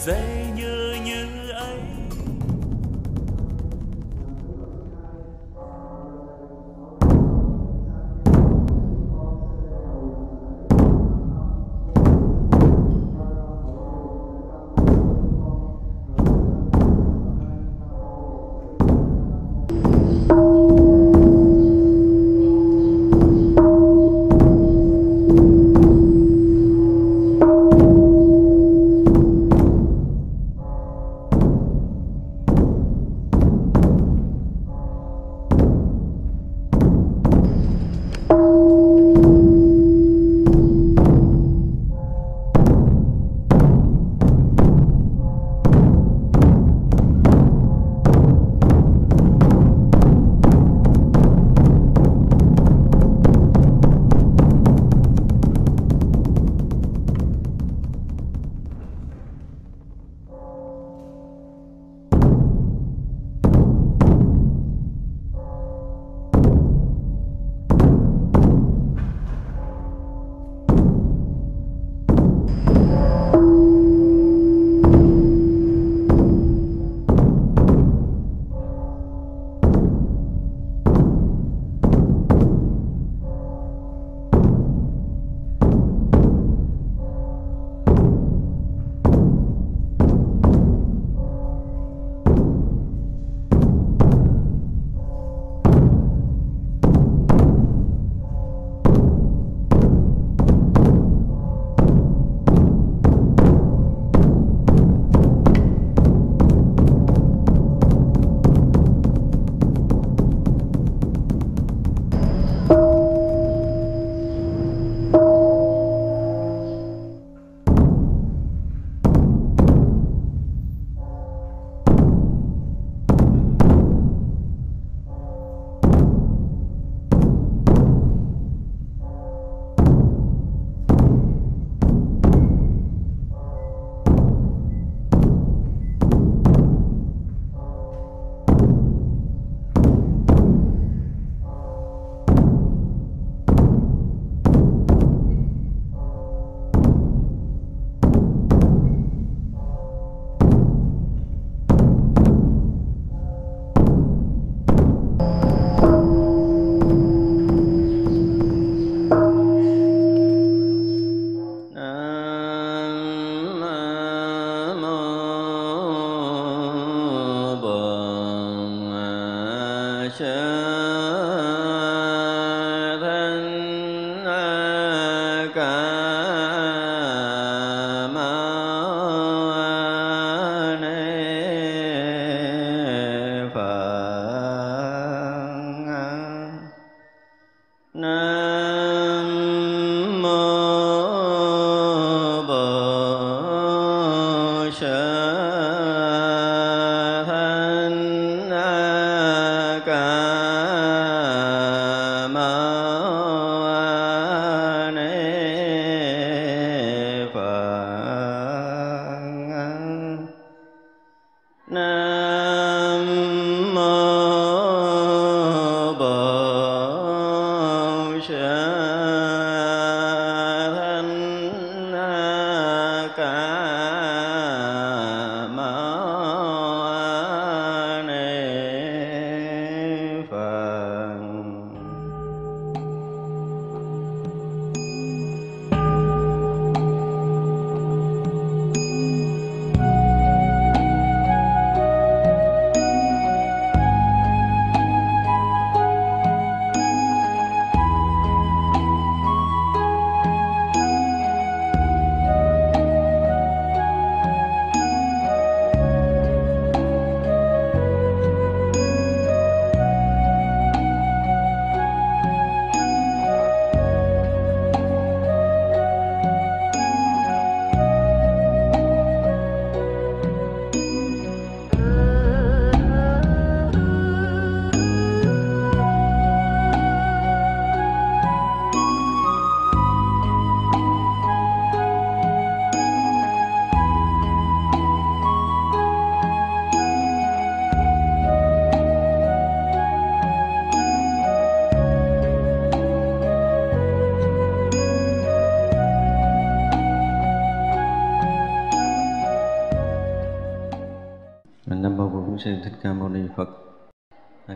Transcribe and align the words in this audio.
dizer. 0.00 0.39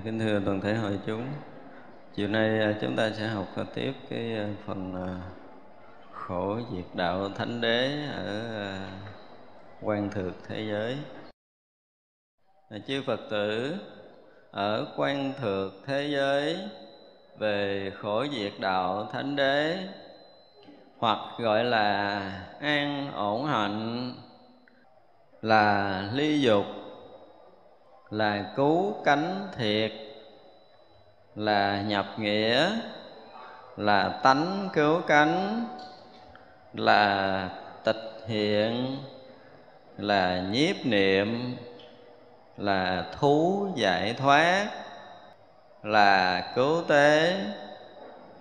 Kính 0.04 0.18
thưa 0.18 0.40
toàn 0.44 0.60
thể 0.60 0.74
hội 0.74 0.98
chúng. 1.06 1.26
Chiều 2.14 2.28
nay 2.28 2.60
à, 2.60 2.74
chúng 2.80 2.96
ta 2.96 3.10
sẽ 3.10 3.26
học 3.26 3.46
tiếp 3.74 3.92
cái 4.10 4.36
à, 4.36 4.48
phần 4.66 4.94
à, 4.94 5.20
khổ 6.12 6.58
diệt 6.72 6.84
đạo 6.94 7.28
thánh 7.28 7.60
đế 7.60 8.06
ở 8.16 8.78
quan 9.82 10.10
thượng 10.10 10.32
thế 10.48 10.66
giới. 10.70 10.98
Chư 12.86 13.02
phật 13.06 13.20
tử, 13.30 13.76
ở 14.50 14.86
quan 14.96 15.32
thượng 15.40 15.82
thế 15.86 16.08
giới, 16.12 16.58
về 17.38 17.92
khổ 17.98 18.26
diệt 18.32 18.52
đạo 18.60 19.08
thánh 19.12 19.36
đế, 19.36 19.88
hoặc 20.98 21.18
gọi 21.38 21.64
là 21.64 22.18
an 22.60 23.12
ổn 23.14 23.46
hạnh, 23.46 24.12
là 25.42 26.02
ly 26.14 26.40
dục 26.40 26.64
là 28.14 28.52
cứu 28.56 28.94
cánh 29.04 29.48
thiệt 29.56 29.92
là 31.34 31.82
nhập 31.82 32.06
nghĩa 32.18 32.70
là 33.76 34.20
tánh 34.22 34.68
cứu 34.72 35.00
cánh 35.00 35.66
là 36.72 37.48
tịch 37.84 38.24
hiện 38.26 38.98
là 39.98 40.42
nhiếp 40.50 40.86
niệm 40.86 41.56
là 42.56 43.06
thú 43.18 43.68
giải 43.76 44.14
thoát 44.18 44.70
là 45.82 46.42
cứu 46.54 46.82
tế 46.88 47.44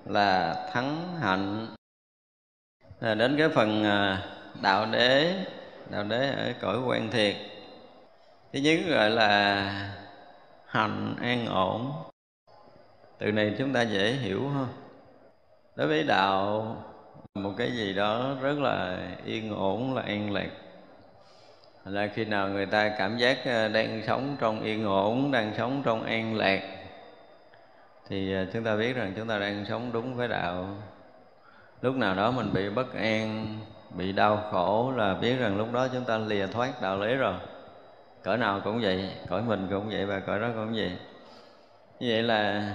là 0.05 0.55
thắng 0.73 1.17
hạnh. 1.21 1.67
À, 2.99 3.15
đến 3.15 3.35
cái 3.37 3.49
phần 3.49 3.83
à, 3.83 4.23
đạo 4.61 4.85
đế 4.91 5.35
đạo 5.89 6.03
đế 6.03 6.29
ở 6.29 6.53
cõi 6.61 6.77
quan 6.85 7.11
thiệt 7.11 7.35
thứ 8.53 8.59
nhất 8.59 8.79
gọi 8.89 9.09
là 9.09 9.63
hành 10.65 11.15
an 11.21 11.45
ổn. 11.45 11.91
Từ 13.17 13.31
này 13.31 13.55
chúng 13.57 13.73
ta 13.73 13.81
dễ 13.81 14.11
hiểu 14.11 14.47
hơn 14.47 14.67
đối 15.75 15.87
với 15.87 16.03
đạo, 16.03 16.75
một 17.35 17.53
cái 17.57 17.71
gì 17.71 17.93
đó 17.93 18.35
rất 18.41 18.59
là 18.59 18.97
yên 19.25 19.55
ổn, 19.55 19.95
là 19.95 20.01
an 20.01 20.31
lạc. 20.33 20.49
Là 21.85 22.07
khi 22.07 22.25
nào 22.25 22.49
người 22.49 22.65
ta 22.65 22.89
cảm 22.97 23.17
giác 23.17 23.37
ờ, 23.45 23.67
đang 23.67 24.01
sống 24.07 24.37
trong 24.39 24.63
yên 24.63 24.85
ổn, 24.85 25.31
đang 25.31 25.53
sống 25.57 25.81
trong 25.85 26.03
an 26.03 26.35
lạc, 26.35 26.61
thì 28.07 28.33
ờ, 28.33 28.45
chúng 28.53 28.63
ta 28.63 28.75
biết 28.75 28.93
rằng 28.93 29.13
chúng 29.17 29.27
ta 29.27 29.39
đang 29.39 29.65
sống 29.69 29.89
đúng 29.93 30.15
với 30.15 30.27
đạo. 30.27 30.65
Lúc 31.81 31.95
nào 31.95 32.15
đó 32.15 32.31
mình 32.31 32.53
bị 32.53 32.69
bất 32.69 32.93
an, 32.93 33.59
bị 33.97 34.11
đau 34.11 34.43
khổ 34.51 34.93
là 34.95 35.13
biết 35.13 35.35
rằng 35.35 35.57
lúc 35.57 35.73
đó 35.73 35.87
chúng 35.93 36.05
ta 36.05 36.17
lìa 36.17 36.47
thoát 36.47 36.81
đạo 36.81 36.99
lý 36.99 37.15
rồi 37.15 37.33
cõi 38.23 38.37
nào 38.37 38.61
cũng 38.63 38.81
vậy 38.81 39.09
cõi 39.29 39.41
mình 39.41 39.67
cũng 39.69 39.89
vậy 39.89 40.05
và 40.05 40.19
cõi 40.19 40.39
đó 40.39 40.47
cũng 40.55 40.73
vậy. 40.75 40.91
Như 41.99 42.07
vậy 42.09 42.23
là 42.23 42.73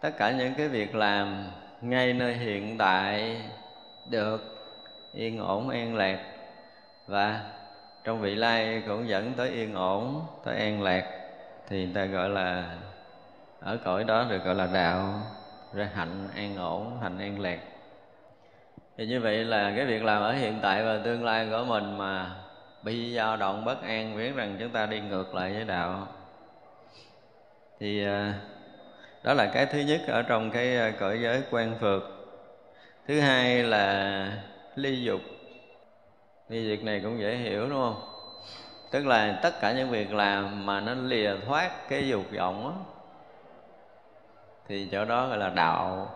tất 0.00 0.10
cả 0.18 0.30
những 0.30 0.54
cái 0.54 0.68
việc 0.68 0.94
làm 0.94 1.50
ngay 1.80 2.12
nơi 2.12 2.34
hiện 2.34 2.78
tại 2.78 3.42
được 4.10 4.40
yên 5.14 5.38
ổn, 5.38 5.68
an 5.68 5.94
lạc. 5.94 6.18
Và 7.06 7.40
trong 8.04 8.20
vị 8.20 8.34
lai 8.34 8.82
cũng 8.86 9.08
dẫn 9.08 9.32
tới 9.36 9.48
yên 9.48 9.74
ổn, 9.74 10.26
tới 10.44 10.58
an 10.58 10.82
lạc 10.82 11.04
thì 11.68 11.84
người 11.84 11.94
ta 11.94 12.04
gọi 12.04 12.28
là, 12.28 12.64
ở 13.60 13.78
cõi 13.84 14.04
đó 14.04 14.26
được 14.30 14.44
gọi 14.44 14.54
là 14.54 14.66
đạo 14.66 15.22
ra 15.74 15.88
hạnh 15.94 16.28
an 16.34 16.56
ổn, 16.56 16.98
hạnh 17.02 17.18
an 17.18 17.40
lạc. 17.40 17.58
Thì 18.96 19.06
như 19.06 19.20
vậy 19.20 19.44
là 19.44 19.72
cái 19.76 19.86
việc 19.86 20.04
làm 20.04 20.22
ở 20.22 20.32
hiện 20.32 20.58
tại 20.62 20.84
và 20.84 21.00
tương 21.04 21.24
lai 21.24 21.48
của 21.50 21.64
mình 21.64 21.98
mà 21.98 22.30
bị 22.86 23.14
dao 23.14 23.36
động 23.36 23.64
bất 23.64 23.82
an 23.82 24.16
biết 24.16 24.34
rằng 24.34 24.56
chúng 24.60 24.70
ta 24.70 24.86
đi 24.86 25.00
ngược 25.00 25.34
lại 25.34 25.52
với 25.52 25.64
đạo. 25.64 26.06
Thì 27.80 28.04
à, 28.04 28.34
đó 29.22 29.34
là 29.34 29.46
cái 29.46 29.66
thứ 29.66 29.78
nhất 29.78 30.00
ở 30.08 30.22
trong 30.22 30.50
cái 30.50 30.76
à, 30.76 30.92
cõi 31.00 31.18
giới 31.22 31.42
quan 31.50 31.78
phược 31.80 32.02
thứ 33.06 33.20
hai 33.20 33.62
là 33.62 34.30
ly 34.74 35.02
dục. 35.02 35.20
Ly 36.48 36.68
việc 36.68 36.84
này 36.84 37.00
cũng 37.00 37.20
dễ 37.20 37.36
hiểu, 37.36 37.60
đúng 37.68 37.80
không? 37.80 38.02
Tức 38.90 39.06
là 39.06 39.38
tất 39.42 39.60
cả 39.60 39.72
những 39.72 39.90
việc 39.90 40.12
làm 40.12 40.66
mà 40.66 40.80
nó 40.80 40.94
lìa 40.94 41.36
thoát 41.46 41.88
cái 41.88 42.08
dục 42.08 42.24
vọng 42.36 42.66
á, 42.66 42.74
thì 44.68 44.88
chỗ 44.92 45.04
đó 45.04 45.28
gọi 45.28 45.38
là 45.38 45.48
đạo. 45.48 46.10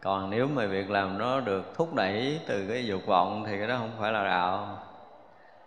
Còn 0.00 0.30
nếu 0.30 0.46
mà 0.46 0.66
việc 0.66 0.90
làm 0.90 1.18
nó 1.18 1.40
được 1.40 1.74
thúc 1.74 1.94
đẩy 1.94 2.40
từ 2.46 2.66
cái 2.68 2.86
dục 2.86 3.06
vọng 3.06 3.44
thì 3.46 3.58
cái 3.58 3.68
đó 3.68 3.76
không 3.78 3.92
phải 4.00 4.12
là 4.12 4.24
đạo 4.24 4.78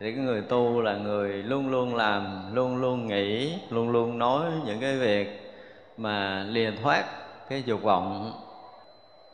thì 0.02 0.12
cái 0.12 0.24
người 0.24 0.42
tu 0.42 0.82
là 0.82 0.96
người 0.96 1.30
luôn 1.30 1.70
luôn 1.70 1.96
làm, 1.96 2.56
luôn 2.56 2.78
luôn 2.78 3.08
nghĩ, 3.08 3.60
luôn 3.70 3.90
luôn 3.90 4.20
nói 4.20 4.52
những 4.66 4.80
cái 4.80 4.98
việc 4.98 5.54
mà 5.98 6.44
lìa 6.44 6.72
thoát 6.84 7.06
cái 7.50 7.64
dục 7.66 7.82
vọng, 7.82 8.34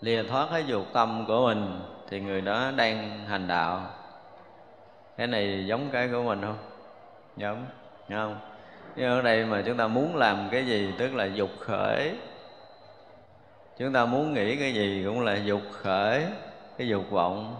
lìa 0.01 0.23
thoát 0.23 0.47
cái 0.51 0.63
dục 0.67 0.85
tâm 0.93 1.25
của 1.27 1.45
mình 1.45 1.79
thì 2.09 2.19
người 2.19 2.41
đó 2.41 2.71
đang 2.75 3.19
hành 3.27 3.47
đạo. 3.47 3.81
Cái 5.17 5.27
này 5.27 5.65
giống 5.67 5.89
cái 5.91 6.07
của 6.07 6.23
mình 6.23 6.41
không? 6.41 6.57
Giống 7.37 7.65
không? 8.09 8.39
Nhưng 8.95 9.09
ở 9.09 9.21
đây 9.21 9.45
mà 9.45 9.63
chúng 9.65 9.77
ta 9.77 9.87
muốn 9.87 10.15
làm 10.15 10.47
cái 10.51 10.65
gì 10.65 10.93
tức 10.97 11.15
là 11.15 11.25
dục 11.25 11.49
khởi. 11.59 12.11
Chúng 13.77 13.93
ta 13.93 14.05
muốn 14.05 14.33
nghĩ 14.33 14.55
cái 14.55 14.73
gì 14.73 15.03
cũng 15.05 15.21
là 15.21 15.35
dục 15.35 15.61
khởi, 15.71 16.25
cái 16.77 16.87
dục 16.87 17.09
vọng 17.09 17.55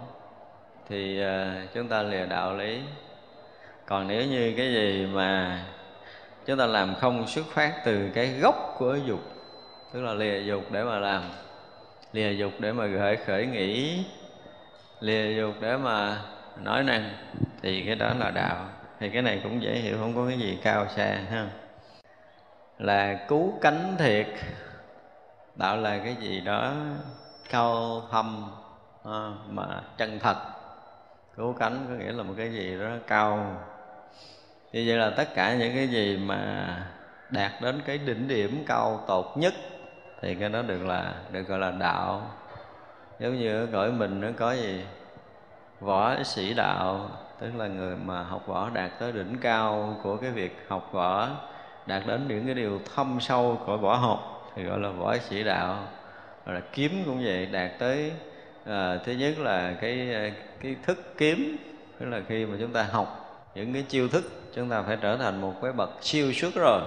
thì 0.89 1.22
à, 1.22 1.65
chúng 1.74 1.88
ta 1.88 2.03
lìa 2.03 2.25
đạo 2.25 2.56
lý. 2.56 2.79
Còn 3.86 4.08
nếu 4.08 4.25
như 4.25 4.53
cái 4.58 4.74
gì 4.74 5.06
mà 5.06 5.62
chúng 6.46 6.58
ta 6.58 6.65
làm 6.65 6.96
không 6.96 7.27
xuất 7.27 7.46
phát 7.46 7.82
từ 7.86 8.10
cái 8.13 8.27
gốc 8.27 8.75
của 8.77 8.96
dục, 8.96 9.20
tức 9.94 10.01
là 10.01 10.13
lìa 10.13 10.39
dục 10.39 10.72
để 10.72 10.84
mà 10.84 11.00
làm, 11.00 11.22
lìa 12.13 12.32
dục 12.32 12.51
để 12.60 12.72
mà 12.72 12.86
gợi 12.86 13.15
khởi 13.15 13.46
nghĩ, 13.46 14.06
lìa 15.00 15.34
dục 15.38 15.56
để 15.62 15.77
mà 15.77 16.22
nói 16.63 16.84
năng, 16.84 17.10
thì 17.62 17.84
cái 17.86 17.96
đó 17.96 18.13
là 18.20 18.32
đạo. 18.32 18.65
Thì 19.00 19.10
cái 19.10 19.22
này 19.22 19.39
cũng 19.44 19.62
dễ 19.62 19.75
hiểu, 19.75 19.98
không 20.00 20.15
có 20.15 20.27
cái 20.27 20.39
gì 20.39 20.58
cao 20.63 20.88
xa, 20.96 21.17
ha. 21.32 21.48
Là 22.77 23.25
cứu 23.27 23.53
cánh 23.62 23.96
thiệt, 24.00 24.27
đạo 25.56 25.77
là 25.77 25.98
cái 25.98 26.15
gì 26.15 26.41
đó 26.41 26.74
cao 27.50 28.01
thâm 28.12 28.51
à, 29.06 29.29
mà 29.50 29.82
chân 29.98 30.20
thật 30.20 30.57
cứu 31.38 31.53
cánh 31.53 31.86
có 31.89 31.96
nghĩa 31.96 32.12
là 32.12 32.24
một 32.24 32.34
cái 32.38 32.53
gì 32.53 32.79
đó 32.79 32.89
cao. 33.08 33.56
Như 34.74 34.84
vậy 34.88 34.98
là 34.98 35.10
tất 35.10 35.36
cả 35.36 35.56
những 35.56 35.75
cái 35.75 35.88
gì 35.88 36.17
mà 36.17 36.67
đạt 37.29 37.51
đến 37.62 37.82
cái 37.86 37.98
đỉnh 37.98 38.27
điểm 38.27 38.63
cao 38.67 39.03
tột 39.08 39.25
nhất 39.36 39.53
thì 40.22 40.36
cái 40.36 40.50
đó 40.50 40.62
được 40.62 40.86
là, 40.86 41.13
được 41.32 41.41
gọi 41.48 41.60
là 41.60 41.72
đạo. 41.72 42.32
Giống 43.20 43.39
như 43.39 43.62
ở 43.62 43.67
cõi 43.72 43.91
mình 43.91 44.22
nó 44.22 44.27
có 44.38 44.51
gì? 44.51 44.86
Võ 45.79 46.24
sĩ 46.24 46.53
đạo, 46.53 47.10
tức 47.39 47.51
là 47.58 47.67
người 47.67 47.96
mà 47.96 48.24
học 48.24 48.48
võ 48.48 48.70
đạt 48.70 48.91
tới 49.00 49.12
đỉnh 49.12 49.38
cao 49.41 50.00
của 50.03 50.17
cái 50.17 50.32
việc 50.32 50.65
học 50.67 50.89
võ, 50.91 51.29
đạt 51.86 52.03
đến 52.08 52.27
những 52.27 52.46
cái 52.46 52.56
điều 52.56 52.79
thâm 52.96 53.17
sâu 53.20 53.62
của 53.65 53.77
võ 53.77 53.96
học 53.96 54.51
thì 54.56 54.63
gọi 54.63 54.79
là 54.79 54.89
võ 54.89 55.17
sĩ 55.17 55.44
đạo. 55.44 55.88
Rồi 56.46 56.56
là 56.56 56.62
kiếm 56.74 57.03
cũng 57.06 57.24
vậy, 57.24 57.46
đạt 57.46 57.72
tới 57.79 58.12
à, 58.68 59.00
thứ 59.06 59.12
nhất 59.12 59.40
là 59.40 59.74
cái 59.82 60.14
ờ, 60.14 60.30
cái 60.62 60.76
thức 60.84 61.14
kiếm 61.18 61.58
tức 62.00 62.06
là 62.06 62.22
khi 62.28 62.46
mà 62.46 62.58
chúng 62.60 62.74
ta 62.74 62.84
học 62.84 63.24
những 63.56 63.74
cái 63.74 63.84
chiêu 63.84 64.08
thức 64.08 64.38
chúng 64.58 64.70
ta 64.70 64.82
phải 64.82 64.98
trở 65.02 65.18
thành 65.18 65.42
một 65.42 65.54
cái 65.62 65.72
bậc 65.72 65.90
siêu 66.02 66.34
xuất 66.34 66.56
rồi. 66.56 66.82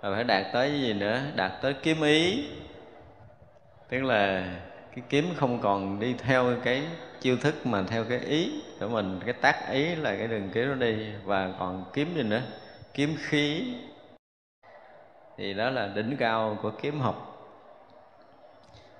Và 0.00 0.14
phải 0.14 0.24
đạt 0.24 0.42
tới 0.52 0.70
cái 0.70 0.80
gì 0.80 0.92
nữa? 0.92 1.20
Đạt 1.36 1.52
tới 1.62 1.74
kiếm 1.82 2.02
ý. 2.02 2.48
Tức 3.88 4.02
là 4.02 4.44
cái 4.94 5.04
kiếm 5.08 5.24
không 5.36 5.60
còn 5.60 6.00
đi 6.00 6.14
theo 6.18 6.54
cái 6.64 6.82
chiêu 7.20 7.36
thức 7.36 7.66
mà 7.66 7.82
theo 7.82 8.04
cái 8.04 8.18
ý 8.18 8.62
của 8.80 8.88
mình. 8.88 9.20
Cái 9.24 9.34
tác 9.34 9.70
ý 9.72 9.94
là 9.94 10.16
cái 10.16 10.26
đường 10.26 10.50
kiếm 10.54 10.68
nó 10.68 10.74
đi. 10.74 11.06
Và 11.24 11.52
còn 11.58 11.84
kiếm 11.92 12.14
gì 12.16 12.22
nữa? 12.22 12.42
Kiếm 12.94 13.16
khí. 13.18 13.74
Thì 15.36 15.54
đó 15.54 15.70
là 15.70 15.86
đỉnh 15.94 16.16
cao 16.16 16.58
của 16.62 16.70
kiếm 16.70 17.00
học. 17.00 17.24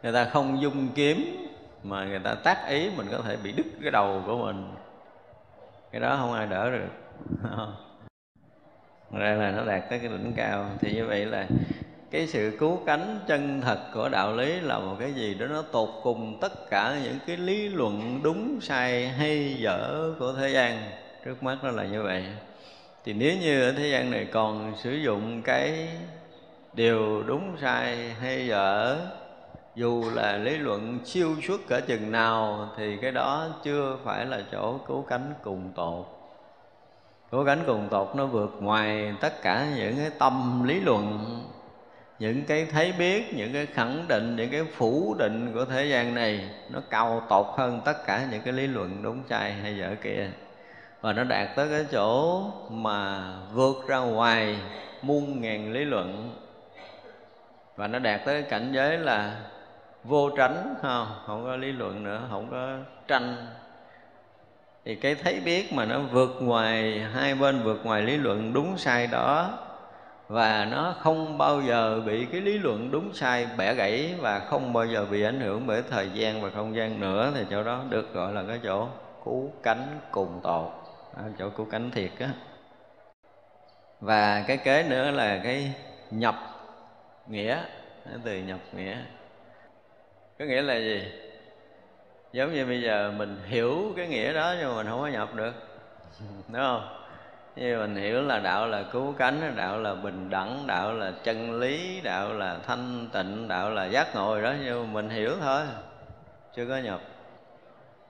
Người 0.03 0.13
ta 0.13 0.25
không 0.25 0.63
dung 0.63 0.89
kiếm 0.95 1.49
mà 1.83 2.05
người 2.05 2.19
ta 2.19 2.35
tác 2.35 2.69
ý 2.69 2.91
mình 2.97 3.07
có 3.11 3.19
thể 3.25 3.37
bị 3.37 3.53
đứt 3.53 3.67
cái 3.83 3.91
đầu 3.91 4.23
của 4.27 4.39
mình. 4.39 4.75
Cái 5.93 6.01
đó 6.01 6.17
không 6.21 6.33
ai 6.33 6.47
đỡ 6.47 6.71
được. 6.71 6.89
Ra 9.13 9.35
là 9.35 9.51
nó 9.51 9.65
đạt 9.65 9.91
tới 9.91 9.99
cái 9.99 10.09
đỉnh 10.09 10.33
cao. 10.37 10.71
Thì 10.81 10.95
như 10.95 11.07
vậy 11.07 11.27
là 11.27 11.47
cái 12.11 12.27
sự 12.27 12.57
cứu 12.61 12.81
cánh 12.87 13.21
chân 13.27 13.61
thật 13.61 13.79
của 13.95 14.09
đạo 14.09 14.37
lý 14.37 14.61
là 14.61 14.79
một 14.79 14.97
cái 15.01 15.13
gì 15.13 15.35
đó 15.35 15.47
nó 15.47 15.63
tột 15.63 15.89
cùng 16.03 16.39
tất 16.41 16.71
cả 16.71 16.99
những 17.05 17.19
cái 17.27 17.37
lý 17.37 17.69
luận 17.69 18.21
đúng, 18.23 18.61
sai, 18.61 19.09
hay, 19.09 19.57
dở 19.59 20.13
của 20.19 20.33
thế 20.33 20.51
gian. 20.51 20.91
Trước 21.25 21.43
mắt 21.43 21.59
nó 21.63 21.71
là 21.71 21.85
như 21.85 22.03
vậy. 22.03 22.25
Thì 23.05 23.13
nếu 23.13 23.37
như 23.41 23.63
ở 23.63 23.73
thế 23.73 23.89
gian 23.89 24.11
này 24.11 24.27
còn 24.33 24.73
sử 24.77 24.93
dụng 24.93 25.43
cái 25.43 25.89
điều 26.73 27.23
đúng, 27.23 27.57
sai, 27.61 28.11
hay, 28.21 28.47
dở 28.47 28.99
dù 29.79 30.05
là 30.15 30.37
lý 30.37 30.57
luận 30.57 30.99
siêu 31.05 31.37
xuất 31.47 31.61
cỡ 31.69 31.81
chừng 31.81 32.13
nào, 32.13 32.69
thì 32.77 32.97
cái 32.97 33.13
đó 33.13 33.47
chưa 33.63 33.97
phải 34.05 34.27
là 34.27 34.41
chỗ 34.53 34.79
cứu 34.79 35.03
cánh 35.03 35.35
cùng 35.43 35.73
tột. 35.75 36.07
Cứu 37.31 37.45
cánh 37.45 37.63
cùng 37.67 37.89
tột 37.91 38.17
nó 38.17 38.27
vượt 38.27 38.57
ngoài 38.61 39.15
tất 39.21 39.43
cả 39.43 39.67
những 39.77 39.97
cái 39.97 40.11
tâm 40.19 40.65
lý 40.65 40.81
luận, 40.81 41.19
những 42.19 42.45
cái 42.45 42.67
thấy 42.67 42.93
biết, 42.93 43.35
những 43.35 43.53
cái 43.53 43.67
khẳng 43.67 44.05
định, 44.09 44.37
những 44.37 44.51
cái 44.51 44.65
phủ 44.65 45.15
định 45.19 45.53
của 45.55 45.65
thế 45.65 45.85
gian 45.85 46.15
này. 46.15 46.51
Nó 46.71 46.81
cao 46.91 47.23
tột 47.29 47.47
hơn 47.57 47.81
tất 47.85 48.07
cả 48.07 48.27
những 48.31 48.43
cái 48.43 48.53
lý 48.53 48.67
luận 48.67 49.03
đúng 49.03 49.23
sai 49.29 49.53
hay 49.53 49.77
dở 49.77 49.95
kia. 50.03 50.31
Và 51.01 51.13
nó 51.13 51.25
đạt 51.25 51.57
tới 51.57 51.69
cái 51.71 51.87
chỗ 51.93 52.43
mà 52.71 53.33
vượt 53.53 53.77
ra 53.89 53.99
ngoài 53.99 54.59
muôn 55.03 55.41
ngàn 55.41 55.73
lý 55.73 55.85
luận. 55.85 56.37
Và 57.77 57.87
nó 57.87 57.99
đạt 57.99 58.25
tới 58.25 58.43
cái 58.43 58.51
cảnh 58.51 58.73
giới 58.73 58.99
là 58.99 59.37
vô 60.09 60.31
tránh 60.37 60.75
không 60.83 61.07
không 61.27 61.45
có 61.45 61.57
lý 61.57 61.73
luận 61.73 62.03
nữa 62.03 62.21
không 62.31 62.49
có 62.51 62.77
tranh. 63.09 63.47
Thì 64.85 64.95
cái 64.95 65.15
thấy 65.15 65.41
biết 65.41 65.73
mà 65.73 65.85
nó 65.85 66.01
vượt 66.01 66.37
ngoài 66.41 67.01
hai 67.15 67.35
bên 67.35 67.63
vượt 67.63 67.81
ngoài 67.85 68.03
lý 68.03 68.17
luận 68.17 68.53
đúng 68.53 68.79
sai 68.79 69.07
đó 69.07 69.59
và 70.29 70.65
nó 70.71 70.95
không 70.99 71.39
bao 71.39 71.61
giờ 71.61 72.01
bị 72.07 72.27
cái 72.33 72.41
lý 72.41 72.59
luận 72.59 72.91
đúng 72.91 73.15
sai 73.15 73.47
bẻ 73.57 73.75
gãy 73.75 74.15
và 74.19 74.39
không 74.39 74.73
bao 74.73 74.87
giờ 74.87 75.07
bị 75.11 75.23
ảnh 75.23 75.41
hưởng 75.41 75.67
bởi 75.67 75.83
thời 75.91 76.11
gian 76.11 76.43
và 76.43 76.51
không 76.51 76.77
gian 76.77 77.01
nữa 77.01 77.33
thì 77.35 77.45
chỗ 77.51 77.65
đó 77.65 77.81
được 77.89 78.15
gọi 78.15 78.33
là 78.33 78.45
cái 78.49 78.61
chỗ 78.63 78.89
cứu 79.25 79.53
cánh 79.63 79.99
cùng 80.11 80.41
tột 80.43 80.73
à, 81.17 81.23
chỗ 81.39 81.51
cứu 81.51 81.67
cánh 81.71 81.91
thiệt 81.91 82.11
á. 82.19 82.29
Và 84.01 84.45
cái 84.47 84.57
kế 84.57 84.83
nữa 84.83 85.11
là 85.11 85.41
cái 85.45 85.75
nhập 86.11 86.35
nghĩa 87.27 87.59
từ 88.25 88.39
nhập 88.39 88.61
nghĩa 88.73 88.97
có 90.39 90.45
nghĩa 90.45 90.63
là 90.63 90.77
gì? 90.77 91.05
Giống 92.33 92.55
như 92.55 92.67
bây 92.67 92.83
giờ 92.83 93.13
mình 93.17 93.39
hiểu 93.47 93.93
cái 93.97 94.07
nghĩa 94.07 94.33
đó 94.33 94.55
nhưng 94.59 94.69
mà 94.69 94.77
mình 94.77 94.87
không 94.87 95.01
có 95.01 95.07
nhập 95.07 95.35
được. 95.35 95.53
Đúng 96.49 96.63
không? 96.63 96.89
Như 97.57 97.79
mình 97.79 97.97
hiểu 97.97 98.23
là 98.23 98.39
đạo 98.39 98.67
là 98.67 98.83
cứu 98.93 99.15
cánh, 99.19 99.53
đạo 99.57 99.81
là 99.81 99.95
bình 99.95 100.31
đẳng, 100.31 100.65
đạo 100.67 100.93
là 100.93 101.13
chân 101.25 101.61
lý, 101.61 102.01
đạo 102.01 102.33
là 102.33 102.59
thanh 102.67 103.09
tịnh, 103.13 103.49
đạo 103.49 103.71
là 103.71 103.87
giác 103.87 104.15
ngộ 104.15 104.43
đó, 104.43 104.55
nhưng 104.65 104.87
mà 104.87 104.93
mình 104.93 105.11
hiểu 105.11 105.31
thôi. 105.41 105.63
Chưa 106.57 106.67
có 106.67 106.77
nhập. 106.77 107.01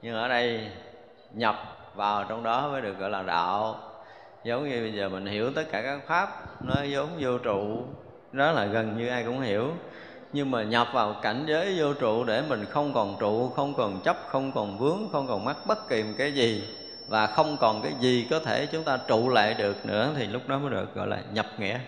Nhưng 0.02 0.14
ở 0.14 0.28
đây, 0.28 0.70
nhập 1.32 1.56
vào 1.94 2.24
trong 2.28 2.42
đó 2.42 2.68
mới 2.68 2.80
được 2.80 2.98
gọi 2.98 3.10
là 3.10 3.22
đạo. 3.22 3.80
Giống 4.44 4.68
như 4.68 4.80
bây 4.80 4.92
giờ 4.92 5.08
mình 5.08 5.26
hiểu 5.26 5.52
tất 5.52 5.64
cả 5.72 5.82
các 5.82 6.00
pháp, 6.06 6.28
nó 6.60 6.82
giống 6.82 7.08
vô 7.18 7.38
trụ. 7.38 7.84
Đó 8.32 8.52
là 8.52 8.64
gần 8.64 8.98
như 8.98 9.08
ai 9.08 9.24
cũng 9.24 9.40
hiểu 9.40 9.72
nhưng 10.32 10.50
mà 10.50 10.62
nhập 10.62 10.88
vào 10.92 11.16
cảnh 11.22 11.44
giới 11.48 11.78
vô 11.78 11.94
trụ 11.94 12.24
để 12.24 12.42
mình 12.48 12.64
không 12.64 12.94
còn 12.94 13.16
trụ 13.20 13.48
không 13.48 13.74
còn 13.74 14.00
chấp 14.00 14.16
không 14.28 14.52
còn 14.52 14.78
vướng 14.78 15.08
không 15.12 15.26
còn 15.26 15.44
mắc 15.44 15.56
bất 15.66 15.88
kỳ 15.88 16.02
một 16.02 16.14
cái 16.18 16.32
gì. 16.32 16.64
Và 17.08 17.26
không 17.26 17.56
còn 17.60 17.82
cái 17.82 17.92
gì 18.00 18.26
có 18.30 18.40
thể 18.40 18.66
chúng 18.66 18.84
ta 18.84 18.98
trụ 19.08 19.28
lại 19.28 19.54
được 19.54 19.86
nữa 19.86 20.10
thì 20.16 20.26
lúc 20.26 20.48
đó 20.48 20.58
mới 20.58 20.70
được 20.70 20.94
gọi 20.94 21.06
là 21.06 21.18
nhập 21.32 21.46
nghĩa. 21.58 21.78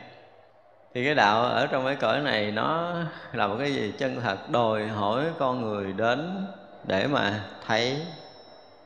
Thì 0.95 1.05
cái 1.05 1.15
đạo 1.15 1.43
ở 1.43 1.67
trong 1.67 1.85
cái 1.85 1.97
cõi 1.97 2.21
này 2.21 2.51
nó 2.51 2.95
là 3.33 3.47
một 3.47 3.57
cái 3.59 3.75
gì? 3.75 3.93
Chân 3.99 4.21
thật 4.21 4.51
đòi 4.51 4.87
hỏi 4.87 5.25
con 5.39 5.63
người 5.63 5.93
đến 5.93 6.47
để 6.85 7.07
mà 7.07 7.45
thấy 7.67 8.03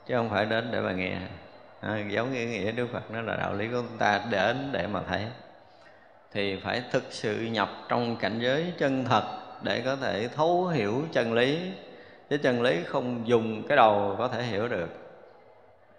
chứ 0.06 0.16
không 0.16 0.30
phải 0.30 0.44
đến 0.46 0.68
để 0.70 0.80
mà 0.80 0.92
nghe. 0.92 1.16
À, 1.80 1.99
giống 2.08 2.32
như 2.32 2.46
nghĩa 2.46 2.73
đức 2.73 2.87
phật 2.92 3.11
nó 3.11 3.20
là 3.20 3.37
đạo 3.37 3.54
lý 3.54 3.68
của 3.68 3.76
chúng 3.76 3.99
ta 3.99 4.20
đến 4.30 4.68
để 4.73 4.87
mà 4.87 5.00
thấy. 5.08 5.26
Thì 6.32 6.56
phải 6.56 6.82
thực 6.92 7.04
sự 7.11 7.40
nhập 7.40 7.68
trong 7.88 8.16
cảnh 8.16 8.38
giới 8.40 8.73
chân 8.78 9.04
thật 9.04 9.23
để 9.64 9.80
có 9.80 9.97
thể 9.97 10.28
thấu 10.28 10.66
hiểu 10.66 11.02
chân 11.12 11.33
lý. 11.33 11.71
Chứ 12.30 12.37
chân 12.37 12.62
lý 12.62 12.85
không 12.85 13.28
dùng 13.28 13.62
cái 13.68 13.76
đầu 13.76 14.14
có 14.18 14.28
thể 14.28 14.42
hiểu 14.42 14.68
được. 14.68 14.88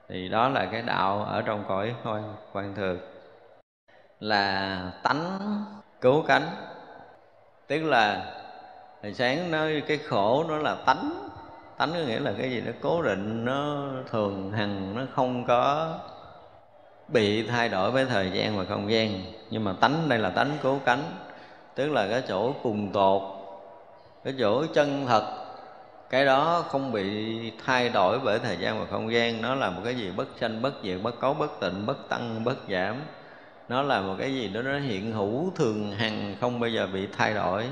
Thì 0.09 0.29
đó 0.29 0.49
là 0.49 0.65
cái 0.65 0.81
đạo 0.81 1.23
ở 1.23 1.41
trong 1.41 1.63
cõi 1.67 1.95
hoan 2.03 2.23
quan 2.53 2.75
thường 2.75 2.99
là 4.19 4.81
tánh, 5.03 5.39
cứu 6.01 6.23
cánh. 6.27 6.43
Tức 7.67 7.83
là 7.83 8.33
hồi 9.03 9.13
sáng 9.13 9.51
nói 9.51 9.83
cái 9.87 9.97
khổ 9.97 10.45
nó 10.49 10.57
là 10.57 10.75
tánh. 10.85 11.29
Tánh 11.77 11.91
có 11.91 11.99
nghĩa 11.99 12.19
là 12.19 12.33
cái 12.37 12.51
gì 12.51 12.61
nó 12.65 12.71
cố 12.81 13.01
định, 13.01 13.45
nó 13.45 13.87
thường 14.11 14.51
hằng, 14.51 14.95
nó 14.95 15.01
không 15.15 15.45
có 15.45 15.93
bị 17.07 17.47
thay 17.47 17.69
đổi 17.69 17.91
với 17.91 18.05
thời 18.05 18.31
gian 18.31 18.57
và 18.57 18.63
không 18.69 18.91
gian. 18.91 19.21
Nhưng 19.49 19.63
mà 19.63 19.73
tánh, 19.81 20.09
đây 20.09 20.19
là 20.19 20.29
tánh 20.29 20.51
cố 20.63 20.79
cánh. 20.85 21.03
Tức 21.75 21.91
là 21.91 22.07
cái 22.07 22.23
chỗ 22.27 22.53
cùng 22.63 22.91
tột 22.91 23.21
cái 24.25 24.33
chỗ 24.39 24.65
chân 24.65 25.05
thật, 25.07 25.23
cái 26.09 26.25
đó 26.25 26.65
không 26.67 26.91
bị 26.91 27.51
thay 27.65 27.89
đổi 27.89 28.19
bởi 28.19 28.39
thời 28.39 28.57
gian 28.57 28.79
và 28.79 28.85
không 28.85 29.13
gian. 29.13 29.41
Nó 29.41 29.55
là 29.55 29.69
một 29.69 29.81
cái 29.83 29.95
gì 29.95 30.11
bất 30.15 30.27
sanh, 30.39 30.61
bất 30.61 30.73
diệt, 30.83 30.97
bất 31.03 31.19
cấu, 31.19 31.33
bất 31.33 31.59
tịnh, 31.59 31.85
bất 31.85 32.09
tăng, 32.09 32.43
bất 32.43 32.57
giảm. 32.69 32.95
Nó 33.69 33.81
là 33.81 34.01
một 34.01 34.15
cái 34.19 34.33
gì 34.33 34.47
đó 34.47 34.61
nó 34.61 34.79
hiện 34.79 35.11
hữu 35.11 35.51
thường 35.55 35.91
hằng, 35.91 36.35
không 36.41 36.59
bao 36.59 36.69
giờ 36.69 36.87
bị 36.93 37.07
thay 37.17 37.33
đổi. 37.33 37.65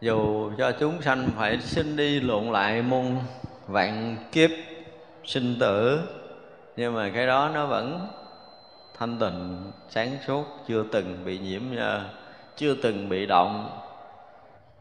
Dù 0.00 0.50
cho 0.58 0.72
chúng 0.72 1.02
sanh 1.02 1.28
phải 1.36 1.60
sinh 1.60 1.96
đi 1.96 2.20
lộn 2.20 2.52
lại 2.52 2.82
muôn 2.82 3.16
vạn 3.66 4.16
kiếp 4.32 4.50
sinh 5.24 5.56
tử, 5.60 6.00
nhưng 6.76 6.94
mà 6.94 7.10
cái 7.14 7.26
đó 7.26 7.50
nó 7.54 7.66
vẫn 7.66 8.06
thanh 8.98 9.18
tịnh, 9.18 9.72
sáng 9.88 10.18
suốt, 10.26 10.44
chưa 10.68 10.84
từng 10.92 11.24
bị 11.24 11.38
nhiễm 11.38 11.62
nhơ 11.70 12.00
chưa 12.56 12.74
từng 12.74 13.08
bị 13.08 13.26
động 13.26 13.70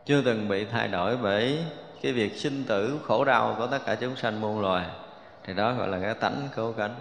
chưa 0.06 0.22
từng 0.22 0.48
bị 0.48 0.66
thay 0.66 0.88
đổi 0.88 1.18
bởi 1.18 1.66
cái 2.02 2.14
việc 2.14 2.36
sinh 2.36 2.64
tử 2.68 3.00
khổ 3.04 3.26
đau 3.26 3.56
của 3.58 3.68
tất 3.68 3.80
cả 3.86 3.96
chúng 3.96 4.16
sanh 4.16 4.42
muôn 4.42 4.62
loài. 4.62 4.86
Thì 5.44 5.54
đó 5.54 5.74
gọi 5.74 5.88
là 5.88 6.00
cái 6.00 6.14
tánh 6.14 6.48
cứu 6.56 6.74
cánh 6.78 6.96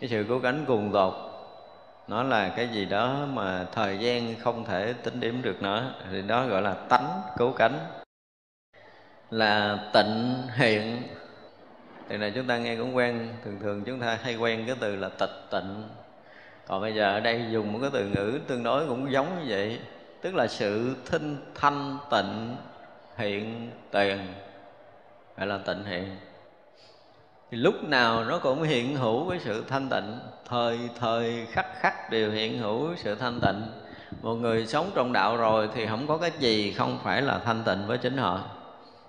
cái 0.00 0.10
sự 0.10 0.24
cứu 0.28 0.40
cánh 0.40 0.64
cùng 0.66 0.92
tột, 0.92 1.14
nó 2.08 2.22
là 2.22 2.48
cái 2.48 2.68
gì 2.68 2.84
đó 2.84 3.26
mà 3.32 3.66
thời 3.72 3.98
gian 3.98 4.34
không 4.40 4.64
thể 4.64 4.92
tính 4.92 5.20
điểm 5.20 5.42
được 5.42 5.62
nữa. 5.62 5.94
Thì 6.10 6.22
đó 6.22 6.46
gọi 6.46 6.62
là 6.62 6.74
tánh 6.74 7.22
cứu 7.38 7.52
cánh 7.52 7.78
là 9.30 9.78
tịnh 9.92 10.34
hiện. 10.54 11.02
Từ 12.08 12.18
này 12.18 12.32
chúng 12.34 12.46
ta 12.46 12.58
nghe 12.58 12.76
cũng 12.76 12.96
quen, 12.96 13.28
thường 13.44 13.58
thường 13.60 13.84
chúng 13.84 14.00
ta 14.00 14.18
hay 14.22 14.36
quen 14.36 14.64
cái 14.66 14.76
từ 14.80 14.96
là 14.96 15.08
tịch 15.08 15.50
tịnh. 15.50 15.88
Còn 16.66 16.80
bây 16.80 16.94
giờ 16.94 17.12
ở 17.12 17.20
đây 17.20 17.44
dùng 17.50 17.72
một 17.72 17.78
cái 17.82 17.90
từ 17.92 18.06
ngữ 18.06 18.40
tương 18.46 18.62
đối 18.62 18.86
cũng 18.86 19.12
giống 19.12 19.38
như 19.38 19.44
vậy 19.48 19.78
tức 20.22 20.34
là 20.34 20.48
sự 20.48 20.96
thinh 21.10 21.36
thanh 21.54 21.98
tịnh 22.10 22.56
hiện 23.16 23.70
tiền. 23.90 24.18
Gọi 25.36 25.46
là 25.46 25.58
tịnh 25.58 25.84
hiện. 25.84 26.16
Thì 27.50 27.58
lúc 27.58 27.74
nào 27.84 28.24
nó 28.24 28.38
cũng 28.38 28.62
hiện 28.62 28.96
hữu 28.96 29.24
với 29.24 29.38
sự 29.44 29.64
thanh 29.68 29.88
tịnh. 29.88 30.18
Thời 30.48 30.78
thời, 30.98 31.46
khắc 31.50 31.66
khắc 31.80 32.10
đều 32.10 32.30
hiện 32.30 32.58
hữu 32.58 32.96
sự 32.96 33.14
thanh 33.14 33.40
tịnh. 33.40 33.62
Một 34.22 34.34
người 34.34 34.66
sống 34.66 34.90
trong 34.94 35.12
đạo 35.12 35.36
rồi 35.36 35.68
thì 35.74 35.86
không 35.86 36.06
có 36.06 36.18
cái 36.18 36.30
gì 36.38 36.72
không 36.72 36.98
phải 37.04 37.22
là 37.22 37.38
thanh 37.38 37.62
tịnh 37.64 37.86
với 37.86 37.98
chính 37.98 38.16
họ. 38.16 38.40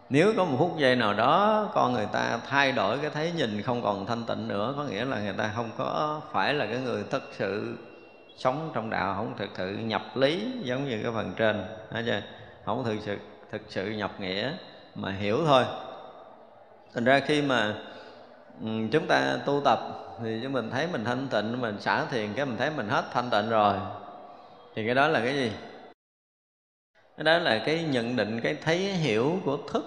Nếu 0.09 0.33
có 0.37 0.45
một 0.45 0.55
phút 0.59 0.77
giây 0.77 0.95
nào 0.95 1.13
đó 1.13 1.67
con 1.73 1.93
người 1.93 2.07
ta 2.13 2.39
thay 2.49 2.71
đổi 2.71 2.97
cái 2.97 3.09
thấy 3.09 3.31
nhìn 3.31 3.61
không 3.61 3.81
còn 3.81 4.05
thanh 4.05 4.23
tịnh 4.23 4.47
nữa, 4.47 4.73
có 4.77 4.83
nghĩa 4.83 5.05
là 5.05 5.19
người 5.19 5.33
ta 5.37 5.51
không 5.55 5.69
có 5.77 6.21
phải 6.31 6.53
là 6.53 6.65
cái 6.65 6.77
người 6.77 7.03
thật 7.11 7.23
sự 7.31 7.77
sống 8.37 8.71
trong 8.73 8.89
đạo, 8.89 9.13
không 9.15 9.33
thực 9.37 9.49
sự 9.57 9.71
nhập 9.71 10.01
lý 10.15 10.47
giống 10.61 10.89
như 10.89 10.99
cái 11.03 11.11
phần 11.11 11.33
trên. 11.37 11.65
Thấy 11.91 12.03
chưa 12.05 12.21
không 12.65 12.83
thực 12.83 12.95
sự 13.01 13.17
thực 13.51 13.61
sự 13.69 13.89
nhập 13.89 14.11
nghĩa, 14.19 14.51
mà 14.95 15.11
hiểu 15.11 15.37
thôi. 15.45 15.65
Thành 16.93 17.03
ra 17.03 17.19
khi 17.19 17.41
mà 17.41 17.75
ừ, 18.61 18.67
chúng 18.91 19.07
ta 19.07 19.37
tu 19.45 19.61
tập 19.65 19.79
thì 20.23 20.39
chúng 20.43 20.53
mình 20.53 20.69
thấy 20.71 20.87
mình 20.91 21.05
thanh 21.05 21.27
tịnh, 21.27 21.61
mình 21.61 21.79
xả 21.79 22.05
thiền 22.05 22.33
cái 22.33 22.45
mình 22.45 22.57
thấy 22.57 22.69
mình 22.77 22.89
hết 22.89 23.05
thanh 23.13 23.29
tịnh 23.29 23.49
rồi. 23.49 23.75
Thì 24.75 24.85
cái 24.85 24.95
đó 24.95 25.07
là 25.07 25.19
cái 25.19 25.33
gì? 25.33 25.51
Cái 27.17 27.23
đó 27.23 27.37
là 27.37 27.63
cái 27.65 27.83
nhận 27.83 28.15
định, 28.15 28.39
cái 28.43 28.55
thấy 28.63 28.77
hiểu 28.77 29.39
của 29.45 29.57
thức. 29.73 29.83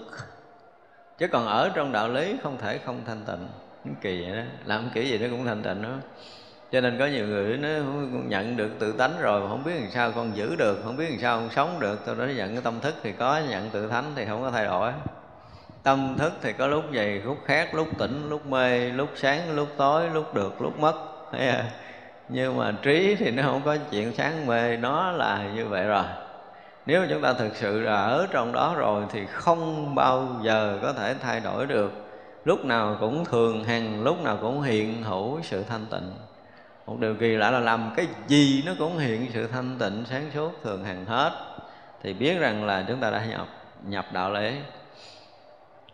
Chứ 1.17 1.27
còn 1.27 1.47
ở 1.47 1.71
trong 1.75 1.91
đạo 1.91 2.09
lý 2.09 2.35
không 2.43 2.57
thể 2.57 2.77
không 2.77 3.01
thanh 3.05 3.23
tịnh. 3.25 3.47
Kỳ 4.01 4.21
vậy 4.21 4.37
đó. 4.37 4.43
Làm 4.65 4.89
kiểu 4.93 5.03
gì 5.03 5.17
nó 5.17 5.27
cũng 5.31 5.45
thanh 5.45 5.63
tịnh 5.63 5.81
đó 5.81 5.89
cho 6.71 6.81
nên 6.81 6.99
có 6.99 7.05
nhiều 7.05 7.27
người 7.27 7.57
nó 7.57 7.69
nhận 8.27 8.57
được 8.57 8.69
tự 8.79 8.91
tánh 8.91 9.13
rồi, 9.21 9.41
mà 9.41 9.47
không 9.49 9.63
biết 9.63 9.73
làm 9.81 9.91
sao 9.91 10.11
con 10.11 10.37
giữ 10.37 10.55
được, 10.55 10.81
không 10.83 10.97
biết 10.97 11.09
làm 11.09 11.19
sao 11.19 11.39
con 11.39 11.49
sống 11.49 11.79
được. 11.79 11.99
Tôi 12.05 12.15
nói, 12.15 12.33
nhận 12.33 12.53
cái 12.53 12.61
tâm 12.63 12.79
thức 12.79 12.95
thì 13.03 13.11
có, 13.11 13.41
nhận 13.49 13.69
tự 13.69 13.87
thánh 13.87 14.11
thì 14.15 14.25
không 14.25 14.41
có 14.41 14.51
thay 14.51 14.65
đổi. 14.65 14.91
Tâm 15.83 16.15
thức 16.17 16.33
thì 16.41 16.53
có 16.53 16.67
lúc 16.67 16.83
dày 16.95 17.19
lúc 17.19 17.37
khác 17.45 17.75
lúc 17.75 17.87
tỉnh, 17.97 18.29
lúc 18.29 18.45
mê, 18.45 18.89
lúc 18.89 19.09
sáng, 19.15 19.55
lúc 19.55 19.67
tối, 19.77 20.09
lúc 20.13 20.33
được, 20.33 20.61
lúc 20.61 20.79
mất 20.79 20.95
nhưng 22.29 22.57
mà 22.57 22.73
trí 22.81 23.15
thì 23.15 23.31
nó 23.31 23.43
không 23.43 23.61
có 23.65 23.77
chuyện 23.91 24.13
sáng 24.13 24.45
mê, 24.45 24.77
nó 24.77 25.11
là 25.11 25.49
như 25.55 25.65
vậy 25.65 25.85
rồi. 25.85 26.03
Nếu 26.85 27.05
chúng 27.09 27.21
ta 27.21 27.33
thực 27.33 27.55
sự 27.55 27.79
là 27.79 28.01
ở 28.01 28.27
trong 28.31 28.51
đó 28.51 28.75
rồi 28.77 29.03
thì 29.11 29.25
không 29.25 29.95
bao 29.95 30.27
giờ 30.43 30.79
có 30.81 30.93
thể 30.93 31.15
thay 31.21 31.39
đổi 31.39 31.65
được. 31.65 31.91
Lúc 32.45 32.65
nào 32.65 32.97
cũng 32.99 33.25
thường 33.25 33.63
hằng, 33.63 34.03
lúc 34.03 34.23
nào 34.23 34.37
cũng 34.41 34.61
hiện 34.61 35.03
hữu 35.03 35.39
sự 35.43 35.63
thanh 35.63 35.85
tịnh 35.91 36.26
một 36.87 36.97
điều 36.99 37.15
kỳ 37.15 37.35
lạ 37.35 37.51
là 37.51 37.59
làm 37.59 37.93
cái 37.95 38.07
gì 38.27 38.63
nó 38.65 38.71
cũng 38.79 38.97
hiện 38.97 39.27
sự 39.33 39.47
thanh 39.47 39.77
tịnh, 39.79 40.03
sáng 40.09 40.31
suốt, 40.33 40.51
thường 40.63 40.83
hàng 40.83 41.05
hết. 41.05 41.31
Thì 42.03 42.13
biết 42.13 42.39
rằng 42.39 42.65
là 42.65 42.85
chúng 42.87 42.99
ta 42.99 43.11
đã 43.11 43.25
nhập 43.25 43.47
nhập 43.83 44.05
đạo 44.13 44.31
lễ. 44.31 44.53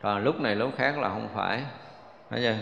Còn 0.01 0.23
lúc 0.23 0.41
này 0.41 0.55
lúc 0.55 0.71
khác 0.77 0.97
là 0.97 1.09
không 1.09 1.27
phải. 1.33 1.63
Thấy 2.29 2.39
chưa? 2.41 2.55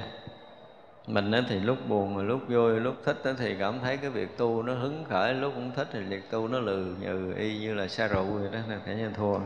Mình 1.07 1.31
thì 1.49 1.59
lúc 1.59 1.77
buồn 1.87 2.15
rồi, 2.15 2.25
lúc 2.25 2.41
vui, 2.47 2.79
lúc 2.79 2.95
thích 3.05 3.17
thì 3.39 3.55
cảm 3.59 3.79
thấy 3.79 3.97
cái 3.97 4.09
việc 4.09 4.37
tu 4.37 4.63
nó 4.63 4.73
hứng 4.73 5.05
khởi. 5.09 5.33
Lúc 5.33 5.53
cũng 5.55 5.71
thích 5.75 5.87
thì 5.93 5.99
việc 5.99 6.31
tu 6.31 6.47
nó 6.47 6.59
lừ 6.59 6.95
nhừ 6.99 7.33
y 7.37 7.57
như 7.57 7.73
là 7.73 7.87
xa 7.87 8.07
rượu 8.07 8.25
vậy 8.25 8.49
đó, 8.51 8.59
là 8.67 8.77
thể 8.85 8.95
như 8.95 9.09
thua. 9.15 9.39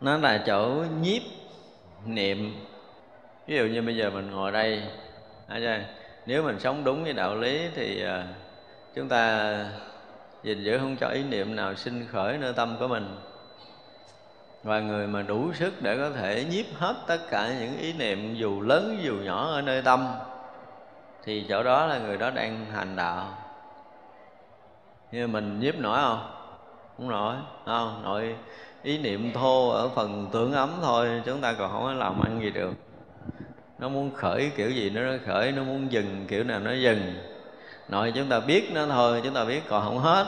Nó 0.00 0.16
là 0.16 0.42
chỗ 0.46 0.84
nhiếp 1.00 1.22
niệm. 2.06 2.54
Ví 3.46 3.56
dụ 3.56 3.64
như 3.64 3.82
bây 3.82 3.96
giờ 3.96 4.10
mình 4.10 4.30
ngồi 4.30 4.52
đây, 4.52 4.82
thấy 5.48 5.60
chưa? 5.60 5.97
Nếu 6.28 6.42
mình 6.42 6.58
sống 6.60 6.84
đúng 6.84 7.04
với 7.04 7.12
đạo 7.12 7.36
lý 7.36 7.68
thì 7.74 8.04
à, 8.04 8.26
chúng 8.94 9.08
ta 9.08 9.54
gìn 10.42 10.64
giữ 10.64 10.78
không 10.78 10.96
cho 10.96 11.08
ý 11.08 11.22
niệm 11.22 11.56
nào 11.56 11.74
sinh 11.74 12.06
khởi 12.12 12.38
nơi 12.38 12.52
tâm 12.52 12.76
của 12.80 12.88
mình. 12.88 13.16
Và 14.62 14.80
người 14.80 15.06
mà 15.06 15.22
đủ 15.22 15.52
sức 15.54 15.82
để 15.82 15.96
có 15.96 16.10
thể 16.10 16.44
nhiếp 16.50 16.66
hết 16.74 16.96
tất 17.06 17.18
cả 17.30 17.54
những 17.60 17.78
ý 17.78 17.92
niệm 17.92 18.34
dù 18.34 18.60
lớn 18.60 18.98
dù 19.02 19.14
nhỏ 19.14 19.50
ở 19.50 19.62
nơi 19.62 19.82
tâm, 19.82 20.08
thì 21.24 21.46
chỗ 21.48 21.62
đó 21.62 21.86
là 21.86 21.98
người 21.98 22.16
đó 22.16 22.30
đang 22.30 22.66
hành 22.72 22.96
đạo. 22.96 23.38
Như 25.12 25.26
mình 25.26 25.60
nhiếp 25.60 25.78
nổi 25.78 25.98
không? 26.02 26.30
Không 26.96 27.08
nổi 27.08 27.36
không? 27.66 28.02
Nội 28.04 28.36
ý 28.82 28.98
niệm 28.98 29.32
thô 29.32 29.68
ở 29.68 29.88
phần 29.88 30.28
tưởng 30.32 30.52
ấm 30.52 30.70
thôi, 30.82 31.22
chúng 31.26 31.40
ta 31.40 31.52
còn 31.52 31.72
không 31.72 31.82
có 31.82 31.92
làm 31.92 32.20
ăn 32.20 32.40
gì 32.42 32.50
được 32.50 32.72
nó 33.78 33.88
muốn 33.88 34.14
khởi 34.14 34.50
kiểu 34.56 34.70
gì 34.70 34.90
nó 34.90 35.00
khởi, 35.26 35.52
nó 35.52 35.62
muốn 35.62 35.92
dừng 35.92 36.24
kiểu 36.28 36.44
nào 36.44 36.60
nó 36.60 36.72
dừng. 36.72 37.14
Nội 37.88 38.12
chúng 38.14 38.28
ta 38.28 38.40
biết 38.40 38.70
nó 38.74 38.86
thôi, 38.86 39.20
chúng 39.24 39.34
ta 39.34 39.44
biết 39.44 39.62
còn 39.68 39.84
không 39.84 39.98
hết. 39.98 40.26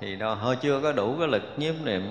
Thì 0.00 0.16
nó 0.16 0.34
hơi 0.34 0.56
chưa 0.56 0.80
có 0.80 0.92
đủ 0.92 1.16
cái 1.18 1.28
lực 1.28 1.42
nhiếp 1.56 1.74
niệm. 1.84 2.02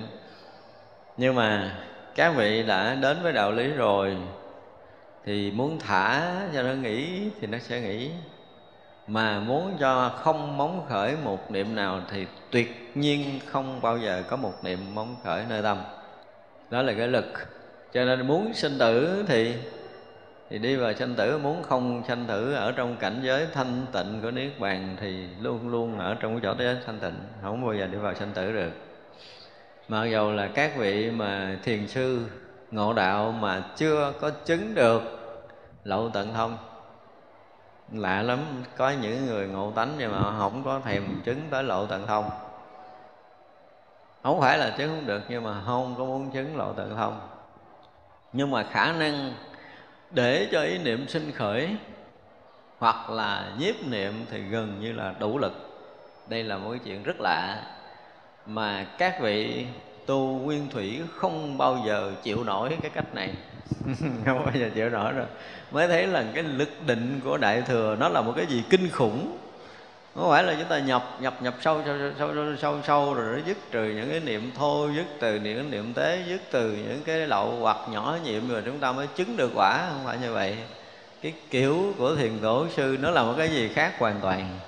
Nhưng 1.18 1.36
mà 1.36 1.78
các 2.16 2.34
vị 2.36 2.64
đã 2.64 2.96
đến 2.96 3.18
với 3.24 3.34
đạo 3.34 3.52
lý 3.52 3.68
rồi, 3.68 4.18
thì 5.26 5.52
muốn 5.52 5.80
thả 5.80 6.32
cho 6.54 6.64
nó 6.64 6.74
nghỉ 6.74 7.30
thì 7.42 7.48
nó 7.48 7.58
sẽ 7.58 7.82
nghỉ. 7.82 8.12
Mà 9.08 9.40
muốn 9.40 9.78
cho 9.80 10.12
không 10.16 10.58
móng 10.58 10.86
khởi 10.90 11.16
một 11.24 11.52
niệm 11.52 11.76
nào 11.76 12.02
thì 12.12 12.26
tuyệt 12.52 12.92
nhiên 12.96 13.40
không 13.46 13.82
bao 13.82 13.98
giờ 13.98 14.24
có 14.30 14.36
một 14.38 14.54
niệm 14.64 14.96
móng 14.96 15.16
khởi 15.24 15.44
nơi 15.50 15.62
tâm. 15.62 15.78
Đó 16.70 16.82
là 16.82 16.94
cái 16.94 17.08
lực. 17.08 17.26
Cho 17.94 18.06
nên 18.06 18.28
muốn 18.28 18.54
sinh 18.54 18.78
tử 18.80 19.24
thì 19.28 19.54
thì 20.50 20.60
đi 20.60 20.76
vào 20.76 20.94
sanh 20.94 21.16
tử, 21.16 21.38
muốn 21.38 21.64
không 21.64 22.04
sanh 22.08 22.26
tử 22.26 22.54
ở 22.54 22.72
trong 22.72 22.98
cảnh 22.98 23.20
giới 23.24 23.48
thanh 23.54 23.86
tịnh 23.92 24.20
của 24.22 24.32
niết 24.32 24.60
bàn 24.60 24.98
thì 25.00 25.28
luôn 25.42 25.70
luôn 25.70 26.00
ở 26.00 26.16
trong 26.20 26.34
cái 26.34 26.40
chỗ 26.44 26.64
đó 26.64 26.72
thanh 26.86 27.00
tịnh, 27.00 27.20
không 27.42 27.66
bao 27.66 27.74
giờ 27.74 27.88
đi 27.88 27.98
vào 27.98 28.14
sanh 28.14 28.32
tử 28.32 28.52
được. 28.52 28.72
Mặc 29.88 30.06
dầu 30.06 30.32
là 30.32 30.48
các 30.48 30.78
vị 30.78 31.12
mà 31.12 31.58
thiền 31.64 31.88
sư, 31.88 32.26
ngộ 32.72 32.94
đạo 32.94 33.32
mà 33.32 33.64
chưa 33.76 34.14
có 34.22 34.30
chứng 34.30 34.76
được 34.76 35.02
lậu 35.84 36.10
tận 36.10 36.34
thông, 36.34 36.58
lạ 37.92 38.22
lắm, 38.22 38.40
có 38.78 38.90
những 39.02 39.26
người 39.26 39.48
ngộ 39.48 39.72
tánh 39.72 39.90
nhưng 39.98 40.12
mà 40.12 40.40
không 40.40 40.62
có 40.66 40.80
thèm 40.86 41.04
chứng 41.24 41.42
tới 41.50 41.64
lộ 41.64 41.86
tận 41.86 42.08
thông. 42.08 42.30
Không 44.24 44.40
phải 44.40 44.58
là 44.58 44.70
chứng 44.78 44.90
không 44.90 45.06
được 45.06 45.22
nhưng 45.30 45.44
mà 45.44 45.62
không 45.66 45.96
có 45.98 46.06
muốn 46.06 46.32
chứng 46.32 46.58
lộ 46.58 46.74
tận 46.74 46.96
thông. 46.96 47.20
Nhưng 48.34 48.52
mà 48.52 48.64
khả 48.64 48.92
năng 48.92 49.34
để 50.12 50.48
cho 50.52 50.62
ý 50.62 50.78
niệm 50.78 51.08
sinh 51.08 51.32
khởi 51.32 51.70
hoặc 52.78 53.10
là 53.10 53.54
nhiếp 53.60 53.76
niệm 53.88 54.14
thì 54.32 54.42
gần 54.42 54.80
như 54.82 54.94
là 54.94 55.14
đủ 55.20 55.38
lực. 55.38 55.54
Đây 56.28 56.44
là 56.44 56.58
một 56.58 56.70
cái 56.70 56.80
chuyện 56.86 57.04
rất 57.04 57.16
lạ 57.20 57.64
mà 58.46 58.88
các 58.98 59.22
vị 59.22 59.66
tu 60.06 60.40
nguyên 60.44 60.70
thủy 60.70 61.02
không 61.16 61.58
bao 61.58 61.84
giờ 61.88 62.12
chịu 62.24 62.44
nổi 62.44 62.78
cái 62.82 62.92
cách 62.94 63.16
này. 63.16 63.34
Không 64.26 64.46
bao 64.46 64.52
giờ 64.54 64.70
chịu 64.76 64.90
nổi 64.90 65.12
rồi. 65.12 65.26
Mới 65.72 65.88
thấy 65.88 66.08
là 66.08 66.26
cái 66.34 66.44
lực 66.44 66.70
định 66.88 67.20
của 67.24 67.38
đại 67.38 67.62
thừa 67.62 67.96
nó 68.00 68.10
là 68.10 68.22
một 68.22 68.34
cái 68.36 68.46
gì 68.46 68.64
kinh 68.70 68.90
khủng 68.90 69.38
không 70.20 70.30
phải 70.30 70.44
là 70.44 70.56
chúng 70.60 70.70
ta 70.70 70.80
nhập 70.80 71.18
nhập 71.20 71.34
nhập 71.42 71.54
sâu 71.62 71.82
sâu 71.86 71.96
sâu 72.20 72.32
sâu, 72.36 72.56
sâu, 72.62 72.80
sâu 72.88 73.14
rồi 73.14 73.38
nó 73.38 73.46
dứt 73.46 73.58
trừ 73.72 73.84
những 73.84 74.10
cái 74.10 74.20
niệm 74.20 74.52
thô 74.58 74.90
dứt 74.96 75.06
từ 75.20 75.36
những 75.36 75.56
cái 75.56 75.66
niệm 75.70 75.94
tế 75.94 76.24
dứt 76.28 76.42
từ 76.52 76.72
những 76.72 77.02
cái 77.06 77.18
lậu 77.18 77.58
hoặc 77.60 77.78
nhỏ 77.92 78.18
nhiệm 78.24 78.50
rồi 78.50 78.62
chúng 78.66 78.80
ta 78.80 78.92
mới 78.92 79.08
chứng 79.08 79.38
được 79.38 79.52
quả 79.56 79.88
không 79.90 80.02
phải 80.06 80.18
như 80.18 80.34
vậy. 80.34 80.58
Cái 81.22 81.34
kiểu 81.50 81.94
của 81.98 82.16
thiền 82.16 82.40
tổ 82.40 82.66
sư 82.76 82.98
nó 83.02 83.12
là 83.12 83.24
một 83.24 83.34
cái 83.38 83.50
gì 83.50 83.70
khác 83.76 83.94
hoàn 84.00 84.20
toàn. 84.22 84.60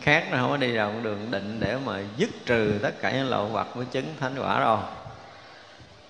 Khác 0.00 0.24
nó 0.30 0.38
không 0.38 0.50
có 0.50 0.56
đi 0.56 0.76
vào 0.76 0.88
con 0.88 1.02
đường 1.02 1.30
định 1.30 1.56
để 1.60 1.76
mà 1.86 1.98
dứt 2.16 2.30
trừ 2.46 2.72
tất 2.82 3.00
cả 3.00 3.12
những 3.12 3.28
lậu 3.28 3.46
hoặc 3.46 3.66
với 3.74 3.86
chứng 3.86 4.06
thánh 4.20 4.34
quả 4.38 4.60
đâu. 4.60 4.78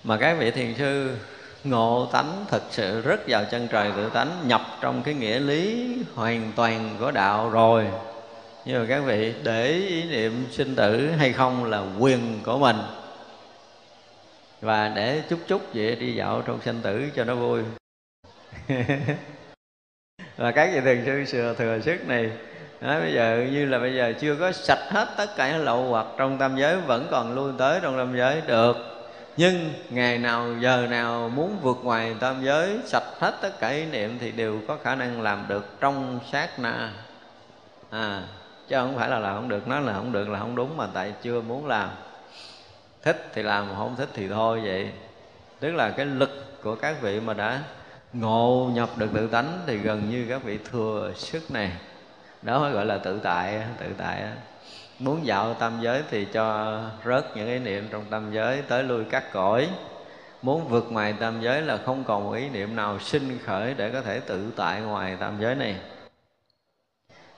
Mà 0.03 0.17
các 0.17 0.37
vị 0.39 0.51
thiền 0.51 0.75
sư 0.77 1.15
ngộ 1.63 2.09
tánh 2.11 2.45
thực 2.47 2.63
sự 2.71 3.01
rất 3.01 3.19
vào 3.27 3.43
chân 3.51 3.67
trời 3.67 3.91
tự 3.95 4.09
tánh 4.09 4.31
nhập 4.47 4.61
trong 4.81 5.03
cái 5.03 5.13
nghĩa 5.13 5.39
lý 5.39 5.95
hoàn 6.15 6.51
toàn 6.55 6.95
của 6.99 7.11
đạo 7.11 7.49
rồi 7.49 7.85
nhưng 8.69 8.79
mà 8.79 8.85
các 8.89 8.99
vị 8.99 9.33
để 9.43 9.67
ý 9.67 10.03
niệm 10.03 10.45
sinh 10.51 10.75
tử 10.75 11.11
hay 11.11 11.33
không 11.33 11.65
là 11.65 11.83
quyền 11.99 12.39
của 12.45 12.57
mình. 12.57 12.75
Và 14.61 14.91
để 14.95 15.21
chút 15.29 15.39
chút 15.47 15.61
vậy 15.73 15.95
đi 15.95 16.15
dạo 16.15 16.41
trong 16.45 16.61
sinh 16.61 16.81
tử 16.81 17.09
cho 17.15 17.23
nó 17.23 17.35
vui. 17.35 17.61
Và 20.37 20.51
các 20.51 20.69
vị 20.83 20.97
thường 21.05 21.25
sư 21.25 21.37
thừa, 21.41 21.55
thừa 21.57 21.79
sức 21.79 22.07
này 22.07 22.31
Nói 22.81 23.01
bây 23.01 23.13
giờ 23.13 23.47
như 23.51 23.65
là 23.65 23.79
bây 23.79 23.95
giờ 23.95 24.13
chưa 24.19 24.35
có 24.35 24.51
sạch 24.51 24.89
hết 24.89 25.07
tất 25.17 25.35
cả 25.35 25.51
những 25.51 25.63
lậu 25.65 25.83
hoặc 25.83 26.05
trong 26.17 26.37
tam 26.37 26.57
giới 26.57 26.77
vẫn 26.77 27.07
còn 27.11 27.35
lui 27.35 27.53
tới 27.57 27.79
trong 27.81 27.97
tam 27.97 28.17
giới 28.17 28.41
được. 28.47 28.77
Nhưng 29.37 29.73
ngày 29.89 30.17
nào 30.17 30.55
giờ 30.59 30.87
nào 30.89 31.29
muốn 31.29 31.57
vượt 31.61 31.77
ngoài 31.83 32.15
tam 32.19 32.43
giới 32.43 32.79
sạch 32.85 33.19
hết 33.19 33.33
tất 33.41 33.59
cả 33.59 33.69
ý 33.69 33.85
niệm 33.85 34.17
thì 34.19 34.31
đều 34.31 34.59
có 34.67 34.77
khả 34.83 34.95
năng 34.95 35.21
làm 35.21 35.45
được 35.47 35.65
trong 35.79 36.19
sát 36.31 36.59
na. 36.59 36.91
À 37.89 38.23
chứ 38.69 38.75
không 38.75 38.95
phải 38.97 39.09
là 39.09 39.19
làm 39.19 39.35
không 39.35 39.49
được. 39.49 39.67
Nói 39.67 39.81
là 39.81 39.93
không 39.93 40.11
được 40.11 40.29
là 40.29 40.39
không 40.39 40.55
đúng 40.55 40.77
mà 40.77 40.87
tại 40.93 41.13
chưa 41.21 41.41
muốn 41.41 41.67
làm. 41.67 41.89
Thích 43.01 43.29
thì 43.33 43.43
làm, 43.43 43.67
không 43.77 43.95
thích 43.95 44.09
thì 44.13 44.27
thôi 44.27 44.61
vậy. 44.63 44.89
Tức 45.59 45.71
là 45.71 45.89
cái 45.89 46.05
lực 46.05 46.61
của 46.63 46.75
các 46.75 47.01
vị 47.01 47.19
mà 47.19 47.33
đã 47.33 47.61
ngộ 48.13 48.69
nhập 48.73 48.89
được 48.97 49.09
tự 49.13 49.27
tánh 49.27 49.59
thì 49.65 49.77
gần 49.77 50.09
như 50.09 50.25
các 50.29 50.43
vị 50.43 50.59
thừa 50.71 51.11
sức 51.15 51.51
này. 51.51 51.71
Đó 52.41 52.59
mới 52.59 52.71
gọi 52.71 52.85
là 52.85 52.97
tự 52.97 53.19
tại 53.23 53.63
tự 53.79 53.85
tại 53.97 54.23
muốn 54.99 55.25
dạo 55.25 55.53
tam 55.53 55.81
giới 55.81 56.03
thì 56.09 56.25
cho 56.25 56.79
rớt 57.05 57.25
những 57.35 57.47
ý 57.47 57.59
niệm 57.59 57.87
trong 57.91 58.05
tam 58.09 58.31
giới 58.33 58.61
tới 58.61 58.83
lui 58.83 59.03
cắt 59.03 59.33
cõi. 59.33 59.69
Muốn 60.41 60.67
vượt 60.67 60.91
ngoài 60.91 61.13
tam 61.19 61.41
giới 61.41 61.61
là 61.61 61.77
không 61.85 62.03
còn 62.03 62.23
một 62.23 62.31
ý 62.31 62.49
niệm 62.49 62.75
nào 62.75 62.99
sinh 62.99 63.39
khởi 63.45 63.73
để 63.73 63.89
có 63.89 64.01
thể 64.01 64.19
tự 64.19 64.51
tại 64.55 64.81
ngoài 64.81 65.17
tam 65.19 65.33
giới 65.41 65.55
này 65.55 65.75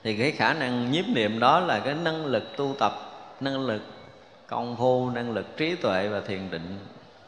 thì 0.03 0.17
cái 0.17 0.31
khả 0.31 0.53
năng 0.53 0.91
nhiếp 0.91 1.05
niệm 1.07 1.39
đó 1.39 1.59
là 1.59 1.79
cái 1.79 1.93
năng 1.93 2.25
lực 2.25 2.43
tu 2.57 2.75
tập 2.79 2.93
năng 3.39 3.65
lực 3.65 3.81
công 4.47 4.75
phu 4.77 5.09
năng 5.09 5.31
lực 5.31 5.57
trí 5.57 5.75
tuệ 5.75 6.07
và 6.07 6.21
thiền 6.21 6.51
định. 6.51 6.79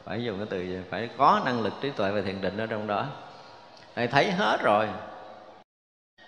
Phải 0.03 0.23
dùng 0.23 0.37
cái 0.37 0.47
từ 0.49 0.61
gì? 0.61 0.77
phải 0.89 1.09
có 1.17 1.41
năng 1.45 1.61
lực 1.61 1.73
trí 1.81 1.89
tuệ 1.89 2.11
và 2.11 2.21
thiền 2.21 2.41
định 2.41 2.57
ở 2.57 2.67
trong 2.67 2.87
đó. 2.87 3.05
Thầy 3.95 4.07
thấy 4.07 4.31
hết 4.31 4.57
rồi. 4.63 4.87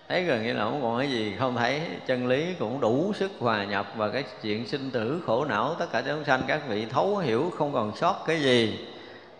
Thấy 0.09 0.23
gần 0.23 0.43
như 0.43 0.53
là 0.53 0.63
không 0.63 0.81
còn 0.81 0.99
cái 0.99 1.11
gì 1.11 1.35
không 1.39 1.55
thấy. 1.55 1.81
Chân 2.07 2.27
lý 2.27 2.53
cũng 2.59 2.79
đủ 2.79 3.13
sức 3.15 3.31
hòa 3.39 3.63
nhập 3.63 3.87
vào 3.95 4.11
cái 4.11 4.23
chuyện 4.41 4.67
sinh 4.67 4.91
tử 4.91 5.21
khổ 5.25 5.45
não 5.45 5.75
tất 5.79 5.85
cả 5.91 6.03
chúng 6.05 6.25
sanh 6.25 6.41
các 6.47 6.61
vị 6.67 6.85
thấu 6.85 7.17
hiểu 7.17 7.51
không 7.57 7.73
còn 7.73 7.95
sót 7.95 8.23
cái 8.27 8.41
gì. 8.41 8.87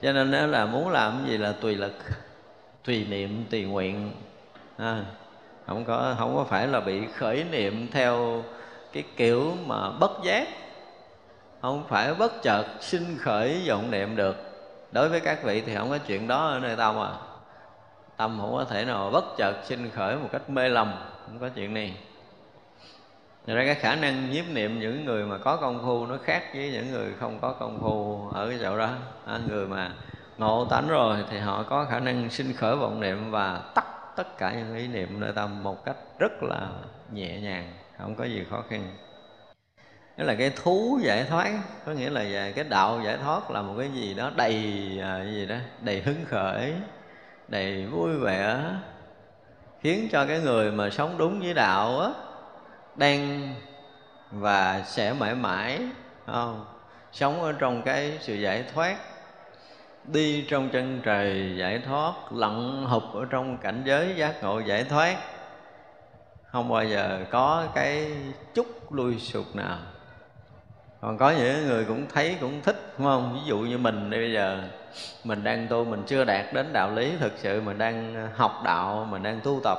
Cho 0.01 0.13
nên 0.13 0.31
đó 0.31 0.45
là 0.45 0.65
muốn 0.65 0.89
làm 0.89 1.19
cái 1.21 1.31
gì 1.31 1.37
là 1.37 1.51
tùy 1.51 1.75
lực 1.75 1.93
tùy 2.83 3.05
niệm 3.09 3.45
tùy 3.49 3.63
nguyện. 3.63 4.11
À, 4.77 5.05
không 5.67 5.85
có 5.85 6.15
không 6.17 6.35
có 6.35 6.43
phải 6.43 6.67
là 6.67 6.79
bị 6.79 7.07
khởi 7.17 7.43
niệm 7.43 7.87
theo 7.91 8.43
cái 8.93 9.03
kiểu 9.17 9.53
mà 9.65 9.89
bất 9.89 10.11
giác. 10.23 10.47
Không 11.61 11.83
phải 11.87 12.13
bất 12.13 12.41
chợt 12.43 12.65
sinh 12.79 13.17
khởi 13.19 13.61
vọng 13.67 13.91
niệm 13.91 14.15
được. 14.15 14.35
Đối 14.91 15.09
với 15.09 15.19
các 15.19 15.43
vị 15.43 15.61
thì 15.61 15.75
không 15.75 15.89
có 15.89 15.97
chuyện 15.97 16.27
đó 16.27 16.47
ở 16.47 16.59
nơi 16.59 16.75
tâm 16.75 16.99
à. 16.99 17.11
Tâm 18.17 18.37
không 18.41 18.55
có 18.57 18.65
thể 18.65 18.85
nào 18.85 19.09
bất 19.13 19.25
chợt 19.37 19.53
sinh 19.63 19.89
khởi 19.89 20.15
một 20.15 20.29
cách 20.31 20.49
mê 20.49 20.69
lầm. 20.69 20.93
Không 21.25 21.39
có 21.39 21.49
chuyện 21.49 21.73
này. 21.73 21.97
Thật 23.47 23.53
ra 23.55 23.65
cái 23.65 23.75
khả 23.75 23.95
năng 23.95 24.31
nhiếp 24.31 24.45
niệm 24.49 24.79
những 24.79 25.05
người 25.05 25.25
mà 25.25 25.37
có 25.37 25.55
công 25.55 25.81
phu 25.85 26.05
nó 26.05 26.17
khác 26.23 26.43
với 26.53 26.71
những 26.71 26.91
người 26.91 27.13
không 27.19 27.39
có 27.41 27.51
công 27.51 27.79
phu 27.81 28.27
ở 28.33 28.49
cái 28.49 28.59
chỗ 28.61 28.77
đó. 28.77 28.89
À, 29.25 29.39
Người 29.47 29.67
mà 29.67 29.91
ngộ 30.37 30.65
tánh 30.65 30.87
rồi 30.87 31.17
thì 31.29 31.39
họ 31.39 31.63
có 31.63 31.85
khả 31.89 31.99
năng 31.99 32.29
sinh 32.29 32.53
khởi 32.53 32.75
vọng 32.75 32.99
niệm 32.99 33.31
và 33.31 33.61
tắt 33.75 33.84
tất 34.15 34.37
cả 34.37 34.53
những 34.53 34.75
ý 34.75 34.87
niệm 34.87 35.19
nội 35.19 35.31
tâm 35.35 35.63
một 35.63 35.85
cách 35.85 35.95
rất 36.19 36.43
là 36.43 36.69
nhẹ 37.11 37.39
nhàng, 37.41 37.73
Không 37.97 38.15
có 38.15 38.25
gì 38.25 38.43
khó 38.49 38.63
khăn. 38.69 38.97
Đó 40.17 40.23
là 40.23 40.35
cái 40.35 40.51
thú 40.63 40.99
giải 41.03 41.25
thoát, 41.29 41.51
Có 41.85 41.91
nghĩa 41.91 42.09
là 42.09 42.21
về 42.21 42.53
cái 42.55 42.63
đạo 42.63 43.01
giải 43.05 43.17
thoát 43.17 43.51
là 43.51 43.61
một 43.61 43.75
cái 43.77 43.89
gì 43.93 44.13
đó 44.13 44.31
đầy 44.35 44.53
à, 45.01 45.19
cái 45.23 45.33
gì 45.33 45.45
đó, 45.45 45.55
đầy 45.81 46.01
hứng 46.01 46.25
khởi, 46.25 46.73
đầy 47.47 47.85
vui 47.85 48.17
vẻ, 48.17 48.63
khiến 49.81 50.09
cho 50.11 50.25
cái 50.25 50.39
người 50.39 50.71
mà 50.71 50.89
sống 50.89 51.17
đúng 51.17 51.39
với 51.39 51.53
đạo 51.53 51.99
á, 51.99 52.09
đang 52.95 53.53
và 54.31 54.83
sẽ 54.85 55.13
mãi 55.13 55.35
mãi 55.35 55.79
không? 56.25 56.65
Sống 57.11 57.41
ở 57.41 57.51
trong 57.51 57.81
cái 57.81 58.17
sự 58.21 58.33
giải 58.33 58.63
thoát 58.73 58.97
đi 60.07 60.45
trong 60.49 60.69
chân 60.69 61.01
trời 61.03 61.55
giải 61.57 61.81
thoát, 61.87 62.13
lặn 62.31 62.85
hụp 62.85 63.03
ở 63.13 63.25
trong 63.29 63.57
cảnh 63.57 63.81
giới 63.85 64.13
giác 64.15 64.43
ngộ 64.43 64.59
giải 64.59 64.83
thoát. 64.83 65.17
Không 66.51 66.69
bao 66.69 66.83
giờ 66.83 67.19
có 67.31 67.67
cái 67.75 68.11
chút 68.53 68.93
lui 68.93 69.19
sụp 69.19 69.55
nào. 69.55 69.77
Còn 71.01 71.17
có 71.17 71.31
những 71.31 71.67
người 71.67 71.85
cũng 71.85 72.05
thấy, 72.13 72.37
cũng 72.41 72.61
thích, 72.61 72.93
đúng 72.97 73.07
không? 73.07 73.33
Ví 73.33 73.39
dụ 73.45 73.57
như 73.57 73.77
mình 73.77 74.09
đây 74.09 74.19
bây 74.19 74.33
giờ, 74.33 74.63
mình 75.23 75.43
đang 75.43 75.67
tu, 75.67 75.85
mình 75.85 76.03
chưa 76.07 76.23
đạt 76.23 76.53
đến 76.53 76.73
đạo 76.73 76.91
lý 76.91 77.11
thực 77.19 77.33
sự, 77.37 77.61
mình 77.61 77.77
đang 77.77 78.27
học 78.35 78.61
đạo, 78.63 79.07
mình 79.09 79.23
đang 79.23 79.39
tu 79.43 79.59
tập. 79.63 79.77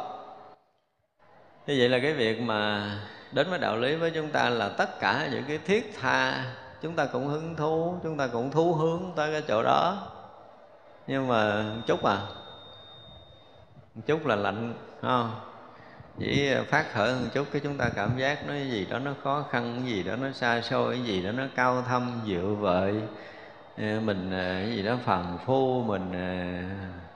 Như 1.67 1.75
vậy 1.79 1.89
là 1.89 1.99
cái 1.99 2.12
việc 2.12 2.41
mà 2.41 2.91
đến 3.33 3.51
với 3.51 3.59
đạo 3.59 3.77
lý 3.77 3.95
với 3.95 4.11
chúng 4.11 4.29
ta 4.29 4.51
là 4.51 4.69
tất 4.69 5.01
cả 5.01 5.29
những 5.33 5.45
cái 5.49 5.59
thiết 5.67 5.95
tha, 6.01 6.45
chúng 6.83 6.97
ta 6.97 7.07
cũng 7.07 7.27
hứng 7.27 7.57
thú, 7.57 7.95
chúng 8.03 8.17
ta 8.17 8.27
cũng 8.27 8.51
thú 8.51 8.75
hướng 8.75 9.03
tới 9.17 9.33
cái 9.33 9.43
chỗ 9.49 9.62
đó 9.62 10.09
nhưng 11.07 11.29
mà 11.29 11.64
chút 11.87 12.05
à. 12.05 12.19
Chút 14.07 14.27
là 14.27 14.37
lạnh 14.37 14.75
không? 15.03 15.40
Chỉ 16.19 16.55
phát 16.69 16.92
khởi 16.92 17.14
một 17.14 17.27
chút 17.35 17.47
cái 17.53 17.61
chúng 17.64 17.77
ta 17.77 17.88
cảm 17.88 18.19
giác 18.19 18.47
nó 18.47 18.55
gì 18.55 18.87
đó 18.90 18.99
nó 18.99 19.12
khó 19.23 19.45
khăn 19.51 19.81
cái 19.83 19.92
gì 19.92 20.03
đó 20.03 20.16
nó 20.16 20.33
xa 20.33 20.61
xôi 20.61 20.95
cái 20.95 21.05
gì 21.05 21.23
đó 21.23 21.33
nó 21.33 21.45
cao 21.55 21.83
thâm 21.83 22.21
dự 22.25 22.55
vợi. 22.55 22.95
Ờ, 23.79 24.01
mình 24.01 24.31
ờ, 24.31 24.38
cái 24.38 24.73
gì 24.77 24.83
đó 24.83 24.97
phàm 25.05 25.38
phu 25.47 25.83
mình 25.83 26.12
ờ, 26.12 26.29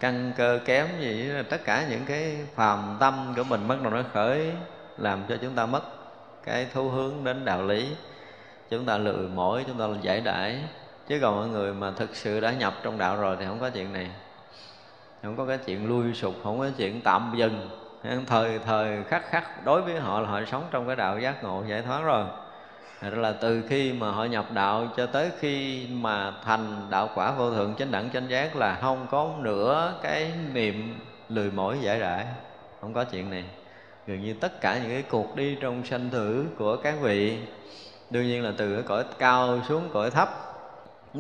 căn 0.00 0.32
cơ 0.36 0.60
kém 0.64 0.86
gì 1.00 1.32
đó, 1.32 1.40
tất 1.50 1.64
cả 1.64 1.86
những 1.90 2.04
cái 2.06 2.36
phàm 2.54 2.96
tâm 3.00 3.32
của 3.36 3.44
mình 3.44 3.68
bắt 3.68 3.82
đầu 3.82 3.92
nó 3.92 4.02
khởi 4.12 4.52
làm 4.98 5.22
cho 5.28 5.36
chúng 5.42 5.54
ta 5.54 5.66
mất 5.66 5.82
cái 6.44 6.66
thu 6.74 6.88
hướng 6.88 7.24
đến 7.24 7.44
đạo 7.44 7.62
lý. 7.62 7.88
Chúng 8.70 8.84
ta 8.84 8.98
lười 8.98 9.28
mỏi 9.28 9.64
chúng 9.66 9.78
ta 9.78 9.84
giải 10.02 10.20
đãi 10.20 10.64
chứ 11.10 11.18
còn 11.20 11.36
mọi 11.36 11.48
người 11.48 11.72
mà 11.72 11.90
thực 11.90 12.16
sự 12.16 12.40
đã 12.40 12.52
nhập 12.52 12.74
trong 12.82 12.98
đạo 12.98 13.16
rồi 13.16 13.36
thì 13.40 13.46
không 13.46 13.60
có 13.60 13.70
chuyện 13.70 13.92
này. 13.92 14.10
Không 15.22 15.36
có 15.36 15.46
cái 15.46 15.58
chuyện 15.58 15.88
lui 15.88 16.14
sụp, 16.14 16.34
không 16.42 16.58
có 16.58 16.68
chuyện 16.76 17.00
tạm 17.00 17.32
dừng. 17.36 17.68
Thời 18.26 18.58
thời 18.58 19.04
khắc 19.04 19.30
khắc, 19.30 19.64
đối 19.64 19.82
với 19.82 20.00
họ 20.00 20.20
là 20.20 20.28
họ 20.28 20.40
sống 20.50 20.64
trong 20.70 20.86
cái 20.86 20.96
đạo 20.96 21.18
giác 21.18 21.44
ngộ 21.44 21.64
giải 21.68 21.82
thoát 21.82 22.02
rồi. 22.02 22.24
Thật 23.00 23.14
là 23.14 23.32
từ 23.32 23.62
khi 23.68 23.92
mà 23.92 24.10
họ 24.10 24.24
nhập 24.24 24.44
đạo 24.52 24.88
cho 24.96 25.06
tới 25.06 25.30
khi 25.38 25.86
mà 25.90 26.32
thành 26.44 26.86
đạo 26.90 27.08
quả 27.14 27.32
vô 27.32 27.50
thượng 27.50 27.74
chánh 27.74 27.90
đẳng 27.90 28.10
chánh 28.10 28.30
giác 28.30 28.56
là 28.56 28.78
không 28.80 29.06
có 29.10 29.30
nửa 29.38 29.94
cái 30.02 30.32
niệm 30.52 30.98
lười 31.28 31.50
mỏi 31.50 31.78
giải 31.80 31.98
rãi. 31.98 32.26
Không 32.80 32.94
có 32.94 33.04
chuyện 33.04 33.30
này. 33.30 33.44
Gần 34.06 34.20
như 34.22 34.34
tất 34.40 34.60
cả 34.60 34.78
những 34.78 34.90
cái 34.90 35.02
cuộc 35.02 35.36
đi 35.36 35.56
trong 35.60 35.84
sanh 35.84 36.10
tử 36.10 36.46
của 36.58 36.76
các 36.76 36.94
vị, 37.00 37.38
đương 38.10 38.26
nhiên 38.26 38.44
là 38.44 38.52
từ 38.56 38.74
cái 38.74 38.82
cõi 38.82 39.04
cao 39.18 39.60
xuống 39.68 39.88
cõi 39.92 40.10
thấp 40.10 40.49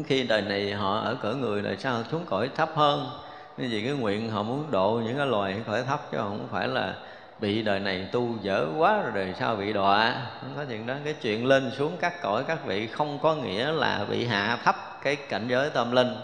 khi 0.06 0.22
đời 0.22 0.42
này 0.42 0.72
họ 0.72 0.98
ở 0.98 1.14
cỡ 1.14 1.34
người 1.34 1.62
là 1.62 1.74
sao? 1.78 2.02
Xuống 2.10 2.24
cõi 2.26 2.50
thấp 2.56 2.70
hơn. 2.74 3.10
Nên 3.58 3.70
vì 3.70 3.84
cái 3.84 3.92
nguyện 3.92 4.30
họ 4.30 4.42
muốn 4.42 4.64
độ 4.70 5.00
những 5.04 5.16
cái 5.16 5.26
loài 5.26 5.56
cõi 5.66 5.82
thấp 5.82 6.00
chứ 6.12 6.18
không 6.18 6.48
phải 6.50 6.68
là 6.68 6.94
bị 7.40 7.62
đời 7.62 7.80
này 7.80 8.08
tu 8.12 8.34
dở 8.42 8.66
quá 8.78 9.02
rồi 9.02 9.12
đời 9.14 9.34
sau 9.38 9.56
bị 9.56 9.72
đọa. 9.72 10.26
Không 10.40 10.52
có 10.56 10.64
chuyện 10.64 10.86
đó. 10.86 10.94
Cái 11.04 11.14
chuyện 11.14 11.46
lên 11.46 11.70
xuống 11.76 11.96
các 12.00 12.22
cõi, 12.22 12.44
các 12.44 12.66
vị 12.66 12.86
không 12.86 13.18
có 13.22 13.34
nghĩa 13.34 13.72
là 13.72 14.04
bị 14.10 14.26
hạ 14.26 14.58
thấp 14.64 14.76
cái 15.02 15.16
cảnh 15.16 15.48
giới 15.48 15.70
tâm 15.70 15.92
linh. 15.92 16.14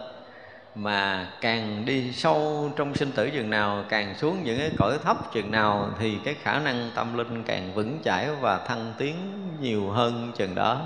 Mà 0.74 1.28
càng 1.40 1.84
đi 1.84 2.12
sâu 2.12 2.70
trong 2.76 2.94
sinh 2.94 3.12
tử 3.12 3.30
chừng 3.30 3.50
nào, 3.50 3.84
càng 3.88 4.14
xuống 4.14 4.42
những 4.44 4.58
cái 4.58 4.70
cõi 4.78 4.98
thấp 5.04 5.32
chừng 5.32 5.50
nào 5.50 5.90
thì 5.98 6.18
cái 6.24 6.34
khả 6.42 6.58
năng 6.58 6.90
tâm 6.94 7.16
linh 7.18 7.42
càng 7.42 7.74
vững 7.74 7.98
chãi 8.04 8.28
và 8.40 8.58
thăng 8.58 8.92
tiến 8.98 9.16
nhiều 9.60 9.90
hơn 9.90 10.32
chừng 10.36 10.54
đó 10.54 10.80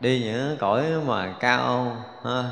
đi 0.00 0.22
những 0.24 0.56
cõi 0.60 0.84
mà 1.06 1.34
cao 1.40 1.96
ha, 2.24 2.44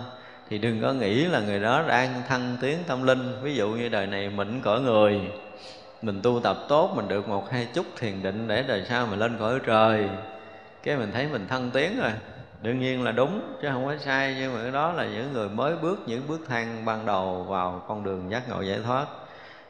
thì 0.51 0.59
đừng 0.59 0.83
có 0.83 0.93
nghĩ 0.93 1.25
là 1.25 1.41
người 1.41 1.61
đó 1.61 1.83
đang 1.89 2.23
thăng 2.29 2.57
tiến 2.61 2.79
tâm 2.87 3.03
linh. 3.03 3.43
Ví 3.43 3.55
dụ 3.55 3.69
như 3.69 3.89
đời 3.89 4.07
này 4.07 4.31
mình 4.31 4.61
cõi 4.65 4.81
người 4.81 5.21
mình 6.03 6.23
tu 6.23 6.41
tập 6.41 6.57
tốt 6.69 6.93
mình 6.97 7.09
được 7.09 7.29
một 7.29 7.51
hai 7.51 7.69
chút 7.75 7.87
thiền 7.99 8.23
định 8.23 8.49
để 8.49 8.63
đời 8.63 8.85
sau 8.89 9.07
mình 9.07 9.19
lên 9.19 9.37
cõi 9.39 9.59
trời 9.67 10.09
cái 10.83 10.97
mình 10.97 11.11
thấy 11.13 11.29
mình 11.33 11.47
thăng 11.49 11.71
tiến 11.71 12.01
rồi. 12.01 12.13
Đương 12.63 12.81
nhiên 12.81 13.03
là 13.03 13.13
đúng 13.13 13.57
chứ 13.63 13.69
không 13.73 13.87
có 13.87 13.97
sai 13.97 14.37
nhưng 14.39 14.55
mà 14.55 14.63
cái 14.63 14.73
đó 14.73 14.93
là 14.93 15.05
những 15.05 15.33
người 15.33 15.49
mới 15.49 15.77
bước 15.77 15.99
những 16.07 16.23
bước 16.29 16.41
thang 16.49 16.85
ban 16.85 17.07
đầu 17.07 17.47
vào 17.49 17.85
con 17.89 18.05
đường 18.05 18.31
giác 18.31 18.49
ngộ 18.49 18.61
giải 18.61 18.79
thoát 18.85 19.07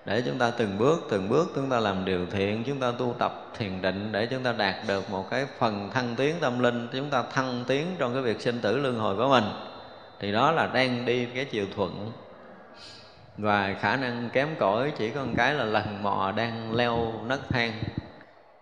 để 0.05 0.23
chúng 0.27 0.38
ta 0.38 0.51
từng 0.51 0.79
bước 0.79 1.07
từng 1.11 1.29
bước 1.29 1.53
chúng 1.55 1.71
ta 1.71 1.81
làm 1.81 2.05
điều 2.05 2.27
thiện, 2.27 2.64
chúng 2.64 2.81
ta 2.81 2.93
tu 2.99 3.14
tập 3.19 3.47
thiền 3.59 3.83
định 3.83 4.12
để 4.12 4.27
chúng 4.27 4.43
ta 4.43 4.53
đạt 4.53 4.75
được 4.88 5.11
một 5.11 5.31
cái 5.31 5.47
phần 5.59 5.90
thăng 5.90 6.14
tiến 6.17 6.35
tâm 6.40 6.59
linh, 6.59 6.88
chúng 6.93 7.11
ta 7.11 7.23
thăng 7.23 7.64
tiến 7.67 7.87
trong 7.99 8.12
cái 8.14 8.23
việc 8.23 8.40
sinh 8.40 8.61
tử 8.61 8.77
luân 8.77 8.99
hồi 8.99 9.17
của 9.17 9.29
mình. 9.29 9.45
Thì 10.21 10.33
đó 10.33 10.53
là 10.53 10.67
đang 10.67 11.05
đi 11.05 11.27
cái 11.27 11.45
chiều 11.45 11.67
thuận. 11.77 12.12
Và 13.38 13.75
khả 13.81 13.97
năng 13.97 14.31
kém 14.33 14.49
cỏi 14.59 14.93
chỉ 14.99 15.11
có 15.11 15.25
một 15.25 15.33
cái 15.37 15.55
là 15.55 15.64
lần 15.64 16.03
mò 16.03 16.33
đang 16.37 16.75
leo 16.75 17.12
nấc 17.27 17.49
thang. 17.49 17.73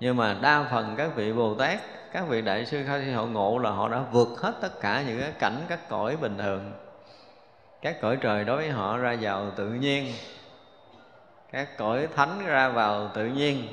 Nhưng 0.01 0.17
mà 0.17 0.37
đa 0.43 0.67
phần 0.71 0.95
các 0.97 1.17
vị 1.17 1.33
bồ 1.33 1.55
tát, 1.55 1.79
các 2.13 2.29
vị 2.29 2.43
đại 2.43 2.67
sư 2.67 2.83
khai 2.87 3.13
hậu 3.13 3.27
ngộ 3.27 3.59
là 3.59 3.71
họ 3.71 3.89
đã 3.89 4.03
vượt 4.13 4.29
hết 4.41 4.55
tất 4.61 4.81
cả 4.81 5.03
những 5.07 5.21
cái 5.21 5.33
cảnh 5.39 5.57
các 5.69 5.89
cõi 5.89 6.17
bình 6.17 6.39
thường. 6.39 6.73
Các 7.83 8.01
cõi 8.01 8.17
trời 8.21 8.45
đối 8.45 8.57
với 8.57 8.71
họ 8.71 8.99
ra 8.99 9.17
vào 9.21 9.51
tự 9.57 9.69
nhiên 9.69 10.13
các 11.53 11.79
cõi 11.79 12.09
thánh 12.17 12.47
ra 12.47 12.69
vào 12.69 13.11
tự 13.15 13.27
nhiên. 13.27 13.67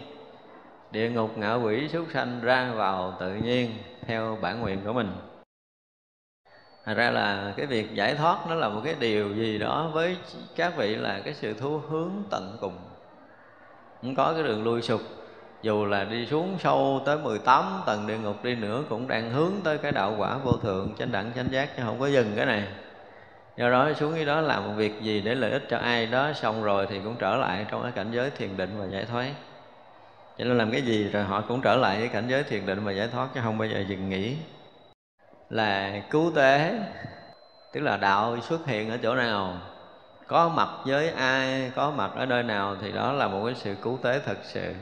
Địa 0.92 1.10
ngục 1.10 1.38
ngạ 1.38 1.54
quỷ 1.54 1.90
súc 1.94 2.06
sanh 2.14 2.40
ra 2.42 2.72
vào 2.76 3.18
tự 3.20 3.36
nhiên, 3.36 3.72
theo 4.06 4.38
bản 4.42 4.62
nguyện 4.62 4.82
của 4.86 4.94
mình. 4.94 5.12
Thật 6.86 6.94
ra 6.94 7.12
là 7.12 7.54
cái 7.58 7.66
việc 7.66 7.96
giải 7.96 8.16
thoát 8.16 8.48
nó 8.50 8.56
là 8.56 8.70
một 8.70 8.82
cái 8.84 8.96
điều 9.00 9.36
gì 9.36 9.58
đó 9.58 9.90
với 9.94 10.18
các 10.56 10.78
vị 10.78 10.96
là 10.96 11.22
cái 11.26 11.34
sự 11.34 11.54
thu 11.54 11.78
hướng 11.78 12.12
tận 12.30 12.58
cùng. 12.62 12.78
Không 14.02 14.16
có 14.16 14.34
cái 14.34 14.44
đường 14.44 14.64
lui 14.64 14.82
sụp. 14.82 15.02
Dù 15.62 15.86
là 15.86 16.04
đi 16.04 16.26
xuống 16.26 16.58
sâu 16.60 17.02
tới 17.06 17.18
18 17.18 17.82
tầng 17.86 18.08
địa 18.08 18.18
ngục 18.18 18.44
đi 18.44 18.56
nữa 18.56 18.84
Cũng 18.90 19.08
đang 19.08 19.32
hướng 19.32 19.52
tới 19.64 19.78
cái 19.78 19.92
đạo 19.92 20.16
quả 20.18 20.38
vô 20.38 20.52
thượng, 20.52 20.96
chánh 21.00 21.12
đẳng, 21.12 21.32
chánh 21.36 21.52
giác 21.52 21.70
Chứ 21.78 21.84
không 21.86 22.00
có 22.00 22.08
dừng 22.08 22.34
cái 22.36 22.46
này. 22.46 22.68
Do 23.60 23.70
đó, 23.70 23.94
xuống 23.94 24.14
cái 24.16 24.26
đó 24.26 24.42
làm 24.42 24.68
một 24.68 24.74
việc 24.76 25.02
gì 25.02 25.22
để 25.22 25.36
lợi 25.36 25.52
ích 25.52 25.64
cho 25.70 25.78
ai 25.78 26.06
đó, 26.06 26.34
Xong 26.34 26.64
rồi 26.64 26.88
thì 26.90 27.00
cũng 27.04 27.16
trở 27.20 27.36
lại 27.36 27.66
trong 27.72 27.84
cái 27.84 27.92
cảnh 27.92 28.12
giới 28.12 28.30
thiền 28.30 28.58
định 28.58 28.70
và 28.80 28.86
giải 28.86 29.06
thoát. 29.06 29.32
Cho 30.38 30.46
nên 30.46 30.58
làm 30.58 30.72
cái 30.72 30.82
gì 30.82 31.10
rồi 31.10 31.24
họ 31.24 31.42
cũng 31.42 31.62
trở 31.62 31.76
lại 31.76 32.00
với 32.00 32.08
cảnh 32.08 32.28
giới 32.28 32.44
thiền 32.44 32.66
định 32.66 32.84
và 32.84 32.92
giải 32.92 33.08
thoát, 33.08 33.28
chứ 33.36 33.40
không 33.44 33.58
bao 33.58 33.68
giờ 33.68 33.84
dừng 33.88 34.10
nghỉ. 34.10 34.36
Là 35.50 36.02
cứu 36.10 36.32
tế, 36.36 36.80
tức 37.74 37.82
là 37.82 37.98
đạo 37.98 38.38
xuất 38.42 38.66
hiện 38.66 38.90
ở 38.90 38.98
chỗ 38.98 39.16
nào, 39.16 39.58
có 40.28 40.50
mặt 40.50 40.70
với 40.86 41.10
ai, 41.10 41.72
có 41.76 41.92
mặt 41.92 42.12
ở 42.16 42.26
nơi 42.26 42.44
nào, 42.44 42.76
thì 42.82 42.92
đó 42.92 43.14
là 43.14 43.28
một 43.28 43.46
cái 43.46 43.56
sự 43.56 43.76
cứu 43.82 44.00
tế 44.04 44.20
thật 44.26 44.38
sự. 44.44 44.74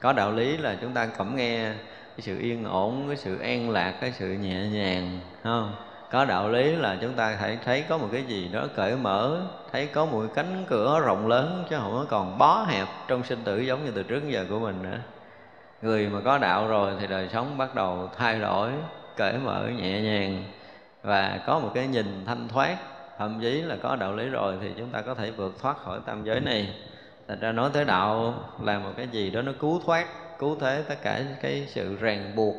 Có 0.00 0.12
đạo 0.12 0.32
lý 0.32 0.56
là 0.56 0.76
chúng 0.80 0.92
ta 0.92 1.06
cảm 1.06 1.36
nghe 1.36 1.72
cái 2.16 2.20
sự 2.20 2.38
yên 2.38 2.64
ổn, 2.64 3.04
cái 3.08 3.16
sự 3.16 3.38
an 3.38 3.70
lạc, 3.70 3.94
cái 4.00 4.12
sự 4.12 4.26
nhẹ 4.28 4.68
nhàng 4.68 5.20
không? 5.42 5.72
Có 6.12 6.24
đạo 6.24 6.48
lý 6.48 6.76
là 6.76 6.96
chúng 7.00 7.12
ta 7.12 7.36
phải 7.40 7.58
thấy 7.64 7.84
có 7.88 7.98
một 7.98 8.08
cái 8.12 8.22
gì 8.22 8.48
đó 8.52 8.66
cởi 8.76 8.96
mở, 8.96 9.40
thấy 9.72 9.86
có 9.86 10.04
một 10.04 10.24
cánh 10.34 10.64
cửa 10.68 11.00
rộng 11.04 11.26
lớn 11.26 11.64
chứ 11.70 11.76
không 11.78 11.92
có 11.92 12.06
còn 12.08 12.38
bó 12.38 12.64
hẹp 12.68 12.88
trong 13.08 13.24
sinh 13.24 13.38
tử 13.44 13.58
giống 13.60 13.84
như 13.84 13.90
từ 13.90 14.02
trước 14.02 14.28
giờ 14.28 14.44
của 14.48 14.58
mình 14.58 14.82
nữa. 14.82 14.98
Người 15.82 16.08
mà 16.08 16.20
có 16.24 16.38
đạo 16.38 16.68
rồi 16.68 16.92
thì 17.00 17.06
đời 17.06 17.28
sống 17.32 17.58
bắt 17.58 17.74
đầu 17.74 18.10
thay 18.18 18.40
đổi, 18.40 18.70
cởi 19.16 19.38
mở, 19.38 19.68
nhẹ 19.76 20.00
nhàng. 20.00 20.44
Và 21.02 21.40
có 21.46 21.58
một 21.58 21.70
cái 21.74 21.86
nhìn 21.86 22.24
thanh 22.26 22.48
thoát, 22.48 22.76
thậm 23.18 23.40
chí 23.40 23.62
là 23.62 23.76
có 23.82 23.96
đạo 23.96 24.12
lý 24.12 24.28
rồi 24.28 24.54
thì 24.60 24.70
chúng 24.78 24.90
ta 24.90 25.00
có 25.00 25.14
thể 25.14 25.30
vượt 25.30 25.54
thoát 25.62 25.78
khỏi 25.78 26.00
tam 26.06 26.24
giới 26.24 26.40
này. 26.40 26.74
Thành 27.28 27.40
ra 27.40 27.52
nói 27.52 27.70
tới 27.72 27.84
đạo 27.84 28.34
là 28.62 28.78
một 28.78 28.90
cái 28.96 29.08
gì 29.08 29.30
đó 29.30 29.42
nó 29.42 29.52
cứu 29.60 29.80
thoát, 29.86 30.06
cứu 30.38 30.56
thế 30.60 30.84
tất 30.88 30.96
cả 31.02 31.20
cái 31.42 31.64
sự 31.68 31.96
ràng 32.00 32.32
buộc, 32.36 32.54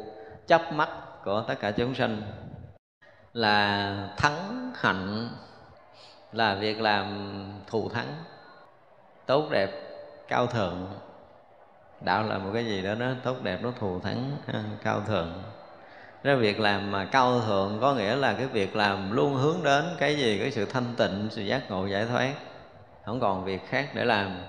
chấp 0.47 0.73
mắt 0.73 0.89
của 1.23 1.43
tất 1.47 1.55
cả 1.59 1.71
chúng 1.71 1.95
sanh 1.95 2.21
là 3.33 3.95
thắng 4.17 4.71
hạnh, 4.75 5.29
là 6.31 6.55
việc 6.55 6.81
làm 6.81 7.35
thù 7.67 7.89
thắng, 7.89 8.13
tốt 9.25 9.47
đẹp, 9.51 9.69
cao 10.27 10.47
thượng. 10.47 10.87
Đạo 12.01 12.23
là 12.23 12.37
một 12.37 12.49
cái 12.53 12.65
gì 12.65 12.81
đó 12.81 12.95
nó 12.95 13.05
tốt 13.23 13.43
đẹp, 13.43 13.59
nó 13.61 13.71
thù 13.79 13.99
thắng 13.99 14.31
cao 14.83 15.01
thượng. 15.07 15.43
Cái 16.23 16.35
việc 16.35 16.59
làm 16.59 16.91
mà 16.91 17.05
cao 17.05 17.41
thượng 17.41 17.77
có 17.81 17.93
nghĩa 17.93 18.15
là 18.15 18.33
cái 18.33 18.45
việc 18.45 18.75
làm 18.75 19.11
luôn 19.11 19.33
hướng 19.33 19.63
đến 19.63 19.85
cái 19.97 20.15
gì? 20.15 20.39
Cái 20.39 20.51
sự 20.51 20.65
thanh 20.65 20.95
tịnh, 20.97 21.27
sự 21.31 21.41
giác 21.41 21.71
ngộ, 21.71 21.85
giải 21.85 22.05
thoát. 22.05 22.33
Không 23.05 23.19
còn 23.19 23.45
việc 23.45 23.61
khác 23.69 23.89
để 23.93 24.05
làm. 24.05 24.41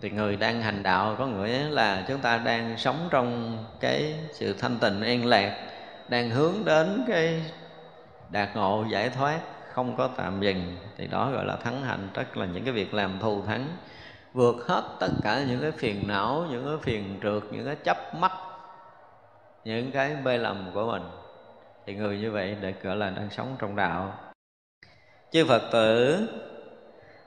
Thì 0.00 0.10
người 0.10 0.36
đang 0.36 0.62
hành 0.62 0.82
đạo 0.82 1.16
có 1.18 1.26
nghĩa 1.26 1.68
là 1.68 2.04
chúng 2.08 2.20
ta 2.20 2.38
đang 2.38 2.78
sống 2.78 3.08
trong 3.10 3.58
cái 3.80 4.14
sự 4.32 4.52
thanh 4.52 4.78
tịnh 4.78 5.02
an 5.02 5.26
lạc, 5.26 5.56
đang 6.08 6.30
hướng 6.30 6.64
đến 6.64 7.04
cái 7.08 7.42
đạt 8.34 8.56
ngộ 8.56 8.84
giải 8.88 9.10
thoát, 9.10 9.40
không 9.72 9.96
có 9.96 10.08
tạm 10.16 10.40
dừng. 10.40 10.76
Thì 10.96 11.06
đó 11.06 11.30
gọi 11.30 11.44
là 11.44 11.56
thắng 11.56 11.82
hạnh 11.82 12.08
tức 12.14 12.36
là 12.36 12.46
những 12.46 12.64
cái 12.64 12.72
việc 12.72 12.94
làm 12.94 13.18
thù 13.20 13.42
thắng. 13.46 13.66
Vượt 14.32 14.56
hết 14.66 14.82
tất 15.00 15.08
cả 15.22 15.44
những 15.48 15.60
cái 15.60 15.70
phiền 15.70 16.02
não, 16.08 16.46
những 16.50 16.64
cái 16.64 16.76
phiền 16.82 17.18
trượt, 17.22 17.42
những 17.52 17.66
cái 17.66 17.76
chấp 17.76 18.14
mắt, 18.14 18.32
những 19.64 19.92
cái 19.92 20.16
mê 20.22 20.38
lầm 20.38 20.70
của 20.74 20.86
mình. 20.86 21.02
Thì 21.86 21.94
người 21.94 22.18
như 22.18 22.30
vậy 22.30 22.56
để 22.60 22.74
gọi 22.82 22.96
là 22.96 23.10
đang 23.10 23.30
sống 23.30 23.56
trong 23.58 23.76
đạo. 23.76 24.14
Chư 25.32 25.44
phật 25.44 25.62
tử, 25.72 26.20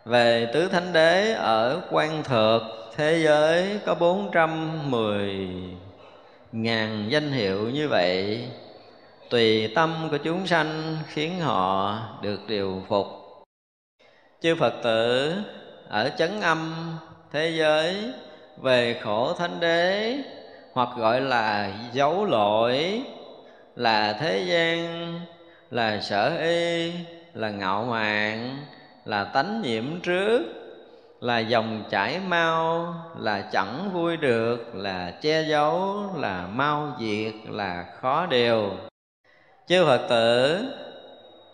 về 0.06 0.52
tứ 0.54 0.68
thánh 0.68 0.94
đế 0.94 1.34
ở 1.34 1.82
quan 1.92 2.24
thượng 2.24 2.64
thế 2.96 3.20
giới 3.24 3.80
có 3.86 3.96
bốn 3.96 4.32
trăm 4.32 4.80
mười 4.92 5.50
ngàn 6.52 7.08
danh 7.10 7.32
hiệu 7.32 7.70
như 7.70 7.88
vậy 7.88 8.48
tùy 9.30 9.72
tâm 9.76 10.08
của 10.12 10.18
chúng 10.18 10.48
sanh 10.48 10.98
khiến 11.08 11.40
họ 11.40 12.00
được 12.22 12.40
điều 12.48 12.84
phục. 12.88 13.08
Chư 14.42 14.56
phật 14.56 14.74
tử, 14.84 15.34
ở 15.88 16.10
chấn 16.18 16.42
âm 16.42 16.74
thế 17.32 17.50
giới, 17.50 18.12
về 18.62 19.00
khổ 19.04 19.34
thánh 19.34 19.60
đế, 19.60 20.18
hoặc 20.74 20.90
gọi 20.98 21.22
là 21.22 21.74
dấu 21.94 22.26
lỗi, 22.26 23.02
là 23.76 24.14
thế 24.14 24.44
gian, 24.48 25.20
là 25.72 26.02
sở 26.02 26.38
y, 26.38 26.92
là 27.34 27.50
ngạo 27.50 27.84
mạn, 27.84 28.58
là 29.06 29.24
tánh 29.24 29.62
nhiễm 29.62 30.00
trước, 30.04 30.42
là 31.20 31.40
dòng 31.40 31.84
chảy 31.90 32.20
mau, 32.28 32.94
là 33.18 33.50
chẳng 33.52 33.90
vui 33.94 34.18
được, 34.18 34.76
là 34.76 35.12
che 35.22 35.42
giấu, 35.42 36.04
là 36.18 36.48
mau 36.48 36.96
diệt, 37.00 37.34
là 37.50 37.86
khó 38.02 38.26
điều 38.26 38.72
chư 39.68 39.86
phật 39.86 40.02
tử, 40.10 40.60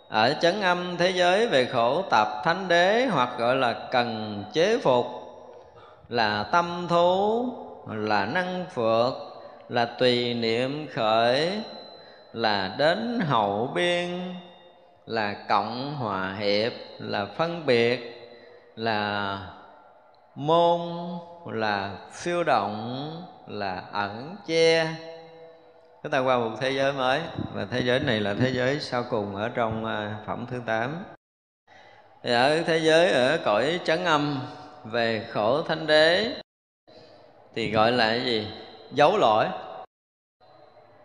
ở 0.08 0.34
chấn 0.40 0.60
âm 0.60 0.96
thế 0.96 1.10
giới 1.10 1.46
về 1.46 1.64
khổ 1.64 2.02
tập 2.02 2.28
thánh 2.44 2.68
đế 2.68 3.06
hoặc 3.06 3.30
gọi 3.38 3.56
là 3.56 3.88
cần 3.90 4.44
chế 4.52 4.78
phục 4.78 5.06
là 6.08 6.42
tâm 6.52 6.86
thú, 6.88 7.46
là 7.88 8.26
năng 8.26 8.64
phượt 8.74 9.12
là 9.68 9.84
tùy 9.84 10.34
niệm 10.34 10.86
khởi, 10.92 11.60
là 12.32 12.74
đến 12.78 13.20
hậu 13.20 13.70
biên, 13.74 14.34
là 15.06 15.34
cộng 15.48 15.94
hòa 15.94 16.34
hiệp, 16.38 16.72
là 16.98 17.26
phân 17.36 17.66
biệt, 17.66 18.00
là 18.76 19.38
môn, 20.34 20.80
là 21.46 21.90
phiêu 22.12 22.44
động, 22.44 23.10
là 23.46 23.82
ẩn 23.92 24.36
che 24.46 24.86
chúng 26.04 26.10
ta 26.10 26.18
qua 26.18 26.38
một 26.38 26.50
thế 26.60 26.70
giới 26.70 26.92
mới. 26.92 27.20
Và 27.52 27.66
thế 27.70 27.80
giới 27.80 28.00
này 28.00 28.20
là 28.20 28.34
thế 28.34 28.50
giới 28.50 28.80
sau 28.80 29.04
cùng 29.10 29.36
ở 29.36 29.48
trong 29.48 29.84
à, 29.84 30.16
phẩm 30.26 30.46
thứ 30.50 30.60
8 30.66 31.04
thì 32.22 32.32
ở 32.32 32.62
thế 32.62 32.78
giới 32.78 33.12
ở 33.12 33.38
cõi 33.44 33.80
chấn 33.84 34.04
âm 34.04 34.40
về 34.84 35.26
khổ 35.32 35.62
thánh 35.62 35.86
đế 35.86 36.36
thì 37.54 37.70
gọi 37.70 37.92
là 37.92 38.08
cái 38.08 38.24
gì? 38.24 38.48
Dấu 38.92 39.16
lỗi. 39.16 39.46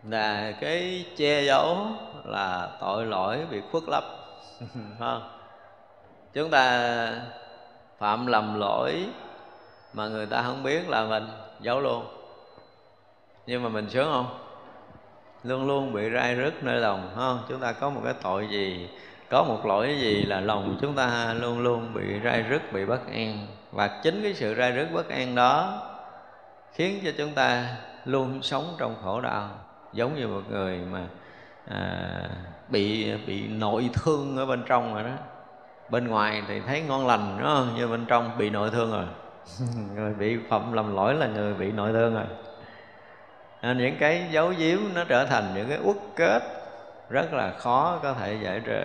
Là 0.08 0.52
cái 0.60 1.04
che 1.16 1.42
giấu 1.42 1.86
là 2.24 2.70
tội 2.80 3.06
lỗi 3.06 3.46
bị 3.50 3.60
khuất 3.70 3.82
lấp. 3.86 4.04
Không? 4.98 5.30
Chúng 6.32 6.50
ta 6.50 7.14
phạm 7.98 8.26
lầm 8.26 8.60
lỗi 8.60 9.06
mà 9.92 10.08
người 10.08 10.26
ta 10.26 10.42
không 10.42 10.62
biết 10.62 10.88
là 10.88 11.04
mình 11.04 11.28
giấu 11.60 11.80
luôn. 11.80 12.04
Nhưng 13.46 13.62
mà 13.62 13.68
mình 13.68 13.90
sướng 13.90 14.12
không? 14.12 14.49
Luôn 15.44 15.66
luôn 15.66 15.92
bị 15.92 16.10
rai 16.10 16.34
rứt 16.34 16.64
nơi 16.64 16.80
lòng 16.80 17.10
không 17.14 17.38
chúng 17.48 17.60
ta 17.60 17.72
có 17.72 17.90
một 17.90 18.00
cái 18.04 18.14
tội 18.22 18.48
gì 18.50 18.88
có 19.30 19.44
một 19.44 19.66
lỗi 19.66 19.96
gì 20.00 20.22
là 20.22 20.40
lòng 20.40 20.78
chúng 20.80 20.94
ta 20.94 21.34
luôn 21.40 21.58
luôn 21.58 21.94
bị 21.94 22.20
rai 22.24 22.42
rứt 22.42 22.72
bị 22.72 22.84
bất 22.84 23.06
an? 23.06 23.46
Và 23.72 24.00
chính 24.02 24.22
cái 24.22 24.34
sự 24.34 24.54
rai 24.54 24.72
rứt 24.72 24.88
bất 24.92 25.08
an 25.08 25.34
đó 25.34 25.82
khiến 26.72 27.00
cho 27.04 27.10
chúng 27.18 27.32
ta 27.34 27.76
luôn 28.04 28.42
sống 28.42 28.74
trong 28.78 28.94
khổ 29.02 29.20
đau. 29.20 29.48
Giống 29.92 30.16
như 30.16 30.28
một 30.28 30.42
người 30.50 30.78
mà 30.90 31.00
à, 31.68 32.28
bị 32.68 33.12
bị 33.26 33.48
nội 33.48 33.90
thương 33.92 34.36
ở 34.36 34.46
bên 34.46 34.62
trong 34.66 34.94
rồi 34.94 35.02
đó. 35.02 35.14
Bên 35.90 36.08
ngoài 36.08 36.42
thì 36.48 36.60
thấy 36.60 36.80
ngon 36.80 37.06
lành 37.06 37.38
không? 37.42 37.74
Nhưng 37.76 37.90
bên 37.90 38.04
trong 38.08 38.30
bị 38.38 38.50
nội 38.50 38.70
thương 38.70 38.92
rồi. 38.92 39.06
Người 39.94 40.14
bị 40.14 40.36
phạm 40.48 40.72
lầm 40.72 40.94
lỗi 40.94 41.14
là 41.14 41.26
người 41.26 41.54
bị 41.54 41.72
nội 41.72 41.92
thương 41.92 42.14
rồi 42.14 42.26
nên 43.62 43.78
những 43.78 43.96
cái 44.00 44.28
dấu 44.30 44.52
giếm 44.58 44.78
nó 44.94 45.04
trở 45.04 45.26
thành 45.26 45.54
những 45.54 45.68
cái 45.68 45.78
uất 45.84 45.96
kết 46.16 46.42
rất 47.10 47.32
là 47.32 47.52
khó 47.58 47.98
có 48.02 48.12
thể 48.12 48.38
giải 48.42 48.60
trừ. 48.64 48.82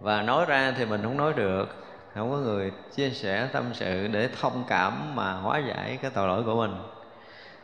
Và 0.00 0.22
nói 0.22 0.44
ra 0.46 0.74
thì 0.78 0.84
mình 0.84 1.02
không 1.02 1.16
nói 1.16 1.32
được. 1.36 1.82
Không 2.14 2.30
có 2.30 2.36
người 2.36 2.72
chia 2.94 3.10
sẻ 3.10 3.48
tâm 3.52 3.64
sự 3.74 4.06
để 4.06 4.28
thông 4.40 4.64
cảm 4.68 5.14
mà 5.14 5.32
hóa 5.32 5.62
giải 5.68 5.98
cái 6.02 6.10
tội 6.14 6.28
lỗi 6.28 6.42
của 6.42 6.54
mình. 6.54 6.76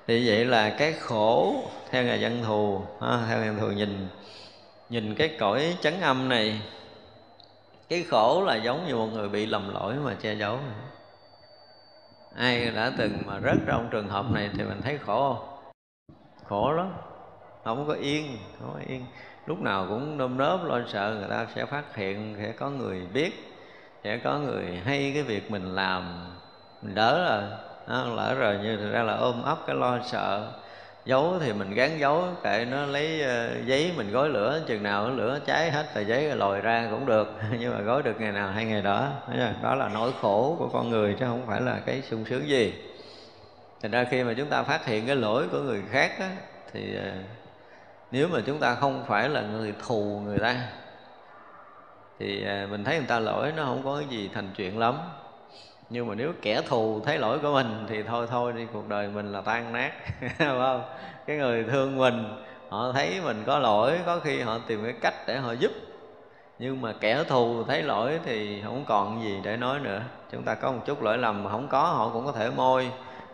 Thì 0.07 0.29
vậy 0.29 0.45
là 0.45 0.71
cái 0.71 0.93
khổ 0.93 1.57
theo 1.91 2.05
ngài 2.05 2.21
dân 2.21 2.43
thù 2.45 2.83
ha, 3.01 3.19
theo 3.29 3.39
ngài 3.39 3.47
dân 3.47 3.59
thù 3.59 3.67
nhìn 3.67 4.09
nhìn 4.89 5.15
cái 5.15 5.37
cõi 5.39 5.77
chấn 5.81 6.01
âm 6.01 6.29
này 6.29 6.63
cái 7.89 8.05
khổ 8.11 8.45
là 8.47 8.57
giống 8.57 8.87
như 8.87 8.97
một 8.97 9.07
người 9.07 9.29
bị 9.29 9.47
lầm 9.47 9.75
lỗi 9.75 9.95
mà 9.95 10.15
che 10.23 10.35
giấu 10.35 10.59
ai 12.37 12.71
đã 12.71 12.93
từng 12.99 13.19
mà 13.27 13.41
rớt 13.41 13.57
trong 13.67 13.89
trường 13.91 14.09
hợp 14.09 14.31
này 14.31 14.51
thì 14.57 14.65
mình 14.65 14.81
thấy 14.83 14.99
khổ 14.99 15.35
không? 15.35 15.52
Khổ 16.53 16.73
lắm. 16.73 16.93
Không 17.65 17.85
có 17.89 17.95
yên 17.95 18.39
không 18.61 18.71
có 18.75 18.81
yên. 18.89 19.05
Lúc 19.47 19.61
nào 19.61 19.87
cũng 19.89 20.19
nơm 20.19 20.39
nớp 20.39 20.65
lo 20.65 20.81
sợ 20.89 21.17
người 21.19 21.29
ta 21.31 21.47
sẽ 21.55 21.67
phát 21.67 21.97
hiện 21.97 22.35
sẽ 22.39 22.53
có 22.53 22.71
người 22.71 23.01
biết 23.15 23.53
sẽ 24.05 24.19
có 24.19 24.39
người 24.39 24.65
hay 24.85 25.11
cái 25.15 25.23
việc 25.23 25.51
mình 25.51 25.75
làm 25.75 26.31
mình 26.83 26.95
đỡ 26.95 27.29
rồi. 27.29 27.51
Đó, 27.89 28.05
lỡ 28.15 28.35
rồi 28.35 28.59
như 28.63 28.77
thực 28.77 28.93
ra 28.93 29.03
là 29.03 29.17
ôm 29.17 29.43
ấp 29.43 29.59
cái 29.67 29.77
lo 29.77 29.99
sợ. 30.05 30.53
Giấu 31.05 31.35
thì 31.41 31.53
mình 31.53 31.75
gắn 31.75 32.01
giấu 32.01 32.25
kệ 32.43 32.67
nó 32.71 32.87
lấy 32.87 33.23
uh, 33.23 33.67
giấy 33.67 33.93
mình 33.97 34.13
gói 34.13 34.29
lửa 34.29 34.61
chừng 34.67 34.83
nào 34.83 35.11
lửa 35.11 35.39
cháy 35.47 35.71
hết 35.71 35.87
tờ 35.95 36.01
giấy 36.01 36.29
rồi 36.29 36.37
lòi 36.37 36.61
ra 36.61 36.89
cũng 36.91 37.07
được. 37.07 37.33
Nhưng 37.59 37.73
mà 37.75 37.81
gói 37.81 38.03
được 38.03 38.21
ngày 38.21 38.33
nào 38.33 38.53
hay 38.53 38.65
ngày 38.65 38.83
đó 38.83 39.09
đó 39.63 39.75
là 39.75 39.91
nỗi 39.95 40.13
khổ 40.21 40.57
của 40.59 40.69
con 40.73 40.91
người 40.91 41.17
chứ 41.19 41.25
không 41.29 41.43
phải 41.47 41.61
là 41.61 41.81
cái 41.87 42.03
sung 42.03 42.25
sướng 42.25 42.49
gì 42.49 42.92
thành 43.83 43.91
ra 43.91 44.05
khi 44.11 44.25
mà 44.25 44.35
chúng 44.35 44.49
ta 44.49 44.63
phát 44.63 44.87
hiện 44.87 45.07
cái 45.07 45.17
lỗi 45.17 45.49
của 45.53 45.59
người 45.59 45.83
khác 45.91 46.13
á, 46.19 46.31
thì 46.73 46.97
ờ, 46.97 47.13
nếu 48.11 48.29
mà 48.29 48.41
chúng 48.47 48.59
ta 48.59 48.75
không 48.75 49.05
phải 49.09 49.29
là 49.29 49.41
người 49.43 49.75
thù 49.87 50.23
người 50.25 50.39
ta 50.39 50.57
thì 52.19 52.45
ờ, 52.45 52.67
mình 52.71 52.85
thấy 52.85 52.99
người 52.99 53.07
ta 53.07 53.19
lỗi 53.19 53.53
nó 53.57 53.65
không 53.65 53.83
có 53.85 53.97
cái 53.99 54.09
gì 54.09 54.31
thành 54.35 54.51
chuyện 54.57 54.79
lắm. 54.79 54.99
Nhưng 55.89 56.07
mà 56.07 56.15
nếu 56.15 56.33
kẻ 56.43 56.63
thù 56.69 57.01
thấy 57.07 57.19
lỗi 57.19 57.39
của 57.39 57.53
mình 57.53 57.87
thì 57.89 58.03
thôi 58.03 58.27
thôi 58.31 58.53
đi 58.53 58.67
cuộc 58.73 58.89
đời 58.89 59.09
mình 59.09 59.33
là 59.33 59.41
tan 59.41 59.73
nát 59.73 59.93
phải 60.21 60.49
không? 60.49 60.85
Cái 61.27 61.37
người 61.37 61.65
thương 61.65 61.97
mình 61.97 62.25
họ 62.69 62.93
thấy 62.93 63.21
mình 63.25 63.43
có 63.47 63.59
lỗi 63.59 63.99
có 64.07 64.19
khi 64.19 64.41
họ 64.41 64.59
tìm 64.67 64.85
cái 64.85 64.95
cách 65.01 65.15
để 65.27 65.39
họ 65.39 65.53
giúp. 65.53 65.73
Nhưng 66.59 66.81
mà 66.81 66.93
kẻ 67.01 67.25
thù 67.29 67.65
thấy 67.65 67.83
lỗi 67.83 68.21
thì 68.25 68.63
không 68.63 68.85
còn 68.89 69.23
gì 69.23 69.41
để 69.45 69.57
nói 69.57 69.81
nữa. 69.81 70.03
Chúng 70.33 70.43
ta 70.43 70.55
có 70.55 70.73
một 70.73 70.81
chút 70.87 71.03
lỗi 71.03 71.19
lầm 71.19 71.45
mà 71.45 71.51
không 71.51 71.69
có 71.69 71.83
họ 71.83 72.11
cũng 72.13 72.27
có 72.27 72.33
thể 72.33 72.51
môi 72.51 72.91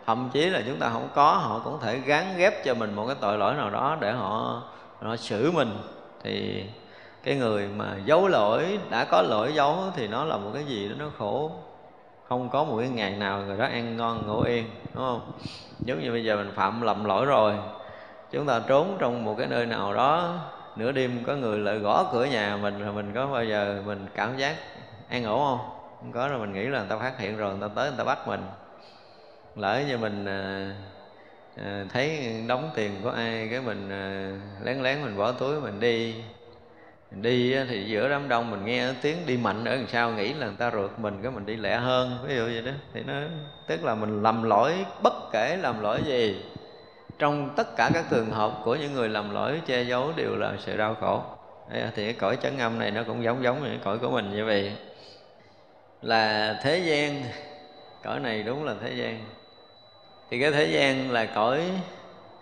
thậm 0.09 0.29
chí 0.33 0.49
là 0.49 0.61
chúng 0.67 0.79
ta 0.79 0.89
không 0.89 1.09
có, 1.15 1.33
họ 1.33 1.61
cũng 1.63 1.79
thể 1.81 1.99
gắn 1.99 2.37
ghép 2.37 2.65
cho 2.65 2.73
mình 2.73 2.93
một 2.93 3.05
cái 3.07 3.15
tội 3.19 3.37
lỗi 3.37 3.53
nào 3.53 3.69
đó 3.69 3.97
để 3.99 4.11
họ 4.11 4.61
họ 5.01 5.15
xử 5.15 5.51
mình. 5.51 5.77
Thì 6.23 6.65
cái 7.23 7.35
người 7.35 7.67
mà 7.67 7.85
giấu 8.05 8.27
lỗi, 8.27 8.79
đã 8.89 9.05
có 9.05 9.21
lỗi 9.21 9.53
giấu 9.53 9.77
thì 9.95 10.07
nó 10.07 10.23
là 10.23 10.37
một 10.37 10.51
cái 10.53 10.63
gì 10.63 10.89
đó 10.89 10.95
nó 10.99 11.05
khổ. 11.17 11.51
Không 12.29 12.49
có 12.49 12.63
một 12.63 12.77
cái 12.79 12.89
ngày 12.89 13.11
nào 13.11 13.41
người 13.41 13.57
đó 13.57 13.65
ăn 13.65 13.97
ngon, 13.97 14.27
ngủ 14.27 14.41
yên, 14.41 14.65
đúng 14.93 15.03
không? 15.05 15.31
Giống 15.85 15.99
như 15.99 16.11
bây 16.11 16.23
giờ 16.23 16.35
mình 16.35 16.51
phạm 16.55 16.81
lầm 16.81 17.05
lỗi 17.05 17.25
rồi, 17.25 17.53
chúng 18.31 18.45
ta 18.45 18.61
trốn 18.67 18.97
trong 18.99 19.25
một 19.25 19.35
cái 19.37 19.47
nơi 19.47 19.65
nào 19.65 19.93
đó, 19.93 20.33
nửa 20.75 20.91
đêm 20.91 21.23
có 21.27 21.35
người 21.35 21.59
lại 21.59 21.77
gõ 21.77 22.05
cửa 22.13 22.25
nhà 22.25 22.57
mình 22.61 22.83
rồi 22.83 22.93
mình 22.93 23.11
có 23.15 23.27
bao 23.27 23.45
giờ 23.45 23.81
mình 23.85 24.05
cảm 24.15 24.37
giác 24.37 24.55
an 25.09 25.23
ổn 25.23 25.39
không? 25.39 25.69
Không 25.99 26.11
có 26.11 26.27
rồi 26.27 26.39
mình 26.39 26.53
nghĩ 26.53 26.65
là 26.65 26.79
người 26.79 26.89
ta 26.89 26.97
phát 26.97 27.19
hiện 27.19 27.37
rồi, 27.37 27.51
người 27.51 27.69
ta 27.69 27.73
tới 27.75 27.89
người 27.89 27.97
ta 27.97 28.03
bắt 28.03 28.27
mình 28.27 28.41
lỡ 29.55 29.81
như 29.87 29.97
mình 29.97 30.25
à, 30.25 30.71
à, 31.57 31.85
thấy 31.93 32.33
đóng 32.47 32.71
tiền 32.75 32.91
của 33.03 33.09
ai 33.09 33.47
cái 33.51 33.61
mình 33.61 33.89
à, 33.89 34.31
lén 34.63 34.83
lén 34.83 35.01
mình 35.01 35.17
bỏ 35.17 35.31
túi 35.31 35.61
mình 35.61 35.79
đi. 35.79 36.15
Mình 37.11 37.21
đi 37.21 37.55
thì 37.69 37.83
giữa 37.83 38.09
đám 38.09 38.29
đông 38.29 38.51
mình 38.51 38.65
nghe 38.65 38.93
tiếng 39.01 39.17
đi 39.25 39.37
mạnh 39.37 39.65
ở 39.65 39.75
đằng 39.75 39.87
sau 39.87 40.11
nghĩ 40.11 40.33
là 40.33 40.45
người 40.47 40.55
ta 40.57 40.71
rượt 40.71 40.99
mình 40.99 41.19
cái 41.23 41.31
mình 41.31 41.45
đi 41.45 41.55
lẹ 41.55 41.77
hơn 41.77 42.17
ví 42.27 42.35
dụ 42.35 42.43
vậy 42.43 42.61
đó. 42.61 42.71
Thì 42.93 43.03
nó 43.07 43.13
tức 43.67 43.83
là 43.83 43.95
mình 43.95 44.23
lầm 44.23 44.43
lỗi 44.43 44.85
bất 45.03 45.13
kể 45.31 45.57
làm 45.61 45.81
lỗi 45.81 46.01
gì. 46.05 46.41
Trong 47.19 47.49
tất 47.55 47.75
cả 47.75 47.89
các 47.93 48.05
trường 48.09 48.31
hợp 48.31 48.61
của 48.63 48.75
những 48.75 48.93
người 48.93 49.09
làm 49.09 49.33
lỗi 49.33 49.61
che 49.65 49.81
giấu 49.81 50.11
đều 50.15 50.35
là 50.35 50.53
sự 50.59 50.77
đau 50.77 50.95
khổ. 50.95 51.21
Thì 51.95 52.05
cái 52.05 52.13
cõi 52.13 52.37
chấn 52.41 52.57
âm 52.57 52.79
này 52.79 52.91
nó 52.91 53.03
cũng 53.03 53.23
giống 53.23 53.43
giống 53.43 53.63
như 53.63 53.69
cái 53.69 53.79
cõi 53.83 53.97
của 53.97 54.11
mình 54.11 54.31
như 54.31 54.45
vậy. 54.45 54.71
Là 56.01 56.53
thế 56.63 56.77
gian 56.77 57.23
cõi 58.03 58.19
này 58.19 58.43
đúng 58.43 58.63
là 58.63 58.75
thế 58.81 58.93
gian 58.93 59.25
thì 60.29 60.41
cái 60.41 60.51
thế 60.51 60.65
gian 60.65 61.11
là 61.11 61.25
cõi, 61.25 61.61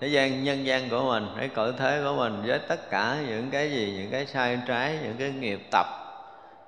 thế 0.01 0.07
gian 0.07 0.43
nhân 0.43 0.65
gian 0.65 0.89
của 0.89 1.01
mình, 1.01 1.27
cái 1.37 1.47
cõi 1.47 1.73
thế 1.77 2.01
của 2.03 2.13
mình 2.17 2.41
với 2.45 2.59
tất 2.59 2.89
cả 2.89 3.17
những 3.27 3.49
cái 3.51 3.71
gì, 3.71 3.95
những 3.97 4.11
cái 4.11 4.25
sai 4.25 4.59
trái, 4.67 4.99
những 5.03 5.15
cái 5.19 5.29
nghiệp 5.29 5.59
tập, 5.71 5.85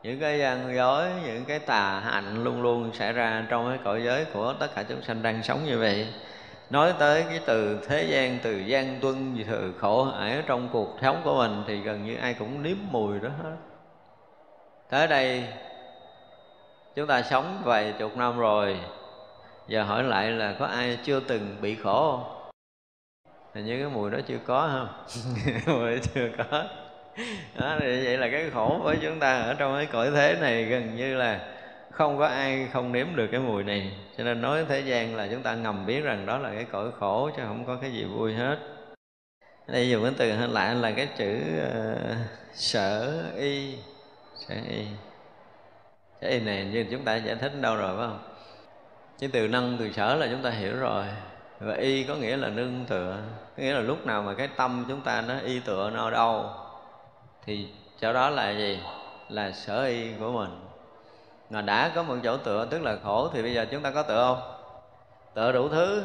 những 0.04 0.20
cái 0.20 0.40
gian 0.40 0.76
dối, 0.76 1.06
những 1.26 1.46
cái 1.46 1.60
tà 1.60 2.00
hạnh 2.00 2.44
luôn 2.44 2.62
luôn 2.62 2.92
xảy 2.94 3.14
ra 3.14 3.46
trong 3.50 3.70
cái 3.70 3.80
cõi 3.84 4.04
giới 4.04 4.26
của 4.26 4.54
tất 4.60 4.76
cả 4.76 4.84
chúng 4.90 5.02
sanh 5.02 5.24
đang 5.24 5.44
sống 5.44 5.66
như 5.66 5.80
vậy. 5.80 6.08
Nói 6.70 6.94
tới 7.00 7.24
cái 7.30 7.40
từ 7.46 7.80
thế 7.88 8.04
gian, 8.04 8.40
từ 8.44 8.58
gian 8.58 9.00
tuân 9.02 9.44
từ 9.52 9.74
khổ 9.80 10.08
ải 10.20 10.44
trong 10.48 10.70
cuộc 10.74 10.98
sống 11.02 11.22
của 11.24 11.36
mình 11.36 11.64
thì 11.68 11.82
gần 11.82 12.06
như 12.06 12.16
ai 12.16 12.34
cũng 12.34 12.64
nếm 12.64 12.78
mùi 12.92 13.20
đó 13.20 13.30
hết. 13.44 13.56
Tới 14.90 15.08
đây, 15.08 15.44
chúng 16.96 17.08
ta 17.08 17.22
sống 17.22 17.62
vài 17.64 17.94
chục 18.00 18.18
năm 18.18 18.40
rồi 18.40 18.80
giờ 19.70 19.84
hỏi 19.84 20.04
lại 20.04 20.32
là 20.32 20.56
có 20.60 20.66
ai 20.66 21.00
chưa 21.04 21.20
từng 21.20 21.58
bị 21.62 21.76
khổ 21.76 22.18
không? 22.18 22.52
Hình 23.54 23.66
như 23.66 23.80
cái 23.80 23.90
mùi 23.90 24.12
đó 24.12 24.18
chưa 24.28 24.38
có 24.46 24.70
không 24.74 25.16
mùi 25.80 25.96
đó 25.96 26.02
chưa 26.14 26.30
có. 26.38 26.64
Đó, 27.60 27.78
thì 27.80 28.06
vậy 28.06 28.18
là 28.18 28.30
cái 28.32 28.50
khổ 28.50 28.80
với 28.84 28.98
chúng 29.02 29.20
ta 29.20 29.40
ở 29.40 29.54
trong 29.54 29.76
cái 29.76 29.86
cõi 29.86 30.12
thế 30.12 30.38
này 30.42 30.66
gần 30.66 30.96
như 30.96 31.16
là 31.16 31.56
không 31.92 32.18
có 32.18 32.28
ai 32.28 32.68
không 32.74 32.92
nếm 32.92 33.16
được 33.16 33.28
cái 33.32 33.40
mùi 33.40 33.64
này. 33.64 33.92
Cho 34.18 34.24
nên 34.24 34.42
nói 34.42 34.66
thế 34.70 34.80
gian 34.80 35.16
là 35.16 35.28
chúng 35.32 35.44
ta 35.44 35.56
ngầm 35.56 35.86
biết 35.86 36.02
rằng 36.02 36.26
đó 36.26 36.38
là 36.38 36.54
cái 36.54 36.66
cõi 36.72 36.92
khổ 37.00 37.30
chứ 37.38 37.44
không 37.48 37.66
có 37.66 37.78
cái 37.82 37.92
gì 37.92 38.04
vui 38.04 38.34
hết. 38.34 38.58
Đây 39.68 39.90
dùng 39.90 40.04
cái 40.04 40.14
từ 40.18 40.32
hơi 40.32 40.48
lạ 40.48 40.74
là 40.74 40.92
cái 40.92 41.08
chữ 41.18 41.40
ờ, 41.74 41.96
uh, 42.12 42.18
sở 42.54 43.24
y. 43.38 43.76
Sở 44.36 44.56
y. 44.70 44.86
Sở 46.22 46.28
y 46.28 46.40
này 46.40 46.66
như 46.66 46.86
chúng 46.92 47.04
ta 47.04 47.16
giải 47.16 47.36
thích 47.36 47.52
đâu 47.62 47.76
rồi 47.76 47.98
phải 47.98 48.08
không? 48.08 48.29
Cái 49.20 49.30
từ 49.34 49.48
năng 49.48 49.78
từ 49.80 49.92
sở 49.92 50.16
là 50.16 50.28
chúng 50.32 50.42
ta 50.42 50.50
hiểu 50.50 50.76
rồi. 50.80 51.06
Và 51.60 51.74
y 51.74 52.04
có 52.04 52.16
nghĩa 52.16 52.38
là 52.38 52.50
nương 52.50 52.86
tựa. 52.88 53.18
Có 53.58 53.64
nghĩa 53.64 53.74
là 53.74 53.80
lúc 53.80 54.06
nào 54.06 54.22
mà 54.22 54.34
cái 54.34 54.48
tâm 54.48 54.86
chúng 54.88 55.02
ta 55.02 55.22
nó 55.22 55.34
y 55.46 55.60
tựa 55.60 55.90
nó 55.90 56.10
đâu, 56.10 56.46
thì 57.46 57.68
chỗ 58.02 58.14
đó 58.14 58.30
là 58.30 58.52
gì? 58.52 58.80
Là 59.30 59.52
sở 59.52 59.86
y 59.86 60.14
của 60.20 60.32
mình. 60.32 60.60
Mà 61.50 61.62
đã 61.62 61.92
có 61.96 62.04
một 62.04 62.16
chỗ 62.24 62.38
tựa, 62.38 62.68
tức 62.70 62.82
là 62.82 62.98
khổ, 63.04 63.30
thì 63.34 63.42
bây 63.42 63.54
giờ 63.54 63.66
chúng 63.72 63.82
ta 63.82 63.92
có 63.92 64.04
tựa 64.04 64.36
không? 64.36 64.52
Tựa 65.34 65.52
đủ 65.52 65.70
thứ. 65.70 66.04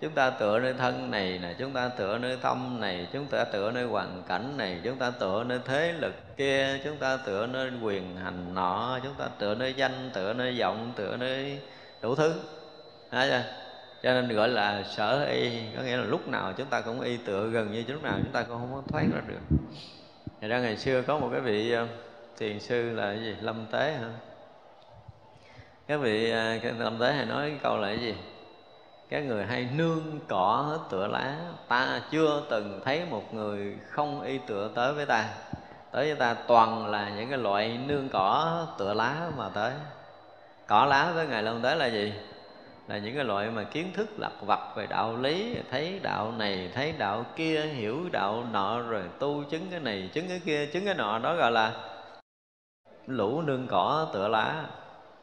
Chúng 0.00 0.12
ta 0.12 0.30
tựa 0.30 0.60
nơi 0.60 0.74
thân 0.78 1.10
này 1.10 1.38
nè, 1.42 1.54
chúng 1.58 1.72
ta 1.72 1.88
tựa 1.88 2.18
nơi 2.18 2.36
tâm 2.42 2.80
này, 2.80 3.06
chúng 3.12 3.26
ta 3.26 3.44
tựa 3.44 3.70
nơi 3.70 3.84
hoàn 3.84 4.22
cảnh 4.28 4.56
này, 4.56 4.80
chúng 4.84 4.96
ta 4.96 5.10
tựa 5.10 5.44
nơi 5.44 5.60
thế 5.64 5.92
lực 5.92 6.14
kia, 6.36 6.78
chúng 6.84 6.96
ta 6.96 7.16
tựa 7.16 7.46
nơi 7.46 7.70
quyền 7.82 8.16
hành 8.16 8.54
nọ, 8.54 8.98
chúng 9.02 9.14
ta 9.14 9.24
tựa 9.38 9.54
nơi 9.54 9.74
danh, 9.74 10.10
tựa 10.14 10.32
nơi 10.32 10.56
vọng, 10.60 10.92
tựa 10.96 11.16
nơi 11.16 11.58
đủ 12.04 12.14
thứ. 12.14 12.34
Chưa? 13.12 13.42
cho 14.02 14.12
nên 14.12 14.36
gọi 14.36 14.48
là 14.48 14.82
sở 14.82 15.24
y, 15.24 15.50
có 15.76 15.82
nghĩa 15.82 15.96
là 15.96 16.04
lúc 16.04 16.28
nào 16.28 16.52
chúng 16.56 16.66
ta 16.66 16.80
cũng 16.80 17.00
y 17.00 17.16
tựa 17.16 17.48
gần 17.48 17.72
như 17.72 17.84
lúc 17.88 18.02
nào 18.02 18.18
chúng 18.22 18.32
ta 18.32 18.42
cũng 18.42 18.58
không 18.58 18.72
có 18.74 18.82
thoát 18.88 19.04
ra 19.14 19.20
được. 19.26 19.58
Thì 20.40 20.48
ra 20.48 20.58
ngày 20.60 20.76
xưa 20.76 21.02
có 21.02 21.18
một 21.18 21.28
cái 21.32 21.40
vị 21.40 21.72
ờ, 21.72 21.86
thiền 22.38 22.60
sư 22.60 22.94
là 22.94 23.02
cái 23.02 23.20
gì? 23.20 23.36
Lâm 23.40 23.66
tế 23.70 23.92
hả? 23.92 24.08
Các 25.86 25.96
vị 25.96 26.30
ờ, 26.30 26.58
cái 26.62 26.72
lâm 26.78 26.98
tế 26.98 27.12
hay 27.12 27.26
nói 27.26 27.50
cái 27.50 27.58
câu 27.62 27.76
là 27.76 27.88
cái 27.88 27.98
gì? 27.98 28.14
Các 29.08 29.20
người 29.20 29.44
hay 29.44 29.68
nương 29.76 30.20
cỏ 30.28 30.64
hết 30.68 30.78
tựa 30.90 31.06
lá, 31.06 31.36
ta 31.68 32.00
chưa 32.10 32.42
từng 32.50 32.80
thấy 32.84 33.02
một 33.10 33.34
người 33.34 33.76
không 33.90 34.22
y 34.22 34.38
tựa 34.38 34.70
tới 34.74 34.92
với 34.92 35.06
ta. 35.06 35.28
Tới 35.92 36.06
với 36.06 36.16
ta 36.16 36.34
toàn 36.34 36.86
là 36.86 37.10
những 37.16 37.28
cái 37.28 37.38
loại 37.38 37.78
nương 37.86 38.08
cỏ 38.08 38.66
tựa 38.78 38.94
lá 38.94 39.30
mà 39.36 39.48
tới 39.48 39.72
cỏ 40.66 40.84
lá 40.84 41.12
với 41.14 41.26
ngài 41.26 41.42
lâm 41.42 41.62
tế 41.62 41.74
là 41.74 41.86
gì? 41.86 42.12
Là 42.88 42.98
những 42.98 43.14
cái 43.14 43.24
loại 43.24 43.50
mà 43.50 43.64
kiến 43.64 43.92
thức 43.94 44.08
lặt 44.18 44.32
vặt 44.40 44.60
về 44.76 44.86
đạo 44.86 45.16
lý, 45.16 45.56
thấy 45.70 46.00
đạo 46.02 46.32
này, 46.38 46.70
thấy 46.74 46.92
đạo 46.98 47.26
kia, 47.36 47.62
hiểu 47.62 48.08
đạo 48.12 48.44
nọ, 48.52 48.80
rồi 48.80 49.02
tu 49.18 49.44
chứng 49.50 49.66
cái 49.70 49.80
này, 49.80 50.10
chứng 50.12 50.28
cái 50.28 50.40
kia, 50.44 50.66
chứng 50.66 50.84
cái 50.84 50.94
nọ. 50.94 51.18
Đó 51.18 51.34
gọi 51.34 51.52
là 51.52 51.72
lũ 53.06 53.42
nương 53.42 53.66
cỏ 53.66 54.06
tựa 54.12 54.28
lá. 54.28 54.64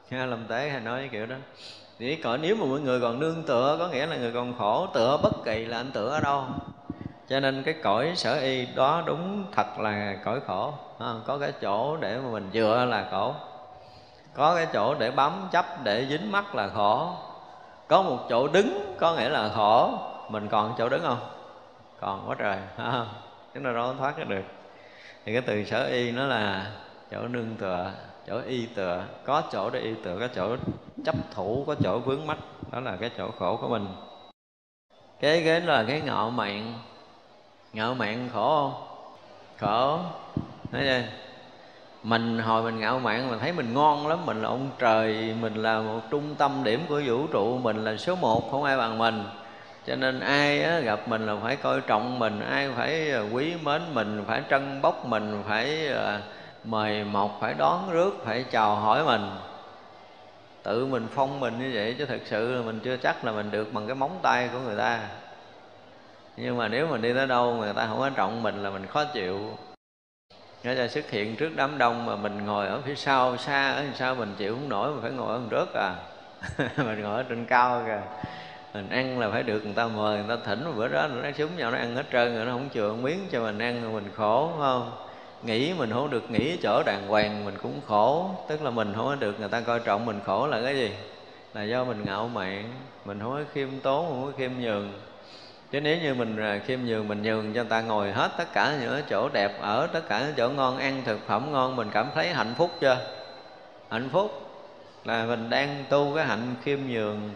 Nghe 0.09 0.25
lâm 0.25 0.45
tế 0.45 0.69
hay 0.69 0.79
nói 0.79 1.09
kiểu 1.11 1.25
đó. 1.25 1.35
Thì 1.99 2.15
cỏ 2.15 2.37
nếu 2.37 2.55
mà 2.55 2.65
mọi 2.65 2.79
người 2.79 3.01
còn 3.01 3.19
nương 3.19 3.43
tựa, 3.43 3.75
có 3.79 3.87
nghĩa 3.87 4.05
là 4.05 4.17
người 4.17 4.31
còn 4.31 4.53
khổ, 4.57 4.87
tựa 4.93 5.19
bất 5.23 5.33
kỳ 5.45 5.65
là 5.65 5.77
anh 5.77 5.91
tựa 5.91 6.09
ở 6.09 6.19
đâu. 6.19 6.43
Cho 7.29 7.39
nên 7.39 7.63
cái 7.63 7.73
cõi 7.83 8.11
sở 8.15 8.39
y 8.39 8.65
đó 8.65 9.03
đúng 9.05 9.45
thật 9.51 9.79
là 9.79 10.15
cõi 10.25 10.39
khổ. 10.47 10.73
Có 10.99 11.37
cái 11.37 11.51
chỗ 11.61 11.97
để 11.97 12.17
mà 12.17 12.29
mình 12.31 12.49
dựa 12.53 12.85
là 12.89 13.07
khổ 13.11 13.35
có 14.33 14.55
cái 14.55 14.67
chỗ 14.73 14.95
để 14.99 15.11
bám 15.11 15.47
chấp, 15.51 15.65
để 15.83 16.07
dính 16.09 16.31
mắt 16.31 16.55
là 16.55 16.67
khổ 16.67 17.13
có 17.87 18.01
một 18.01 18.17
chỗ 18.29 18.47
đứng, 18.47 18.95
có 18.99 19.15
nghĩa 19.15 19.29
là 19.29 19.49
khổ 19.55 19.93
mình 20.29 20.47
còn 20.47 20.75
chỗ 20.77 20.89
đứng 20.89 21.03
không? 21.03 21.19
Còn 21.99 22.29
quá 22.29 22.35
trời 22.39 22.57
chúng 23.53 23.63
ta 23.63 23.71
đâu 23.71 23.93
thoát 23.97 24.17
ra 24.17 24.23
được. 24.23 24.43
Thì 25.25 25.33
cái 25.33 25.41
từ 25.41 25.65
sở 25.65 25.83
y 25.83 26.11
nó 26.11 26.25
là 26.25 26.71
chỗ 27.11 27.27
nương 27.27 27.55
tựa, 27.55 27.91
chỗ 28.27 28.41
y 28.47 28.65
tựa. 28.65 29.03
Có 29.25 29.43
chỗ 29.51 29.69
để 29.69 29.79
y 29.79 29.93
tựa, 30.03 30.17
có 30.19 30.27
chỗ 30.35 30.55
chấp 31.05 31.15
thủ, 31.33 31.63
có 31.67 31.75
chỗ 31.83 31.99
vướng 31.99 32.27
mắt. 32.27 32.37
Đó 32.71 32.79
là 32.79 32.95
cái 32.99 33.11
chỗ 33.17 33.31
khổ 33.39 33.57
của 33.61 33.67
mình. 33.67 33.87
Cái 35.19 35.41
cái 35.45 35.61
là 35.61 35.83
cái 35.87 36.01
ngạo 36.01 36.29
mạn 36.29 36.73
ngạo 37.73 37.93
mạn 37.93 38.29
khổ 38.33 38.71
không? 38.71 38.83
Khổ. 39.57 39.99
Nói 40.71 40.85
vậy 40.85 41.05
mình 42.03 42.39
hồi 42.39 42.63
mình 42.63 42.79
ngạo 42.79 42.99
mạn 42.99 43.29
mình 43.29 43.39
thấy 43.39 43.51
mình 43.51 43.73
ngon 43.73 44.07
lắm 44.07 44.25
mình 44.25 44.41
là 44.41 44.49
ông 44.49 44.69
trời 44.79 45.35
mình 45.41 45.55
là 45.55 45.79
một 45.79 45.99
trung 46.09 46.35
tâm 46.35 46.63
điểm 46.63 46.81
của 46.89 47.01
vũ 47.05 47.27
trụ 47.27 47.57
mình 47.57 47.83
là 47.83 47.97
số 47.97 48.15
một 48.15 48.51
không 48.51 48.63
ai 48.63 48.77
bằng 48.77 48.97
mình. 48.97 49.23
Cho 49.87 49.95
nên 49.95 50.19
ai 50.19 50.63
á, 50.63 50.79
gặp 50.79 51.07
mình 51.07 51.25
là 51.25 51.35
phải 51.43 51.55
coi 51.55 51.81
trọng 51.81 52.19
mình 52.19 52.39
ai 52.39 52.69
phải 52.75 53.11
à, 53.11 53.21
quý 53.33 53.53
mến 53.63 53.81
mình 53.93 54.23
phải 54.27 54.41
trân 54.49 54.81
bốc 54.81 55.05
mình 55.05 55.43
phải 55.47 55.87
à, 55.87 56.21
mời 56.63 57.03
mọc 57.03 57.37
phải 57.41 57.53
đón 57.53 57.91
rước 57.91 58.21
phải 58.25 58.45
chào 58.51 58.75
hỏi 58.75 59.05
mình. 59.05 59.29
Tự 60.63 60.85
mình 60.85 61.07
phong 61.15 61.39
mình 61.39 61.59
như 61.59 61.71
vậy 61.73 61.95
chứ 61.97 62.05
thật 62.05 62.21
sự 62.25 62.55
là 62.55 62.61
mình 62.61 62.79
chưa 62.83 62.97
chắc 62.97 63.25
là 63.25 63.31
mình 63.31 63.51
được 63.51 63.73
bằng 63.73 63.87
cái 63.87 63.95
móng 63.95 64.19
tay 64.21 64.49
của 64.53 64.59
người 64.59 64.77
ta. 64.77 64.99
Nhưng 66.37 66.57
mà 66.57 66.67
nếu 66.67 66.87
mình 66.87 67.01
đi 67.01 67.13
tới 67.13 67.27
đâu 67.27 67.55
người 67.55 67.73
ta 67.73 67.87
không 67.87 67.99
có 67.99 68.09
trọng 68.09 68.43
mình 68.43 68.63
là 68.63 68.69
mình 68.69 68.85
khó 68.85 69.03
chịu 69.05 69.57
nó 70.63 70.73
cho 70.77 70.87
xuất 70.87 71.09
hiện 71.09 71.35
trước 71.35 71.49
đám 71.55 71.77
đông 71.77 72.05
mà 72.05 72.15
mình 72.15 72.45
ngồi 72.45 72.67
ở 72.67 72.81
phía 72.85 72.95
sau, 72.95 73.37
xa 73.37 73.71
ở 73.71 73.85
sao 73.95 74.15
mình 74.15 74.33
chịu 74.37 74.55
không 74.55 74.69
nổi, 74.69 74.91
mình 74.91 75.01
phải 75.01 75.11
ngồi 75.11 75.33
ở 75.33 75.39
một 75.39 75.47
rớt 75.51 75.67
à? 75.73 75.95
Mình 76.77 77.01
ngồi 77.01 77.15
ở 77.15 77.23
trên 77.23 77.45
cao 77.45 77.83
kìa. 77.85 78.01
Mình 78.73 78.89
ăn 78.89 79.19
là 79.19 79.29
phải 79.29 79.43
được 79.43 79.65
người 79.65 79.73
ta 79.73 79.87
mời, 79.87 80.17
người 80.17 80.37
ta 80.37 80.43
thỉnh. 80.45 80.73
Bữa 80.75 80.87
đó 80.87 81.07
nó 81.07 81.31
súng 81.37 81.57
nhau 81.57 81.71
nó 81.71 81.77
ăn 81.77 81.95
hết 81.95 82.05
trơn 82.11 82.35
rồi, 82.35 82.45
nó 82.45 82.51
không 82.51 82.69
chừa 82.73 82.93
miếng 82.93 83.27
cho 83.31 83.41
mình 83.41 83.59
ăn, 83.59 83.93
mình 83.93 84.09
khổ 84.15 84.51
không? 84.59 84.91
Nghĩ 85.43 85.73
mình 85.73 85.91
không 85.93 86.09
được 86.09 86.31
nghĩ 86.31 86.57
chỗ 86.63 86.83
đàng 86.85 87.07
hoàng, 87.07 87.45
mình 87.45 87.55
cũng 87.61 87.81
khổ. 87.87 88.29
Tức 88.49 88.61
là 88.61 88.69
mình 88.69 88.93
không 88.95 89.05
có 89.05 89.15
được 89.15 89.39
người 89.39 89.49
ta 89.49 89.61
coi 89.61 89.79
trọng 89.79 90.05
mình 90.05 90.19
khổ 90.25 90.47
là 90.47 90.61
cái 90.61 90.75
gì? 90.75 90.91
Là 91.53 91.63
do 91.63 91.83
mình 91.83 92.03
ngạo 92.05 92.27
mạn, 92.27 92.69
mình 93.05 93.19
không 93.19 93.31
có 93.31 93.41
khiêm 93.53 93.69
tốn, 93.83 94.09
không 94.09 94.25
có 94.25 94.31
khiêm 94.37 94.51
nhường 94.59 94.91
chứ 95.71 95.81
nếu 95.81 95.97
như 95.97 96.13
mình 96.13 96.37
à, 96.37 96.59
khiêm 96.65 96.79
nhường, 96.85 97.07
mình 97.07 97.21
nhường 97.21 97.53
cho 97.53 97.61
người 97.61 97.69
ta 97.69 97.81
ngồi 97.81 98.11
hết 98.11 98.31
tất 98.37 98.53
cả 98.53 98.77
những 98.81 99.01
chỗ 99.09 99.29
đẹp, 99.33 99.51
ở 99.61 99.87
tất 99.87 100.01
cả 100.09 100.19
những 100.19 100.33
chỗ 100.37 100.49
ngon, 100.49 100.77
ăn 100.77 101.01
thực 101.05 101.27
phẩm 101.27 101.51
ngon, 101.51 101.75
mình 101.75 101.89
cảm 101.91 102.09
thấy 102.15 102.33
hạnh 102.33 102.53
phúc 102.57 102.71
chưa? 102.81 102.97
Hạnh 103.89 104.09
phúc. 104.11 104.31
Là 105.05 105.25
mình 105.25 105.49
đang 105.49 105.83
tu 105.89 106.15
cái 106.15 106.25
hạnh 106.25 106.55
khiêm 106.63 106.79
nhường. 106.87 107.31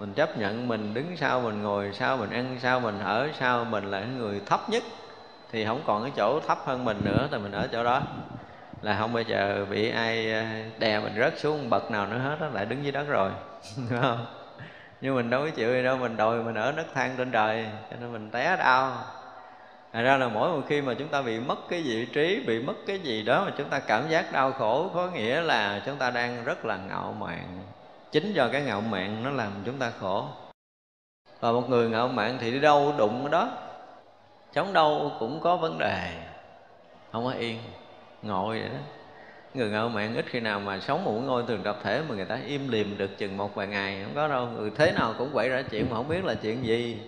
Mình 0.00 0.14
chấp 0.14 0.38
nhận 0.38 0.68
mình 0.68 0.94
đứng 0.94 1.16
sau, 1.16 1.40
mình 1.40 1.62
ngồi 1.62 1.90
sau, 1.92 2.16
mình 2.16 2.30
ăn 2.30 2.56
sau, 2.62 2.80
mình 2.80 2.98
ở 3.00 3.28
sau, 3.38 3.64
mình 3.64 3.90
là 3.90 4.00
người 4.18 4.40
thấp 4.46 4.70
nhất. 4.70 4.82
Thì 5.52 5.64
không 5.64 5.82
còn 5.86 6.02
cái 6.02 6.12
chỗ 6.16 6.40
thấp 6.40 6.58
hơn 6.64 6.84
mình 6.84 7.04
nữa, 7.04 7.28
thì 7.30 7.38
mình 7.38 7.52
ở 7.52 7.68
chỗ 7.72 7.84
đó. 7.84 8.02
Là 8.82 8.96
không 8.98 9.12
bao 9.12 9.22
giờ 9.22 9.66
bị 9.70 9.90
ai 9.90 10.32
à, 10.32 10.64
đè 10.78 11.00
mình 11.00 11.12
rớt 11.18 11.38
xuống 11.38 11.70
bậc 11.70 11.90
nào 11.90 12.06
nữa 12.06 12.18
hết 12.18 12.36
đó 12.40 12.46
lại 12.52 12.66
đứng 12.66 12.82
dưới 12.82 12.92
đất 12.92 13.08
rồi. 13.08 13.30
Đúng 13.90 14.00
không? 14.02 14.26
Nhưng 15.00 15.14
mình 15.14 15.30
đâu 15.30 15.44
có 15.44 15.50
chịu 15.50 15.72
gì 15.72 15.82
đâu 15.82 15.96
mình 15.96 16.16
đòi 16.16 16.42
mình 16.42 16.54
ở 16.54 16.72
nấc 16.72 16.94
thang 16.94 17.14
trên 17.16 17.30
trời 17.30 17.66
cho 17.90 17.96
nên 18.00 18.12
mình 18.12 18.30
té 18.30 18.56
đau 18.56 18.92
Thật 19.94 20.02
ra 20.02 20.16
là 20.16 20.28
mỗi 20.28 20.52
một 20.52 20.62
khi 20.68 20.80
mà 20.80 20.94
chúng 20.94 21.08
ta 21.08 21.22
bị 21.22 21.40
mất 21.40 21.58
cái 21.68 21.82
vị 21.82 22.06
trí, 22.12 22.44
bị 22.46 22.62
mất 22.62 22.74
cái 22.86 22.98
gì 22.98 23.22
đó 23.22 23.44
mà 23.44 23.52
chúng 23.58 23.68
ta 23.68 23.78
cảm 23.78 24.08
giác 24.08 24.32
đau 24.32 24.52
khổ 24.52 24.90
có 24.94 25.06
nghĩa 25.06 25.40
là 25.40 25.82
chúng 25.86 25.96
ta 25.96 26.10
đang 26.10 26.44
rất 26.44 26.64
là 26.64 26.76
ngạo 26.76 27.14
mạn. 27.18 27.62
Chính 28.12 28.32
do 28.32 28.48
cái 28.48 28.62
ngạo 28.62 28.80
mạn 28.80 29.22
nó 29.24 29.30
làm 29.30 29.52
chúng 29.64 29.78
ta 29.78 29.92
khổ. 30.00 30.26
Và 31.40 31.52
một 31.52 31.70
người 31.70 31.88
ngạo 31.88 32.08
mạn 32.08 32.38
thì 32.40 32.50
đi 32.50 32.60
đâu 32.60 32.94
đụng 32.98 33.30
đó. 33.30 33.50
Chống 34.52 34.72
đâu 34.72 35.12
cũng 35.18 35.40
có 35.40 35.56
vấn 35.56 35.78
đề. 35.78 36.26
Không 37.12 37.24
có 37.24 37.30
yên, 37.30 37.58
ngồi 38.22 38.60
vậy 38.60 38.68
đó 38.68 38.78
người 39.54 39.70
ngạo 39.70 39.88
mạn 39.88 40.16
ít 40.16 40.24
khi 40.28 40.40
nào 40.40 40.60
mà 40.60 40.80
sống 40.80 41.04
một 41.04 41.12
ngôi 41.12 41.44
thường 41.48 41.62
tập 41.62 41.78
thể 41.82 42.02
mà 42.08 42.14
người 42.14 42.24
ta 42.24 42.38
im 42.46 42.68
lìm 42.68 42.98
được 42.98 43.18
chừng 43.18 43.36
một 43.36 43.54
vài 43.54 43.66
ngày, 43.66 44.00
không 44.04 44.14
có 44.14 44.28
đâu. 44.28 44.46
Người 44.46 44.70
thế 44.76 44.92
nào 44.92 45.14
cũng 45.18 45.30
quậy 45.32 45.48
ra 45.48 45.62
chuyện 45.62 45.86
mà 45.90 45.96
không 45.96 46.08
biết 46.08 46.24
là 46.24 46.34
chuyện 46.34 46.66
gì. 46.66 46.98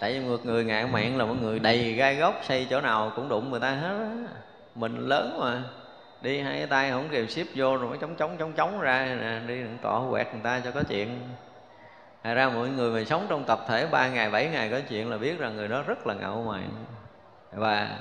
Tại 0.00 0.12
vì 0.12 0.28
một 0.28 0.46
người 0.46 0.64
ngạo 0.64 0.86
mạn 0.86 1.18
là 1.18 1.24
một 1.24 1.34
người 1.42 1.58
đầy 1.58 1.92
gai 1.92 2.16
góc, 2.16 2.40
xây 2.42 2.66
chỗ 2.70 2.80
nào 2.80 3.12
cũng 3.16 3.28
đụng 3.28 3.50
người 3.50 3.60
ta 3.60 3.70
hết 3.70 3.98
á. 3.98 4.10
Mình 4.74 5.08
lớn 5.08 5.38
mà, 5.40 5.62
đi 6.22 6.40
hai 6.40 6.66
tay 6.66 6.90
không 6.90 7.08
kịp 7.10 7.30
ship 7.30 7.46
vô 7.54 7.76
rồi 7.76 7.88
mới 7.88 7.98
chống 7.98 8.16
chống 8.16 8.36
chống 8.38 8.52
chống 8.52 8.80
ra 8.80 9.16
nè, 9.20 9.40
đi 9.46 9.62
đừng 9.62 9.78
tỏ 9.82 10.02
quẹt 10.10 10.26
người 10.32 10.42
ta 10.42 10.60
cho 10.64 10.70
có 10.70 10.82
chuyện. 10.88 11.18
Thật 12.24 12.34
ra 12.34 12.48
mọi 12.48 12.68
người 12.68 12.90
mà 12.90 13.04
sống 13.04 13.26
trong 13.28 13.44
tập 13.44 13.64
thể 13.68 13.86
ba 13.86 14.08
ngày, 14.08 14.30
bảy 14.30 14.48
ngày 14.48 14.70
có 14.70 14.80
chuyện 14.88 15.10
là 15.10 15.18
biết 15.18 15.38
rằng 15.38 15.56
người 15.56 15.68
đó 15.68 15.82
rất 15.86 16.06
là 16.06 16.14
ngạo 16.14 16.44
mạn. 16.48 16.68
Và 17.52 17.98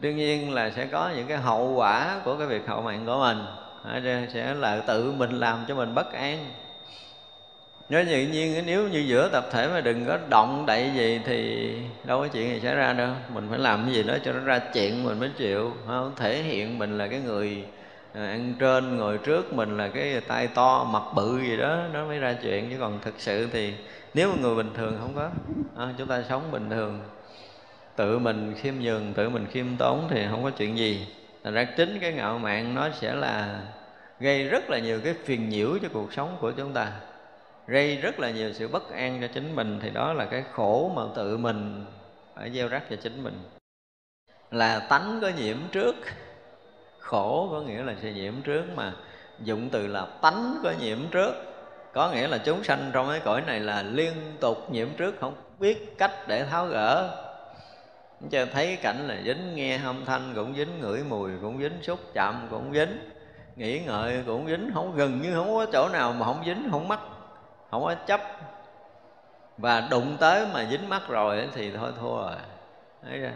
đương 0.00 0.16
nhiên 0.16 0.54
là 0.54 0.70
sẽ 0.70 0.86
có 0.86 1.10
những 1.16 1.26
cái 1.26 1.38
hậu 1.38 1.72
quả 1.74 2.20
của 2.24 2.36
cái 2.36 2.46
việc 2.46 2.66
hậu 2.66 2.82
mạng 2.82 3.02
của 3.06 3.18
mình. 3.18 3.38
Sẽ 4.32 4.54
là 4.54 4.80
tự 4.86 5.12
mình 5.12 5.30
làm 5.30 5.64
cho 5.68 5.74
mình 5.74 5.94
bất 5.94 6.12
an. 6.12 6.46
Nếu 7.88 8.04
tự 8.04 8.22
nhiên 8.22 8.62
nếu 8.66 8.88
như 8.88 8.98
giữa 8.98 9.28
tập 9.28 9.48
thể 9.52 9.68
mà 9.68 9.80
đừng 9.80 10.06
có 10.06 10.18
động 10.28 10.66
đậy 10.66 10.90
gì 10.94 11.20
thì 11.24 11.70
đâu 12.04 12.20
có 12.20 12.28
chuyện 12.28 12.48
gì 12.48 12.60
xảy 12.60 12.74
ra 12.74 12.92
đâu. 12.92 13.10
Mình 13.34 13.46
phải 13.50 13.58
làm 13.58 13.84
cái 13.84 13.94
gì 13.94 14.02
đó 14.02 14.14
cho 14.24 14.32
nó 14.32 14.40
ra 14.40 14.58
chuyện 14.58 15.04
mình 15.04 15.20
mới 15.20 15.30
chịu 15.36 15.72
không? 15.86 16.12
Thể 16.16 16.42
hiện 16.42 16.78
mình 16.78 16.98
là 16.98 17.06
cái 17.06 17.20
người 17.20 17.64
ờ, 18.14 18.26
ăn 18.26 18.54
trên 18.58 18.96
ngồi 18.96 19.18
trước 19.18 19.52
mình 19.52 19.76
là 19.76 19.88
cái 19.88 20.20
tay 20.20 20.46
to 20.46 20.84
mặt 20.84 21.02
bự 21.14 21.40
gì 21.40 21.56
đó 21.56 21.78
nó 21.92 22.06
mới 22.06 22.18
ra 22.18 22.36
chuyện. 22.42 22.70
Chứ 22.70 22.76
còn 22.80 22.98
thực 23.02 23.14
sự 23.18 23.48
thì 23.52 23.74
nếu 24.14 24.28
mà 24.28 24.34
người 24.42 24.54
bình 24.54 24.70
thường 24.74 24.96
không 25.00 25.14
có 25.14 25.30
à, 25.76 25.88
chúng 25.98 26.08
ta 26.08 26.22
sống 26.28 26.42
bình 26.50 26.70
thường 26.70 27.00
tự 27.98 28.18
mình 28.18 28.54
khiêm 28.60 28.74
nhường, 28.80 29.14
tự 29.14 29.28
mình 29.28 29.46
khiêm 29.46 29.66
tốn 29.78 30.08
thì 30.10 30.26
không 30.30 30.44
có 30.44 30.50
chuyện 30.50 30.78
gì. 30.78 31.06
Thành 31.44 31.54
ra 31.54 31.64
chính 31.64 31.98
cái 32.00 32.12
ngạo 32.12 32.38
mạn 32.38 32.74
nó 32.74 32.88
sẽ 32.90 33.14
là 33.14 33.60
gây 34.20 34.48
rất 34.48 34.70
là 34.70 34.78
nhiều 34.78 35.00
cái 35.04 35.14
phiền 35.24 35.48
nhiễu 35.48 35.78
cho 35.82 35.88
cuộc 35.92 36.12
sống 36.12 36.36
của 36.40 36.52
chúng 36.52 36.72
ta, 36.72 36.92
gây 37.66 37.96
rất 37.96 38.20
là 38.20 38.30
nhiều 38.30 38.52
sự 38.52 38.68
bất 38.68 38.92
an 38.92 39.18
cho 39.20 39.26
chính 39.34 39.56
mình. 39.56 39.78
Thì 39.82 39.90
đó 39.90 40.12
là 40.12 40.24
cái 40.24 40.44
khổ 40.52 40.92
mà 40.96 41.02
tự 41.16 41.36
mình 41.36 41.84
phải 42.36 42.50
gieo 42.50 42.68
rắc 42.68 42.82
cho 42.90 42.96
chính 42.96 43.22
mình. 43.22 43.34
Là 44.50 44.78
tánh 44.78 45.18
có 45.22 45.30
nhiễm 45.36 45.56
trước, 45.72 45.94
khổ 46.98 47.48
có 47.52 47.60
nghĩa 47.60 47.82
là 47.82 47.94
sẽ 48.02 48.12
nhiễm 48.12 48.34
trước 48.44 48.64
mà 48.74 48.92
dụng 49.44 49.68
từ 49.68 49.86
là 49.86 50.06
tánh 50.22 50.54
có 50.62 50.72
nhiễm 50.80 50.98
trước. 51.10 51.32
Có 51.92 52.10
nghĩa 52.10 52.28
là 52.28 52.38
chúng 52.38 52.64
sanh 52.64 52.90
trong 52.92 53.08
cái 53.08 53.20
cõi 53.24 53.42
này 53.46 53.60
là 53.60 53.82
liên 53.82 54.12
tục 54.40 54.72
nhiễm 54.72 54.88
trước, 54.96 55.14
không 55.20 55.34
biết 55.58 55.98
cách 55.98 56.12
để 56.28 56.44
tháo 56.44 56.66
gỡ 56.66 57.24
cho 58.30 58.46
thấy 58.52 58.76
cảnh 58.76 59.08
là 59.08 59.16
dính, 59.24 59.54
nghe 59.54 59.78
âm 59.84 60.04
thanh 60.04 60.32
cũng 60.34 60.54
dính, 60.54 60.80
ngửi 60.80 61.04
mùi 61.08 61.30
cũng 61.42 61.58
dính, 61.58 61.82
xúc 61.82 62.00
chạm 62.14 62.46
cũng 62.50 62.72
dính, 62.74 63.10
nghĩ 63.56 63.80
ngợi 63.80 64.22
cũng 64.26 64.46
dính. 64.46 64.70
Không 64.74 64.96
gần 64.96 65.22
như 65.22 65.34
không 65.34 65.54
có 65.54 65.66
chỗ 65.72 65.88
nào 65.88 66.12
mà 66.12 66.26
không 66.26 66.42
dính, 66.46 66.68
không 66.70 66.88
mắc, 66.88 67.00
không 67.70 67.84
có 67.84 67.94
chấp. 67.94 68.20
Và 69.58 69.88
đụng 69.90 70.16
tới 70.20 70.46
mà 70.54 70.66
dính 70.70 70.88
mắt 70.88 71.02
rồi 71.08 71.48
thì 71.54 71.70
thôi 71.70 71.92
thua 72.00 72.16
rồi. 72.16 72.36
Thấy 73.02 73.18
ra 73.18 73.32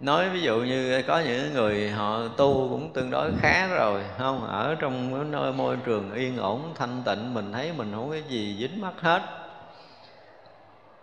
nói 0.00 0.28
ví 0.28 0.40
dụ 0.40 0.56
như 0.56 1.02
có 1.06 1.18
những 1.18 1.52
người 1.54 1.90
họ 1.90 2.28
tu 2.36 2.68
cũng 2.70 2.92
tương 2.92 3.10
đối 3.10 3.30
khá 3.40 3.66
rồi, 3.66 4.02
không? 4.18 4.46
Ở 4.46 4.74
trong 4.74 5.30
nơi 5.30 5.52
môi 5.52 5.76
trường 5.84 6.12
yên 6.12 6.38
ổn, 6.38 6.74
thanh 6.74 7.02
tịnh, 7.04 7.34
mình 7.34 7.52
thấy 7.52 7.72
mình 7.76 7.92
không 7.94 8.10
có 8.10 8.16
gì 8.28 8.56
dính 8.60 8.80
mắt 8.80 8.92
hết 9.00 9.22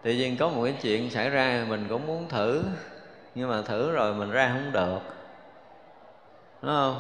tự 0.06 0.12
nhiên 0.12 0.38
có 0.38 0.50
một 0.50 0.64
cái 0.64 0.74
chuyện 0.82 1.10
xảy 1.10 1.30
ra, 1.30 1.66
mình 1.70 1.86
cũng 1.90 2.08
muốn 2.08 2.30
thử, 2.30 2.64
nhưng 3.36 3.50
mà 3.50 3.62
thử 3.62 3.92
rồi 3.92 4.14
mình 4.14 4.32
ra 4.32 4.50
không 4.54 4.72
được. 4.72 5.00
Đúng 6.62 6.72
không? 6.72 7.00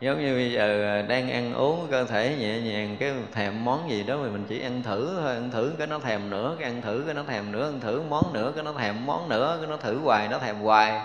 Giống 0.00 0.20
như 0.20 0.34
bây 0.34 0.52
giờ 0.52 0.98
à, 0.98 1.02
đang 1.02 1.30
ăn 1.30 1.54
uống, 1.54 1.86
cơ 1.90 2.04
thể 2.04 2.36
nhẹ 2.38 2.60
nhàng, 2.60 2.96
cái 3.00 3.12
thèm 3.32 3.64
món 3.64 3.90
gì 3.90 4.02
đó 4.02 4.16
thì 4.24 4.30
mình 4.30 4.44
chỉ 4.48 4.62
ăn 4.62 4.82
thử 4.82 5.16
thôi, 5.20 5.34
ăn 5.34 5.50
thử 5.50 5.72
cái 5.78 5.86
nó 5.86 5.98
thèm 5.98 6.30
nữa, 6.30 6.56
cái 6.58 6.70
ăn 6.70 6.82
thử 6.82 7.02
cái 7.06 7.14
nó 7.14 7.22
thèm 7.22 7.52
nữa, 7.52 7.64
ăn 7.64 7.80
thử 7.80 8.02
món 8.08 8.32
nữa, 8.32 8.52
cái 8.54 8.64
nó 8.64 8.72
thèm 8.72 9.06
món 9.06 9.28
nữa, 9.28 9.58
cái 9.60 9.70
nó 9.70 9.76
thử 9.76 9.98
hoài, 9.98 10.28
nó 10.28 10.38
thèm 10.38 10.56
hoài. 10.56 11.00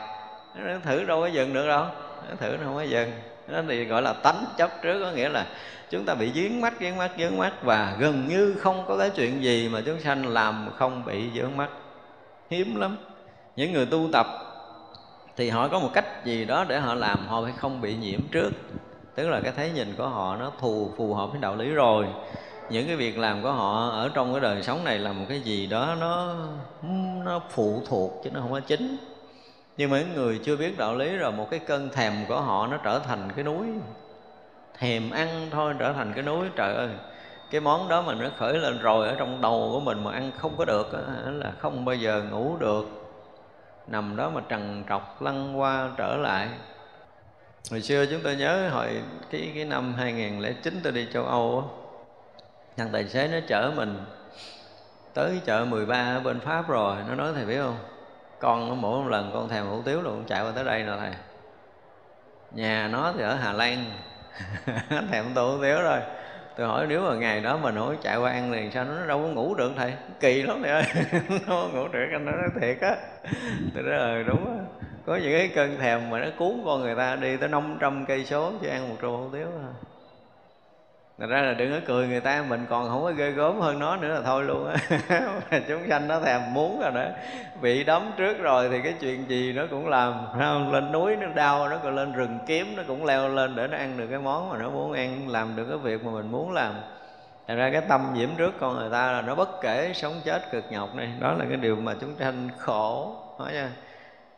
Nó 0.56 0.74
thử 0.84 1.04
đâu 1.04 1.22
có 1.22 1.28
dừng 1.28 1.54
được 1.54 1.68
đâu, 1.68 1.86
nó 2.30 2.36
thử 2.40 2.50
nó 2.52 2.66
không 2.66 2.76
có 2.76 2.82
dừng. 2.82 3.12
Nó 3.48 3.62
thì 3.68 3.86
gọi 3.86 4.02
là 4.02 4.14
tánh 4.14 4.46
chấp 4.58 4.82
trước, 4.82 5.00
có 5.00 5.12
nghĩa 5.12 5.30
là 5.30 5.46
chúng 5.90 6.06
ta 6.06 6.16
bị 6.16 6.32
dướng 6.36 6.62
mắt 6.62 6.74
dướng 6.80 6.98
mắt 6.98 7.12
dướng 7.20 7.38
mắt 7.38 7.54
và 7.64 7.96
gần 8.00 8.28
như 8.28 8.56
không 8.60 8.86
có 8.88 8.98
cái 8.98 9.10
chuyện 9.10 9.44
gì 9.44 9.70
mà 9.70 9.82
chúng 9.86 10.00
sanh 10.00 10.28
làm 10.28 10.70
không 10.76 11.06
bị 11.06 11.30
dướng 11.36 11.58
mắt. 11.58 11.70
Hiếm 12.50 12.76
lắm. 12.76 12.98
Những 13.56 13.74
người 13.74 13.86
tu 13.86 14.10
tập 14.14 14.26
thì 15.38 15.50
họ 15.50 15.68
có 15.68 15.80
một 15.80 15.90
cách 15.94 16.26
gì 16.26 16.46
đó 16.46 16.66
để 16.68 16.80
họ 16.80 16.94
làm, 16.94 17.28
họ 17.28 17.44
phải 17.44 17.54
không 17.58 17.82
bị 17.82 17.96
nhiễm 17.96 18.20
trước. 18.32 18.50
Tức 19.16 19.28
là 19.28 19.42
cái 19.42 19.52
thấy 19.56 19.72
nhìn 19.72 19.94
của 19.98 20.08
họ 20.08 20.36
nó 20.36 20.52
thù, 20.60 20.92
phù 20.98 21.14
hợp 21.14 21.32
với 21.32 21.42
đạo 21.42 21.56
lý 21.56 21.70
rồi. 21.70 22.06
Những 22.70 22.88
cái 22.88 22.96
việc 22.96 23.18
làm 23.18 23.44
của 23.44 23.52
họ 23.52 23.90
ở 23.90 24.10
trong 24.14 24.34
cái 24.34 24.42
đời 24.42 24.64
sống 24.64 24.84
này 24.84 25.00
là 25.00 25.12
một 25.14 25.26
cái 25.30 25.40
gì 25.40 25.68
đó 25.68 25.96
nó 26.00 26.36
nó 27.26 27.42
phụ 27.50 27.82
thuộc 27.86 28.22
chứ 28.24 28.30
nó 28.34 28.40
không 28.42 28.52
có 28.52 28.60
chính. 28.60 28.98
Nhưng 29.78 29.90
mà 29.90 30.00
những 30.00 30.14
người 30.14 30.40
chưa 30.44 30.56
biết 30.56 30.78
đạo 30.78 30.96
lý 30.96 31.18
rồi, 31.18 31.32
một 31.32 31.48
cái 31.52 31.60
cơn 31.60 31.90
thèm 31.90 32.14
của 32.28 32.42
họ 32.42 32.68
nó 32.68 32.78
trở 32.78 33.00
thành 33.00 33.30
cái 33.36 33.44
núi 33.44 33.68
thèm 34.78 35.12
ăn 35.12 35.48
thôi, 35.52 35.74
trở 35.80 35.94
thành 35.94 36.14
cái 36.14 36.24
núi. 36.24 36.48
Trời 36.56 36.76
ơi, 36.76 36.90
cái 37.52 37.62
món 37.62 37.90
đó 37.90 38.02
mà 38.02 38.14
nó 38.14 38.30
khởi 38.38 38.54
lên 38.54 38.80
rồi 38.80 39.08
ở 39.08 39.16
trong 39.20 39.42
đầu 39.42 39.70
của 39.72 39.80
mình 39.80 40.04
mà 40.04 40.12
ăn 40.12 40.32
không 40.38 40.56
có 40.58 40.66
được 40.66 40.94
là 41.26 41.52
không 41.60 41.86
bao 41.86 41.96
giờ 41.96 42.24
ngủ 42.32 42.58
được. 42.60 42.86
Nằm 43.88 44.16
đó 44.16 44.30
mà 44.30 44.42
trần 44.50 44.84
trọc, 44.90 45.22
lăn 45.22 45.60
qua 45.60 45.90
trở 45.98 46.18
lại. 46.18 46.48
Hồi 47.72 47.82
xưa 47.82 48.06
chúng 48.06 48.22
tôi 48.24 48.36
nhớ 48.36 48.70
hồi 48.70 49.02
cái 49.32 49.52
cái 49.56 49.66
năm 49.66 49.94
2009 49.94 50.80
tôi 50.84 50.94
đi 50.94 51.08
châu 51.14 51.26
Âu 51.26 51.60
á, 51.60 51.66
thằng 52.78 52.90
tài 52.92 53.08
xế 53.08 53.28
nó 53.28 53.38
chở 53.48 53.72
mình 53.76 54.06
tới 55.14 55.42
chợ 55.46 55.66
13 55.66 55.96
ở 55.96 56.20
bên 56.20 56.40
Pháp 56.40 56.68
rồi. 56.68 56.96
Nó 57.08 57.16
nói, 57.16 57.32
thầy 57.36 57.46
biết 57.46 57.58
không? 57.58 57.78
Con 58.40 58.82
mỗi 58.82 59.04
một 59.04 59.10
lần 59.10 59.32
con 59.34 59.50
thèm 59.50 59.66
hủ 59.66 59.82
tiếu 59.86 60.02
là 60.02 60.10
con 60.10 60.24
chạy 60.28 60.44
qua 60.44 60.52
tới 60.56 60.64
đây 60.64 60.84
nè 60.84 60.94
thầy. 61.00 61.12
Nhà 62.52 62.88
nó 62.88 63.14
thì 63.18 63.24
ở 63.24 63.36
Hà 63.36 63.54
Lan 63.54 63.86
thèm 65.12 65.26
tô 65.36 65.58
hủ 65.58 65.82
rồi. 65.84 66.00
Tôi 66.58 66.68
hỏi 66.68 66.86
nếu 66.90 67.02
mà 67.02 67.16
ngày 67.16 67.42
đó 67.42 67.58
mình 67.58 67.76
nói 67.76 67.98
chạy 68.02 68.18
qua 68.18 68.32
ăn 68.32 68.52
thì 68.52 68.70
sao 68.74 68.86
nó 68.86 69.06
đâu 69.06 69.22
có 69.22 69.28
ngủ 69.28 69.56
được 69.56 69.72
thầy? 69.78 69.94
Kỳ 70.20 70.42
lắm 70.42 70.60
thầy 70.64 70.72
ơi. 70.72 70.84
Nó 71.48 71.68
ngủ 71.74 71.88
được, 71.88 72.06
anh 72.12 72.26
nói 72.26 72.36
thiệt 72.62 72.82
á. 72.82 72.96
Tôi 73.74 73.84
nói 73.84 73.94
là 73.94 74.24
đúng 74.28 74.46
á. 74.46 74.64
Có 75.06 75.16
những 75.16 75.32
cái 75.32 75.52
cơn 75.56 75.78
thèm 75.80 76.10
mà 76.10 76.20
nó 76.20 76.28
cuốn 76.38 76.62
con 76.66 76.82
người 76.82 76.96
ta 76.96 77.16
đi 77.16 77.38
tới 77.38 77.50
500 77.50 78.06
cây 78.06 78.26
số 78.26 78.54
chứ 78.62 78.68
ăn 78.68 78.90
một 78.90 78.96
tô 79.02 79.18
hủ 79.18 79.30
tiếu 79.34 79.48
thôi 79.52 79.62
à. 79.64 79.95
Thật 81.18 81.26
ra 81.30 81.42
là 81.42 81.54
đừng 81.54 81.72
có 81.72 81.80
cười 81.86 82.08
người 82.08 82.20
ta, 82.20 82.46
Mình 82.50 82.66
còn 82.70 82.90
không 82.90 83.04
có 83.04 83.12
ghê 83.12 83.32
gớm 83.32 83.60
hơn 83.60 83.80
nó 83.80 83.96
nữa 83.96 84.08
là 84.08 84.22
thôi 84.22 84.44
luôn 84.44 84.68
á. 84.68 85.00
Chúng 85.68 85.90
sanh 85.90 86.08
nó 86.08 86.20
thèm 86.20 86.54
muốn 86.54 86.82
rồi 86.82 86.92
đó. 86.92 87.06
Bị 87.62 87.84
đấm 87.84 88.12
trước 88.18 88.40
rồi 88.40 88.70
thì 88.70 88.82
cái 88.82 88.94
chuyện 89.00 89.30
gì 89.30 89.54
nó 89.54 89.64
cũng 89.70 89.88
làm 89.88 90.14
không? 90.40 90.74
Lên 90.74 90.92
núi 90.92 91.16
nó 91.16 91.28
đau, 91.28 91.70
Nó 91.70 91.78
còn 91.84 91.96
lên 91.96 92.14
rừng 92.14 92.40
kiếm, 92.48 92.76
Nó 92.76 92.84
cũng 92.88 93.06
leo 93.06 93.30
lên 93.30 93.56
để 93.56 93.68
nó 93.68 93.78
ăn 93.78 93.98
được 93.98 94.08
cái 94.08 94.20
món 94.20 94.50
mà 94.50 94.58
nó 94.58 94.70
muốn 94.70 94.94
ăn, 94.94 95.30
Làm 95.30 95.56
được 95.56 95.66
cái 95.70 95.78
việc 95.78 96.06
mà 96.06 96.12
mình 96.12 96.32
muốn 96.32 96.52
làm. 96.52 96.74
Thành 97.48 97.58
ra 97.58 97.70
cái 97.72 97.82
tâm 97.82 98.14
nhiễm 98.14 98.30
trước 98.38 98.54
con 98.60 98.76
người 98.76 98.90
ta 98.90 99.12
là 99.12 99.22
nó 99.22 99.36
bất 99.36 99.50
kể 99.62 99.92
sống 99.94 100.14
chết 100.26 100.52
cực 100.52 100.64
nhọc 100.70 100.96
này 100.96 101.10
Đó 101.20 101.34
là 101.40 101.46
cái 101.50 101.58
điều 101.58 101.76
mà 101.76 101.94
chúng 102.02 102.16
sanh 102.20 102.50
khổ 102.58 103.16
Nói 103.40 103.54
nha 103.54 103.70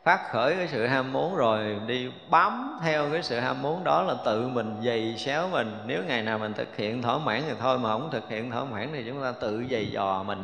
phát 0.08 0.30
khởi 0.30 0.56
cái 0.56 0.68
sự 0.68 0.86
ham 0.86 1.12
muốn 1.12 1.36
rồi 1.36 1.80
đi 1.86 2.10
bám 2.30 2.78
theo 2.82 3.10
cái 3.12 3.22
sự 3.22 3.40
ham 3.40 3.62
muốn 3.62 3.84
đó 3.84 4.02
là 4.02 4.14
tự 4.24 4.48
mình 4.48 4.76
dày 4.84 5.14
xéo 5.18 5.48
mình. 5.48 5.78
Nếu 5.86 6.02
ngày 6.04 6.22
nào 6.22 6.38
mình 6.38 6.54
thực 6.54 6.76
hiện 6.76 7.02
thỏa 7.02 7.18
mãn 7.18 7.42
thì 7.48 7.54
thôi, 7.60 7.78
mà 7.78 7.88
không 7.88 8.10
thực 8.12 8.28
hiện 8.28 8.50
thỏa 8.50 8.64
mãn 8.64 8.88
thì 8.92 9.04
chúng 9.06 9.22
ta 9.22 9.32
tự 9.32 9.64
dày 9.70 9.86
dò 9.86 10.22
mình. 10.22 10.42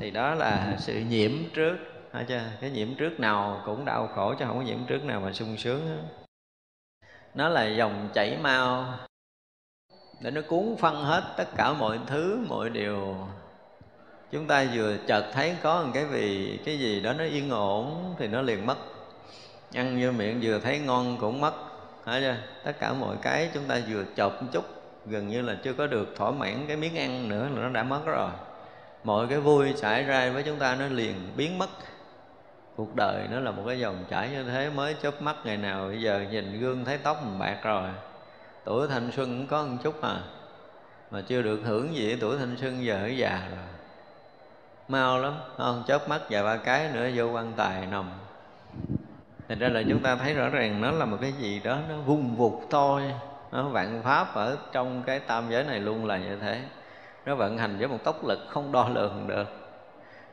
Thì 0.00 0.10
đó 0.10 0.34
là 0.34 0.76
sự 0.78 1.00
nhiễm 1.08 1.30
trước, 1.54 1.76
hả 2.12 2.24
chưa? 2.28 2.40
cái 2.60 2.70
nhiễm 2.70 2.94
trước 2.94 3.20
nào 3.20 3.62
cũng 3.66 3.84
đau 3.84 4.08
khổ 4.14 4.34
chứ 4.38 4.44
không 4.48 4.58
có 4.58 4.64
nhiễm 4.64 4.84
trước 4.86 5.04
nào 5.04 5.20
mà 5.20 5.32
sung 5.32 5.56
sướng 5.56 5.98
nó 7.34 7.48
là 7.48 7.66
dòng 7.66 8.08
chảy 8.14 8.38
mau, 8.42 8.94
để 10.20 10.30
nó 10.30 10.40
cuốn 10.48 10.76
phân 10.78 11.04
hết 11.04 11.34
tất 11.36 11.48
cả 11.56 11.72
mọi 11.72 11.98
thứ, 12.06 12.44
mọi 12.48 12.70
điều 12.70 13.16
chúng 14.32 14.46
ta 14.46 14.66
vừa 14.74 14.96
chợt 15.06 15.24
thấy 15.32 15.56
có 15.62 15.82
một 15.82 15.90
cái 15.94 16.04
vì 16.04 16.58
cái 16.64 16.78
gì 16.78 17.00
đó 17.00 17.12
nó 17.12 17.24
yên 17.24 17.50
ổn 17.50 18.14
thì 18.18 18.28
nó 18.28 18.42
liền 18.42 18.66
mất. 18.66 18.76
Ăn 19.74 20.00
vô 20.02 20.10
miệng 20.12 20.40
vừa 20.42 20.58
thấy 20.58 20.78
ngon 20.78 21.16
cũng 21.20 21.40
mất. 21.40 21.52
Thấy 22.04 22.20
chưa? 22.20 22.36
tất 22.64 22.72
cả 22.80 22.92
mọi 22.92 23.16
cái 23.22 23.50
chúng 23.54 23.64
ta 23.64 23.78
vừa 23.88 24.04
chợt 24.16 24.42
một 24.42 24.48
chút, 24.52 24.64
gần 25.06 25.28
như 25.28 25.42
là 25.42 25.56
chưa 25.62 25.72
có 25.72 25.86
được 25.86 26.16
thỏa 26.16 26.30
mãn 26.30 26.64
cái 26.68 26.76
miếng 26.76 26.96
ăn 26.96 27.28
nữa 27.28 27.48
là 27.54 27.62
nó 27.62 27.68
đã 27.68 27.82
mất 27.82 28.00
rồi. 28.06 28.30
Mọi 29.04 29.26
cái 29.26 29.40
vui 29.40 29.72
xảy 29.76 30.02
ra 30.02 30.30
với 30.30 30.42
chúng 30.42 30.58
ta 30.58 30.74
nó 30.74 30.86
liền 30.86 31.14
biến 31.36 31.58
mất. 31.58 31.68
Cuộc 32.76 32.96
đời 32.96 33.26
nó 33.30 33.40
là 33.40 33.50
một 33.50 33.62
cái 33.66 33.78
dòng 33.78 34.04
chảy 34.10 34.30
như 34.30 34.44
thế 34.44 34.70
mới 34.70 34.94
chớp 35.02 35.22
mắt 35.22 35.36
ngày 35.44 35.56
nào. 35.56 35.88
Bây 35.88 36.02
giờ 36.02 36.24
nhìn 36.30 36.60
gương 36.60 36.84
thấy 36.84 36.98
tóc 36.98 37.24
mình 37.24 37.38
bạc 37.38 37.58
rồi. 37.62 37.90
Tuổi 38.64 38.88
thanh 38.88 39.10
xuân 39.16 39.38
cũng 39.38 39.46
có 39.46 39.62
một 39.62 39.76
chút 39.82 40.02
à 40.02 40.20
mà 41.10 41.20
chưa 41.20 41.42
được 41.42 41.60
hưởng 41.64 41.94
gì, 41.94 42.16
tuổi 42.20 42.38
thanh 42.38 42.56
xuân 42.60 42.84
giờ 42.84 42.94
ở 43.02 43.06
già 43.06 43.48
rồi 43.50 43.75
mau 44.88 45.18
lắm. 45.18 45.34
Không, 45.56 45.82
chớp 45.86 46.08
mắt 46.08 46.20
vài 46.30 46.42
ba 46.42 46.56
cái 46.56 46.88
nữa 46.92 47.08
vô 47.14 47.24
quan 47.32 47.52
tài 47.56 47.86
nằm. 47.86 48.04
Thành 49.48 49.58
ra 49.58 49.68
là 49.68 49.82
chúng 49.88 50.00
ta 50.00 50.16
thấy 50.16 50.34
rõ 50.34 50.48
ràng 50.48 50.80
nó 50.80 50.90
là 50.90 51.04
một 51.04 51.16
cái 51.20 51.32
gì 51.32 51.60
đó, 51.64 51.78
nó 51.88 51.96
vung 51.96 52.36
vụt 52.36 52.52
thôi. 52.70 53.02
Nó 53.52 53.62
vạn 53.62 54.02
pháp 54.04 54.34
ở 54.34 54.56
trong 54.72 55.02
cái 55.06 55.20
tam 55.20 55.44
giới 55.50 55.64
này 55.64 55.80
luôn 55.80 56.06
là 56.06 56.16
như 56.16 56.36
thế. 56.36 56.62
Nó 57.26 57.34
vận 57.34 57.58
hành 57.58 57.78
với 57.78 57.88
một 57.88 57.98
tốc 58.04 58.24
lực 58.24 58.38
không 58.48 58.72
đo 58.72 58.88
lường 58.88 59.26
được. 59.26 59.46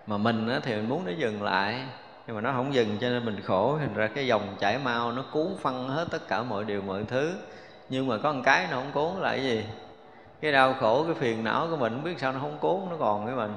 Mà 0.07 0.17
mình 0.17 0.59
thì 0.63 0.75
mình 0.75 0.89
muốn 0.89 1.05
nó 1.05 1.11
dừng 1.11 1.43
lại, 1.43 1.79
nhưng 2.27 2.35
mà 2.35 2.41
nó 2.41 2.51
không 2.51 2.73
dừng 2.73 2.97
cho 3.01 3.09
nên 3.09 3.25
mình 3.25 3.41
khổ. 3.41 3.77
Thành 3.79 3.93
ra 3.93 4.07
cái 4.07 4.27
dòng 4.27 4.55
chảy 4.59 4.77
mau 4.77 5.11
nó 5.11 5.23
cuốn 5.31 5.47
phân 5.61 5.89
hết 5.89 6.07
tất 6.11 6.27
cả 6.27 6.43
mọi 6.43 6.63
điều, 6.63 6.81
mọi 6.81 7.03
thứ. 7.03 7.33
Nhưng 7.89 8.07
mà 8.07 8.17
có 8.17 8.33
một 8.33 8.41
cái 8.43 8.67
nó 8.71 8.77
không 8.77 8.91
cuốn 8.93 9.21
lại 9.21 9.43
gì? 9.43 9.65
Cái 10.41 10.51
đau 10.51 10.73
khổ, 10.79 11.03
cái 11.03 11.13
phiền 11.13 11.43
não 11.43 11.67
của 11.69 11.77
mình, 11.77 11.93
không 11.93 12.03
biết 12.03 12.19
sao 12.19 12.33
nó 12.33 12.39
không 12.39 12.57
cuốn, 12.57 12.79
nó 12.89 12.95
còn 12.99 13.25
với 13.25 13.35
mình 13.35 13.55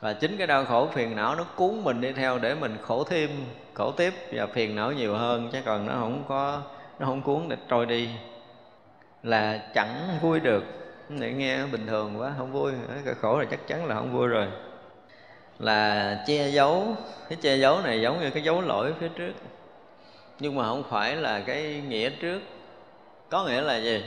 và 0.00 0.12
chính 0.12 0.36
cái 0.36 0.46
đau 0.46 0.64
khổ 0.64 0.86
phiền 0.86 1.16
não 1.16 1.34
nó 1.36 1.44
cuốn 1.44 1.84
mình 1.84 2.00
đi 2.00 2.12
theo 2.12 2.38
để 2.38 2.54
mình 2.54 2.76
khổ 2.82 3.04
thêm, 3.04 3.30
khổ 3.74 3.92
tiếp 3.92 4.14
và 4.32 4.46
phiền 4.46 4.76
não 4.76 4.92
nhiều 4.92 5.14
hơn, 5.14 5.48
chứ 5.52 5.58
còn 5.64 5.86
nó 5.86 5.92
không 5.92 6.24
có, 6.28 6.62
nó 6.98 7.06
không 7.06 7.22
cuốn 7.22 7.48
để 7.48 7.56
trôi 7.68 7.86
đi. 7.86 8.08
Là 9.22 9.60
chẳng 9.74 10.18
vui 10.22 10.40
được. 10.40 10.64
Để 11.08 11.32
nghe 11.32 11.66
bình 11.66 11.86
thường 11.86 12.20
quá, 12.20 12.32
không 12.38 12.52
vui. 12.52 12.72
Cái 13.04 13.14
khổ 13.14 13.38
là 13.38 13.44
chắc 13.50 13.66
chắn 13.66 13.86
là 13.86 13.94
không 13.94 14.12
vui 14.12 14.28
rồi. 14.28 14.46
Là 15.58 16.24
che 16.26 16.48
giấu. 16.48 16.96
Cái 17.28 17.38
che 17.42 17.56
giấu 17.56 17.80
này 17.82 18.00
giống 18.00 18.20
như 18.20 18.30
cái 18.30 18.42
dấu 18.42 18.60
lỗi 18.60 18.92
phía 19.00 19.08
trước. 19.08 19.32
Nhưng 20.38 20.56
mà 20.56 20.64
không 20.64 20.82
phải 20.90 21.16
là 21.16 21.40
cái 21.40 21.82
nghĩa 21.88 22.10
trước. 22.10 22.40
Có 23.28 23.44
nghĩa 23.44 23.60
là 23.60 23.76
gì? 23.76 24.04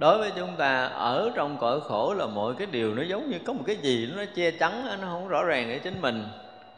Đối 0.00 0.18
với 0.18 0.32
chúng 0.36 0.56
ta, 0.56 0.84
ở 0.84 1.30
trong 1.34 1.56
cõi 1.60 1.80
khổ 1.80 2.14
là 2.14 2.26
mọi 2.26 2.54
cái 2.58 2.66
điều 2.70 2.94
nó 2.94 3.02
giống 3.02 3.30
như 3.30 3.38
có 3.46 3.52
một 3.52 3.62
cái 3.66 3.76
gì 3.76 4.12
nó 4.16 4.22
che 4.34 4.50
chắn, 4.50 4.86
nó 5.00 5.08
không 5.08 5.28
rõ 5.28 5.44
ràng 5.44 5.72
ở 5.72 5.78
chính 5.78 6.00
mình. 6.00 6.24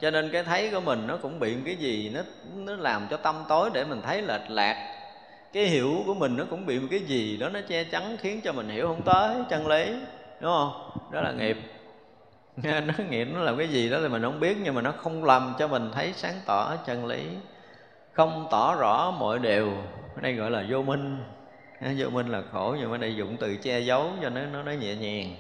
Cho 0.00 0.10
nên 0.10 0.30
cái 0.32 0.42
thấy 0.42 0.70
của 0.70 0.80
mình 0.80 1.06
nó 1.06 1.16
cũng 1.16 1.40
bị 1.40 1.56
cái 1.64 1.76
gì 1.76 2.10
nó 2.14 2.20
nó 2.56 2.74
làm 2.76 3.06
cho 3.10 3.16
tâm 3.16 3.44
tối 3.48 3.70
để 3.74 3.84
mình 3.84 4.00
thấy 4.02 4.22
lệch 4.22 4.50
lạc. 4.50 4.94
Cái 5.52 5.64
hiểu 5.64 6.02
của 6.06 6.14
mình 6.14 6.36
nó 6.36 6.44
cũng 6.50 6.66
bị 6.66 6.78
một 6.78 6.86
cái 6.90 7.00
gì 7.00 7.36
đó 7.36 7.48
nó 7.48 7.60
che 7.68 7.84
chắn, 7.84 8.16
khiến 8.20 8.40
cho 8.44 8.52
mình 8.52 8.68
hiểu 8.68 8.86
không 8.86 9.02
tới 9.02 9.36
chân 9.50 9.66
lý, 9.66 9.84
đúng 10.40 10.52
không? 10.52 10.90
Đó 11.12 11.20
là 11.20 11.32
nghiệp. 11.32 11.56
Nó 12.62 13.04
nghiệp 13.10 13.28
nó 13.34 13.40
làm 13.40 13.58
cái 13.58 13.68
gì 13.68 13.90
đó 13.90 13.98
thì 14.02 14.08
mình 14.08 14.22
không 14.22 14.40
biết, 14.40 14.56
nhưng 14.64 14.74
mà 14.74 14.82
nó 14.82 14.92
không 14.92 15.24
làm 15.24 15.54
cho 15.58 15.68
mình 15.68 15.90
thấy 15.94 16.12
sáng 16.16 16.34
tỏ 16.46 16.76
chân 16.86 17.06
lý. 17.06 17.22
Không 18.12 18.46
tỏ 18.50 18.74
rõ 18.74 19.10
mọi 19.18 19.38
điều 19.38 19.72
ở 20.14 20.20
đây 20.20 20.32
gọi 20.32 20.50
là 20.50 20.64
vô 20.68 20.82
minh 20.82 21.18
vô 21.96 22.10
minh 22.10 22.28
là 22.28 22.42
khổ, 22.52 22.76
nhưng 22.80 22.90
mà 22.90 22.96
đây 22.96 23.16
dụng 23.16 23.36
từ 23.36 23.56
che 23.56 23.80
giấu 23.80 24.10
cho 24.22 24.28
nó 24.28 24.40
nó 24.40 24.62
nó 24.62 24.72
nhẹ 24.72 24.94
nhàng. 24.94 25.36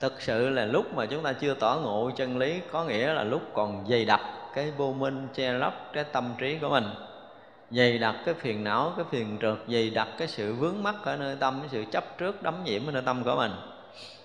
Thực 0.00 0.22
sự 0.22 0.48
là 0.48 0.64
lúc 0.64 0.94
mà 0.94 1.06
chúng 1.06 1.22
ta 1.22 1.32
chưa 1.32 1.54
tỏ 1.54 1.78
ngộ 1.82 2.10
chân 2.16 2.38
lý, 2.38 2.60
có 2.72 2.84
nghĩa 2.84 3.12
là 3.12 3.22
lúc 3.22 3.42
còn 3.54 3.86
dày 3.90 4.04
đặc 4.04 4.20
cái 4.54 4.70
vô 4.70 4.92
minh, 4.92 5.28
che 5.34 5.52
lấp 5.52 5.74
cái 5.92 6.04
tâm 6.04 6.34
trí 6.38 6.58
của 6.58 6.68
mình. 6.68 6.84
Dày 7.70 7.98
đặc 7.98 8.14
cái 8.24 8.34
phiền 8.34 8.64
não, 8.64 8.92
cái 8.96 9.04
phiền 9.10 9.38
trượt, 9.40 9.56
dày 9.68 9.90
đặc 9.90 10.08
cái 10.18 10.28
sự 10.28 10.54
vướng 10.54 10.82
mắc 10.82 10.94
ở 11.04 11.16
nơi 11.16 11.36
tâm, 11.40 11.58
cái 11.60 11.68
sự 11.68 11.84
chấp 11.92 12.18
trước, 12.18 12.42
đắm 12.42 12.64
nhiễm 12.64 12.86
ở 12.86 12.92
nơi 12.92 13.02
tâm 13.06 13.24
của 13.24 13.36
mình. 13.36 13.52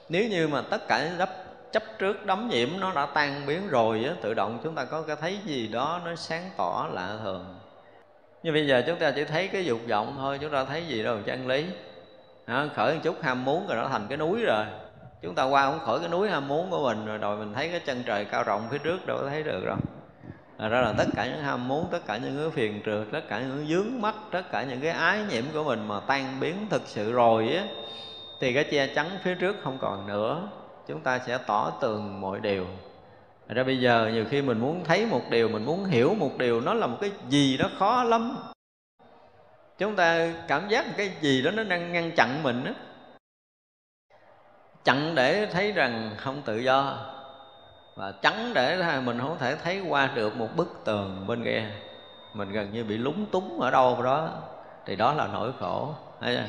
Nếu 0.09 0.30
như 0.30 0.47
mà 0.47 0.61
tất 0.61 0.88
cả 0.88 1.09
đắp 1.18 1.30
chấp 1.72 1.84
trước, 1.99 2.26
đắm 2.26 2.49
nhiễm 2.49 2.70
nó 2.80 2.93
đã 2.93 3.05
tan 3.05 3.45
biến 3.45 3.68
rồi 3.68 4.03
á, 4.03 4.14
tự 4.22 4.34
động 4.34 4.59
chúng 4.64 4.76
ta 4.76 4.86
có 4.86 5.01
cái 5.01 5.16
thấy 5.16 5.39
gì 5.45 5.68
đó 5.68 6.01
nó 6.05 6.16
sáng 6.16 6.49
tỏ 6.57 6.88
lạ 6.93 7.18
thường 7.24 7.55
nhưng 8.43 8.53
bây 8.53 8.67
giờ 8.67 8.83
chúng 8.87 8.99
ta 8.99 9.11
chỉ 9.11 9.23
thấy 9.23 9.47
cái 9.47 9.65
dục 9.65 9.79
vọng 9.89 10.15
thôi 10.17 10.37
chúng 10.41 10.51
ta 10.51 10.65
thấy 10.65 10.85
gì 10.87 11.03
đâu 11.03 11.17
chân 11.25 11.47
lý. 11.47 11.65
Đó, 12.47 12.65
khởi 12.75 12.93
một 12.93 12.99
chút 13.03 13.21
ham 13.21 13.45
muốn 13.45 13.67
rồi 13.67 13.77
nó 13.77 13.87
thành 13.87 14.05
cái 14.09 14.17
núi 14.17 14.41
rồi. 14.41 14.65
Chúng 15.21 15.35
ta 15.35 15.43
qua 15.43 15.65
không 15.65 15.79
khỏi 15.79 15.99
cái 15.99 16.09
núi 16.09 16.29
ham 16.29 16.47
muốn 16.47 16.69
của 16.69 16.83
mình 16.83 17.05
rồi 17.05 17.17
rồi 17.17 17.37
mình 17.37 17.53
thấy 17.53 17.69
cái 17.69 17.79
chân 17.79 18.03
trời 18.05 18.25
cao 18.25 18.43
rộng 18.43 18.67
phía 18.71 18.77
trước 18.77 19.07
đâu 19.07 19.17
có 19.21 19.29
thấy 19.29 19.43
được 19.43 19.65
đâu. 19.65 19.77
Thật 20.57 20.69
ra 20.69 20.81
là 20.81 20.93
tất 20.97 21.05
cả 21.15 21.25
những 21.25 21.43
ham 21.43 21.67
muốn, 21.67 21.87
tất 21.91 21.99
cả 22.07 22.17
những 22.17 22.37
cái 22.37 22.49
phiền 22.49 22.81
trượt, 22.85 23.07
tất 23.11 23.21
cả 23.29 23.39
những 23.39 23.57
cái 23.57 23.67
dướng 23.67 24.01
mắt, 24.01 24.15
tất 24.31 24.51
cả 24.51 24.63
những 24.63 24.81
cái 24.81 24.91
ái 24.91 25.19
nhiễm 25.29 25.43
của 25.53 25.63
mình 25.63 25.87
mà 25.87 25.99
tan 26.07 26.39
biến 26.39 26.55
thực 26.69 26.81
sự 26.85 27.11
rồi 27.11 27.49
á 27.49 27.63
Thì 28.39 28.53
cái 28.53 28.63
che 28.63 28.87
chắn 28.87 29.09
phía 29.23 29.35
trước 29.35 29.55
không 29.63 29.77
còn 29.81 30.07
nữa. 30.07 30.47
Chúng 30.87 31.01
ta 31.01 31.19
sẽ 31.19 31.37
tỏ 31.47 31.71
tường 31.81 32.21
mọi 32.21 32.39
điều. 32.39 32.65
Thật 33.54 33.58
ra 33.58 33.64
bây 33.64 33.80
giờ 33.80 34.10
nhiều 34.14 34.26
khi 34.30 34.41
mình 34.41 34.60
muốn 34.60 34.84
thấy 34.84 35.06
một 35.06 35.22
điều, 35.30 35.49
mình 35.49 35.66
muốn 35.66 35.86
hiểu 35.86 36.16
một 36.16 36.38
điều 36.38 36.62
Nó 36.62 36.74
là 36.74 36.88
một 36.88 36.97
cái 37.01 37.12
gì 37.30 37.58
đó 37.58 37.70
khó 37.80 38.04
lắm. 38.04 38.38
Chúng 39.78 39.95
ta 39.95 40.34
cảm 40.47 40.70
giác 40.70 40.88
một 40.88 40.93
cái 40.97 41.12
gì 41.22 41.41
đó 41.41 41.51
nó 41.51 41.64
đang 41.64 41.93
ngăn 41.93 42.12
chặn 42.12 42.43
mình 42.43 42.64
đó 42.66 42.72
Chặn 44.84 45.16
để 45.16 45.45
thấy 45.45 45.72
rằng 45.72 46.16
không 46.18 46.41
tự 46.45 46.58
do. 46.58 46.97
Và 47.95 48.12
chắn 48.12 48.51
để 48.54 48.99
mình 49.06 49.20
không 49.20 49.38
thể 49.39 49.56
thấy 49.56 49.82
qua 49.88 50.10
được 50.16 50.36
một 50.38 50.49
bức 50.56 50.82
tường 50.86 51.28
bên 51.28 51.43
kia. 51.43 51.64
Mình 52.34 52.51
gần 52.51 52.74
như 52.74 52.84
bị 52.84 52.97
lúng 52.97 53.26
túng 53.26 53.60
ở 53.62 53.72
đâu 53.72 54.04
đó. 54.04 54.30
Thì 54.86 54.95
đó 54.95 55.14
là 55.14 55.28
nỗi 55.28 55.51
khổ. 55.60 55.95
Thấy 56.22 56.36
chưa? 56.36 56.47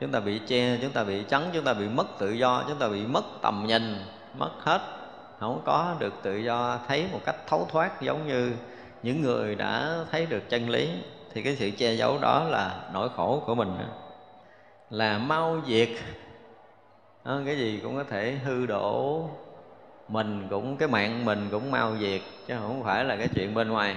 Chúng 0.00 0.12
ta 0.12 0.20
bị 0.20 0.40
che, 0.46 0.78
chúng 0.82 0.92
ta 0.92 1.04
bị 1.04 1.24
chắn, 1.28 1.50
chúng 1.52 1.64
ta 1.64 1.74
bị 1.74 1.88
mất 1.88 2.06
tự 2.18 2.30
do 2.30 2.64
Chúng 2.68 2.78
ta 2.78 2.88
bị 2.88 3.06
mất 3.06 3.24
tầm 3.42 3.64
nhìn, 3.66 3.96
mất 4.38 4.50
hết 4.60 4.80
không 5.40 5.62
có 5.64 5.96
được 5.98 6.14
tự 6.22 6.36
do 6.36 6.78
thấy 6.88 7.06
một 7.12 7.20
cách 7.24 7.36
thấu 7.46 7.66
thoát 7.70 8.00
giống 8.02 8.26
như 8.26 8.52
những 9.02 9.22
người 9.22 9.54
đã 9.54 9.98
thấy 10.10 10.26
được 10.26 10.48
chân 10.48 10.68
lý, 10.70 10.88
thì 11.32 11.42
cái 11.42 11.56
sự 11.56 11.70
che 11.70 11.94
giấu 11.94 12.18
đó 12.18 12.44
là 12.44 12.80
nỗi 12.92 13.08
khổ 13.16 13.42
của 13.46 13.54
mình. 13.54 13.76
Là 14.90 15.18
mau 15.18 15.60
diệt. 15.66 15.88
Cái 17.24 17.56
gì 17.58 17.80
cũng 17.82 17.96
có 17.96 18.04
thể 18.04 18.38
hư 18.44 18.66
đổ. 18.66 19.28
Mình 20.08 20.46
cũng, 20.50 20.76
cái 20.76 20.88
mạng 20.88 21.24
mình 21.24 21.48
cũng 21.50 21.70
mau 21.70 21.96
diệt, 22.00 22.20
chứ 22.48 22.54
không 22.60 22.84
phải 22.84 23.04
là 23.04 23.16
cái 23.16 23.28
chuyện 23.34 23.54
bên 23.54 23.68
ngoài. 23.68 23.96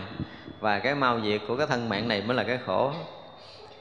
Và 0.59 0.79
cái 0.79 0.95
mau 0.95 1.21
diệt 1.21 1.41
của 1.47 1.57
cái 1.57 1.67
thân 1.67 1.89
mạng 1.89 2.07
này 2.07 2.21
mới 2.21 2.37
là 2.37 2.43
cái 2.43 2.59
khổ 2.65 2.91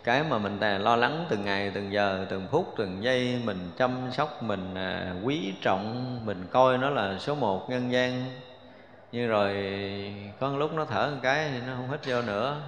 cái 0.06 0.22
mà 0.22 0.38
mình 0.38 0.58
lo 0.78 0.96
lắng 0.96 1.26
từng 1.28 1.44
ngày 1.44 1.70
từng 1.74 1.92
giờ 1.92 2.26
từng 2.28 2.46
phút 2.50 2.74
từng 2.76 3.04
giây 3.04 3.40
mình 3.44 3.70
chăm 3.76 3.90
sóc 4.12 4.42
mình 4.42 4.74
à, 4.74 5.14
quý 5.24 5.54
trọng 5.62 6.20
mình 6.26 6.46
coi 6.52 6.78
nó 6.78 6.90
là 6.90 7.18
số 7.18 7.34
một 7.34 7.70
nhân 7.70 7.92
gian. 7.92 8.24
Như 9.12 9.26
rồi 9.26 9.54
có 10.40 10.48
lúc 10.48 10.74
nó 10.74 10.84
thở 10.84 11.10
một 11.10 11.18
cái 11.22 11.48
thì 11.52 11.60
nó 11.66 11.74
không 11.76 11.90
hít 11.90 12.06
vô 12.06 12.22
nữa. 12.22 12.60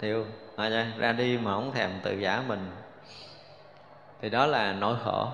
Thiêu 0.00 0.26
à, 0.56 0.92
ra 0.98 1.12
đi 1.12 1.38
mà 1.38 1.54
không 1.54 1.72
thèm 1.72 1.90
tự 2.02 2.12
giả 2.12 2.42
mình. 2.48 2.70
Thì 4.22 4.30
đó 4.30 4.46
là 4.46 4.72
nỗi 4.72 4.96
khổ. 5.04 5.28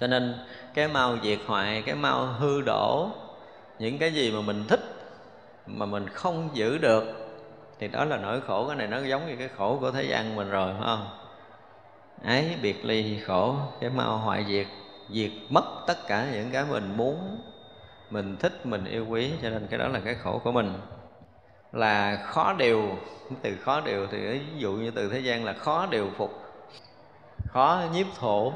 Cho 0.00 0.06
nên 0.06 0.34
cái 0.74 0.88
mau 0.88 1.16
diệt 1.22 1.38
hoại 1.46 1.82
cái 1.82 1.94
mau 1.94 2.26
hư 2.26 2.62
đổ 2.66 3.08
những 3.78 3.98
cái 3.98 4.12
gì 4.12 4.32
mà 4.32 4.40
mình 4.40 4.64
thích 4.68 4.80
mà 5.66 5.86
mình 5.86 6.08
không 6.08 6.48
giữ 6.54 6.78
được 6.78 7.23
thì 7.78 7.88
đó 7.88 8.04
là 8.04 8.16
nỗi 8.16 8.40
khổ, 8.40 8.66
cái 8.68 8.76
này 8.76 8.86
nó 8.86 8.98
giống 8.98 9.26
như 9.26 9.36
cái 9.36 9.48
khổ 9.48 9.78
của 9.80 9.90
thế 9.90 10.02
gian 10.02 10.36
mình 10.36 10.50
rồi, 10.50 10.72
phải 10.72 10.82
không? 10.86 11.08
Ấy, 12.24 12.56
biệt 12.62 12.84
ly 12.84 13.18
khổ, 13.18 13.56
cái 13.80 13.90
mau 13.90 14.18
hoại 14.18 14.44
diệt 14.48 14.66
diệt 15.10 15.30
mất 15.50 15.64
tất 15.86 16.06
cả 16.06 16.26
những 16.32 16.50
cái 16.50 16.64
mình 16.70 16.96
muốn, 16.96 17.40
mình 18.10 18.36
thích, 18.36 18.66
mình 18.66 18.84
yêu 18.84 19.06
quý. 19.08 19.32
Cho 19.42 19.50
nên 19.50 19.66
cái 19.70 19.78
đó 19.78 19.88
là 19.88 20.00
cái 20.04 20.14
khổ 20.14 20.40
của 20.44 20.52
mình. 20.52 20.74
Là 21.72 22.16
khó 22.16 22.52
điều, 22.52 22.98
từ 23.42 23.56
khó 23.56 23.80
điều 23.80 24.06
thì 24.06 24.18
ví 24.18 24.40
dụ 24.56 24.72
như 24.72 24.90
từ 24.90 25.08
thế 25.08 25.18
gian 25.18 25.44
là 25.44 25.52
khó 25.52 25.86
điều 25.90 26.10
phục, 26.16 26.42
khó 27.48 27.82
nhiếp 27.92 28.06
thổ. 28.18 28.52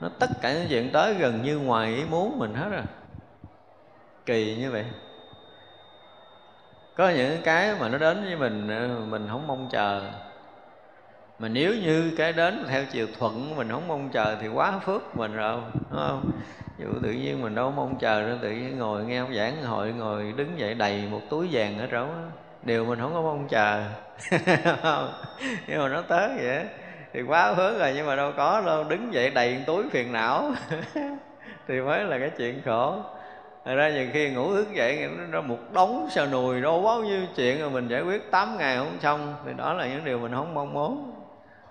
Nó 0.00 0.08
tất 0.18 0.30
cả 0.42 0.52
những 0.52 0.66
chuyện 0.68 0.90
tới 0.92 1.14
gần 1.14 1.42
như 1.42 1.58
ngoài 1.58 1.94
ý 1.94 2.04
muốn 2.10 2.38
mình 2.38 2.54
hết 2.54 2.68
rồi. 2.70 2.82
Kỳ 4.26 4.56
như 4.56 4.70
vậy 4.70 4.84
có 6.96 7.08
những 7.08 7.42
cái 7.44 7.74
mà 7.80 7.88
nó 7.88 7.98
đến 7.98 8.24
với 8.24 8.36
mình 8.36 8.68
ờ, 8.68 8.88
mình 9.08 9.26
không 9.30 9.46
mong 9.46 9.68
chờ. 9.72 10.02
Mà 11.38 11.48
nếu 11.48 11.74
như 11.74 12.14
cái 12.16 12.32
đến 12.32 12.64
theo 12.68 12.84
chiều 12.92 13.06
thuận 13.18 13.56
mình 13.56 13.68
không 13.70 13.88
mong 13.88 14.08
chờ 14.12 14.36
thì 14.40 14.48
quá 14.48 14.78
phước 14.78 15.16
mình 15.16 15.36
rồi, 15.36 15.60
đúng 15.74 16.00
không? 16.00 16.30
Dụ 16.78 16.86
tự 17.02 17.12
nhiên 17.12 17.42
mình 17.42 17.54
đâu 17.54 17.70
mong 17.70 17.98
chờ 17.98 18.22
nữa, 18.26 18.38
tự 18.42 18.50
nhiên 18.50 18.78
ngồi 18.78 19.04
nghe 19.04 19.18
ông 19.18 19.34
giảng 19.34 19.62
hội, 19.62 19.92
ngồi 19.92 20.34
đứng 20.36 20.58
dậy 20.58 20.74
đầy 20.74 21.02
một 21.10 21.20
túi 21.30 21.48
vàng 21.52 21.78
ở 21.78 21.86
chỗ 21.92 22.06
điều 22.62 22.84
mình 22.84 22.98
không 23.00 23.14
có 23.14 23.22
mong 23.22 23.48
chờ 23.48 23.84
nhưng 25.66 25.78
mà 25.78 25.88
nó 25.88 26.02
tới 26.02 26.28
vậy, 26.42 26.64
thì 27.12 27.22
quá 27.22 27.54
phước 27.54 27.78
rồi, 27.78 27.92
nhưng 27.96 28.06
mà 28.06 28.16
đâu 28.16 28.32
có 28.36 28.62
đâu, 28.66 28.84
đứng 28.84 29.14
dậy 29.14 29.30
đầy 29.30 29.62
túi 29.66 29.84
phiền 29.90 30.12
não. 30.12 30.52
Thì 31.68 31.80
mới 31.80 32.04
là 32.04 32.18
cái 32.18 32.30
chuyện 32.38 32.62
khổ. 32.64 33.02
Thật 33.66 33.74
ra 33.74 33.90
nhiều 33.90 34.06
khi 34.12 34.30
ngủ 34.30 34.54
thức 34.54 34.72
dậy 34.74 35.08
nó 35.30 35.40
một 35.40 35.58
đống 35.72 36.08
sờ 36.10 36.26
nùi 36.26 36.60
đâu 36.60 36.82
bao 36.82 37.04
nhiêu 37.04 37.20
chuyện 37.36 37.60
rồi 37.60 37.70
mình 37.70 37.88
giải 37.88 38.02
quyết 38.02 38.30
8 38.30 38.58
ngày 38.58 38.76
không 38.76 38.98
xong 39.02 39.34
thì 39.46 39.52
đó 39.56 39.72
là 39.72 39.86
những 39.86 40.04
điều 40.04 40.18
mình 40.18 40.32
không 40.34 40.54
mong 40.54 40.72
muốn. 40.72 41.12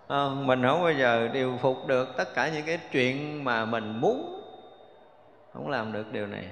À, 0.08 0.28
mình 0.36 0.64
không 0.64 0.84
bao 0.84 0.94
giờ 0.94 1.30
điều 1.34 1.58
phục 1.62 1.88
được 1.88 2.18
tất 2.18 2.36
cả 2.36 2.50
những 2.50 2.66
cái 2.66 2.80
chuyện 2.92 3.44
mà 3.44 3.66
mình 3.66 4.02
muốn. 4.02 4.42
Không 5.54 5.70
làm 5.70 5.94
được 5.94 6.12
điều 6.12 6.28
này. 6.28 6.44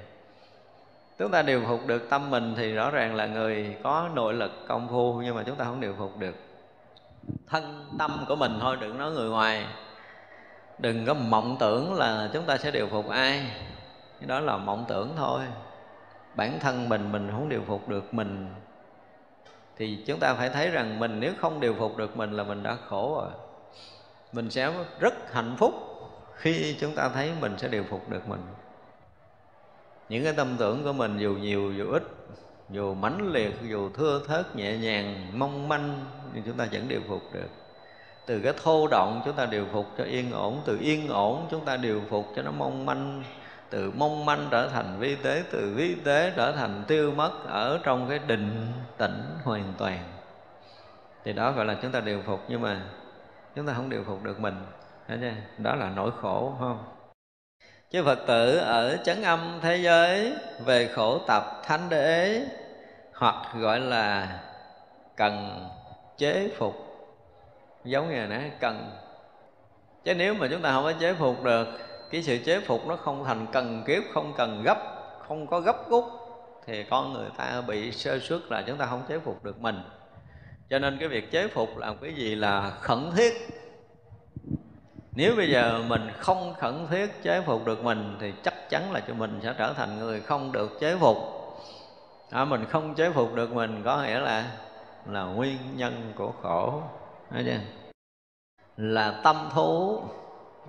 Chúng 1.19 1.31
ta 1.31 1.41
điều 1.41 1.61
phục 1.67 1.87
được 1.87 2.09
tâm 2.09 2.29
mình 2.29 2.53
thì 2.57 2.73
rõ 2.73 2.89
ràng 2.89 3.15
là 3.15 3.25
người 3.25 3.75
có 3.83 4.09
nội 4.13 4.33
lực 4.33 4.51
công 4.67 4.87
phu 4.89 5.21
nhưng 5.23 5.35
mà 5.35 5.43
chúng 5.43 5.55
ta 5.55 5.65
không 5.65 5.81
điều 5.81 5.95
phục 5.97 6.19
được. 6.19 6.35
Thân 7.47 7.85
tâm 7.99 8.25
của 8.27 8.35
mình 8.35 8.57
thôi 8.61 8.77
đừng 8.81 8.97
nói 8.97 9.11
người 9.11 9.29
ngoài. 9.29 9.65
Đừng 10.79 11.05
có 11.05 11.13
mộng 11.13 11.57
tưởng 11.59 11.93
là 11.93 12.29
chúng 12.33 12.43
ta 12.43 12.57
sẽ 12.57 12.71
điều 12.71 12.87
phục 12.87 13.09
ai 13.09 13.45
đó 14.27 14.39
là 14.39 14.57
mộng 14.57 14.85
tưởng 14.87 15.13
thôi. 15.17 15.41
Bản 16.35 16.59
thân 16.59 16.89
mình 16.89 17.11
mình 17.11 17.29
không 17.31 17.49
điều 17.49 17.61
phục 17.67 17.89
được 17.89 18.13
mình. 18.13 18.47
Thì 19.77 20.03
chúng 20.07 20.19
ta 20.19 20.33
phải 20.33 20.49
thấy 20.49 20.69
rằng 20.69 20.99
mình 20.99 21.19
nếu 21.19 21.33
không 21.39 21.59
điều 21.59 21.73
phục 21.73 21.97
được 21.97 22.17
mình 22.17 22.31
là 22.31 22.43
mình 22.43 22.63
đã 22.63 22.77
khổ 22.87 23.15
rồi. 23.21 23.31
Mình 24.33 24.49
sẽ 24.49 24.73
rất 24.99 25.33
hạnh 25.33 25.55
phúc 25.57 25.73
khi 26.35 26.75
chúng 26.79 26.95
ta 26.95 27.09
thấy 27.09 27.31
mình 27.41 27.57
sẽ 27.57 27.67
điều 27.67 27.83
phục 27.89 28.09
được 28.09 28.29
mình. 28.29 28.41
Những 30.09 30.23
cái 30.23 30.33
tâm 30.33 30.55
tưởng 30.57 30.83
của 30.83 30.93
mình 30.93 31.17
dù 31.17 31.33
nhiều, 31.33 31.73
dù 31.73 31.91
ít, 31.91 32.03
dù 32.69 32.93
mãnh 32.93 33.31
liệt, 33.31 33.55
dù 33.61 33.89
thưa 33.93 34.21
thớt, 34.27 34.55
nhẹ 34.55 34.77
nhàng, 34.77 35.31
mong 35.33 35.67
manh 35.67 36.05
nhưng 36.33 36.43
chúng 36.43 36.57
ta 36.57 36.67
vẫn 36.71 36.87
điều 36.87 37.01
phục 37.07 37.21
được. 37.33 37.49
Từ 38.25 38.39
cái 38.39 38.53
thô 38.63 38.87
động 38.87 39.21
chúng 39.25 39.35
ta 39.35 39.45
điều 39.45 39.65
phục 39.73 39.85
cho 39.97 40.03
yên 40.03 40.31
ổn, 40.31 40.61
từ 40.65 40.77
yên 40.81 41.09
ổn 41.09 41.47
chúng 41.51 41.65
ta 41.65 41.77
điều 41.77 42.01
phục 42.09 42.25
cho 42.35 42.41
nó 42.41 42.51
mong 42.51 42.85
manh 42.85 43.23
từ 43.73 43.91
mong 43.95 44.25
manh 44.25 44.47
trở 44.51 44.69
thành 44.69 44.99
vi 44.99 45.15
tế, 45.15 45.43
từ 45.51 45.73
vi 45.75 45.95
tế 45.95 46.33
trở 46.35 46.51
thành 46.51 46.83
tiêu 46.87 47.11
mất 47.11 47.31
ở 47.47 47.79
trong 47.83 48.09
cái 48.09 48.19
định 48.19 48.73
tĩnh 48.97 49.23
hoàn 49.43 49.73
toàn. 49.77 49.99
Thì 51.23 51.33
đó 51.33 51.51
gọi 51.51 51.65
là 51.65 51.75
chúng 51.81 51.91
ta 51.91 51.99
điều 51.99 52.21
phục, 52.21 52.39
nhưng 52.47 52.61
mà 52.61 52.81
chúng 53.55 53.67
ta 53.67 53.73
không 53.73 53.89
điều 53.89 54.03
phục 54.03 54.23
được 54.23 54.39
mình. 54.39 54.55
Đó 55.57 55.75
là 55.75 55.89
nỗi 55.95 56.11
khổ 56.21 56.55
không? 56.59 56.83
Chứ 57.91 58.03
phật 58.03 58.19
tử 58.27 58.57
ở 58.57 58.97
chấn 59.03 59.21
âm 59.21 59.59
thế 59.61 59.77
giới, 59.77 60.35
về 60.65 60.87
khổ 60.87 61.19
tập 61.27 61.61
thánh 61.63 61.89
đế, 61.89 62.45
hoặc 63.13 63.35
gọi 63.55 63.79
là 63.79 64.39
cần 65.15 65.65
chế 66.17 66.49
phục. 66.57 66.73
Giống 67.83 68.09
như 68.09 68.27
nãy, 68.27 68.51
cần. 68.59 68.91
Chứ 70.03 70.15
nếu 70.15 70.33
mà 70.33 70.47
chúng 70.51 70.61
ta 70.61 70.71
không 70.71 70.83
có 70.83 70.93
chế 70.99 71.13
phục 71.13 71.43
được 71.43 71.67
cái 72.13 72.23
sự 72.23 72.37
chế 72.45 72.59
phục 72.59 72.87
nó 72.87 72.95
không 72.95 73.23
thành 73.23 73.47
cần 73.51 73.83
kiếp 73.87 74.03
không 74.13 74.33
cần 74.37 74.63
gấp 74.63 74.77
không 75.27 75.47
có 75.47 75.59
gấp 75.59 75.89
rút 75.89 76.05
thì 76.65 76.83
con 76.83 77.13
người 77.13 77.29
ta 77.37 77.61
bị 77.67 77.91
sơ 77.91 78.19
suất 78.19 78.41
là 78.49 78.63
chúng 78.67 78.77
ta 78.77 78.85
không 78.85 79.03
chế 79.09 79.19
phục 79.19 79.43
được 79.43 79.61
mình. 79.61 79.81
Cho 80.69 80.79
nên 80.79 80.97
cái 80.99 81.09
việc 81.09 81.31
chế 81.31 81.47
phục 81.47 81.77
làm 81.77 81.97
cái 81.97 82.13
gì 82.13 82.35
là 82.35 82.71
khẩn 82.81 83.11
thiết. 83.15 83.33
Nếu 85.15 85.35
bây 85.35 85.51
giờ 85.51 85.83
mình 85.87 86.01
không 86.17 86.53
khẩn 86.59 86.87
thiết 86.89 87.23
chế 87.23 87.41
phục 87.41 87.65
được 87.65 87.83
mình 87.83 88.17
thì 88.19 88.33
chắc 88.43 88.69
chắn 88.69 88.91
là 88.91 88.99
cho 89.07 89.13
mình 89.13 89.39
sẽ 89.43 89.53
trở 89.57 89.73
thành 89.73 89.99
người 89.99 90.21
không 90.21 90.51
được 90.51 90.71
chế 90.79 90.95
phục. 90.95 91.17
À, 92.29 92.45
mình 92.45 92.65
không 92.69 92.95
chế 92.95 93.11
phục 93.11 93.35
được 93.35 93.53
mình 93.53 93.81
có 93.85 94.01
nghĩa 94.01 94.19
là 94.19 94.51
là 95.05 95.23
nguyên 95.23 95.57
nhân 95.75 96.13
của 96.15 96.31
khổ 96.41 96.81
chưa? 97.45 97.59
là 98.77 99.21
tâm 99.23 99.49
thú 99.53 100.01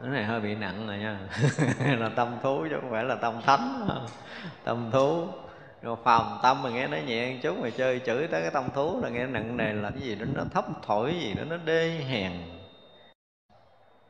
cái 0.00 0.10
này 0.10 0.24
hơi 0.24 0.40
bị 0.40 0.54
nặng 0.54 0.86
rồi 0.86 0.98
nha. 0.98 1.18
Là 1.98 2.08
tâm 2.08 2.38
thú 2.42 2.66
chứ 2.70 2.76
không 2.80 2.90
phải 2.90 3.04
là 3.04 3.14
tâm 3.14 3.42
thánh. 3.46 3.88
Tâm 4.64 4.90
thú. 4.92 5.26
Rồi 5.82 5.96
phòng 6.04 6.38
tâm 6.42 6.62
mà 6.62 6.70
nghe 6.70 6.86
nó 6.86 6.96
nhẹ 6.96 7.32
một 7.32 7.38
chút 7.42 7.58
mà 7.58 7.70
chơi 7.70 8.00
chửi 8.06 8.26
tới 8.26 8.42
cái 8.42 8.50
tâm 8.50 8.64
thú 8.74 9.00
là 9.02 9.08
nghe 9.08 9.26
nặng 9.26 9.56
nề 9.56 9.72
là 9.72 9.90
cái 9.90 10.00
gì 10.00 10.14
đó, 10.14 10.26
nó 10.34 10.42
thấp 10.54 10.64
thổi 10.86 11.14
gì 11.20 11.34
đó, 11.34 11.44
nó 11.44 11.56
đê 11.56 11.90
hèn. 12.08 12.32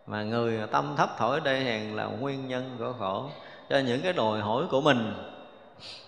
Mà 0.07 0.23
người 0.23 0.61
tâm 0.73 0.95
thấp 0.97 1.11
thổi 1.19 1.41
đê 1.41 1.61
hèn 1.61 1.97
là 1.97 2.05
nguyên 2.05 2.49
nhân 2.49 2.77
của 2.79 2.93
khổ. 2.99 3.29
Cho 3.71 3.79
những 3.79 4.03
cái 4.03 4.13
đòi 4.13 4.41
hỏi 4.41 4.65
của 4.71 4.81
mình, 4.81 5.15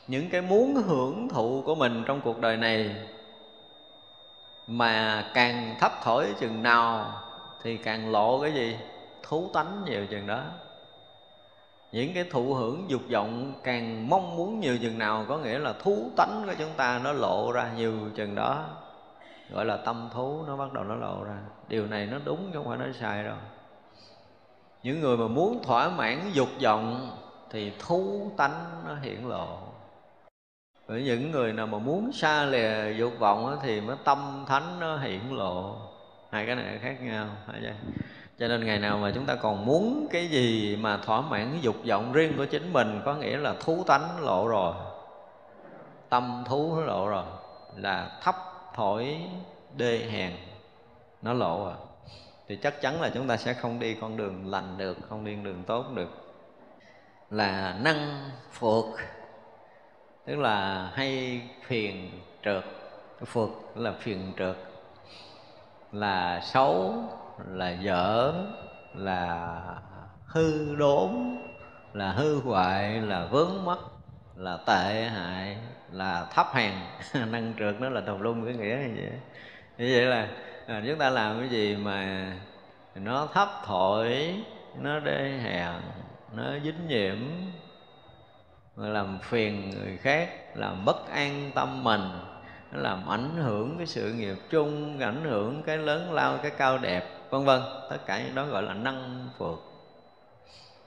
những 0.08 0.30
cái 0.30 0.40
muốn 0.40 0.74
hưởng 0.74 1.28
thụ 1.28 1.62
của 1.66 1.74
mình 1.74 2.04
trong 2.06 2.20
cuộc 2.20 2.40
đời 2.40 2.56
này 2.56 2.96
mà 4.66 5.24
càng 5.34 5.76
thấp 5.80 5.92
thổi 6.02 6.26
chừng 6.40 6.62
nào 6.62 7.12
thì 7.62 7.76
càng 7.76 8.12
lộ 8.12 8.40
cái 8.40 8.52
gì? 8.52 8.76
Thú 9.28 9.50
tánh 9.54 9.84
nhiều 9.84 10.06
chừng 10.06 10.26
đó. 10.26 10.42
Những 11.92 12.14
cái 12.14 12.24
thụ 12.30 12.54
hưởng 12.54 12.84
dục 12.88 13.02
vọng 13.12 13.52
càng 13.62 14.10
mong 14.10 14.36
muốn 14.36 14.60
nhiều 14.60 14.78
chừng 14.78 14.98
nào 14.98 15.24
có 15.28 15.38
nghĩa 15.38 15.58
là 15.58 15.72
thú 15.72 16.10
tánh 16.16 16.42
của 16.46 16.54
chúng 16.58 16.72
ta 16.76 17.00
nó 17.04 17.12
lộ 17.12 17.52
ra 17.52 17.70
nhiều 17.76 17.92
chừng 18.16 18.34
đó. 18.34 18.64
Gọi 19.50 19.64
là 19.64 19.76
tâm 19.76 20.08
thú 20.14 20.44
nó 20.46 20.56
bắt 20.56 20.72
đầu 20.72 20.84
nó 20.84 20.94
lộ 20.94 21.24
ra. 21.24 21.38
Điều 21.68 21.86
này 21.86 22.06
nó 22.06 22.18
đúng 22.24 22.50
chứ 22.52 22.58
không 22.58 22.68
phải 22.68 22.78
nó 22.78 22.92
sai 23.00 23.24
đâu. 23.24 23.36
Những 24.82 25.00
người 25.00 25.16
mà 25.16 25.28
muốn 25.28 25.62
thỏa 25.62 25.88
mãn 25.88 26.30
dục 26.32 26.48
vọng 26.62 27.10
thì 27.50 27.72
thú 27.78 28.30
tánh 28.36 28.82
nó 28.88 28.94
hiển 28.94 29.20
lộ. 29.22 29.58
Với 30.86 31.02
những 31.02 31.30
người 31.30 31.52
nào 31.52 31.66
mà 31.66 31.78
muốn 31.78 32.12
xa 32.12 32.44
lìa 32.44 32.92
dục 32.98 33.12
vọng 33.18 33.58
thì 33.62 33.80
mới 33.80 33.96
tâm 34.04 34.44
thánh 34.48 34.80
nó 34.80 34.98
hiển 34.98 35.20
lộ. 35.30 35.76
Hai 36.30 36.46
cái 36.46 36.56
này 36.56 36.78
khác 36.82 36.96
nhau 37.00 37.26
cho 38.38 38.48
nên 38.48 38.66
ngày 38.66 38.78
nào 38.78 38.98
mà 38.98 39.12
chúng 39.14 39.26
ta 39.26 39.34
còn 39.34 39.66
muốn 39.66 40.06
cái 40.10 40.26
gì 40.28 40.76
mà 40.76 40.96
thỏa 40.96 41.20
mãn 41.20 41.48
cái 41.50 41.60
dục 41.60 41.76
vọng 41.88 42.12
riêng 42.12 42.32
của 42.36 42.44
chính 42.44 42.72
mình, 42.72 43.02
có 43.04 43.14
nghĩa 43.14 43.36
là 43.36 43.54
thú 43.60 43.84
tánh 43.86 44.20
lộ 44.20 44.48
rồi, 44.48 44.74
tâm 46.08 46.44
thú 46.46 46.80
lộ 46.80 47.08
rồi, 47.08 47.24
là 47.76 48.18
thấp 48.22 48.36
thổi 48.74 49.16
đê 49.76 49.98
hèn, 49.98 50.32
nó 51.22 51.32
lộ 51.32 51.64
rồi 51.64 51.74
thì 52.48 52.56
chắc 52.56 52.80
chắn 52.80 53.00
là 53.00 53.10
chúng 53.14 53.28
ta 53.28 53.36
sẽ 53.36 53.54
không 53.54 53.78
đi 53.78 53.94
con 53.94 54.16
đường 54.16 54.50
lành 54.50 54.78
được, 54.78 54.98
không 55.08 55.24
đi 55.24 55.34
đường 55.34 55.62
tốt 55.66 55.84
được. 55.94 56.10
Là 57.30 57.76
năng 57.80 58.30
phượt 58.52 58.84
tức 60.26 60.38
là 60.38 60.90
hay 60.94 61.42
phiền 61.66 62.10
trượt 62.44 62.64
phượt 63.24 63.50
là 63.74 63.92
phiền 63.92 64.32
trượt, 64.38 64.56
là 65.92 66.40
xấu 66.40 66.94
là 67.44 67.70
dở 67.70 68.32
là 68.94 69.60
hư 70.26 70.76
đốn 70.76 71.10
là 71.92 72.12
hư 72.12 72.40
hoại 72.40 73.00
là 73.00 73.26
vướng 73.30 73.64
mắc 73.64 73.78
là 74.36 74.58
tệ 74.66 75.08
hại 75.14 75.56
là 75.92 76.26
thấp 76.34 76.46
hèn. 76.54 76.72
Năng 77.30 77.54
trượt 77.58 77.80
nó 77.80 77.88
là 77.88 78.00
tùm 78.00 78.20
lum 78.20 78.44
cái 78.44 78.54
nghĩa 78.54 78.76
như 78.76 78.94
vậy. 78.96 79.20
Như 79.78 79.94
vậy 79.94 80.04
là 80.04 80.28
à, 80.66 80.82
chúng 80.86 80.98
ta 80.98 81.10
làm 81.10 81.38
cái 81.38 81.48
gì 81.48 81.76
mà 81.76 82.32
nó 82.94 83.28
thấp 83.34 83.48
thổi 83.64 84.34
nó 84.80 85.00
đê 85.00 85.38
hèn 85.42 85.72
nó 86.32 86.44
dính 86.64 86.88
nhiễm 86.88 87.16
làm 88.76 89.18
phiền 89.22 89.70
người 89.70 89.96
khác 89.96 90.30
làm 90.54 90.84
bất 90.84 91.08
an 91.10 91.50
tâm 91.54 91.84
mình 91.84 92.00
nó 92.72 92.80
làm 92.80 93.08
ảnh 93.08 93.36
hưởng 93.36 93.74
cái 93.78 93.86
sự 93.86 94.12
nghiệp 94.12 94.36
chung 94.50 94.98
ảnh 94.98 95.24
hưởng 95.24 95.62
cái 95.62 95.78
lớn 95.78 96.12
lao 96.12 96.38
cái 96.42 96.50
cao 96.50 96.78
đẹp 96.78 97.15
vân 97.30 97.44
vân, 97.44 97.62
tất 97.90 97.98
cả 98.06 98.22
những 98.22 98.34
đó 98.34 98.44
gọi 98.44 98.62
là 98.62 98.74
năng 98.74 99.28
phượt 99.38 99.58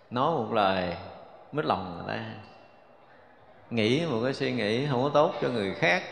nói 0.09 0.31
một 0.31 0.53
lời, 0.53 0.95
mít 1.51 1.65
lòng 1.65 1.95
người 1.95 2.15
ta. 2.15 2.25
Nghĩ 3.69 4.05
một 4.05 4.19
cái 4.23 4.33
suy 4.33 4.51
nghĩ 4.51 4.87
không 4.87 5.03
có 5.03 5.09
tốt 5.13 5.33
cho 5.41 5.49
người 5.49 5.75
khác. 5.75 6.03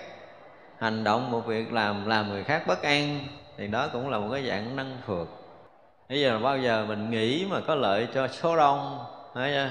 Hành 0.77 1.03
động 1.03 1.31
một 1.31 1.45
việc 1.45 1.73
làm 1.73 2.05
làm 2.05 2.29
người 2.29 2.43
khác 2.43 2.63
bất 2.67 2.81
an, 2.81 3.19
thì 3.57 3.67
đó 3.67 3.87
cũng 3.93 4.09
là 4.09 4.19
một 4.19 4.29
cái 4.31 4.47
dạng 4.47 4.75
năng 4.75 4.97
phượt 5.05 5.27
bây 6.09 6.21
giờ 6.21 6.39
bao 6.39 6.57
giờ 6.57 6.85
mình 6.87 7.09
nghĩ 7.09 7.45
mà 7.49 7.61
có 7.67 7.75
lợi 7.75 8.07
cho 8.13 8.27
số 8.27 8.57
đông 8.57 9.05
thấy 9.33 9.51
chưa? 9.51 9.69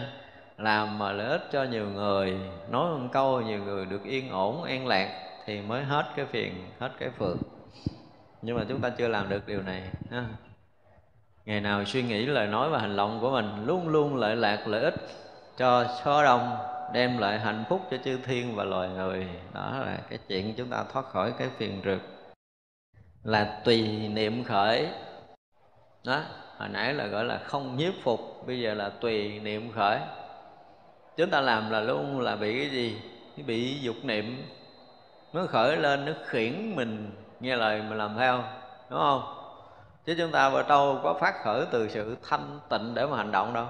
làm 0.58 0.98
mà 0.98 1.12
lợi 1.12 1.28
ích 1.28 1.48
cho 1.52 1.62
nhiều 1.64 1.90
người, 1.90 2.40
nói 2.70 2.98
một 2.98 3.08
câu 3.12 3.40
nhiều 3.40 3.64
người 3.64 3.86
được 3.86 4.04
yên 4.04 4.30
ổn, 4.30 4.62
an 4.62 4.86
lạc, 4.86 5.08
thì 5.46 5.60
mới 5.60 5.84
hết 5.84 6.06
cái 6.16 6.26
phiền, 6.26 6.70
hết 6.78 6.90
cái 6.98 7.10
phượt 7.18 7.36
nhưng 8.42 8.56
mà 8.56 8.64
chúng 8.68 8.80
ta 8.80 8.90
chưa 8.90 9.08
làm 9.08 9.28
được 9.28 9.46
điều 9.46 9.62
này, 9.62 9.82
ha 10.10 10.24
ngày 11.46 11.60
nào 11.60 11.84
suy 11.84 12.02
nghĩ 12.02 12.26
lời 12.26 12.46
nói 12.46 12.70
và 12.70 12.78
hành 12.78 12.96
động 12.96 13.18
của 13.20 13.30
mình 13.30 13.66
luôn 13.66 13.88
luôn 13.88 14.16
lợi 14.16 14.36
lạc 14.36 14.66
lợi 14.66 14.82
ích 14.82 14.94
cho 15.56 15.84
số 16.04 16.22
đông, 16.22 16.56
đem 16.92 17.18
lại 17.18 17.38
hạnh 17.38 17.64
phúc 17.68 17.80
cho 17.90 17.96
chư 18.04 18.18
thiên 18.24 18.56
và 18.56 18.64
loài 18.64 18.88
người. 18.88 19.28
Đó 19.54 19.72
là 19.86 19.98
cái 20.10 20.18
chuyện 20.28 20.54
chúng 20.56 20.70
ta 20.70 20.84
thoát 20.92 21.06
khỏi 21.06 21.32
cái 21.38 21.48
phiền 21.56 21.82
rực. 21.84 22.00
Là 23.24 23.60
tùy 23.64 24.08
niệm 24.08 24.44
khởi. 24.44 24.88
Đó, 26.04 26.20
hồi 26.56 26.68
nãy 26.68 26.94
là 26.94 27.06
gọi 27.06 27.24
là 27.24 27.38
không 27.38 27.76
nhiếp 27.76 27.94
phục, 28.02 28.46
bây 28.46 28.60
giờ 28.60 28.74
là 28.74 28.88
tùy 28.88 29.40
niệm 29.40 29.72
khởi. 29.72 29.98
Chúng 31.16 31.30
ta 31.30 31.40
làm 31.40 31.70
là 31.70 31.80
luôn 31.80 32.20
là 32.20 32.36
bị 32.36 32.58
cái 32.60 32.70
gì? 32.70 33.00
Bị 33.46 33.80
dục 33.80 33.96
niệm. 34.02 34.42
Nó 35.32 35.46
khởi 35.46 35.76
lên, 35.76 36.04
nó 36.04 36.12
khiển 36.26 36.76
mình, 36.76 37.10
nghe 37.40 37.56
lời 37.56 37.82
mà 37.90 37.96
làm 37.96 38.16
theo, 38.18 38.44
đúng 38.90 39.00
không? 39.00 39.35
Chứ 40.06 40.14
chúng 40.18 40.30
ta 40.30 40.50
vào 40.50 40.62
đâu 40.68 41.00
có 41.02 41.14
phát 41.14 41.34
khởi 41.44 41.66
từ 41.70 41.88
sự 41.88 42.16
thanh 42.28 42.60
tịnh 42.68 42.94
để 42.94 43.06
mà 43.06 43.16
hành 43.16 43.32
động 43.32 43.54
đâu. 43.54 43.66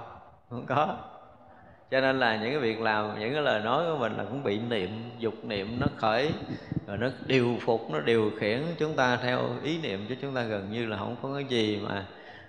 Không 0.51 0.67
có. 0.67 0.97
Cho 1.91 2.01
nên 2.01 2.19
là 2.19 2.37
những 2.37 2.51
cái 2.51 2.59
việc 2.59 2.81
làm 2.81 3.21
những 3.21 3.33
cái 3.33 3.43
lời 3.43 3.61
nói 3.61 3.85
của 3.85 3.99
mình 3.99 4.17
là 4.17 4.25
cũng 4.25 4.43
bị 4.43 4.59
niệm 4.59 5.11
dục 5.19 5.35
niệm 5.45 5.81
nó 5.81 5.87
khởi 5.97 6.33
rồi 6.87 6.99
nó 6.99 7.09
điều 7.27 7.57
phục 7.61 7.91
nó 7.91 8.01
điều 8.01 8.31
khiển 8.41 8.63
chúng 8.79 8.97
ta 8.97 9.17
theo 9.17 9.41
ý 9.63 9.79
niệm 9.79 10.07
chứ 10.09 10.17
chúng 10.23 10.35
ta 10.35 10.43
gần 10.43 10.71
như 10.71 10.87
là 10.87 10.97
không 10.97 11.17
có 11.23 11.35
cái 11.35 11.45
gì 11.45 11.81
mà 11.89 12.07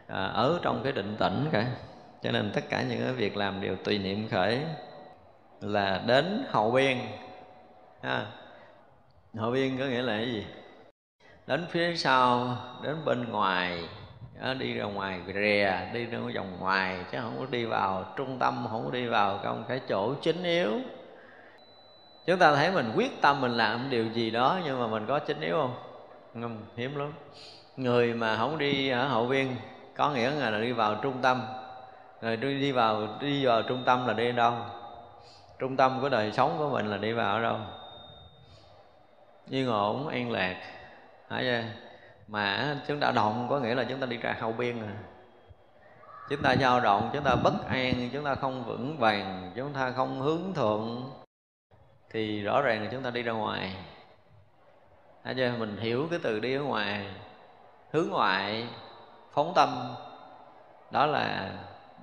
à, 0.07 0.25
ở 0.25 0.59
trong 0.61 0.81
cái 0.83 0.91
định 0.91 1.15
tĩnh 1.19 1.45
cả. 1.51 1.65
Cho 2.23 2.31
nên 2.31 2.51
tất 2.53 2.63
cả 2.69 2.83
những 2.89 2.99
cái 3.03 3.13
việc 3.13 3.37
làm 3.37 3.61
đều 3.61 3.75
tùy 3.75 3.97
niệm 3.97 4.27
khởi 4.31 4.59
là 5.61 6.03
đến 6.07 6.45
hậu 6.49 6.71
biên. 6.71 6.97
Ha. 8.01 8.25
hậu 9.37 9.51
biên 9.51 9.77
có 9.77 9.85
nghĩa 9.85 10.01
là 10.01 10.17
cái 10.17 10.31
gì? 10.31 10.45
Đến 11.47 11.65
phía 11.69 11.95
sau 11.95 12.57
đến 12.81 13.05
bên 13.05 13.31
ngoài 13.31 13.89
đó, 14.41 14.53
đi 14.53 14.73
ra 14.73 14.85
ngoài 14.85 15.21
rìa 15.27 15.71
đi 15.93 16.05
ra 16.05 16.19
vòng 16.35 16.57
ngoài 16.59 16.99
chứ 17.11 17.17
không 17.21 17.35
có 17.39 17.45
đi 17.49 17.65
vào 17.65 18.05
trung 18.15 18.39
tâm 18.39 18.67
không 18.71 18.85
có 18.85 18.91
đi 18.91 19.05
vào 19.05 19.39
trong 19.43 19.63
cái 19.67 19.81
chỗ 19.89 20.13
chính 20.21 20.43
yếu. 20.43 20.71
Chúng 22.25 22.39
ta 22.39 22.55
thấy 22.55 22.71
mình 22.71 22.91
quyết 22.95 23.21
tâm 23.21 23.41
mình 23.41 23.51
làm 23.51 23.89
điều 23.89 24.05
gì 24.07 24.31
đó 24.31 24.59
nhưng 24.65 24.79
mà 24.79 24.87
mình 24.87 25.05
có 25.07 25.19
chính 25.19 25.41
yếu 25.41 25.55
không? 25.55 25.75
Không 26.41 26.57
hiếm 26.75 26.95
lắm. 26.95 27.13
Người 27.77 28.13
mà 28.13 28.37
không 28.37 28.57
đi 28.57 28.89
ở 28.89 29.07
hậu 29.07 29.25
viên 29.25 29.55
có 29.95 30.09
nghĩa 30.09 30.31
là 30.31 30.59
đi 30.59 30.71
vào 30.71 30.95
trung 30.95 31.17
tâm. 31.21 31.41
Rồi 32.21 32.37
đi 32.37 32.59
đi 32.59 32.71
vào 32.71 33.07
đi 33.19 33.45
vào 33.45 33.61
trung 33.61 33.83
tâm 33.85 34.07
là 34.07 34.13
đi 34.13 34.31
đâu? 34.31 34.53
Trung 35.59 35.77
tâm 35.77 35.99
của 36.01 36.09
đời 36.09 36.31
sống 36.31 36.55
của 36.57 36.69
mình 36.69 36.87
là 36.87 36.97
đi 36.97 37.11
vào 37.11 37.35
ở 37.35 37.41
đâu? 37.41 37.57
Yên 39.49 39.67
ổn 39.67 40.07
an 40.07 40.31
lạc 40.31 40.76
hả 41.29 41.41
chưa 41.41 41.63
mà 42.27 42.75
chúng 42.87 42.99
ta 42.99 43.11
động 43.11 43.47
có 43.49 43.59
nghĩa 43.59 43.75
là 43.75 43.83
chúng 43.89 43.99
ta 43.99 44.05
đi 44.05 44.17
ra 44.17 44.35
hậu 44.39 44.51
biên 44.51 44.79
rồi 44.79 44.89
chúng 46.29 46.41
ta 46.41 46.55
dao 46.55 46.79
động, 46.79 47.09
chúng 47.13 47.23
ta 47.23 47.35
bất 47.35 47.53
an, 47.67 48.09
chúng 48.13 48.23
ta 48.23 48.35
không 48.35 48.63
vững 48.63 48.97
vàng, 48.97 49.51
chúng 49.55 49.73
ta 49.73 49.91
không 49.91 50.21
hướng 50.21 50.53
thượng, 50.53 51.11
thì 52.09 52.41
rõ 52.41 52.61
ràng 52.61 52.83
là 52.83 52.89
chúng 52.91 53.03
ta 53.03 53.09
đi 53.09 53.23
ra 53.23 53.31
ngoài. 53.33 53.75
Thấy 55.23 55.35
chưa? 55.35 55.51
Mình 55.59 55.77
hiểu 55.77 56.07
cái 56.09 56.19
từ 56.23 56.39
đi 56.39 56.53
ở 56.53 56.61
ngoài. 56.61 57.07
Hướng 57.91 58.09
ngoại, 58.09 58.67
Phóng 59.33 59.53
tâm. 59.55 59.95
Đó 60.91 61.05
là 61.05 61.51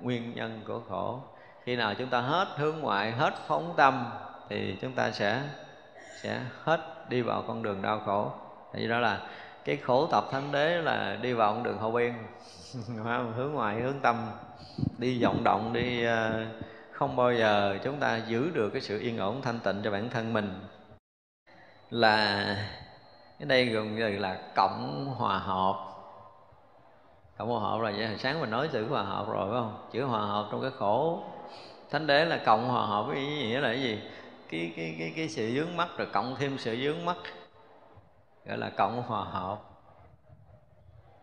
nguyên 0.01 0.35
nhân 0.35 0.61
của 0.67 0.81
khổ. 0.89 1.21
Khi 1.65 1.77
nào 1.77 1.95
chúng 1.95 2.09
ta 2.09 2.21
hết 2.21 2.49
hướng 2.57 2.81
ngoại, 2.81 3.13
Hết 3.13 3.35
phóng 3.47 3.75
tâm, 3.77 4.13
Thì 4.49 4.79
chúng 4.83 4.93
ta 4.93 5.11
sẽ 5.11 5.43
sẽ 6.23 6.41
hết 6.63 6.81
đi 7.09 7.23
vào 7.23 7.45
con 7.49 7.63
đường 7.63 7.83
đau 7.83 8.01
khổ. 8.07 8.33
Thì 8.77 8.89
đó 8.89 8.99
là 8.99 9.21
cái 9.65 9.77
khổ 9.77 10.07
tập 10.07 10.25
thánh 10.33 10.53
đế 10.53 10.83
là 10.83 11.19
đi 11.23 11.33
vào 11.33 11.53
con 11.53 11.63
đường 11.63 11.79
hậu 11.79 11.91
biên 11.91 12.13
hướng 13.37 13.53
ngoại 13.53 13.81
hướng 13.81 14.01
tâm. 14.03 14.31
Đi 14.99 15.23
vọng 15.23 15.45
động, 15.45 15.73
đi 15.73 16.05
ờ, 16.05 16.47
không 16.93 17.17
bao 17.17 17.35
giờ 17.35 17.79
chúng 17.85 18.01
ta 18.01 18.21
giữ 18.29 18.51
được 18.51 18.71
cái 18.71 18.83
sự 18.83 19.01
yên 19.01 19.19
ổn, 19.19 19.43
thanh 19.43 19.59
tịnh 19.61 19.81
cho 19.85 19.91
bản 19.91 20.11
thân 20.11 20.33
mình. 20.33 20.61
Là, 21.91 22.45
cái 23.39 23.47
đây 23.47 23.65
gần 23.65 23.97
như 23.97 24.19
là 24.19 24.39
cộng 24.57 25.07
hòa 25.17 25.39
hợp. 25.39 25.75
Cộng 27.39 27.49
hòa 27.49 27.61
hợp 27.61 27.81
là 27.81 27.91
vậy, 27.91 28.07
hồi 28.07 28.19
sáng 28.19 28.41
mình 28.41 28.51
nói 28.51 28.69
chữ 28.73 28.87
hòa 28.89 29.03
hợp 29.03 29.27
rồi, 29.29 29.51
phải 29.51 29.61
không? 29.61 29.89
Chữ 29.93 30.05
hòa 30.05 30.21
hợp 30.21 30.49
trong 30.53 30.63
cái 30.63 30.71
khổ. 30.79 31.23
Thánh 31.91 32.07
đế 32.07 32.25
là 32.25 32.41
cộng 32.47 32.69
hòa 32.69 32.87
hợp 32.87 33.03
với 33.07 33.17
ý 33.17 33.27
nghĩa 33.27 33.61
là 33.61 33.69
cái 33.69 33.83
gì? 33.83 33.99
Cái 34.51 34.73
cái 34.77 34.97
cái 34.99 35.13
cái 35.17 35.29
sự 35.29 35.51
dướng 35.55 35.77
mắt, 35.77 35.89
rồi 35.97 36.09
cộng 36.13 36.37
thêm 36.39 36.59
sự 36.59 36.77
dướng 36.85 37.05
mắt 37.05 37.17
gọi 38.47 38.59
là 38.59 38.71
cộng 38.71 39.03
hòa 39.03 39.25
hợp. 39.25 39.59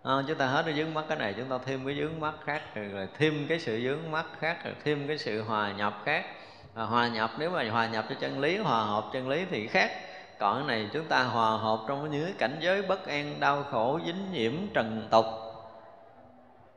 À, 0.04 0.14
chúng 0.28 0.38
ta 0.38 0.48
hết 0.48 0.64
cái 0.66 0.74
dướng 0.74 0.94
mắt 0.94 1.06
cái 1.08 1.18
này 1.18 1.34
chúng 1.38 1.50
ta 1.50 1.58
thêm 1.66 1.86
cái 1.86 1.96
dướng 1.96 2.20
mắt 2.20 2.34
khác 2.46 2.76
rồi, 2.76 2.86
rồi 2.86 3.08
thêm 3.18 3.46
cái 3.50 3.60
sự 3.60 3.82
dướng 3.84 4.12
mắt 4.12 4.26
khác 4.40 4.66
rồi 4.66 4.74
thêm 4.84 5.08
cái 5.08 5.18
sự 5.18 5.44
hòa 5.44 5.72
nhập 5.72 5.94
khác. 6.06 6.26
À, 6.76 6.84
hòa 6.84 7.08
nhập 7.08 7.32
nếu 7.38 7.50
mà 7.52 7.70
hòa 7.72 7.88
nhập 7.88 8.06
cho 8.10 8.16
chân 8.20 8.40
lý 8.40 8.58
hòa 8.58 8.84
hợp 8.84 9.10
chân 9.14 9.30
lý 9.30 9.46
thì 9.50 9.68
khác. 9.68 9.92
Còn 10.40 10.56
cái 10.56 10.68
này 10.68 10.90
chúng 10.94 11.06
ta 11.06 11.24
hòa 11.24 11.58
hợp 11.58 11.80
trong 11.88 12.12
những 12.12 12.34
cảnh 12.38 12.58
giới 12.60 12.82
bất 12.82 13.08
an 13.08 13.40
đau 13.40 13.64
khổ 13.64 14.00
dính 14.06 14.32
nhiễm 14.32 14.54
trần 14.74 15.08
tục. 15.12 15.26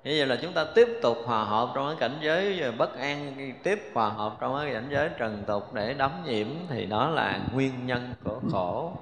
Như 0.04 0.14
vậy 0.18 0.26
là 0.26 0.36
chúng 0.42 0.52
ta 0.52 0.64
tiếp 0.74 0.88
tục 1.02 1.16
hòa 1.26 1.44
hợp 1.44 1.72
trong 1.74 1.86
cái 1.86 1.96
cảnh 2.00 2.18
giới 2.22 2.72
bất 2.72 2.98
an 2.98 3.52
tiếp 3.62 3.90
hòa 3.94 4.08
hợp 4.08 4.36
trong 4.40 4.58
cái 4.60 4.72
cảnh 4.72 4.88
giới 4.90 5.08
trần 5.18 5.44
tục 5.46 5.74
để 5.74 5.94
đắm 5.94 6.10
nhiễm 6.24 6.46
thì 6.68 6.86
đó 6.86 7.08
là 7.08 7.40
nguyên 7.52 7.86
nhân 7.86 8.14
của 8.24 8.40
khổ 8.52 8.92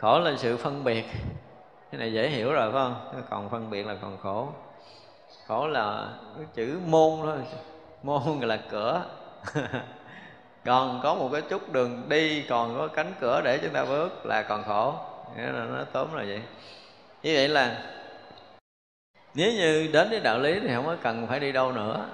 khổ 0.00 0.18
là 0.18 0.36
sự 0.36 0.56
phân 0.56 0.84
biệt. 0.84 1.04
Cái 1.90 1.98
này 1.98 2.12
dễ 2.12 2.28
hiểu 2.28 2.52
rồi, 2.52 2.72
phải 2.72 2.82
không? 2.82 3.22
Còn 3.30 3.48
phân 3.50 3.70
biệt 3.70 3.86
là 3.86 3.96
còn 4.02 4.18
khổ. 4.22 4.48
Khổ 5.46 5.66
là 5.66 6.08
cái 6.36 6.46
chữ 6.54 6.78
môn 6.86 7.10
thôi. 7.22 7.38
Môn 8.02 8.40
là 8.40 8.58
cửa. 8.70 9.02
Còn 10.64 11.00
có 11.02 11.14
một 11.14 11.28
cái 11.32 11.42
chút 11.42 11.72
đường 11.72 12.02
đi, 12.08 12.42
còn 12.42 12.78
có 12.78 12.88
cánh 12.88 13.12
cửa 13.20 13.40
để 13.44 13.58
chúng 13.58 13.72
ta 13.72 13.84
bước 13.84 14.26
là 14.26 14.42
còn 14.42 14.64
khổ. 14.64 14.94
Nghĩa 15.36 15.52
là 15.52 15.64
nó 15.64 15.84
tóm 15.92 16.14
là 16.14 16.24
vậy. 16.28 16.42
Như 17.22 17.32
vậy 17.34 17.48
là 17.48 17.76
nếu 19.34 19.52
như 19.52 19.88
đến 19.92 20.10
với 20.10 20.20
đạo 20.20 20.38
lý 20.38 20.60
thì 20.60 20.68
không 20.74 20.86
có 20.86 20.96
cần 21.02 21.26
phải 21.26 21.40
đi 21.40 21.52
đâu 21.52 21.72
nữa. 21.72 22.04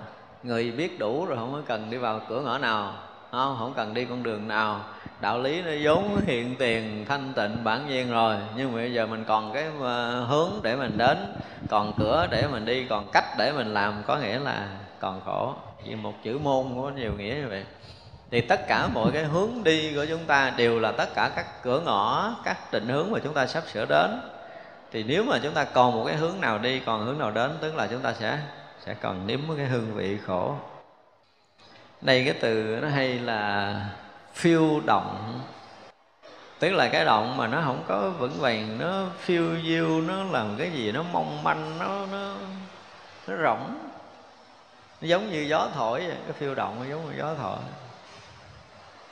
Người 0.42 0.70
biết 0.70 0.98
đủ 0.98 1.26
rồi 1.26 1.36
không 1.36 1.52
có 1.52 1.60
cần 1.66 1.90
đi 1.90 1.96
vào 1.96 2.20
cửa 2.28 2.40
ngõ 2.40 2.58
nào. 2.58 2.94
Không 3.30 3.56
không 3.58 3.72
cần 3.76 3.94
đi 3.94 4.04
con 4.04 4.22
đường 4.22 4.48
nào 4.48 4.80
đạo 5.20 5.38
lý 5.38 5.62
nó 5.62 5.70
vốn 5.82 6.20
hiện 6.26 6.56
tiền, 6.56 7.04
thanh 7.08 7.32
tịnh, 7.36 7.64
bản 7.64 7.88
nhiên 7.88 8.10
rồi. 8.10 8.36
Nhưng 8.56 8.72
mà 8.72 8.76
bây 8.76 8.92
giờ 8.92 9.06
mình 9.06 9.24
còn 9.28 9.52
cái 9.52 9.64
ờ, 9.80 10.24
hướng 10.24 10.50
để 10.62 10.76
mình 10.76 10.98
đến, 10.98 11.34
còn 11.68 11.92
cửa 11.98 12.26
để 12.30 12.46
mình 12.52 12.64
đi, 12.64 12.84
còn 12.84 13.10
cách 13.12 13.24
để 13.38 13.52
mình 13.52 13.74
làm, 13.74 14.02
có 14.06 14.16
nghĩa 14.16 14.38
là 14.38 14.68
còn 15.00 15.20
khổ. 15.24 15.54
Vì 15.86 15.94
một 15.94 16.14
chữ 16.22 16.38
môn 16.38 16.66
có 16.76 16.90
nhiều 16.96 17.12
nghĩa 17.18 17.34
như 17.34 17.48
vậy. 17.48 17.64
Thì 18.30 18.40
tất 18.40 18.68
cả 18.68 18.88
mọi 18.94 19.12
cái 19.12 19.24
hướng 19.24 19.64
đi 19.64 19.94
của 19.94 20.06
chúng 20.08 20.24
ta 20.24 20.52
đều 20.56 20.80
là 20.80 20.92
tất 20.92 21.14
cả 21.14 21.30
các 21.36 21.62
cửa 21.62 21.80
ngõ, 21.80 22.34
các 22.44 22.72
định 22.72 22.88
hướng 22.88 23.10
mà 23.10 23.18
chúng 23.24 23.34
ta 23.34 23.46
sắp 23.46 23.64
sửa 23.72 23.86
đến. 23.88 24.20
Thì 24.92 25.02
nếu 25.02 25.24
mà 25.24 25.38
chúng 25.42 25.52
ta 25.52 25.64
còn 25.64 25.92
một 25.92 26.04
cái 26.06 26.16
hướng 26.16 26.40
nào 26.40 26.58
đi, 26.58 26.80
còn 26.80 27.04
hướng 27.06 27.18
nào 27.18 27.30
đến, 27.30 27.50
tức 27.60 27.74
là 27.76 27.86
chúng 27.86 28.00
ta 28.00 28.12
sẽ 28.12 28.38
sẽ 28.86 28.94
còn 28.94 29.26
nếm 29.26 29.40
cái 29.56 29.66
hương 29.66 29.94
vị 29.94 30.18
khổ. 30.26 30.54
Đây 32.00 32.24
cái 32.24 32.34
từ 32.40 32.78
nó 32.82 32.88
hay 32.88 33.18
là 33.18 33.74
phiêu 34.36 34.80
động. 34.86 35.40
Tức 36.58 36.70
là 36.70 36.88
cái 36.88 37.04
động 37.04 37.36
mà 37.36 37.46
nó 37.46 37.62
không 37.64 37.84
có 37.88 38.10
vững 38.18 38.40
vàng, 38.40 38.78
nó 38.78 39.06
phiêu 39.20 39.44
diêu, 39.66 40.00
nó 40.00 40.24
làm 40.24 40.56
cái 40.58 40.70
gì 40.70 40.92
nó 40.92 41.02
mong 41.02 41.42
manh, 41.42 41.78
nó 41.78 42.06
nó 42.06 42.34
nó 43.26 43.36
rỗng. 43.42 43.78
Nó 45.00 45.08
giống 45.08 45.32
như 45.32 45.40
gió 45.40 45.68
thổi 45.74 46.00
vậy. 46.00 46.16
cái 46.24 46.32
phiêu 46.32 46.54
động 46.54 46.76
nó 46.78 46.90
giống 46.90 47.10
như 47.10 47.18
gió 47.18 47.34
thổi. 47.34 47.58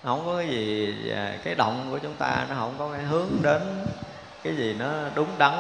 Không 0.02 0.22
có 0.26 0.36
cái 0.36 0.48
gì 0.48 0.94
à, 1.10 1.38
cái 1.44 1.54
động 1.54 1.86
của 1.90 1.98
chúng 1.98 2.14
ta 2.14 2.46
nó 2.48 2.54
không 2.54 2.74
có 2.78 2.92
cái 2.92 3.02
hướng 3.02 3.28
đến 3.42 3.86
cái 4.42 4.56
gì 4.56 4.74
nó 4.78 4.92
đúng 5.14 5.28
đắn. 5.38 5.52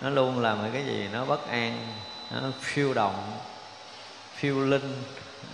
Nó 0.00 0.10
luôn 0.10 0.40
là 0.40 0.56
cái 0.72 0.84
gì 0.84 1.08
nó 1.12 1.24
bất 1.24 1.48
an, 1.48 1.86
nó 2.30 2.40
phiêu 2.60 2.94
động, 2.94 3.32
phiêu 4.34 4.60
linh 4.60 5.02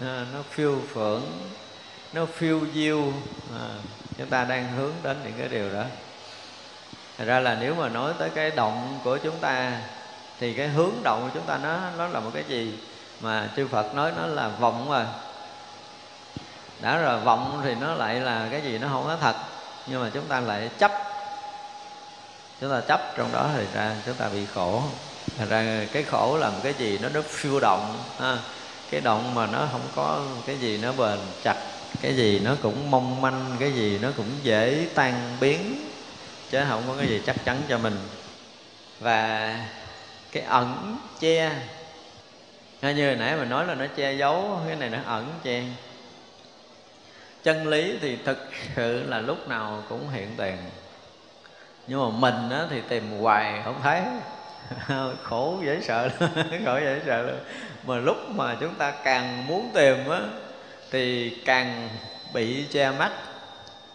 à, 0.02 0.26
nó 0.34 0.42
phiêu 0.50 0.80
phưởng 0.94 1.22
nó 2.12 2.26
phiêu 2.26 2.60
diêu 2.74 3.12
à, 3.58 3.66
chúng 4.18 4.26
ta 4.26 4.44
đang 4.44 4.72
hướng 4.72 4.92
đến 5.02 5.16
những 5.24 5.34
cái 5.38 5.48
điều 5.48 5.72
đó. 5.72 5.84
Thật 7.18 7.24
ra 7.24 7.40
là 7.40 7.56
nếu 7.60 7.74
mà 7.74 7.88
nói 7.88 8.12
tới 8.18 8.30
cái 8.30 8.50
động 8.50 9.00
của 9.04 9.18
chúng 9.18 9.38
ta 9.38 9.80
thì 10.40 10.52
cái 10.52 10.68
hướng 10.68 10.92
động 11.02 11.22
của 11.22 11.30
chúng 11.34 11.46
ta 11.46 11.58
nó 11.62 11.78
nó 11.98 12.08
là 12.08 12.20
một 12.20 12.30
cái 12.34 12.44
gì 12.48 12.78
mà 13.20 13.48
chư 13.56 13.66
Phật 13.66 13.94
nói 13.94 14.12
nó 14.16 14.26
là 14.26 14.48
vọng 14.48 14.90
rồi 14.90 15.04
đã 16.80 16.98
rồi 16.98 17.20
vọng 17.20 17.60
thì 17.64 17.74
nó 17.74 17.94
lại 17.94 18.14
là 18.14 18.48
cái 18.50 18.60
gì 18.60 18.78
nó 18.78 18.88
không 18.88 19.04
có 19.06 19.16
thật 19.20 19.36
nhưng 19.86 20.02
mà 20.02 20.10
chúng 20.14 20.24
ta 20.24 20.40
lại 20.40 20.70
chấp. 20.78 20.92
Chúng 22.60 22.70
ta 22.70 22.80
chấp 22.80 23.00
trong 23.16 23.32
đó 23.32 23.48
thì 23.56 23.64
ra 23.74 23.96
chúng 24.06 24.14
ta 24.14 24.28
bị 24.28 24.46
khổ. 24.54 24.82
Thật 25.38 25.46
ra 25.48 25.86
cái 25.92 26.02
khổ 26.02 26.36
làm 26.40 26.52
cái 26.62 26.74
gì 26.78 26.98
nó 27.02 27.08
nó 27.08 27.20
phiêu 27.22 27.60
động 27.60 27.98
ha. 28.20 28.38
cái 28.90 29.00
động 29.00 29.34
mà 29.34 29.46
nó 29.46 29.66
không 29.72 29.88
có 29.96 30.20
cái 30.46 30.58
gì 30.58 30.78
nó 30.78 30.92
bền 30.92 31.18
chặt 31.44 31.56
cái 32.02 32.16
gì 32.16 32.38
nó 32.38 32.56
cũng 32.62 32.90
mong 32.90 33.20
manh 33.20 33.56
cái 33.60 33.72
gì 33.72 33.98
nó 33.98 34.08
cũng 34.16 34.30
dễ 34.42 34.86
tan 34.94 35.36
biến 35.40 35.90
chứ 36.50 36.58
không 36.68 36.84
có 36.86 36.94
cái 36.98 37.08
gì 37.08 37.22
chắc 37.26 37.44
chắn 37.44 37.62
cho 37.68 37.78
mình. 37.78 37.98
Và 39.00 39.54
cái 40.32 40.42
ẩn 40.42 40.98
che 41.20 41.52
như 42.82 43.06
hồi 43.06 43.16
nãy 43.16 43.36
mình 43.36 43.48
nói 43.48 43.66
là 43.66 43.74
nó 43.74 43.86
che 43.96 44.12
giấu 44.12 44.60
cái 44.66 44.76
này 44.76 44.90
nó 44.90 44.98
ẩn 45.06 45.32
che. 45.42 45.62
Chân 47.42 47.68
lý 47.68 47.98
thì 48.00 48.18
thực 48.24 48.38
sự 48.76 49.02
là 49.06 49.20
lúc 49.20 49.48
nào 49.48 49.82
cũng 49.88 50.10
hiện 50.10 50.28
tiền 50.36 50.56
nhưng 51.86 52.00
mà 52.00 52.18
mình 52.18 52.50
á, 52.50 52.66
thì 52.70 52.80
tìm 52.88 53.20
hoài 53.20 53.62
không 53.64 53.80
thấy. 53.82 54.02
Khổ 55.22 55.58
dễ 55.64 55.80
sợ 55.82 56.08
khổ 56.64 56.78
dễ 56.78 57.00
sợ 57.06 57.22
luôn 57.22 57.38
mà 57.86 57.96
lúc 57.96 58.16
mà 58.30 58.56
chúng 58.60 58.74
ta 58.74 58.90
càng 59.04 59.46
muốn 59.46 59.70
tìm 59.74 60.08
á 60.08 60.20
thì 60.96 61.30
càng 61.44 61.88
bị 62.32 62.66
che 62.70 62.90
mắt, 62.90 63.12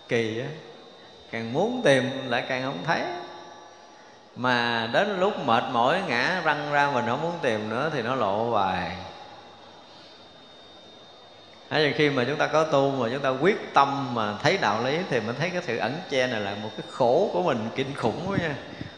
kỳ 0.07 0.39
á, 0.39 0.47
càng 1.31 1.53
muốn 1.53 1.81
tìm 1.83 2.29
lại 2.29 2.43
càng 2.49 2.63
không 2.63 2.83
thấy. 2.85 3.01
Mà 4.35 4.89
đến 4.93 5.19
lúc 5.19 5.45
mệt 5.45 5.63
mỏi 5.71 6.01
ngã 6.07 6.41
răng 6.43 6.71
ra 6.71 6.91
mình 6.93 7.05
không 7.07 7.21
muốn 7.21 7.33
tìm 7.41 7.69
nữa 7.69 7.89
thì 7.93 8.01
nó 8.01 8.15
lộ 8.15 8.49
hoài. 8.49 8.91
Hay 11.69 11.93
khi 11.97 12.09
mà 12.09 12.23
chúng 12.27 12.37
ta 12.37 12.47
có 12.47 12.63
tu 12.63 12.91
mà 12.91 13.09
chúng 13.13 13.21
ta 13.21 13.29
quyết 13.29 13.73
tâm 13.73 14.15
mà 14.15 14.33
thấy 14.43 14.57
đạo 14.57 14.83
lý 14.83 14.97
thì 15.09 15.19
mình 15.19 15.35
thấy 15.39 15.49
cái 15.49 15.61
sự 15.65 15.77
ẩn 15.77 15.93
che 16.09 16.27
này 16.27 16.39
là 16.39 16.55
một 16.63 16.69
cái 16.77 16.85
khổ 16.91 17.29
của 17.33 17.43
mình 17.43 17.69
kinh 17.75 17.95
khủng 17.95 18.25
quá 18.27 18.37
nha 18.37 18.55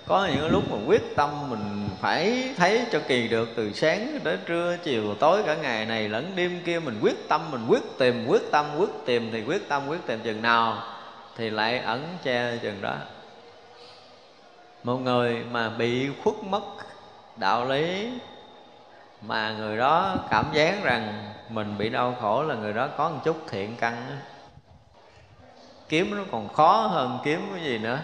có 0.08 0.26
những 0.26 0.52
lúc 0.52 0.72
mà 0.72 0.78
quyết 0.86 1.16
tâm 1.16 1.50
mình 1.50 1.90
phải 2.02 2.54
thấy 2.58 2.86
cho 2.92 3.00
kỳ 3.08 3.28
được 3.28 3.50
từ 3.56 3.74
sáng 3.74 4.20
đến 4.24 4.40
trưa, 4.46 4.78
chiều 4.84 5.16
tối 5.16 5.44
cả 5.46 5.56
ngày 5.56 5.86
này 5.86 6.10
lẫn 6.10 6.32
đêm 6.36 6.62
kia, 6.66 6.80
mình 6.80 7.00
quyết 7.02 7.30
tâm, 7.30 7.52
mình 7.52 7.66
quyết 7.68 7.84
tìm, 7.98 8.26
quyết 8.28 8.52
tâm, 8.52 8.66
quyết 8.78 8.90
tìm 9.06 9.30
thì 9.32 9.44
quyết 9.44 9.70
tâm, 9.70 9.88
quyết 9.88 10.08
tìm 10.08 10.20
chừng 10.24 10.42
nào 10.42 10.84
thì 11.38 11.50
lại 11.50 11.80
ẩn 11.80 12.18
che 12.24 12.58
chừng 12.58 12.82
đó. 12.82 12.96
Một 14.84 14.98
người 14.98 15.44
mà 15.52 15.70
bị 15.70 16.10
khuất 16.24 16.36
mất 16.44 16.64
đạo 17.36 17.66
lý 17.66 18.10
mà 19.22 19.54
người 19.58 19.78
đó 19.78 20.16
cảm 20.30 20.46
giác 20.54 20.84
rằng 20.84 21.34
mình 21.50 21.78
bị 21.78 21.90
đau 21.90 22.16
khổ 22.22 22.44
là 22.44 22.56
người 22.56 22.74
đó 22.74 22.88
có 22.98 23.10
một 23.10 23.20
chút 23.24 23.38
thiện 23.50 23.76
căn. 23.80 24.20
Kiếm 25.90 26.16
nó 26.18 26.24
còn 26.32 26.54
khó 26.54 26.78
hơn 26.78 27.20
kiếm 27.24 27.48
cái 27.56 27.64
gì 27.64 27.78
nữa 27.78 28.00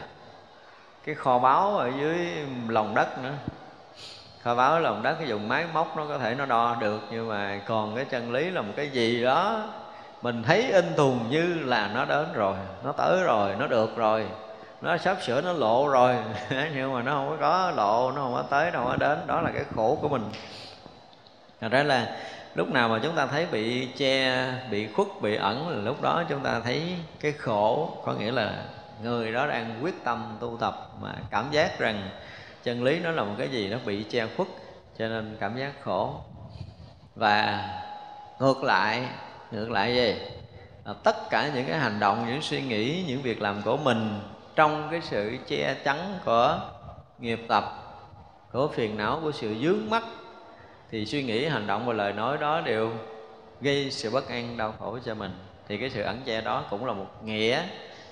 cái 1.10 1.16
kho 1.16 1.40
báu 1.40 1.78
ở 1.78 1.92
dưới 2.00 2.28
lòng 2.68 2.96
đất 2.96 3.24
nữa. 3.24 3.34
Kho 4.42 4.56
báu 4.56 4.72
ở 4.72 4.80
lòng 4.80 5.04
đất 5.04 5.16
cái 5.20 5.28
dùng 5.28 5.48
máy 5.48 5.66
móc 5.74 5.98
nó 5.98 6.06
có 6.06 6.18
thể 6.18 6.36
nó 6.36 6.46
đo 6.46 6.78
được 6.80 7.02
nhưng 7.12 7.30
mà 7.30 7.62
còn 7.68 7.96
cái 7.96 8.06
chân 8.06 8.32
lý 8.32 8.50
là 8.50 8.62
một 8.62 8.74
cái 8.76 8.90
gì 8.90 9.24
đó 9.24 9.64
mình 10.22 10.44
thấy 10.44 10.72
in 10.72 10.86
thùng 10.98 11.30
như 11.30 11.54
là 11.54 11.92
nó 11.94 12.06
đến 12.06 12.34
rồi 12.34 12.56
nó 12.84 12.92
tới 12.92 13.24
rồi 13.24 13.56
nó 13.60 13.68
được 13.68 13.98
rồi 13.98 14.26
nó 14.82 14.98
sắp 14.98 15.18
sửa 15.22 15.42
nó 15.42 15.54
lộ 15.54 15.88
rồi. 15.88 16.16
Nhưng 16.76 16.94
mà 16.94 17.02
nó 17.02 17.12
không 17.12 17.38
có 17.42 17.72
lộ 17.76 18.12
nó 18.12 18.22
không 18.22 18.34
có 18.34 18.42
tới 18.42 18.72
nó 18.72 18.80
không 18.80 18.88
có 18.88 18.96
đến 18.96 19.20
đó 19.28 19.42
là 19.42 19.52
cái 19.52 19.64
khổ 19.76 19.98
của 20.02 20.10
mình. 20.10 20.24
Thật 21.62 21.72
ra 21.72 21.84
là 21.84 22.18
lúc 22.56 22.72
nào 22.72 22.90
mà 22.90 23.00
chúng 23.04 23.16
ta 23.16 23.26
thấy 23.26 23.46
bị 23.52 23.88
che, 23.98 24.48
bị 24.72 24.88
khuất, 24.88 25.08
bị 25.22 25.36
ẩn 25.36 25.70
là 25.70 25.78
lúc 25.78 26.02
đó 26.02 26.24
chúng 26.30 26.40
ta 26.40 26.60
thấy 26.64 26.96
cái 27.20 27.32
khổ 27.32 27.90
Có 28.06 28.14
nghĩa 28.14 28.32
là 28.32 28.54
người 29.04 29.32
đó 29.32 29.48
đang 29.48 29.80
quyết 29.84 30.04
tâm 30.04 30.38
tu 30.40 30.58
tập 30.60 30.90
mà 31.02 31.14
cảm 31.30 31.48
giác 31.52 31.80
rằng 31.80 32.10
chân 32.64 32.84
lý 32.84 33.00
nó 33.00 33.12
là 33.12 33.24
một 33.24 33.36
cái 33.38 33.50
gì 33.50 33.68
nó 33.68 33.78
bị 33.86 34.04
che 34.04 34.28
khuất, 34.38 34.48
cho 34.98 35.08
nên 35.08 35.38
cảm 35.40 35.58
giác 35.58 35.74
khổ. 35.84 36.16
Và 37.16 37.68
ngược 38.40 38.64
lại 38.64 39.08
ngược 39.52 39.72
lại 39.72 39.96
gì? 39.96 40.16
Là 40.86 40.94
tất 41.04 41.30
cả 41.30 41.52
những 41.56 41.66
cái 41.66 41.80
hành 41.80 42.00
động, 42.00 42.26
những 42.28 42.42
suy 42.42 42.62
nghĩ, 42.62 43.04
những 43.08 43.22
việc 43.22 43.42
làm 43.42 43.62
của 43.62 43.78
mình 43.78 44.20
trong 44.56 44.88
cái 44.92 45.02
sự 45.02 45.38
che 45.48 45.74
chắn 45.84 46.20
của 46.26 46.60
nghiệp 47.20 47.46
tập, 47.48 47.64
của 48.52 48.68
phiền 48.68 48.98
não, 48.98 49.20
của 49.24 49.32
sự 49.32 49.56
dướng 49.62 49.90
mắt, 49.90 50.04
thì 50.92 51.06
suy 51.06 51.24
nghĩ, 51.24 51.46
hành 51.46 51.68
động 51.68 51.86
và 51.86 51.94
lời 51.94 52.14
nói 52.14 52.38
đó 52.38 52.62
đều 52.62 52.92
gây 53.62 53.92
sự 53.92 54.10
bất 54.10 54.30
an, 54.30 54.58
đau 54.58 54.74
khổ 54.80 54.98
cho 55.06 55.16
mình. 55.16 55.32
Thì 55.68 55.78
cái 55.78 55.90
sự 55.90 56.02
ẩn 56.02 56.22
che 56.26 56.42
đó 56.42 56.64
cũng 56.70 56.86
là 56.86 56.94
một 56.94 57.08
nghĩa 57.24 57.64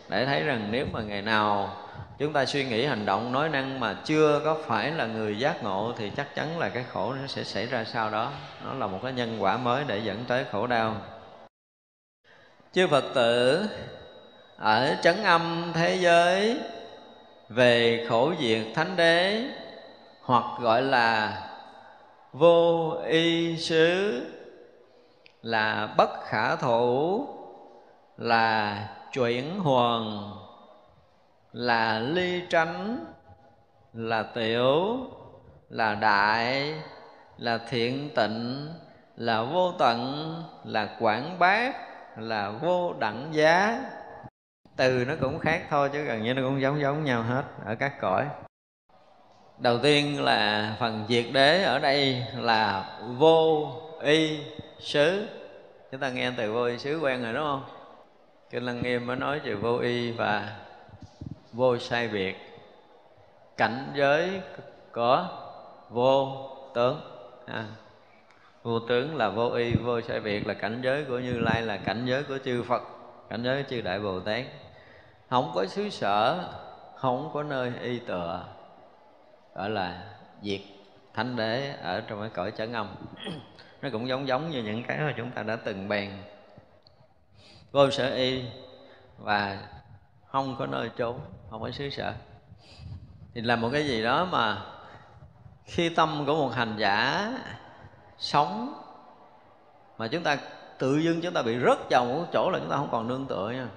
để 0.10 0.26
thấy 0.26 0.44
rằng 0.44 0.68
nếu 0.72 0.86
mà 0.92 1.02
ngày 1.02 1.22
nào 1.22 1.78
chúng 2.18 2.34
ta 2.34 2.46
suy 2.46 2.66
nghĩ 2.66 2.86
hành 2.86 3.06
động 3.06 3.32
nói 3.32 3.50
năng 3.50 3.80
mà 3.80 3.96
chưa 4.06 4.42
có 4.46 4.58
phải 4.66 4.92
là 4.92 5.06
người 5.06 5.40
giác 5.40 5.64
ngộ 5.64 5.94
thì 5.98 6.12
chắc 6.18 6.36
chắn 6.36 6.60
là 6.60 6.70
cái 6.70 6.86
khổ 6.92 7.14
nó 7.14 7.28
sẽ 7.28 7.44
xảy 7.44 7.66
ra 7.66 7.84
sau 7.84 8.10
đó. 8.10 8.32
Nó 8.66 8.74
là 8.74 8.88
một 8.88 9.00
cái 9.04 9.14
nhân 9.14 9.38
quả 9.40 9.58
mới 9.58 9.84
để 9.88 9.98
dẫn 9.98 10.26
tới 10.28 10.46
khổ 10.52 10.68
đau. 10.68 10.96
Chư 12.74 12.88
phật 12.88 13.04
tử, 13.16 13.66
ở 14.58 14.96
chấn 15.02 15.24
âm 15.24 15.72
thế 15.76 15.96
giới 15.96 16.60
về 17.50 18.06
khổ 18.10 18.34
diệt 18.40 18.66
thánh 18.76 18.96
đế 18.96 19.44
hoặc 20.22 20.44
gọi 20.62 20.82
là 20.82 21.42
vô 22.34 22.92
y 23.08 23.58
xứ 23.58 24.22
là 25.42 25.90
bất 25.98 26.10
khả 26.28 26.56
thủ 26.56 27.26
là 28.18 28.78
chuyển 29.18 29.60
hoàn 29.60 30.32
là 31.52 32.00
ly 32.00 32.42
tránh, 32.50 33.06
là 33.94 34.24
tiểu, 34.24 34.98
là 35.70 35.96
đại, 35.96 36.74
là 37.38 37.58
thiện 37.70 38.10
tịnh, 38.16 38.70
là 39.16 39.44
vô 39.44 39.72
tận, 39.72 40.34
là 40.64 40.96
quảng 41.00 41.40
bác 41.40 41.74
là 42.18 42.50
vô 42.50 42.94
đẳng 42.94 43.30
giá. 43.32 43.84
Từ 44.76 45.06
nó 45.08 45.14
cũng 45.22 45.40
khác 45.40 45.62
thôi 45.70 45.90
chứ 45.94 46.04
gần 46.04 46.24
như 46.24 46.34
nó 46.34 46.42
cũng 46.42 46.62
giống 46.62 46.82
giống 46.82 47.04
nhau 47.04 47.24
hết 47.24 47.44
ở 47.66 47.76
các 47.76 48.02
cõi. 48.02 48.26
Đầu 49.58 49.78
tiên 49.78 50.24
là 50.24 50.76
phần 50.80 51.06
diệt 51.10 51.26
đế 51.34 51.64
ở 51.64 51.80
đây 51.80 52.26
là 52.36 52.98
vô 53.18 53.72
y 54.02 54.40
xứ. 54.80 55.28
Chúng 55.92 56.00
ta 56.00 56.10
nghe 56.10 56.32
từ 56.38 56.54
vô 56.54 56.64
y 56.64 56.78
xứ 56.78 57.00
quen 57.00 57.24
rồi, 57.24 57.34
đúng 57.34 57.44
không? 57.44 57.77
Kinh 58.50 58.66
lăng 58.66 58.82
nghiêm 58.82 59.08
mới 59.08 59.16
nói 59.16 59.40
về 59.40 59.54
vô 59.54 59.78
y 59.78 60.12
và 60.12 60.56
vô 61.54 61.78
sai 61.78 62.08
biệt. 62.08 62.36
Cảnh 63.58 63.92
giới 63.96 64.42
có 64.92 65.28
vô 65.90 66.50
tướng. 66.76 67.02
À, 67.46 67.66
vô 68.64 68.80
tướng 68.80 69.16
là 69.16 69.30
vô 69.30 69.50
y 69.50 69.76
vô 69.76 70.02
sai 70.02 70.20
biệt 70.20 70.48
là 70.48 70.54
cảnh 70.54 70.82
giới 70.84 71.06
của 71.06 71.20
như 71.20 71.40
lai 71.40 71.62
là 71.62 71.78
cảnh 71.78 72.06
giới 72.06 72.24
của 72.24 72.38
chư 72.46 72.64
phật 72.64 72.82
cảnh 73.30 73.44
giới 73.44 73.64
của 73.64 73.70
chư 73.70 73.82
đại 73.82 74.00
bồ 74.00 74.20
tát. 74.20 74.46
Không 75.30 75.52
có 75.56 75.66
xứ 75.66 75.90
sở 75.90 76.50
không 76.96 77.30
có 77.34 77.44
nơi 77.44 77.72
y 77.82 78.00
tựa 78.00 78.46
gọi 79.56 79.70
là 79.70 80.04
diệt 80.42 80.62
thánh 81.14 81.36
đế 81.36 81.74
ở 81.82 82.02
trong 82.08 82.20
cái 82.20 82.30
cõi 82.30 82.52
chấn 82.58 82.74
âm. 82.74 82.96
Nó 83.82 83.90
cũng 83.92 84.08
giống 84.08 84.28
giống 84.28 84.50
như 84.50 84.64
những 84.64 84.84
cái 84.84 84.98
mà 85.00 85.14
chúng 85.18 85.32
ta 85.32 85.44
đã 85.44 85.56
từng 85.56 85.88
bàn 85.88 86.24
vô 87.78 87.92
sở 87.92 88.16
y, 88.16 88.44
và 89.18 89.58
không 90.32 90.56
có 90.60 90.66
nơi 90.66 90.90
trốn, 90.98 91.20
không 91.50 91.62
có 91.62 91.72
xứ 91.72 91.90
sở. 91.90 92.14
Thì 93.34 93.42
là 93.42 93.56
một 93.56 93.70
cái 93.74 93.88
gì 93.88 94.04
đó 94.04 94.26
mà 94.26 94.62
khi 95.66 95.90
tâm 95.90 96.24
của 96.26 96.36
một 96.36 96.50
hành 96.50 96.76
giả 96.78 97.32
sống, 98.18 98.84
mà 99.98 100.08
chúng 100.08 100.24
ta 100.24 100.38
tự 100.78 100.98
dưng 100.98 101.22
chúng 101.22 101.34
ta 101.34 101.42
bị 101.42 101.60
rớt 101.60 101.78
vào 101.90 102.06
một 102.06 102.26
chỗ 102.34 102.50
là 102.50 102.60
chúng 102.60 102.70
ta 102.70 102.76
không 102.76 102.90
còn 102.92 103.08
nương 103.08 103.26
tựa 103.26 103.52
nha. 103.56 103.68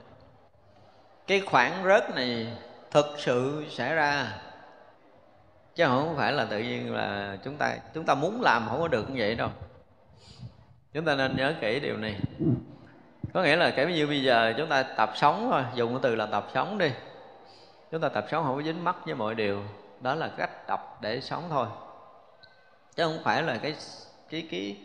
Cái 1.27 1.41
khoảng 1.41 1.85
rớt 1.85 2.15
này 2.15 2.53
thực 2.91 3.07
sự 3.19 3.65
xảy 3.71 3.95
ra, 3.95 4.39
chứ 5.75 5.85
không 5.87 6.17
phải 6.17 6.33
là 6.33 6.45
tự 6.45 6.59
nhiên 6.59 6.95
là 6.95 7.39
chúng 7.45 7.57
ta 7.57 7.77
chúng 7.95 8.05
ta 8.05 8.15
muốn 8.15 8.41
làm 8.41 8.67
không 8.69 8.81
có 8.81 8.89
được 8.89 9.11
như 9.11 9.17
vậy 9.19 9.35
đâu. 9.35 9.51
Chúng 10.93 11.05
ta 11.05 11.15
nên 11.15 11.37
nhớ 11.37 11.55
kỹ 11.61 11.81
điều 11.81 11.97
này 11.97 12.21
có 13.33 13.43
nghĩa 13.43 13.57
là 13.57 13.71
cái 13.71 13.87
như 13.87 14.07
bây 14.07 14.23
giờ 14.23 14.55
chúng 14.57 14.69
ta 14.69 14.83
tập 14.83 15.13
sống 15.15 15.49
thôi 15.51 15.65
dùng 15.75 15.91
cái 15.91 16.01
từ 16.03 16.15
là 16.15 16.27
tập 16.27 16.47
sống 16.55 16.79
đi. 16.79 16.91
Chúng 17.91 18.01
ta 18.01 18.09
tập 18.09 18.27
sống 18.31 18.45
không 18.45 18.57
có 18.57 18.63
dính 18.63 18.85
mắc 18.85 18.97
với 19.05 19.15
mọi 19.15 19.35
điều 19.35 19.63
đó 20.01 20.15
là 20.15 20.31
cách 20.37 20.67
tập 20.67 20.99
để 21.01 21.21
sống 21.21 21.43
thôi. 21.51 21.67
Chứ 22.97 23.05
không 23.05 23.19
phải 23.25 23.43
là 23.43 23.57
cái 23.63 23.75
cái 24.31 24.49
cái 24.51 24.77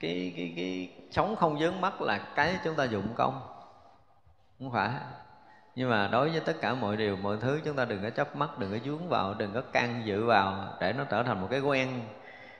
cái 0.00 0.10
cái, 0.10 0.32
cái, 0.36 0.52
cái 0.56 0.90
sống 1.10 1.36
không 1.36 1.58
dướng 1.58 1.80
mắt 1.80 2.02
là 2.02 2.18
cái 2.34 2.58
chúng 2.64 2.74
ta 2.74 2.84
dụng 2.84 3.08
công. 3.14 3.40
Không 4.58 4.72
phải. 4.72 4.90
Nhưng 5.74 5.90
mà 5.90 6.08
đối 6.12 6.30
với 6.30 6.40
tất 6.40 6.56
cả 6.60 6.74
mọi 6.74 6.96
điều 6.96 7.16
mọi 7.16 7.36
thứ 7.40 7.60
chúng 7.64 7.76
ta 7.76 7.84
đừng 7.84 8.02
có 8.02 8.10
chấp 8.10 8.36
mắt 8.36 8.58
đừng 8.58 8.70
có 8.70 8.78
dướng 8.84 9.08
vào 9.08 9.34
đừng 9.34 9.52
có 9.54 9.60
can 9.72 10.02
dự 10.04 10.24
vào 10.24 10.76
để 10.80 10.92
nó 10.92 11.04
trở 11.04 11.22
thành 11.22 11.40
một 11.40 11.48
cái 11.50 11.60
quen 11.60 12.00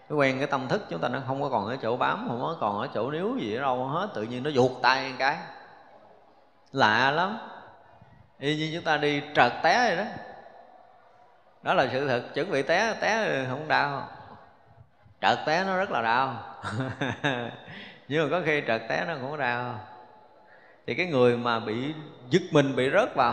cái 0.08 0.16
quen 0.18 0.38
cái 0.38 0.46
tâm 0.46 0.68
thức, 0.68 0.82
chúng 0.90 1.00
ta 1.00 1.08
nó 1.08 1.20
không 1.26 1.42
có 1.42 1.48
còn 1.48 1.66
ở 1.66 1.76
chỗ 1.82 1.96
bám, 1.96 2.24
không 2.28 2.40
có 2.40 2.56
còn 2.60 2.80
ở 2.80 2.88
chỗ 2.94 3.10
níu 3.10 3.36
gì 3.38 3.56
ở 3.56 3.60
đâu 3.60 3.86
hết, 3.86 4.08
tự 4.14 4.22
nhiên 4.22 4.42
nó 4.42 4.50
vụt 4.54 4.70
tay 4.82 5.08
một 5.10 5.16
cái. 5.18 5.36
Lạ 6.72 7.10
lắm. 7.10 7.38
Y 8.38 8.56
như 8.56 8.70
chúng 8.74 8.84
ta 8.84 8.96
đi 8.96 9.22
trật 9.34 9.52
té 9.62 9.96
rồi 9.96 10.04
đó. 10.04 10.10
Đó 11.62 11.74
là 11.74 11.88
sự 11.92 12.08
thật. 12.08 12.22
Chuẩn 12.34 12.50
bị 12.50 12.62
té 12.62 12.94
té 13.00 13.44
không 13.50 13.68
đau. 13.68 14.08
Trợt 15.20 15.38
té 15.46 15.64
nó 15.64 15.76
rất 15.76 15.90
là 15.90 16.02
đau. 16.02 16.36
Nhưng 18.08 18.22
mà 18.22 18.38
có 18.38 18.42
khi 18.46 18.62
trợt 18.66 18.82
té 18.88 19.04
nó 19.08 19.14
cũng 19.20 19.30
có 19.30 19.36
đau. 19.36 19.80
Thì 20.86 20.94
cái 20.94 21.06
người 21.06 21.36
mà 21.36 21.60
bị 21.60 21.94
giật 22.30 22.42
mình, 22.52 22.76
bị 22.76 22.90
rớt 22.90 23.14
vào, 23.14 23.32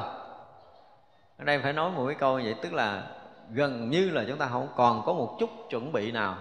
ở 1.38 1.46
đây 1.46 1.60
phải 1.60 1.74
nói 1.74 1.92
một 1.92 2.06
cái 2.08 2.16
câu 2.16 2.40
như 2.40 2.46
vậy, 2.46 2.56
tức 2.62 2.74
là 2.74 3.04
gần 3.50 3.90
như 3.90 4.10
là 4.10 4.24
chúng 4.28 4.38
ta 4.38 4.46
không 4.46 4.68
còn 4.76 5.04
có 5.06 5.14
một 5.14 5.38
chút 5.40 5.50
chuẩn 5.70 5.92
bị 5.92 6.12
nào 6.12 6.38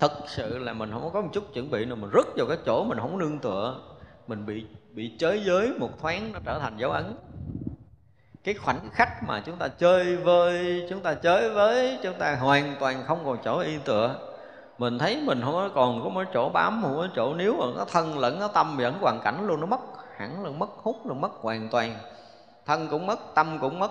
thật 0.00 0.12
sự 0.26 0.58
là 0.58 0.72
mình 0.72 0.90
không 0.92 1.10
có 1.12 1.20
một 1.20 1.28
chút 1.32 1.44
chuẩn 1.54 1.70
bị 1.70 1.84
nào. 1.84 1.96
Mình 1.96 2.10
rớt 2.14 2.26
vào 2.36 2.46
cái 2.46 2.58
chỗ 2.66 2.84
mình 2.84 2.98
không 2.98 3.18
nương 3.18 3.38
tựa. 3.38 3.76
Mình 4.26 4.46
bị 4.46 4.66
bị 4.90 5.16
chới 5.18 5.42
giới 5.44 5.72
một 5.78 5.90
thoáng 6.00 6.32
nó 6.32 6.38
trở 6.44 6.58
thành 6.58 6.76
dấu 6.76 6.90
ấn. 6.90 7.16
Cái 8.44 8.54
khoảnh 8.54 8.88
khắc 8.92 9.08
mà 9.28 9.42
chúng 9.46 9.56
ta 9.56 9.68
chơi 9.68 10.16
vơi, 10.16 10.86
chúng 10.90 11.00
ta 11.00 11.14
chơi 11.14 11.50
với, 11.50 11.98
chúng 12.02 12.18
ta 12.18 12.36
hoàn 12.36 12.76
toàn 12.80 13.04
không 13.06 13.18
còn 13.24 13.38
chỗ 13.44 13.58
yên 13.58 13.80
tựa. 13.84 14.28
Mình 14.78 14.98
thấy 14.98 15.22
mình 15.26 15.40
không 15.44 15.52
có 15.52 15.70
còn 15.74 16.00
có 16.04 16.08
một 16.08 16.24
chỗ 16.34 16.48
bám, 16.48 16.80
không 16.82 16.96
có 16.96 17.08
chỗ 17.16 17.34
níu. 17.34 17.56
Mà 17.56 17.66
nó 17.76 17.84
thân 17.84 18.18
lẫn 18.18 18.40
nó 18.40 18.48
tâm 18.48 18.76
vẫn 18.76 18.94
hoàn 19.00 19.20
cảnh 19.24 19.46
luôn, 19.46 19.60
nó 19.60 19.66
mất, 19.66 19.80
hẳn 20.16 20.44
là 20.44 20.50
mất 20.50 20.70
hút, 20.82 20.96
là 21.06 21.14
mất 21.14 21.32
hoàn 21.32 21.68
toàn. 21.68 21.94
Thân 22.66 22.88
cũng 22.90 23.06
mất, 23.06 23.18
tâm 23.34 23.58
cũng 23.60 23.78
mất. 23.78 23.90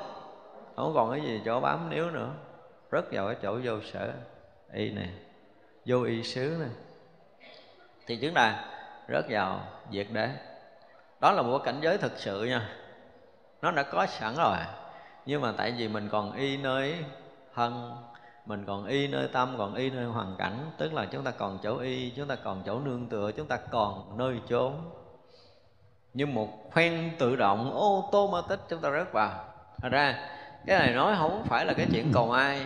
Không 0.75 0.93
còn 0.95 1.11
cái 1.11 1.21
gì 1.21 1.41
chỗ 1.45 1.59
bám, 1.59 1.89
níu 1.89 2.11
nữa. 2.11 2.29
Rất 2.91 3.05
vào 3.11 3.27
cái 3.27 3.35
chỗ 3.41 3.59
vô 3.63 3.73
sở. 3.93 4.13
Y 4.73 4.91
này 4.91 5.09
vô 5.85 6.03
y 6.03 6.23
xứ 6.23 6.57
này 6.59 6.69
thì 8.07 8.15
chứng 8.15 8.33
đà 8.33 8.65
rớt 9.09 9.25
vào 9.29 9.61
diệt 9.91 10.07
đế. 10.11 10.29
Đó 11.19 11.31
là 11.31 11.41
một 11.41 11.59
cảnh 11.63 11.79
giới 11.81 11.97
thực 11.97 12.11
sự 12.15 12.43
nha. 12.43 12.69
Nó 13.61 13.71
đã 13.71 13.83
có 13.83 14.05
sẵn 14.05 14.35
rồi. 14.35 14.57
Nhưng 15.25 15.41
mà 15.41 15.53
tại 15.57 15.71
vì 15.77 15.87
mình 15.87 16.09
còn 16.11 16.33
y 16.33 16.57
nơi 16.57 17.05
thân, 17.55 17.95
mình 18.45 18.65
còn 18.67 18.85
y 18.85 19.07
nơi 19.07 19.27
tâm, 19.27 19.55
còn 19.57 19.75
y 19.75 19.89
nơi 19.89 20.05
hoàn 20.05 20.35
cảnh, 20.37 20.71
tức 20.77 20.93
là 20.93 21.05
chúng 21.05 21.23
ta 21.23 21.31
còn 21.31 21.59
chỗ 21.63 21.77
y, 21.77 22.09
chúng 22.09 22.27
ta 22.27 22.35
còn 22.35 22.63
chỗ 22.65 22.79
nương 22.79 23.07
tựa, 23.09 23.31
chúng 23.31 23.47
ta 23.47 23.57
còn 23.57 24.17
nơi 24.17 24.39
trốn 24.47 24.91
như 26.13 26.25
một 26.25 26.71
khoen 26.71 27.11
tự 27.19 27.35
động 27.35 27.73
ô 27.73 28.09
tô 28.11 28.27
ma 28.27 28.41
tích 28.49 28.59
chúng 28.69 28.81
ta 28.81 28.91
rớt 28.91 29.11
vào. 29.11 29.45
Thật 29.81 29.89
ra, 29.91 30.29
cái 30.65 30.79
này 30.79 30.93
nói 30.93 31.15
không 31.17 31.43
phải 31.45 31.65
là 31.65 31.73
cái 31.73 31.87
chuyện 31.93 32.11
cầu 32.13 32.31
ai 32.31 32.65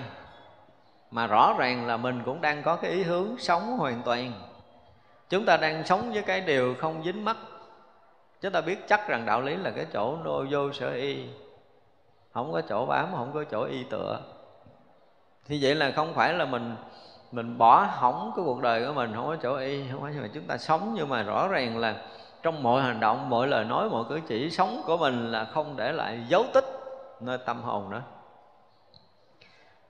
mà 1.15 1.27
rõ 1.27 1.55
ràng 1.57 1.87
là 1.87 1.97
mình 1.97 2.21
cũng 2.25 2.41
đang 2.41 2.63
có 2.63 2.75
cái 2.75 2.91
ý 2.91 3.03
hướng 3.03 3.37
sống 3.37 3.77
hoàn 3.77 4.01
toàn. 4.05 4.31
Chúng 5.29 5.45
ta 5.45 5.57
đang 5.57 5.85
sống 5.85 6.11
với 6.13 6.21
cái 6.21 6.41
điều 6.41 6.75
không 6.79 7.03
dính 7.03 7.25
mắt. 7.25 7.37
Chúng 8.41 8.51
ta 8.51 8.61
biết 8.61 8.87
chắc 8.87 9.07
rằng 9.07 9.25
đạo 9.25 9.41
lý 9.41 9.55
là 9.55 9.71
cái 9.71 9.85
chỗ 9.93 10.17
nô 10.23 10.45
vô 10.51 10.71
sở 10.71 10.93
y. 10.93 11.25
Không 12.33 12.51
có 12.51 12.61
chỗ 12.61 12.85
bám, 12.85 13.07
không 13.11 13.31
có 13.33 13.43
chỗ 13.43 13.63
y 13.63 13.83
tựa. 13.83 14.19
Thì 15.45 15.59
vậy 15.61 15.75
là 15.75 15.91
không 15.91 16.13
phải 16.13 16.33
là 16.33 16.45
mình 16.45 16.75
mình 17.31 17.57
bỏ 17.57 17.87
hỏng 17.89 18.31
cái 18.35 18.45
cuộc 18.45 18.61
đời 18.61 18.85
của 18.85 18.93
mình, 18.93 19.11
không 19.15 19.27
có 19.27 19.35
chỗ 19.35 19.55
y, 19.55 19.83
không 19.91 20.01
phải 20.01 20.13
mà 20.13 20.29
chúng 20.33 20.43
ta 20.43 20.57
sống 20.57 20.93
nhưng 20.95 21.09
mà 21.09 21.23
rõ 21.23 21.47
ràng 21.47 21.77
là 21.77 21.95
trong 22.43 22.63
mọi 22.63 22.81
hành 22.81 22.99
động, 22.99 23.29
mọi 23.29 23.47
lời 23.47 23.65
nói, 23.65 23.89
mọi 23.89 24.03
cử 24.09 24.19
chỉ 24.27 24.49
sống 24.49 24.81
của 24.85 24.97
mình 24.97 25.31
là 25.31 25.45
không 25.45 25.75
để 25.77 25.91
lại 25.91 26.19
dấu 26.27 26.45
tích 26.53 26.65
nơi 27.21 27.37
tâm 27.37 27.61
hồn 27.61 27.91
đó 27.91 27.99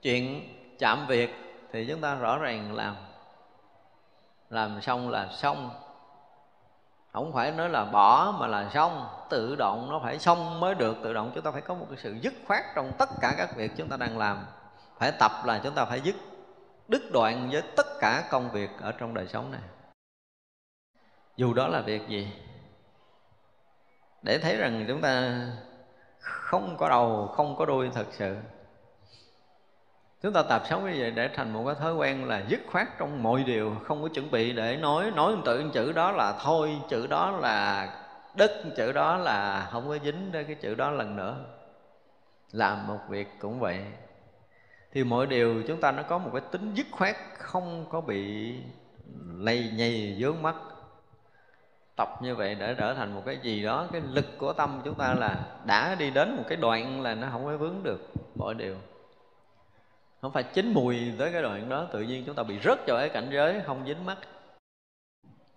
chuyện 0.02 0.42
chạm 0.78 1.06
việc 1.06 1.30
thì 1.72 1.86
chúng 1.88 2.00
ta 2.00 2.14
rõ 2.14 2.38
ràng 2.38 2.74
làm. 2.74 2.96
Làm 4.50 4.80
xong 4.80 5.08
là 5.08 5.28
xong. 5.32 5.70
Không 7.12 7.32
phải 7.32 7.52
nói 7.52 7.68
là 7.68 7.84
bỏ 7.84 8.34
mà 8.38 8.46
là 8.46 8.70
xong. 8.74 9.08
Tự 9.30 9.56
động 9.56 9.90
nó 9.90 10.00
phải 10.02 10.18
xong 10.18 10.60
mới 10.60 10.74
được. 10.74 10.96
Tự 11.02 11.12
động 11.12 11.30
chúng 11.34 11.44
ta 11.44 11.50
phải 11.50 11.62
có 11.62 11.74
một 11.74 11.86
cái 11.88 11.98
sự 11.98 12.16
dứt 12.22 12.34
khoát 12.46 12.64
trong 12.74 12.92
tất 12.98 13.08
cả 13.20 13.34
các 13.38 13.56
việc 13.56 13.70
chúng 13.76 13.88
ta 13.88 13.96
đang 13.96 14.18
làm. 14.18 14.46
Phải 14.98 15.12
tập 15.20 15.32
là 15.44 15.60
chúng 15.64 15.74
ta 15.74 15.84
phải 15.84 16.00
dứt, 16.00 16.16
đứt 16.88 17.02
đoạn 17.12 17.48
với 17.52 17.62
tất 17.76 17.86
cả 18.00 18.28
công 18.30 18.50
việc 18.50 18.70
ở 18.80 18.92
trong 18.92 19.14
đời 19.14 19.26
sống 19.26 19.52
này. 19.52 19.60
Dù 21.36 21.54
đó 21.54 21.68
là 21.68 21.80
việc 21.80 22.08
gì, 22.08 22.32
để 24.22 24.38
thấy 24.38 24.56
rằng 24.56 24.84
chúng 24.88 25.00
ta 25.00 25.40
không 26.18 26.76
có 26.76 26.88
đầu, 26.88 27.32
không 27.36 27.56
có 27.56 27.66
đuôi 27.66 27.90
thật 27.94 28.06
sự 28.10 28.36
chúng 30.26 30.32
ta 30.32 30.42
tập 30.42 30.62
sống 30.70 30.84
như 30.84 30.96
vậy 30.98 31.10
để 31.10 31.28
thành 31.28 31.52
một 31.52 31.62
cái 31.66 31.74
thói 31.74 31.94
quen 31.94 32.24
là 32.24 32.42
dứt 32.48 32.60
khoát 32.66 32.98
trong 32.98 33.22
mọi 33.22 33.44
điều, 33.44 33.76
không 33.84 34.02
có 34.02 34.08
chuẩn 34.08 34.30
bị 34.30 34.52
để 34.52 34.76
nói. 34.76 35.10
Nói 35.10 35.36
tự 35.44 35.70
chữ 35.72 35.92
đó 35.92 36.12
là 36.12 36.38
thôi, 36.42 36.70
chữ 36.88 37.06
đó 37.06 37.30
là 37.30 37.88
đất 38.36 38.50
chữ 38.76 38.92
đó 38.92 39.16
là 39.16 39.68
không 39.72 39.88
có 39.88 39.98
dính 40.04 40.32
đến 40.32 40.46
cái 40.46 40.54
chữ 40.54 40.74
đó 40.74 40.90
lần 40.90 41.16
nữa. 41.16 41.36
Làm 42.52 42.86
một 42.86 42.98
việc 43.08 43.28
cũng 43.38 43.60
vậy. 43.60 43.84
Thì 44.92 45.04
mọi 45.04 45.26
điều 45.26 45.62
chúng 45.68 45.80
ta 45.80 45.92
nó 45.92 46.02
có 46.02 46.18
một 46.18 46.30
cái 46.32 46.42
tính 46.50 46.74
dứt 46.74 46.86
khoát, 46.90 47.16
không 47.38 47.86
có 47.90 48.00
bị 48.00 48.54
lây 49.38 49.70
nhây, 49.74 50.16
vướng 50.18 50.42
mắt 50.42 50.54
tập 51.96 52.08
như 52.22 52.34
vậy 52.34 52.54
để 52.54 52.74
trở 52.74 52.94
thành 52.94 53.14
một 53.14 53.22
cái 53.26 53.38
gì 53.42 53.62
đó, 53.62 53.86
cái 53.92 54.02
lực 54.12 54.26
của 54.38 54.52
tâm 54.52 54.80
chúng 54.84 54.94
ta 54.94 55.14
là 55.14 55.36
đã 55.64 55.94
đi 55.94 56.10
đến 56.10 56.36
một 56.36 56.44
cái 56.48 56.56
đoạn 56.56 57.02
là 57.02 57.14
nó 57.14 57.28
không 57.32 57.44
có 57.44 57.56
vướng 57.56 57.82
được 57.82 58.12
mọi 58.34 58.54
điều 58.54 58.76
không 60.20 60.32
phải 60.32 60.42
chín 60.42 60.72
mùi 60.74 61.12
tới 61.18 61.32
cái 61.32 61.42
đoạn 61.42 61.68
đó, 61.68 61.86
tự 61.92 62.00
nhiên 62.00 62.22
chúng 62.26 62.34
ta 62.34 62.42
bị 62.42 62.58
rớt 62.64 62.86
vào 62.86 62.96
cái 62.96 63.08
cảnh 63.08 63.28
giới 63.32 63.60
không 63.66 63.84
dính 63.86 64.06
mắt. 64.06 64.18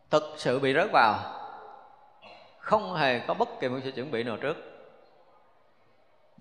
Thực 0.10 0.24
sự 0.38 0.60
bị 0.60 0.74
rớt 0.74 0.91
vào, 0.91 1.20
không 2.60 2.95
hề 2.95 3.20
có 3.20 3.34
bất 3.34 3.49
kỳ 3.60 3.70
một 3.70 3.80
sự 3.84 3.91
chuẩn 3.91 4.12
bị 4.12 4.24
nào 4.24 4.38
trước. 4.38 4.57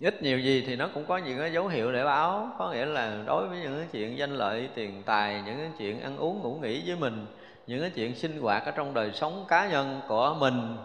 Ít 0.00 0.22
nhiều 0.22 0.38
gì 0.38 0.64
thì 0.66 0.76
nó 0.76 0.88
cũng 0.94 1.04
có 1.06 1.16
những 1.16 1.38
cái 1.38 1.52
dấu 1.52 1.68
hiệu 1.68 1.92
để 1.92 2.04
báo, 2.04 2.50
có 2.58 2.72
nghĩa 2.72 2.86
là 2.86 3.22
đối 3.26 3.48
với 3.48 3.60
những 3.60 3.78
cái 3.78 3.88
chuyện 3.92 4.18
danh 4.18 4.36
lợi, 4.36 4.68
tiền 4.74 5.02
tài, 5.06 5.42
những 5.46 5.56
cái 5.56 5.70
chuyện 5.78 6.00
ăn 6.00 6.16
uống, 6.16 6.42
ngủ 6.42 6.58
nghỉ 6.62 6.82
với 6.86 6.96
mình, 6.96 7.26
những 7.66 7.80
cái 7.80 7.90
chuyện 7.90 8.14
sinh 8.14 8.40
hoạt 8.40 8.64
ở 8.64 8.70
trong 8.70 8.94
đời 8.94 9.10
sống 9.12 9.44
cá 9.48 9.68
nhân 9.68 10.00
của 10.08 10.36
mình. 10.38 10.76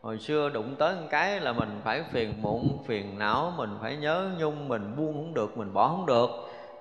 Hồi 0.00 0.18
xưa 0.18 0.48
đụng 0.48 0.74
tới 0.78 0.94
một 0.94 1.06
cái 1.10 1.40
là 1.40 1.52
mình 1.52 1.80
phải 1.84 2.04
phiền 2.10 2.34
muộn, 2.42 2.78
phiền 2.86 3.18
não, 3.18 3.52
mình 3.56 3.70
phải 3.80 3.96
nhớ 3.96 4.30
nhung, 4.38 4.68
mình 4.68 4.96
buông 4.96 5.12
không 5.12 5.34
được, 5.34 5.58
mình 5.58 5.72
bỏ 5.72 5.88
không 5.88 6.06
được 6.06 6.30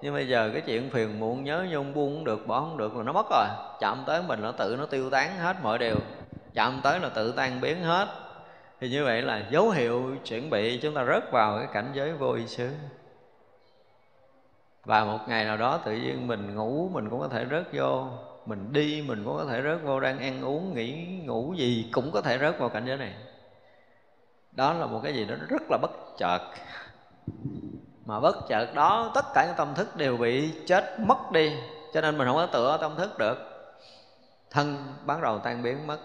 nhưng 0.02 0.14
bây 0.14 0.28
giờ 0.28 0.50
cái 0.54 0.62
chuyện 0.62 0.90
phiền 0.90 1.20
muộn 1.20 1.44
nhớ 1.44 1.66
nhung 1.70 1.94
buông 1.94 2.16
không 2.16 2.24
được, 2.24 2.48
bỏ 2.48 2.60
không 2.60 2.78
được 2.78 2.96
là 2.96 3.04
nó 3.04 3.14
mất 3.14 3.26
rồi. 3.30 3.48
Chạm 3.80 4.04
tới 4.08 4.22
mình 4.22 4.42
nó 4.42 4.52
tự 4.52 4.76
nó 4.80 4.86
tiêu 4.86 5.10
tán 5.10 5.38
hết 5.38 5.56
mọi 5.64 5.78
điều. 5.78 5.96
Chạm 6.54 6.80
tới 6.84 7.00
là 7.00 7.10
tự 7.10 7.32
tan 7.32 7.62
biến 7.62 7.84
hết. 7.84 8.08
Thì 8.80 8.90
như 8.90 9.06
vậy 9.06 9.22
là 9.22 9.48
dấu 9.52 9.70
hiệu 9.70 10.16
chuẩn 10.26 10.50
bị 10.50 10.80
chúng 10.82 10.94
ta 10.94 11.06
rớt 11.06 11.32
vào 11.32 11.58
cái 11.58 11.68
cảnh 11.74 11.92
giới 11.94 12.14
vô 12.14 12.32
ý 12.32 12.48
xứ. 12.48 12.70
Và 14.86 15.06
một 15.06 15.20
ngày 15.28 15.46
nào 15.46 15.58
đó 15.58 15.78
tự 15.78 15.92
nhiên 15.92 16.28
mình 16.28 16.56
ngủ, 16.56 16.90
mình 16.94 17.10
cũng 17.10 17.20
có 17.20 17.28
thể 17.28 17.46
rớt 17.52 17.68
vô. 17.74 18.08
Mình 18.46 18.74
đi, 18.74 19.04
mình 19.08 19.24
cũng 19.26 19.38
có 19.38 19.46
thể 19.46 19.62
rớt 19.62 19.84
vô, 19.84 20.00
đang 20.00 20.20
ăn 20.20 20.42
uống, 20.42 20.74
nghỉ, 20.74 21.06
ngủ 21.26 21.54
gì 21.54 21.90
cũng 21.92 22.12
có 22.12 22.22
thể 22.22 22.38
rớt 22.40 22.60
vào 22.60 22.70
cảnh 22.70 22.84
giới 22.88 22.98
này. 22.98 23.14
Đó 24.52 24.74
là 24.74 24.86
một 24.86 25.00
cái 25.04 25.14
gì 25.14 25.26
đó 25.26 25.36
rất 25.50 25.62
là 25.70 25.78
bất 25.82 25.92
chợt 26.18 26.40
mà 28.12 28.20
bất 28.20 28.48
chợt 28.48 28.74
đó, 28.76 29.12
tất 29.16 29.26
cả 29.34 29.46
những 29.46 29.56
tâm 29.56 29.74
thức 29.76 29.96
đều 29.96 30.18
bị 30.18 30.52
chết 30.68 31.00
mất 31.00 31.32
đi, 31.32 31.58
cho 31.94 32.02
nên 32.02 32.18
mình 32.18 32.28
không 32.28 32.36
có 32.36 32.46
tựa 32.46 32.78
tâm 32.82 32.96
thức 32.96 33.18
được. 33.18 33.38
Thân 34.50 34.94
bắt 35.06 35.22
đầu 35.22 35.40
tan 35.40 35.64
biến 35.64 35.88
mất. 35.88 35.98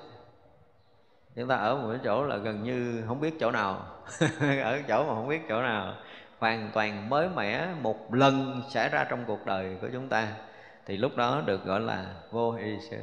Chúng 1.37 1.49
ta 1.49 1.57
ở 1.57 1.77
một 1.77 1.89
cái 1.91 2.01
chỗ 2.05 2.25
là 2.25 2.37
gần 2.37 2.63
như 2.63 3.05
không 3.09 3.21
biết 3.21 3.35
chỗ 3.41 3.51
nào. 3.51 3.79
Ở 4.63 4.79
chỗ 4.89 5.05
mà 5.05 5.15
không 5.15 5.29
biết 5.29 5.41
chỗ 5.49 5.63
nào, 5.63 5.95
hoàn 6.39 6.71
toàn 6.75 7.09
mới 7.09 7.29
mẻ 7.29 7.69
một 7.83 8.15
lần 8.15 8.63
xảy 8.71 8.89
ra 8.89 9.05
trong 9.05 9.25
cuộc 9.27 9.47
đời 9.47 9.77
của 9.81 9.89
chúng 9.93 10.09
ta. 10.09 10.29
Thì 10.87 10.97
lúc 10.97 11.17
đó 11.17 11.43
được 11.47 11.65
gọi 11.65 11.81
là 11.81 12.05
vô 12.31 12.55
y 12.55 12.81
sẽ 12.91 12.99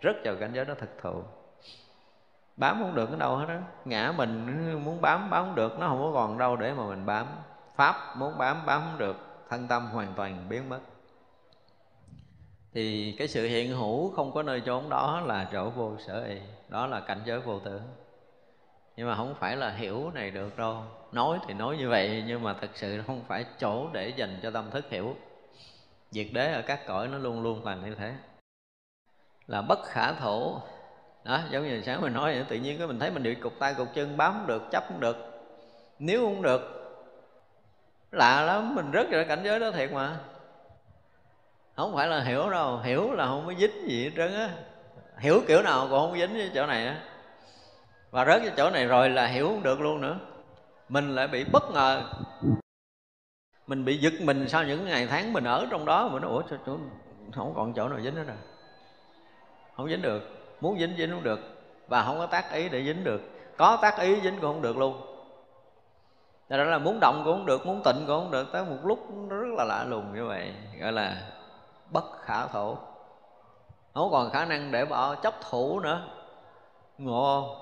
rất 0.00 0.16
vào 0.24 0.34
cảnh 0.40 0.50
giới 0.54 0.64
đó 0.64 0.74
thực 0.78 1.02
thụ. 1.02 1.22
Bám 2.56 2.78
không 2.78 2.94
được 2.94 3.10
ở 3.10 3.16
đâu 3.16 3.36
hết 3.36 3.46
đó 3.48 3.54
ngã 3.84 4.12
mình 4.16 4.46
muốn 4.84 5.00
bám 5.00 5.30
bám 5.30 5.44
không 5.44 5.54
được, 5.54 5.78
nó 5.78 5.88
không 5.88 6.02
có 6.02 6.10
còn 6.14 6.38
đâu 6.38 6.56
để 6.56 6.72
mà 6.72 6.84
mình 6.86 7.06
bám 7.06 7.26
pháp 7.76 8.16
muốn 8.16 8.38
bám 8.38 8.66
bám 8.66 8.80
không 8.80 8.98
được 8.98 9.16
thân 9.48 9.68
tâm 9.68 9.86
hoàn 9.86 10.12
toàn 10.16 10.46
biến 10.48 10.68
mất. 10.68 10.80
Thì 12.74 13.14
cái 13.18 13.28
sự 13.28 13.46
hiện 13.46 13.70
hữu 13.76 14.10
không 14.10 14.32
có 14.32 14.42
nơi 14.42 14.60
trốn 14.60 14.88
đó 14.88 15.22
là 15.26 15.48
chỗ 15.52 15.70
vô 15.70 15.96
sở 16.06 16.24
y 16.24 16.38
đó 16.68 16.86
là 16.86 17.00
cảnh 17.00 17.22
giới 17.24 17.40
vô 17.40 17.58
tưởng 17.58 17.82
nhưng 18.96 19.08
mà 19.08 19.16
không 19.16 19.34
phải 19.34 19.56
là 19.56 19.70
hiểu 19.70 20.10
này 20.10 20.30
được 20.30 20.56
đâu. 20.56 20.82
Nói 21.12 21.38
thì 21.46 21.54
nói 21.54 21.76
như 21.76 21.88
vậy 21.88 22.24
nhưng 22.26 22.42
mà 22.42 22.54
thật 22.60 22.70
sự 22.74 23.02
không 23.06 23.24
phải 23.28 23.44
chỗ 23.58 23.88
để 23.92 24.08
dành 24.08 24.40
cho 24.42 24.50
tâm 24.50 24.70
thức 24.70 24.86
hiểu. 24.90 25.16
Diệt 26.10 26.26
đế 26.32 26.52
ở 26.52 26.62
các 26.62 26.86
cõi 26.86 27.08
nó 27.08 27.18
luôn 27.18 27.42
luôn 27.42 27.64
là 27.64 27.74
như 27.74 27.94
thế. 27.94 28.14
Là 29.46 29.62
bất 29.62 29.78
khả 29.84 30.12
thủ 30.12 30.56
đó 31.24 31.40
giống 31.50 31.68
như 31.68 31.82
sáng 31.82 32.00
mình 32.00 32.12
nói 32.12 32.34
vậy, 32.34 32.44
tự 32.48 32.56
nhiên 32.56 32.78
cái 32.78 32.86
mình 32.86 32.98
thấy 32.98 33.10
mình 33.10 33.22
bị 33.22 33.34
cục 33.34 33.52
tay 33.58 33.74
cục 33.74 33.88
chân 33.94 34.16
bám 34.16 34.32
không 34.32 34.46
được 34.46 34.62
chấp 34.70 34.84
không 34.88 35.00
được 35.00 35.16
nếu 35.98 36.20
không 36.20 36.42
được 36.42 36.81
lạ 38.12 38.42
lắm, 38.42 38.74
mình 38.74 38.90
rất 38.90 39.10
là 39.10 39.24
cảnh 39.24 39.40
giới 39.44 39.60
đó 39.60 39.70
thiệt 39.70 39.92
mà. 39.92 40.16
Không 41.76 41.94
phải 41.94 42.08
là 42.08 42.20
hiểu 42.20 42.50
đâu, 42.50 42.78
hiểu 42.78 43.12
là 43.12 43.26
không 43.26 43.46
có 43.46 43.52
dính 43.58 43.88
gì 43.88 44.04
hết 44.04 44.10
trơn 44.16 44.34
á. 44.34 44.50
Hiểu 45.18 45.42
kiểu 45.48 45.62
nào 45.62 45.86
cũng 45.90 45.98
không 45.98 46.18
dính 46.18 46.32
với 46.32 46.50
chỗ 46.54 46.66
này 46.66 46.86
á. 46.86 46.96
Và 48.10 48.24
rớt 48.24 48.42
cái 48.42 48.52
chỗ 48.56 48.70
này 48.70 48.86
rồi 48.86 49.10
là 49.10 49.26
hiểu 49.26 49.48
không 49.48 49.62
được 49.62 49.80
luôn 49.80 50.00
nữa. 50.00 50.18
Mình 50.88 51.14
lại 51.14 51.28
bị 51.28 51.44
bất 51.52 51.70
ngờ. 51.70 52.02
Mình 53.66 53.84
bị 53.84 53.96
giật 53.96 54.12
mình 54.20 54.48
sau 54.48 54.64
những 54.64 54.84
ngày 54.84 55.06
tháng 55.06 55.32
mình 55.32 55.44
ở 55.44 55.66
trong 55.70 55.84
đó 55.84 56.08
mình 56.08 56.22
nói 56.22 56.30
ủa, 56.30 56.42
sao 56.50 56.58
chỗ, 56.66 56.76
không 57.32 57.52
còn 57.56 57.74
chỗ 57.74 57.88
nào 57.88 58.00
dính 58.00 58.14
nữa 58.14 58.24
rồi? 58.26 58.36
Không 59.76 59.88
dính 59.88 60.02
được. 60.02 60.22
Muốn 60.60 60.78
dính 60.78 60.94
dính 60.98 61.10
không 61.10 61.22
được. 61.22 61.40
Và 61.88 62.02
không 62.02 62.18
có 62.18 62.26
tác 62.26 62.52
ý 62.52 62.68
để 62.68 62.84
dính 62.84 63.04
được. 63.04 63.20
Có 63.56 63.78
tác 63.82 63.98
ý 63.98 64.20
dính 64.20 64.34
cũng 64.40 64.52
không 64.52 64.62
được 64.62 64.76
luôn. 64.76 65.11
Thật 66.52 66.58
đó 66.58 66.64
là 66.64 66.78
muốn 66.78 67.00
động 67.00 67.22
cũng 67.24 67.36
không 67.36 67.46
được, 67.46 67.66
muốn 67.66 67.82
tịnh 67.84 67.94
cũng 68.06 68.20
không 68.20 68.30
được. 68.30 68.52
Tới 68.52 68.64
một 68.64 68.76
lúc 68.84 69.10
nó 69.28 69.36
rất 69.36 69.48
là 69.58 69.64
lạ 69.64 69.84
lùng 69.88 70.14
như 70.14 70.26
vậy 70.26 70.52
Gọi 70.80 70.92
là 70.92 71.16
bất 71.90 72.04
khả 72.24 72.46
thủ 72.46 72.76
Không 73.94 74.10
còn 74.12 74.30
khả 74.30 74.44
năng 74.44 74.72
để 74.72 74.84
bỏ 74.84 75.14
chấp 75.14 75.34
thủ 75.50 75.80
nữa. 75.80 76.02
Ngộ 76.98 77.56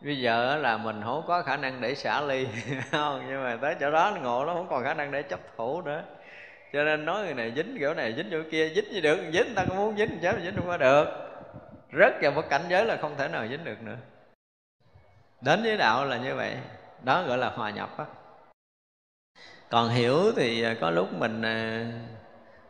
Bây 0.00 0.20
giờ 0.20 0.56
là 0.56 0.76
mình 0.76 1.00
không 1.04 1.24
có 1.26 1.42
khả 1.42 1.56
năng 1.56 1.80
để 1.80 1.94
xả 1.94 2.20
ly. 2.20 2.46
Không 2.90 3.22
Nhưng 3.28 3.44
mà 3.44 3.58
tới 3.62 3.74
chỗ 3.80 3.90
đó 3.90 4.16
ngộ 4.22 4.44
nó 4.44 4.54
không 4.54 4.66
còn 4.70 4.84
khả 4.84 4.94
năng 4.94 5.10
để 5.10 5.22
chấp 5.22 5.40
thủ 5.56 5.82
nữa. 5.82 6.02
Cho 6.72 6.84
nên 6.84 7.04
nói 7.04 7.24
người 7.24 7.34
này 7.34 7.52
dính 7.56 7.76
kiểu 7.78 7.94
này 7.94 8.14
dính 8.16 8.28
chỗ 8.30 8.38
kia 8.50 8.68
dính 8.74 8.92
gì 8.92 9.00
được. 9.00 9.16
Dính 9.32 9.46
người 9.46 9.54
ta 9.56 9.64
cũng 9.68 9.76
muốn 9.76 9.96
dính 9.96 10.18
chứ 10.22 10.30
dính 10.42 10.56
không 10.56 10.66
có 10.66 10.76
được. 10.76 11.04
Rất 11.90 12.14
vào 12.22 12.32
một 12.32 12.44
cảnh 12.50 12.62
giới 12.68 12.84
là 12.84 12.96
không 12.96 13.14
thể 13.16 13.28
nào 13.28 13.46
dính 13.48 13.64
được 13.64 13.82
nữa. 13.82 13.96
Đến 15.40 15.62
với 15.62 15.76
đạo 15.76 16.04
là 16.04 16.16
như 16.16 16.34
vậy. 16.34 16.56
Đó 17.02 17.22
gọi 17.22 17.38
là 17.38 17.50
hòa 17.50 17.70
nhập 17.70 17.98
á 17.98 18.04
còn 19.72 19.88
hiểu 19.88 20.32
thì 20.36 20.62
à, 20.62 20.74
có 20.80 20.90
lúc 20.90 21.12
mình 21.12 21.42
à, 21.42 21.86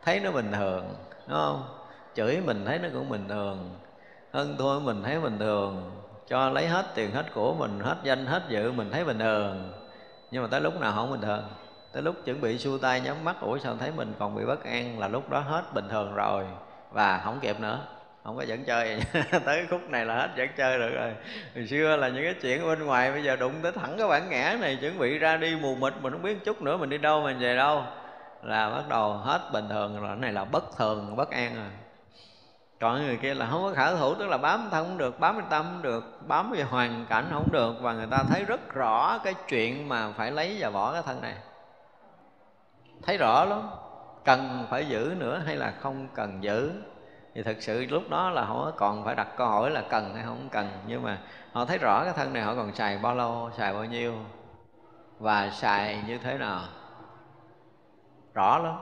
thấy 0.03 0.19
nó 0.19 0.31
bình 0.31 0.51
thường, 0.51 0.95
đúng 1.27 1.37
không? 1.37 1.63
Chửi 2.15 2.41
mình 2.45 2.65
thấy 2.65 2.79
nó 2.79 2.89
cũng 2.93 3.09
bình 3.09 3.27
thường 3.27 3.75
hơn 4.33 4.55
thua 4.57 4.79
mình 4.79 5.03
thấy 5.03 5.19
bình 5.19 5.39
thường, 5.39 5.91
cho 6.27 6.49
lấy 6.49 6.67
hết 6.67 6.85
tiền 6.95 7.11
hết 7.11 7.33
của 7.33 7.53
mình, 7.53 7.79
hết 7.79 7.97
danh, 8.03 8.25
hết 8.25 8.43
dự 8.49 8.71
mình 8.71 8.89
thấy 8.91 9.05
bình 9.05 9.19
thường. 9.19 9.73
Nhưng 10.31 10.43
mà 10.43 10.47
tới 10.51 10.61
lúc 10.61 10.79
nào 10.79 10.91
không 10.95 11.11
bình 11.11 11.21
thường. 11.21 11.43
Tới 11.91 12.01
lúc 12.01 12.15
chuẩn 12.25 12.41
bị 12.41 12.57
xua 12.57 12.77
tay 12.77 13.01
nhắm 13.01 13.23
mắt, 13.23 13.35
ủa 13.41 13.57
sao 13.57 13.75
thấy 13.79 13.91
mình 13.91 14.13
còn 14.19 14.35
bị 14.35 14.45
bất 14.45 14.63
an, 14.63 14.99
là 14.99 15.07
lúc 15.07 15.29
đó 15.29 15.39
hết 15.39 15.63
bình 15.73 15.85
thường 15.89 16.13
rồi 16.13 16.45
và 16.91 17.21
không 17.23 17.39
kịp 17.39 17.59
nữa 17.59 17.79
không 18.23 18.37
có 18.37 18.43
dẫn 18.43 18.63
chơi. 18.63 18.99
Tới 19.45 19.67
khúc 19.69 19.81
này 19.89 20.05
là 20.05 20.15
hết 20.15 20.29
dẫn 20.35 20.49
chơi 20.57 20.79
được 20.79 20.89
rồi. 20.95 21.13
Hồi 21.55 21.67
xưa 21.67 21.95
là 21.95 22.09
những 22.09 22.23
cái 22.23 22.35
chuyện 22.41 22.65
bên 22.65 22.85
ngoài, 22.85 23.11
bây 23.11 23.23
giờ 23.23 23.35
đụng 23.35 23.53
tới 23.63 23.71
thẳng 23.71 23.95
cái 23.97 24.07
bản 24.07 24.29
ngã 24.29 24.57
này, 24.61 24.77
chuẩn 24.81 24.99
bị 24.99 25.17
ra 25.17 25.37
đi 25.37 25.55
mù 25.55 25.75
mịt, 25.75 25.93
mình 26.01 26.13
không 26.13 26.21
biết 26.21 26.45
chút 26.45 26.61
nữa 26.61 26.77
mình 26.77 26.89
đi 26.89 26.97
đâu 26.97 27.21
mình 27.21 27.39
về 27.39 27.55
đâu. 27.55 27.83
Là 28.43 28.69
bắt 28.69 28.83
đầu 28.89 29.13
hết 29.13 29.41
bình 29.53 29.69
thường 29.69 29.99
rồi. 29.99 30.07
Cái 30.07 30.15
này 30.15 30.31
là 30.33 30.45
bất 30.45 30.77
thường, 30.77 31.15
bất 31.15 31.31
an 31.31 31.55
rồi. 31.55 31.69
Còn 32.79 33.05
người 33.05 33.17
kia 33.17 33.33
là 33.33 33.47
không 33.51 33.61
có 33.61 33.73
khả 33.73 33.95
thủ, 33.95 34.15
tức 34.15 34.27
là 34.27 34.37
bám 34.37 34.67
thân 34.71 34.85
không 34.85 34.97
được, 34.97 35.19
bám 35.19 35.41
tâm 35.49 35.65
không 35.65 35.81
được, 35.81 36.27
bám 36.27 36.51
về 36.51 36.63
hoàn 36.63 37.05
cảnh 37.09 37.25
không 37.31 37.51
được. 37.51 37.75
Và 37.81 37.93
người 37.93 38.07
ta 38.11 38.23
thấy 38.29 38.45
rất 38.45 38.73
rõ 38.73 39.17
cái 39.23 39.33
chuyện 39.47 39.89
mà 39.89 40.11
phải 40.11 40.31
lấy 40.31 40.57
và 40.59 40.69
bỏ 40.69 40.93
cái 40.93 41.01
thân 41.05 41.21
này. 41.21 41.35
Thấy 43.01 43.17
rõ 43.17 43.45
lắm. 43.45 43.69
Cần 44.25 44.67
phải 44.69 44.85
giữ 44.85 45.15
nữa 45.17 45.41
hay 45.45 45.55
là 45.55 45.73
không 45.81 46.07
cần 46.15 46.43
giữ? 46.43 46.71
Thì 47.33 47.43
thực 47.43 47.61
sự 47.61 47.85
lúc 47.85 48.03
đó 48.09 48.29
là 48.29 48.45
họ 48.45 48.71
còn 48.77 49.05
phải 49.05 49.15
đặt 49.15 49.27
câu 49.37 49.47
hỏi 49.47 49.71
là 49.71 49.83
cần 49.89 50.15
hay 50.15 50.23
không 50.23 50.49
cần. 50.51 50.69
Nhưng 50.87 51.03
mà 51.03 51.17
họ 51.51 51.65
thấy 51.65 51.77
rõ 51.77 52.03
cái 52.03 52.13
thân 52.13 52.33
này 52.33 52.43
họ 52.43 52.55
còn 52.55 52.75
xài 52.75 52.97
bao 52.97 53.15
lâu 53.15 53.49
xài 53.57 53.73
bao 53.73 53.85
nhiêu 53.85 54.13
và 55.19 55.49
xài 55.49 56.03
như 56.07 56.17
thế 56.17 56.37
nào. 56.37 56.61
Rõ 58.33 58.57
lắm. 58.57 58.75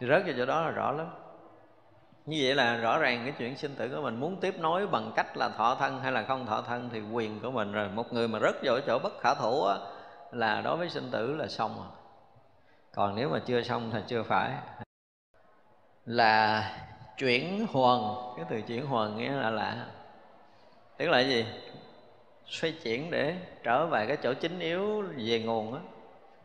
Thì 0.00 0.06
rớt 0.06 0.22
vào 0.24 0.34
chỗ 0.36 0.46
đó 0.46 0.60
là 0.62 0.70
rõ 0.70 0.92
lắm. 0.92 1.06
Như 2.26 2.40
vậy 2.42 2.54
là 2.54 2.76
rõ 2.76 2.98
ràng 2.98 3.20
cái 3.24 3.34
chuyện 3.38 3.56
sinh 3.56 3.74
tử 3.74 3.88
của 3.94 4.02
mình. 4.02 4.20
Muốn 4.20 4.40
tiếp 4.40 4.54
nối 4.58 4.86
bằng 4.86 5.12
cách 5.16 5.36
là 5.36 5.48
thọ 5.48 5.74
thân 5.74 6.00
hay 6.00 6.12
là 6.12 6.22
không 6.22 6.46
thọ 6.46 6.62
thân 6.62 6.90
thì 6.92 7.00
quyền 7.12 7.40
của 7.40 7.50
mình 7.50 7.72
rồi. 7.72 7.88
Một 7.88 8.12
người 8.12 8.28
mà 8.28 8.38
rất 8.38 8.56
vào 8.62 8.80
chỗ 8.86 8.98
bất 8.98 9.12
khả 9.20 9.34
thủ 9.34 9.64
á, 9.64 9.76
là 10.32 10.60
đối 10.60 10.76
với 10.76 10.88
sinh 10.88 11.10
tử 11.10 11.36
là 11.36 11.46
xong 11.46 11.74
rồi. 11.76 11.86
Còn 12.94 13.16
nếu 13.16 13.28
mà 13.28 13.38
chưa 13.46 13.62
xong 13.62 13.90
thì 13.92 13.98
chưa 14.06 14.22
phải. 14.22 14.52
Là 16.04 16.70
chuyển 17.18 17.66
huần. 17.72 18.00
Cái 18.36 18.44
từ 18.50 18.60
chuyển 18.60 18.86
huần 18.86 19.16
nghĩa 19.16 19.30
là 19.30 19.50
lạ. 19.50 19.86
Tức 20.96 21.08
là 21.08 21.20
gì? 21.20 21.46
Xoay 22.46 22.72
chuyển 22.82 23.10
để 23.10 23.36
trở 23.62 23.86
về 23.86 24.06
cái 24.06 24.16
chỗ 24.22 24.34
chính 24.34 24.58
yếu 24.58 25.02
về 25.02 25.42
nguồn 25.46 25.74
á. 25.74 25.80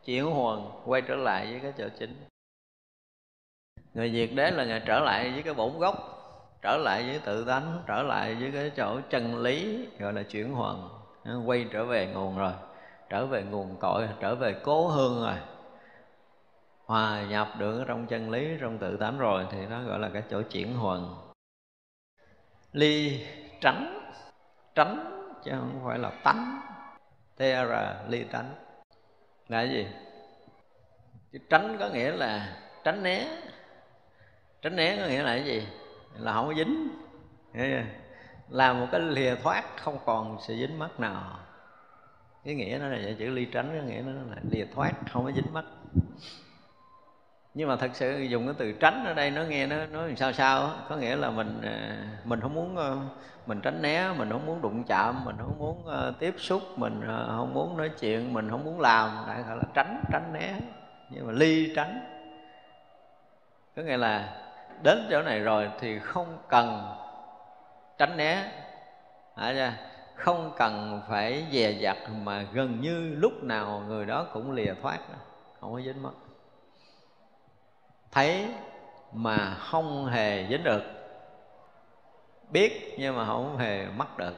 Chuyển 0.04 0.24
huần, 0.24 0.60
quay 0.84 1.02
trở 1.02 1.16
lại 1.16 1.46
với 1.50 1.60
cái 1.60 1.72
chỗ 1.78 1.88
chính. 1.98 2.24
Người 3.94 4.10
việt 4.10 4.34
đế 4.34 4.50
là 4.50 4.64
người 4.64 4.82
trở 4.86 5.00
lại 5.00 5.30
với 5.30 5.42
cái 5.42 5.54
bổn 5.54 5.78
gốc, 5.78 5.96
trở 6.62 6.76
lại 6.76 7.02
với 7.02 7.18
tự 7.18 7.44
tánh, 7.44 7.82
trở 7.86 8.02
lại 8.02 8.34
với 8.34 8.50
cái 8.52 8.70
chỗ 8.76 9.00
chân 9.10 9.42
lý, 9.42 9.86
gọi 9.98 10.12
là 10.12 10.22
chuyển 10.22 10.52
hoàn 10.52 10.88
quay 11.46 11.66
trở 11.72 11.84
về 11.84 12.06
nguồn 12.06 12.38
rồi, 12.38 12.52
trở 13.08 13.26
về 13.26 13.42
nguồn 13.42 13.76
cội, 13.80 14.08
trở 14.20 14.34
về 14.34 14.54
cố 14.62 14.88
hương 14.88 15.22
rồi 15.22 15.34
hòa 16.92 17.22
nhập 17.22 17.48
được 17.58 17.84
trong 17.88 18.06
chân 18.06 18.30
lý, 18.30 18.56
trong 18.60 18.78
tự 18.78 18.96
tánh 18.96 19.18
rồi 19.18 19.46
thì 19.50 19.66
nó 19.66 19.82
gọi 19.82 19.98
là 19.98 20.10
cái 20.12 20.22
chỗ 20.30 20.42
chuyển 20.42 20.74
hồn. 20.74 21.14
ly 22.72 23.26
tránh 23.60 24.10
tránh 24.74 25.22
chứ 25.44 25.50
không 25.50 25.82
phải 25.86 25.98
là 25.98 26.10
tánh. 26.24 26.60
Tr 27.36 27.72
ly 28.08 28.24
tránh. 28.32 28.54
Là 29.48 29.64
cái 29.64 29.68
gì? 29.68 29.86
Chứ 31.32 31.38
tránh 31.50 31.76
có 31.78 31.88
nghĩa 31.88 32.10
là 32.10 32.56
tránh 32.84 33.02
né. 33.02 33.42
Tránh 34.62 34.76
né 34.76 34.96
có 35.00 35.06
nghĩa 35.06 35.22
là 35.22 35.36
cái 35.36 35.44
gì? 35.44 35.66
Là 36.18 36.32
không 36.32 36.46
có 36.46 36.54
dính. 36.54 36.88
Làm 38.48 38.80
một 38.80 38.86
cái 38.92 39.00
lìa 39.00 39.34
thoát, 39.34 39.64
không 39.76 39.98
còn 40.04 40.38
sự 40.46 40.56
dính 40.56 40.78
mắc 40.78 41.00
nào. 41.00 41.38
Cái 42.44 42.54
nghĩa 42.54 42.78
nó 42.80 42.88
là 42.88 43.12
chữ 43.18 43.30
ly 43.30 43.44
tránh, 43.44 43.68
cái 43.72 43.82
nghĩa 43.86 44.02
nó 44.06 44.12
là 44.12 44.36
lìa 44.50 44.64
thoát, 44.74 44.92
không 45.12 45.24
có 45.24 45.32
dính 45.32 45.52
mắc 45.52 45.64
nhưng 47.54 47.68
mà 47.68 47.76
thật 47.76 47.90
sự 47.94 48.20
dùng 48.20 48.46
cái 48.46 48.54
từ 48.58 48.72
tránh 48.72 49.04
ở 49.06 49.14
đây 49.14 49.30
nó 49.30 49.42
nghe 49.42 49.66
nó 49.66 49.76
nó 49.86 50.02
sao 50.16 50.32
sao 50.32 50.70
có 50.88 50.96
nghĩa 50.96 51.16
là 51.16 51.30
mình 51.30 51.60
ờ, 51.62 51.72
mình 52.24 52.40
không 52.40 52.54
muốn 52.54 52.76
ờ, 52.76 52.96
mình 53.46 53.60
tránh 53.60 53.82
né, 53.82 54.12
mình 54.18 54.30
không 54.30 54.46
muốn 54.46 54.62
đụng 54.62 54.84
chạm, 54.84 55.24
mình 55.24 55.36
không 55.38 55.58
muốn 55.58 55.86
ờ, 55.86 56.12
tiếp 56.18 56.34
xúc, 56.38 56.62
mình 56.76 57.02
không 57.06 57.54
muốn 57.54 57.76
nói 57.76 57.90
chuyện, 58.00 58.32
mình 58.32 58.50
không 58.50 58.64
muốn 58.64 58.80
làm, 58.80 59.24
đại 59.26 59.42
gọi 59.42 59.56
là 59.56 59.62
tránh 59.74 60.04
tránh 60.12 60.32
né. 60.32 60.54
Nhưng 61.10 61.26
mà 61.26 61.32
ly 61.32 61.72
tránh. 61.76 62.00
Có 63.76 63.82
nghĩa 63.82 63.96
là 63.96 64.42
đến 64.82 65.06
chỗ 65.10 65.22
này 65.22 65.40
rồi 65.40 65.70
thì 65.80 65.98
không 65.98 66.38
cần 66.48 66.94
tránh 67.98 68.16
né. 68.16 68.52
Không 70.14 70.52
cần 70.56 71.00
phải 71.08 71.46
dè 71.52 71.70
dặt 71.70 71.96
mà 72.22 72.44
gần 72.52 72.80
như 72.80 73.14
lúc 73.18 73.32
nào 73.42 73.82
người 73.88 74.06
đó 74.06 74.26
cũng 74.32 74.52
lìa 74.52 74.74
thoát. 74.82 74.98
Không 75.60 75.72
có 75.72 75.80
dính 75.80 76.02
mất 76.02 76.12
thấy 78.12 78.46
mà 79.12 79.54
không 79.54 80.06
hề 80.06 80.46
dính 80.50 80.64
được. 80.64 80.82
Biết 82.50 82.94
nhưng 82.98 83.16
mà 83.16 83.26
không 83.26 83.58
hề 83.58 83.86
mắc 83.96 84.18
được. 84.18 84.34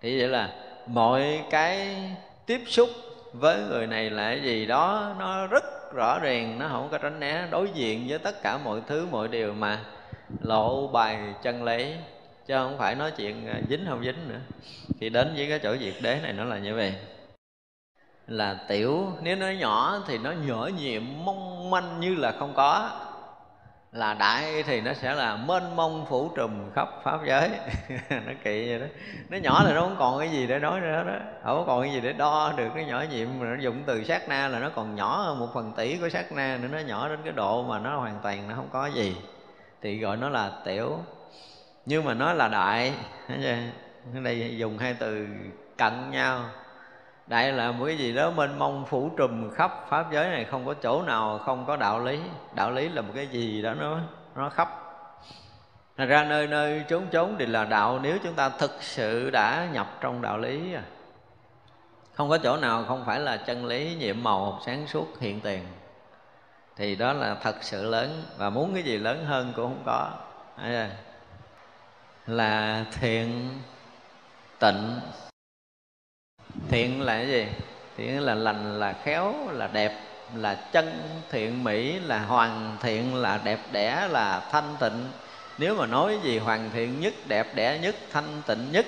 Thì 0.00 0.20
vậy 0.20 0.28
là 0.28 0.52
mọi 0.86 1.44
cái 1.50 1.98
tiếp 2.46 2.60
xúc 2.66 2.88
với 3.32 3.60
người 3.70 3.86
này 3.86 4.10
là 4.10 4.28
cái 4.28 4.42
gì 4.42 4.66
đó 4.66 5.14
nó 5.18 5.46
rất 5.46 5.64
rõ 5.94 6.18
ràng, 6.18 6.58
nó 6.58 6.68
không 6.68 6.88
có 6.90 6.98
tránh 6.98 7.20
né, 7.20 7.48
đối 7.50 7.70
diện 7.70 8.04
với 8.08 8.18
tất 8.18 8.42
cả 8.42 8.58
mọi 8.64 8.80
thứ, 8.86 9.06
mọi 9.10 9.28
điều 9.28 9.52
mà 9.52 9.84
lộ 10.40 10.86
bài 10.86 11.18
chân 11.42 11.64
lý. 11.64 11.94
Chứ 12.46 12.54
không 12.54 12.78
phải 12.78 12.94
nói 12.94 13.10
chuyện 13.16 13.46
à, 13.48 13.60
dính 13.68 13.86
không 13.88 14.04
dính 14.04 14.28
nữa. 14.28 14.40
Thì 15.00 15.08
đến 15.08 15.32
với 15.36 15.48
cái 15.48 15.58
chỗ 15.58 15.76
diệt 15.76 15.94
đế 16.02 16.20
này 16.22 16.32
nó 16.32 16.44
là 16.44 16.58
như 16.58 16.74
vậy 16.74 16.94
là 18.26 18.56
tiểu, 18.68 19.06
nếu 19.22 19.36
nó 19.36 19.46
nhỏ 19.46 19.98
thì 20.06 20.18
nó 20.18 20.32
nhỏ 20.32 20.70
nhiệm, 20.76 21.02
mong 21.24 21.70
manh 21.70 22.00
như 22.00 22.14
là 22.14 22.32
không 22.38 22.54
có. 22.56 22.90
Là 23.92 24.14
đại 24.14 24.62
thì 24.62 24.80
nó 24.80 24.92
sẽ 24.94 25.14
là 25.14 25.36
mênh 25.36 25.76
mông 25.76 26.06
phủ 26.08 26.30
trùm 26.36 26.50
khắp 26.74 26.88
pháp 27.02 27.20
giới. 27.26 27.50
Nó 28.10 28.32
kỳ 28.44 28.68
vậy 28.68 28.78
đó. 28.78 28.86
Nó 29.28 29.38
nhỏ 29.38 29.62
là 29.64 29.74
nó 29.74 29.80
không 29.80 29.96
còn 29.98 30.18
cái 30.18 30.28
gì 30.28 30.46
để 30.46 30.58
nói 30.58 30.80
nữa 30.80 31.04
đó. 31.06 31.12
Không 31.44 31.64
còn 31.66 31.82
cái 31.82 31.92
gì 31.92 32.00
để 32.00 32.12
đo 32.12 32.52
được 32.56 32.68
cái 32.74 32.84
nhỏ 32.84 33.04
nhiệm. 33.10 33.28
Mà 33.38 33.46
nó 33.46 33.62
dụng 33.62 33.82
từ 33.86 34.04
sát 34.04 34.28
na 34.28 34.48
là 34.48 34.58
nó 34.58 34.70
còn 34.74 34.94
nhỏ 34.94 35.22
hơn 35.22 35.38
một 35.38 35.48
phần 35.54 35.72
tỷ 35.76 35.96
của 35.96 36.08
sát 36.08 36.32
na 36.32 36.58
nữa. 36.62 36.68
Nó 36.72 36.78
nhỏ 36.78 37.08
đến 37.08 37.18
cái 37.24 37.32
độ 37.32 37.62
mà 37.62 37.78
nó 37.78 37.98
hoàn 37.98 38.18
toàn 38.22 38.48
nó 38.48 38.54
không 38.54 38.68
có 38.72 38.86
gì. 38.86 39.16
Thì 39.82 39.98
gọi 39.98 40.16
nó 40.16 40.28
là 40.28 40.50
tiểu. 40.64 40.98
Nhưng 41.86 42.04
mà 42.04 42.14
nó 42.14 42.32
là 42.32 42.48
đại. 42.48 42.92
Ở 44.14 44.20
đây 44.24 44.56
dùng 44.58 44.78
hai 44.78 44.94
từ 44.94 45.26
cận 45.78 46.10
nhau 46.10 46.40
đại 47.26 47.52
là 47.52 47.72
một 47.72 47.84
cái 47.86 47.98
gì 47.98 48.14
đó 48.14 48.30
mênh 48.30 48.58
mông 48.58 48.86
phủ 48.86 49.10
trùm 49.16 49.50
khắp 49.50 49.86
pháp 49.88 50.12
giới 50.12 50.28
này, 50.28 50.44
không 50.44 50.66
có 50.66 50.74
chỗ 50.74 51.02
nào, 51.02 51.38
không 51.38 51.64
có 51.66 51.76
đạo 51.76 52.04
lý. 52.04 52.20
Đạo 52.54 52.70
lý 52.70 52.88
là 52.88 53.02
một 53.02 53.12
cái 53.14 53.26
gì 53.26 53.62
đó 53.62 53.74
nó 53.74 53.98
nó 54.34 54.48
khắp. 54.48 54.68
Thành 55.96 56.08
ra 56.08 56.24
nơi 56.24 56.46
nơi 56.46 56.84
trốn 56.88 57.06
trốn 57.10 57.36
thì 57.38 57.46
là 57.46 57.64
đạo, 57.64 57.98
nếu 58.02 58.18
chúng 58.24 58.34
ta 58.34 58.48
thực 58.48 58.82
sự 58.82 59.30
đã 59.30 59.68
nhập 59.72 59.86
trong 60.00 60.22
đạo 60.22 60.38
lý 60.38 60.74
à. 60.74 60.82
Không 62.14 62.30
có 62.30 62.38
chỗ 62.38 62.56
nào, 62.56 62.84
không 62.88 63.04
phải 63.06 63.20
là 63.20 63.36
chân 63.36 63.66
lý, 63.66 63.94
nhiệm 63.94 64.22
màu, 64.22 64.60
sáng 64.66 64.86
suốt, 64.86 65.20
hiện 65.20 65.40
tiền. 65.40 65.66
Thì 66.76 66.96
đó 66.96 67.12
là 67.12 67.34
thật 67.34 67.56
sự 67.60 67.90
lớn, 67.90 68.22
Và 68.36 68.50
muốn 68.50 68.74
cái 68.74 68.82
gì 68.82 68.98
lớn 68.98 69.24
hơn 69.24 69.52
cũng 69.56 69.64
không 69.64 69.82
có. 69.86 70.10
Là 72.26 72.84
thiện, 72.92 73.60
tịnh 74.58 75.00
thiện 76.68 77.00
là 77.00 77.16
cái 77.16 77.28
gì? 77.28 77.46
Thiện 77.96 78.20
là 78.20 78.34
lành, 78.34 78.80
là 78.80 78.94
khéo, 79.04 79.34
là 79.52 79.66
đẹp, 79.66 80.00
là 80.34 80.54
chân 80.54 81.20
thiện, 81.30 81.64
mỹ 81.64 81.98
là 81.98 82.18
hoàn 82.18 82.76
thiện, 82.82 83.14
là 83.14 83.40
đẹp 83.44 83.60
đẽ, 83.72 84.08
là 84.10 84.42
thanh 84.52 84.76
tịnh. 84.80 85.08
Nếu 85.58 85.74
mà 85.74 85.86
nói 85.86 86.18
gì 86.22 86.38
hoàn 86.38 86.70
thiện 86.70 87.00
nhất, 87.00 87.14
đẹp 87.26 87.54
đẽ 87.54 87.78
nhất, 87.82 87.94
thanh 88.12 88.42
tịnh 88.46 88.72
nhất, 88.72 88.86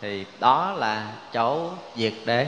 thì 0.00 0.24
đó 0.38 0.72
là 0.72 1.12
chỗ 1.32 1.70
diệt 1.96 2.12
đế. 2.24 2.46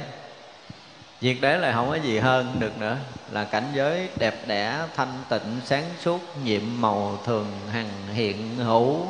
Diệt 1.21 1.37
đế 1.41 1.59
là 1.59 1.73
không 1.73 1.91
có 1.91 1.95
gì 1.95 2.19
hơn 2.19 2.57
được 2.59 2.79
nữa, 2.79 2.97
là 3.31 3.45
cảnh 3.45 3.67
giới 3.75 4.09
đẹp 4.17 4.35
đẽ, 4.47 4.79
thanh 4.97 5.13
tịnh, 5.29 5.61
sáng 5.65 5.85
suốt, 6.01 6.21
nhiệm 6.45 6.63
màu 6.81 7.19
thường 7.25 7.47
hằng 7.73 7.91
hiện 8.13 8.57
hữu. 8.57 9.07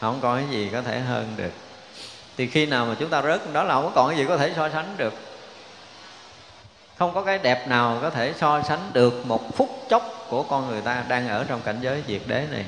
Không 0.00 0.18
có 0.20 0.34
cái 0.36 0.44
gì 0.50 0.68
có 0.72 0.82
thể 0.82 1.00
hơn 1.00 1.34
được 1.36 1.52
thì 2.40 2.46
khi 2.46 2.66
nào 2.66 2.86
mà 2.86 2.94
chúng 2.98 3.10
ta 3.10 3.22
rớt, 3.22 3.52
đó 3.52 3.62
là 3.62 3.74
không 3.74 3.84
có 3.84 3.90
còn 3.94 4.08
cái 4.08 4.18
gì 4.18 4.24
có 4.28 4.36
thể 4.36 4.52
so 4.56 4.68
sánh 4.68 4.94
được. 4.96 5.14
Không 6.96 7.14
có 7.14 7.22
cái 7.22 7.38
đẹp 7.38 7.68
nào 7.68 7.98
có 8.02 8.10
thể 8.10 8.34
so 8.38 8.62
sánh 8.62 8.90
được 8.92 9.26
một 9.26 9.56
phút 9.56 9.86
chốc 9.88 10.26
của 10.28 10.42
con 10.42 10.68
người 10.68 10.80
ta 10.80 11.04
đang 11.08 11.28
ở 11.28 11.44
trong 11.48 11.60
cảnh 11.62 11.78
giới 11.80 12.02
diệt 12.06 12.20
đế 12.26 12.46
này. 12.50 12.64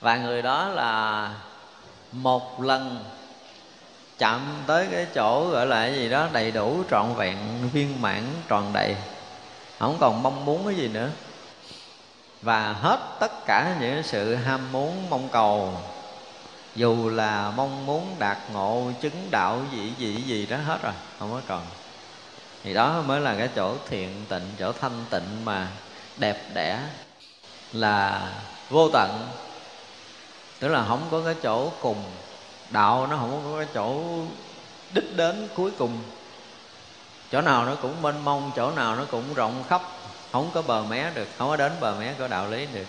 Và 0.00 0.16
người 0.16 0.42
đó 0.42 0.68
là 0.68 1.30
một 2.12 2.62
lần 2.62 3.04
chạm 4.18 4.40
tới 4.66 4.86
cái 4.92 5.06
chỗ 5.14 5.48
gọi 5.50 5.66
là 5.66 5.76
cái 5.76 5.94
gì 5.94 6.08
đó, 6.08 6.28
đầy 6.32 6.50
đủ 6.50 6.82
trọn 6.90 7.14
vẹn, 7.14 7.36
viên 7.72 8.02
mãn, 8.02 8.22
tròn 8.48 8.72
đầy. 8.72 8.96
Không 9.78 9.96
còn 10.00 10.22
mong 10.22 10.44
muốn 10.44 10.64
cái 10.64 10.74
gì 10.74 10.88
nữa. 10.88 11.08
Và 12.42 12.72
hết 12.72 12.98
tất 13.20 13.46
cả 13.46 13.76
những 13.80 14.02
sự 14.02 14.34
ham 14.34 14.72
muốn, 14.72 15.10
mong 15.10 15.28
cầu 15.32 15.74
dù 16.78 17.08
là 17.08 17.52
mong 17.56 17.86
muốn 17.86 18.16
đạt 18.18 18.38
ngộ, 18.52 18.90
chứng 19.00 19.30
đạo 19.30 19.60
gì 19.72 19.92
gì 19.98 20.22
gì 20.22 20.46
đó 20.46 20.56
hết 20.56 20.78
rồi, 20.82 20.92
không 21.18 21.32
có 21.32 21.40
còn. 21.48 21.66
Thì 22.62 22.74
đó 22.74 23.02
mới 23.06 23.20
là 23.20 23.34
cái 23.38 23.48
chỗ 23.56 23.76
thiện 23.88 24.26
tịnh, 24.28 24.54
chỗ 24.58 24.72
thanh 24.72 25.04
tịnh 25.10 25.44
mà 25.44 25.68
đẹp 26.16 26.54
đẽ 26.54 26.78
là 27.72 28.28
vô 28.70 28.88
tận. 28.92 29.28
Tức 30.58 30.68
là 30.68 30.84
không 30.88 31.08
có 31.10 31.22
cái 31.24 31.34
chỗ 31.42 31.70
cùng 31.80 32.02
đạo, 32.70 33.06
nó 33.06 33.16
không 33.16 33.42
có 33.44 33.58
cái 33.58 33.68
chỗ 33.74 34.02
đích 34.92 35.16
đến 35.16 35.48
cuối 35.54 35.70
cùng. 35.78 36.02
Chỗ 37.30 37.40
nào 37.40 37.66
nó 37.66 37.74
cũng 37.82 38.02
mênh 38.02 38.24
mông, 38.24 38.50
chỗ 38.56 38.70
nào 38.70 38.96
nó 38.96 39.04
cũng 39.10 39.34
rộng 39.34 39.64
khắp, 39.68 39.82
không 40.32 40.50
có 40.54 40.62
bờ 40.62 40.82
mé 40.82 41.10
được, 41.14 41.28
không 41.38 41.48
có 41.48 41.56
đến 41.56 41.72
bờ 41.80 41.94
mé 41.94 42.14
của 42.18 42.28
đạo 42.28 42.46
lý 42.46 42.66
được 42.66 42.86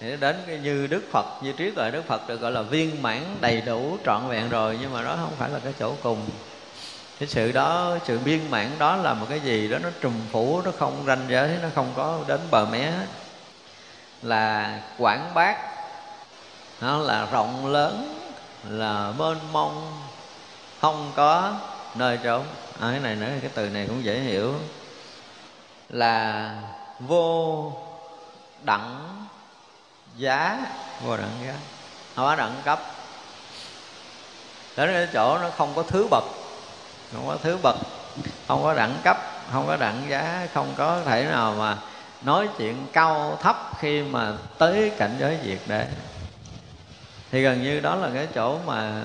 thì 0.00 0.16
đến 0.16 0.36
cái 0.46 0.58
như 0.58 0.86
đức 0.86 1.02
phật 1.10 1.26
như 1.42 1.52
trí 1.52 1.70
tuệ 1.70 1.90
đức 1.90 2.04
phật 2.06 2.28
được 2.28 2.40
gọi 2.40 2.52
là 2.52 2.62
viên 2.62 3.02
mãn 3.02 3.36
đầy 3.40 3.60
đủ 3.60 3.98
trọn 4.04 4.28
vẹn 4.28 4.48
rồi 4.48 4.78
nhưng 4.80 4.92
mà 4.92 5.02
đó 5.02 5.16
không 5.20 5.32
phải 5.38 5.50
là 5.50 5.58
cái 5.58 5.72
chỗ 5.78 5.94
cùng. 6.02 6.26
Cái 7.18 7.28
sự 7.28 7.52
đó 7.52 7.96
sự 8.04 8.18
viên 8.18 8.50
mãn 8.50 8.70
đó 8.78 8.96
là 8.96 9.14
một 9.14 9.26
cái 9.28 9.40
gì 9.40 9.68
đó 9.68 9.78
nó 9.78 9.88
trùm 10.00 10.12
phủ 10.32 10.62
nó 10.64 10.70
không 10.78 11.04
ranh 11.06 11.24
giới 11.28 11.58
nó 11.62 11.68
không 11.74 11.92
có 11.96 12.18
đến 12.28 12.40
bờ 12.50 12.66
mé 12.66 12.92
là 14.22 14.78
quảng 14.98 15.34
bác 15.34 15.56
nó 16.80 16.98
là 16.98 17.28
rộng 17.32 17.66
lớn 17.66 18.20
là 18.68 19.12
mênh 19.18 19.52
mông 19.52 20.02
không 20.80 21.12
có 21.16 21.56
nơi 21.94 22.18
trốn. 22.22 22.44
À, 22.80 22.88
cái 22.90 23.00
này 23.00 23.16
nữa 23.16 23.28
cái 23.40 23.50
từ 23.54 23.68
này 23.68 23.86
cũng 23.86 24.04
dễ 24.04 24.20
hiểu. 24.20 24.54
Là 25.88 26.54
vô 27.00 27.72
đẳng 28.62 29.19
giá. 30.20 30.66
Vô 31.04 31.16
đẳng 31.16 31.30
giá. 31.46 31.54
Không 32.16 32.24
có 32.24 32.36
đẳng 32.36 32.54
cấp 32.64 32.80
đến 34.76 34.90
cái 34.92 35.08
chỗ 35.12 35.38
nó 35.38 35.50
không 35.56 35.72
có 35.74 35.82
thứ 35.82 36.06
bậc. 36.10 36.24
Không 37.12 37.26
có 37.26 37.36
thứ 37.42 37.58
bậc. 37.62 37.76
Không 38.48 38.62
có 38.62 38.74
đẳng 38.74 38.94
cấp 39.04 39.16
không 39.52 39.66
có 39.66 39.76
đẳng 39.76 40.02
giá. 40.08 40.46
Không 40.54 40.74
có 40.76 41.00
thể 41.04 41.24
nào 41.24 41.54
mà 41.58 41.76
nói 42.22 42.48
chuyện 42.58 42.86
cao 42.92 43.38
thấp 43.42 43.70
khi 43.78 44.02
mà 44.02 44.32
tới 44.58 44.92
cảnh 44.98 45.16
giới 45.20 45.38
diệt 45.44 45.58
đế. 45.66 45.86
Thì 47.30 47.42
gần 47.42 47.62
như 47.62 47.80
đó 47.80 47.96
là 47.96 48.08
cái 48.14 48.28
chỗ 48.34 48.58
mà 48.66 49.02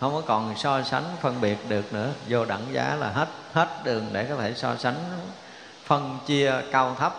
không 0.00 0.12
có 0.14 0.22
còn 0.26 0.54
so 0.56 0.82
sánh, 0.82 1.04
phân 1.20 1.40
biệt 1.40 1.56
được 1.68 1.92
nữa. 1.92 2.10
Vô 2.28 2.44
đẳng 2.44 2.62
giá 2.72 2.96
là 3.00 3.08
hết 3.08 3.28
hết 3.52 3.68
đường 3.84 4.06
để 4.12 4.26
có 4.28 4.36
thể 4.36 4.54
so 4.56 4.76
sánh, 4.76 4.94
phân 5.84 6.18
chia 6.26 6.54
cao 6.72 6.96
thấp. 6.98 7.16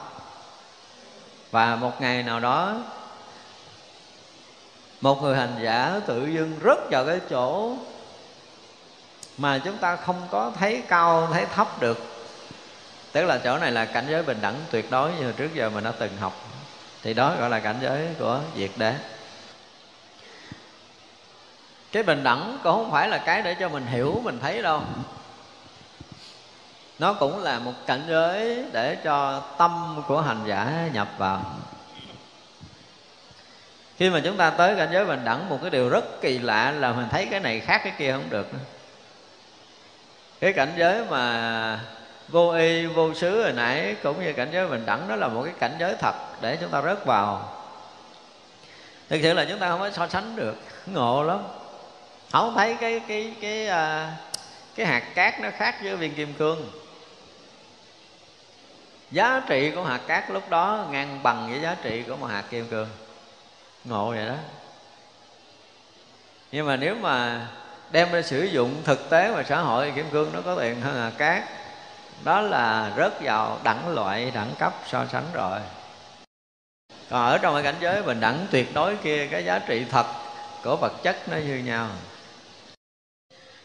Và 1.51 1.75
một 1.75 2.01
ngày 2.01 2.23
nào 2.23 2.39
đó 2.39 2.73
một 5.01 5.23
người 5.23 5.35
hành 5.35 5.55
giả 5.61 5.99
tự 6.07 6.25
dưng 6.25 6.59
rớt 6.63 6.77
vào 6.91 7.05
cái 7.05 7.19
chỗ 7.29 7.75
mà 9.37 9.57
chúng 9.57 9.77
ta 9.77 9.95
không 9.95 10.27
có 10.31 10.51
thấy 10.59 10.83
cao, 10.87 11.27
thấy 11.33 11.45
thấp 11.55 11.81
được. 11.81 11.97
Tức 13.11 13.25
là 13.25 13.37
chỗ 13.43 13.57
này 13.57 13.71
là 13.71 13.85
cảnh 13.85 14.05
giới 14.09 14.23
bình 14.23 14.37
đẳng 14.41 14.55
tuyệt 14.71 14.91
đối 14.91 15.11
như 15.11 15.31
trước 15.31 15.53
giờ 15.53 15.69
mình 15.69 15.83
đã 15.83 15.91
từng 15.99 16.17
học. 16.17 16.33
Thì 17.03 17.13
đó 17.13 17.35
gọi 17.39 17.49
là 17.49 17.59
cảnh 17.59 17.77
giới 17.81 18.07
của 18.19 18.39
diệt 18.57 18.71
đế. 18.75 18.95
Cái 21.91 22.03
bình 22.03 22.23
đẳng 22.23 22.59
cũng 22.63 22.73
không 22.73 22.91
phải 22.91 23.09
là 23.09 23.17
cái 23.17 23.41
để 23.41 23.55
cho 23.59 23.69
mình 23.69 23.85
hiểu, 23.85 24.21
mình 24.23 24.39
thấy 24.41 24.61
đâu. 24.61 24.81
Nó 26.99 27.13
cũng 27.13 27.43
là 27.43 27.59
một 27.59 27.73
cảnh 27.85 28.05
giới 28.09 28.65
để 28.71 28.97
cho 29.03 29.41
tâm 29.57 30.03
của 30.07 30.21
hành 30.21 30.41
giả 30.45 30.89
nhập 30.93 31.07
vào 31.17 31.41
khi 33.97 34.09
mà 34.09 34.21
chúng 34.23 34.37
ta 34.37 34.49
tới 34.49 34.75
cảnh 34.75 34.89
giới 34.91 35.05
bình 35.05 35.21
đẳng 35.25 35.49
một 35.49 35.57
cái 35.61 35.69
điều 35.69 35.89
rất 35.89 36.21
kỳ 36.21 36.39
lạ 36.39 36.71
là 36.71 36.93
mình 36.93 37.07
thấy 37.11 37.27
cái 37.31 37.39
này 37.39 37.59
khác 37.59 37.81
cái 37.83 37.93
kia 37.97 38.11
không 38.11 38.29
được. 38.29 38.47
Cái 40.39 40.53
cảnh 40.53 40.73
giới 40.77 41.05
mà 41.09 41.79
vô 42.27 42.51
y 42.51 42.85
vô 42.85 43.13
xứ 43.13 43.43
hồi 43.43 43.53
nãy 43.53 43.95
cũng 44.03 44.23
như 44.23 44.33
cảnh 44.33 44.49
giới 44.51 44.67
bình 44.67 44.85
đẳng 44.85 45.07
đó 45.07 45.15
là 45.15 45.27
một 45.27 45.43
cái 45.43 45.53
cảnh 45.59 45.75
giới 45.79 45.95
thật 45.99 46.15
để 46.41 46.57
chúng 46.61 46.69
ta 46.69 46.81
rớt 46.81 47.05
vào. 47.05 47.51
Thực 49.09 49.19
sự 49.21 49.33
là 49.33 49.45
chúng 49.49 49.59
ta 49.59 49.69
không 49.69 49.79
có 49.79 49.91
so 49.91 50.07
sánh 50.07 50.35
được 50.35 50.55
ngộ 50.85 51.23
lắm. 51.23 51.39
Không 52.31 52.53
thấy 52.55 52.77
cái 52.81 53.01
cái 53.07 53.33
cái 53.41 53.67
cái, 53.67 54.07
cái 54.75 54.85
hạt 54.85 55.03
cát 55.15 55.39
nó 55.39 55.49
khác 55.57 55.75
với 55.83 55.95
viên 55.95 56.15
kim 56.15 56.33
cương. 56.33 56.71
Giá 59.11 59.41
trị 59.47 59.71
của 59.75 59.83
hạt 59.83 59.99
cát 60.07 60.31
lúc 60.31 60.49
đó 60.49 60.85
ngang 60.91 61.19
bằng 61.23 61.49
với 61.49 61.61
giá 61.61 61.75
trị 61.83 62.03
của 62.07 62.15
một 62.15 62.27
hạt 62.27 62.43
kim 62.49 62.67
cương 62.67 62.87
ngộ 63.85 64.09
vậy 64.09 64.25
đó. 64.25 64.35
Nhưng 66.51 66.67
mà 66.67 66.75
nếu 66.75 66.95
mà 66.95 67.47
đem 67.91 68.11
ra 68.11 68.21
sử 68.21 68.43
dụng 68.43 68.81
thực 68.83 69.09
tế 69.09 69.31
mà 69.35 69.43
xã 69.43 69.61
hội, 69.61 69.91
kim 69.95 70.09
cương 70.11 70.31
nó 70.33 70.41
có 70.41 70.55
tiền 70.55 70.81
hơn 70.81 70.95
là 70.95 71.11
cát. 71.17 71.43
Đó 72.23 72.41
là 72.41 72.93
rớt 72.97 73.21
vào 73.21 73.59
đẳng 73.63 73.95
loại 73.95 74.31
đẳng 74.31 74.51
cấp 74.59 74.73
so 74.87 75.05
sánh 75.11 75.25
rồi. 75.33 75.59
Còn 77.09 77.25
ở 77.25 77.37
trong 77.37 77.53
cái 77.53 77.63
cảnh 77.63 77.75
giới 77.79 78.03
bình 78.03 78.19
đẳng 78.19 78.47
tuyệt 78.51 78.73
đối 78.73 78.97
kia, 78.97 79.27
cái 79.31 79.45
giá 79.45 79.59
trị 79.59 79.85
thật 79.91 80.05
của 80.63 80.75
vật 80.75 80.93
chất 81.03 81.15
nó 81.27 81.37
như 81.37 81.57
nhau. 81.57 81.87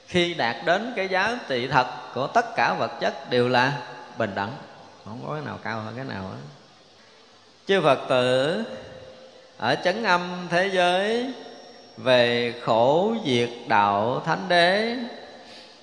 Khi 0.07 0.35
đạt 0.35 0.57
đến 0.65 0.93
cái 0.97 1.09
giá 1.09 1.39
trị 1.49 1.69
thật 1.69 1.87
của 2.15 2.27
tất 2.27 2.55
cả 2.57 2.75
vật 2.79 2.91
chất 3.01 3.31
đều 3.31 3.49
là 3.49 3.73
bình 4.19 4.35
đẳng. 4.35 4.53
Không 5.05 5.21
có 5.27 5.35
cái 5.35 5.43
nào 5.45 5.59
cao 5.63 5.81
hơn 5.81 5.93
cái 5.97 6.05
nào 6.05 6.23
hết. 6.23 6.37
Chư 7.67 7.81
phật 7.83 7.99
tử 8.09 8.65
ở 9.61 9.77
chấn 9.85 10.03
âm 10.03 10.47
thế 10.51 10.71
giới, 10.73 11.33
về 11.97 12.55
khổ 12.65 13.15
diệt 13.25 13.51
đạo 13.67 14.23
thánh 14.25 14.49
đế, 14.49 14.97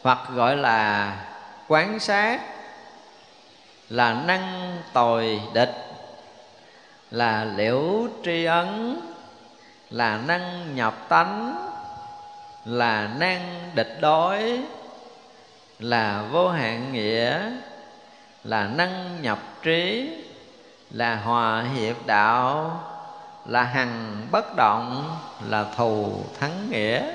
hoặc 0.01 0.19
gọi 0.33 0.57
là 0.57 1.15
quán 1.67 1.99
sát, 1.99 2.39
là 3.89 4.13
năng 4.13 4.77
tồi 4.93 5.41
địch, 5.53 5.75
là 7.11 7.45
liễu 7.55 8.07
tri 8.25 8.45
ấn, 8.45 8.99
là 9.89 10.19
năng 10.27 10.75
nhập 10.75 10.93
tánh, 11.09 11.55
là 12.65 13.09
năng 13.19 13.71
địch 13.75 13.97
đối, 14.01 14.59
là 15.79 16.23
vô 16.31 16.49
hạn 16.49 16.93
nghĩa, 16.93 17.51
là 18.43 18.67
năng 18.67 19.21
nhập 19.21 19.39
trí, 19.63 20.09
là 20.91 21.15
hòa 21.15 21.63
hiệp 21.75 22.05
đạo 22.05 22.81
là 23.47 23.63
hằng 23.63 24.27
bất 24.31 24.55
động 24.55 25.17
là 25.49 25.65
thù 25.75 26.23
thắng 26.39 26.69
nghĩa. 26.69 27.13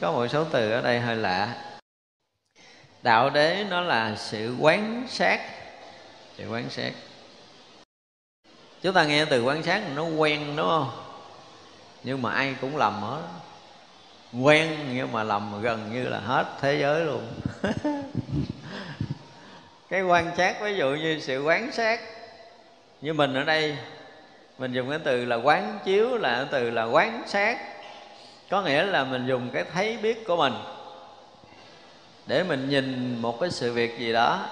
Có 0.00 0.12
một 0.12 0.28
số 0.28 0.44
từ 0.44 0.70
ở 0.70 0.82
đây 0.82 1.00
hơi 1.00 1.16
lạ. 1.16 1.54
Đạo 3.02 3.30
đế 3.30 3.64
nó 3.70 3.80
là 3.80 4.16
sự 4.16 4.56
quán 4.60 5.06
sát. 5.08 5.40
Sự 6.38 6.48
quán 6.48 6.70
sát. 6.70 6.92
Chúng 8.82 8.94
ta 8.94 9.04
nghe 9.04 9.24
từ 9.24 9.42
quan 9.42 9.62
sát 9.62 9.82
nó 9.94 10.04
quen, 10.04 10.56
đúng 10.56 10.68
không? 10.68 10.90
Nhưng 12.02 12.22
mà 12.22 12.32
ai 12.32 12.54
cũng 12.60 12.76
lầm 12.76 13.02
hết. 13.02 13.22
Quen 14.42 14.78
nhưng 14.92 15.12
mà 15.12 15.22
lầm 15.22 15.62
gần 15.62 15.90
như 15.92 16.08
là 16.08 16.20
hết 16.20 16.46
thế 16.60 16.78
giới 16.80 17.04
luôn. 17.04 17.26
Cái 19.90 20.02
quan 20.02 20.30
sát, 20.36 20.56
ví 20.60 20.76
dụ 20.76 20.90
như 20.90 21.20
sự 21.20 21.42
quán 21.42 21.72
sát. 21.72 22.00
Như 23.00 23.12
mình 23.12 23.34
ở 23.34 23.44
đây 23.44 23.76
mình 24.58 24.72
dùng 24.72 24.90
cái 24.90 24.98
từ 25.04 25.24
là 25.24 25.36
quán 25.36 25.78
chiếu 25.84 26.16
là 26.16 26.34
cái 26.36 26.46
từ 26.50 26.70
là 26.70 26.84
quán 26.84 27.22
sát. 27.26 27.58
Có 28.50 28.62
nghĩa 28.62 28.82
là 28.82 29.04
mình 29.04 29.26
dùng 29.26 29.50
cái 29.52 29.64
thấy 29.72 29.98
biết 30.02 30.26
của 30.26 30.36
mình 30.36 30.52
để 32.26 32.42
mình 32.42 32.68
nhìn 32.68 33.18
một 33.22 33.40
cái 33.40 33.50
sự 33.50 33.72
việc 33.72 33.98
gì 33.98 34.12
đó. 34.12 34.46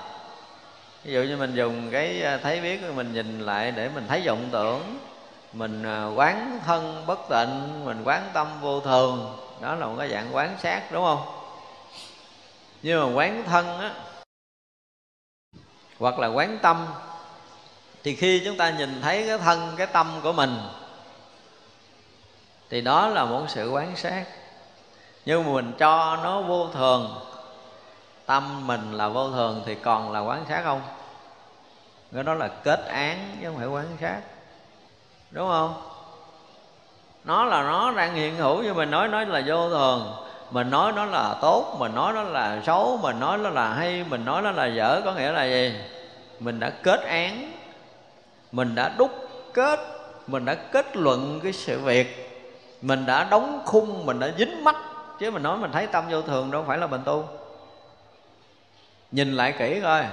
Ví 1.05 1.13
dụ 1.13 1.23
như 1.23 1.37
mình 1.37 1.55
dùng 1.55 1.91
cái 1.91 2.23
à, 2.23 2.37
thấy 2.37 2.61
biết 2.61 2.81
của 2.87 2.93
mình 2.93 3.13
nhìn 3.13 3.41
lại 3.41 3.71
để 3.71 3.89
mình 3.95 4.05
thấy 4.09 4.23
vọng 4.27 4.49
tưởng. 4.53 4.99
Mình 5.53 5.83
à, 5.83 6.07
quán 6.07 6.61
thân 6.67 7.05
bất 7.07 7.19
tịnh, 7.29 7.85
mình 7.85 8.03
quán 8.05 8.31
tâm 8.33 8.61
vô 8.61 8.81
thường. 8.81 9.37
Đó 9.61 9.75
là 9.75 9.87
một 9.87 9.95
cái 9.99 10.09
dạng 10.09 10.29
quán 10.33 10.57
sát, 10.63 10.93
đúng 10.93 11.05
không? 11.05 11.23
Nhưng 12.83 13.01
mà 13.01 13.15
quán 13.15 13.43
thân 13.47 13.81
á, 13.81 13.95
hoặc 15.99 16.19
là 16.19 16.29
quán 16.29 16.59
tâm 16.63 16.87
thì 18.05 18.15
khi 18.15 18.43
chúng 18.45 18.57
ta 18.57 18.71
nhìn 18.71 19.01
thấy 19.03 19.25
cái 19.27 19.39
thân, 19.39 19.75
cái 19.77 19.87
tâm 19.87 20.21
của 20.23 20.33
mình, 20.33 20.57
thì 22.71 22.81
đó 22.81 23.09
là 23.09 23.25
một 23.25 23.45
sự 23.49 23.71
quán 23.71 23.97
sát. 23.97 24.25
Nhưng 25.25 25.45
mà 25.45 25.53
mình 25.53 25.73
cho 25.79 26.17
nó 26.17 26.43
vô 26.43 26.69
thường, 26.69 27.15
tâm 28.27 28.67
mình 28.67 28.93
là 28.93 29.09
vô 29.09 29.31
thường 29.31 29.63
thì 29.67 29.75
còn 29.75 30.13
là 30.13 30.21
quán 30.21 30.45
sát 30.49 30.63
không? 30.65 30.81
Cái 32.15 32.23
đó 32.23 32.35
là 32.35 32.49
kết 32.49 32.85
án, 32.87 33.37
chứ 33.41 33.47
không 33.47 33.59
phải 33.59 33.67
quán 33.67 33.87
sát. 34.01 34.21
Đúng 35.31 35.49
không? 35.49 35.83
Nó 37.25 37.45
là 37.45 37.63
nó 37.63 37.91
đang 37.91 38.15
hiện 38.15 38.37
hữu 38.37 38.63
như 38.63 38.75
mình 38.75 38.91
nói 38.91 39.09
nói 39.09 39.27
là 39.27 39.43
vô 39.47 39.71
thường. 39.71 40.15
Mình 40.51 40.71
nói 40.71 40.93
nó 40.93 41.05
là 41.05 41.35
tốt, 41.43 41.77
mình 41.79 41.95
nói 41.95 42.13
nó 42.13 42.23
là 42.23 42.61
xấu, 42.67 42.99
mình 43.03 43.21
nói 43.21 43.39
nó 43.39 43.51
là 43.51 43.75
hay, 43.75 44.05
mình 44.09 44.25
nói 44.25 44.43
nó 44.43 44.51
là 44.51 44.67
dở, 44.67 45.01
có 45.05 45.13
nghĩa 45.13 45.33
là 45.33 45.45
gì? 45.45 45.75
Mình 46.41 46.61
đã 46.61 46.71
kết 46.71 47.01
án 47.01 47.52
mình 48.53 48.75
đã 48.75 48.95
đúc 48.99 49.11
kết, 49.55 49.81
mình 50.27 50.45
đã 50.45 50.55
kết 50.55 50.97
luận 50.97 51.41
cái 51.43 51.53
sự 51.53 51.79
việc. 51.79 52.29
Mình 52.83 53.07
đã 53.07 53.25
đóng 53.25 53.63
khung, 53.67 54.07
mình 54.07 54.21
đã 54.21 54.31
dính 54.39 54.65
mắt. 54.65 54.77
Chứ 55.19 55.31
mình 55.31 55.43
nói 55.43 55.59
mình 55.59 55.73
thấy 55.73 55.87
tâm 55.87 56.05
vô 56.11 56.23
thường 56.23 56.51
đâu 56.51 56.65
phải 56.67 56.79
là 56.79 56.87
mình 56.87 57.01
tu. 57.05 57.25
Nhìn 59.11 59.35
lại 59.35 59.55
kỹ 59.59 59.81
coi. 59.83 60.05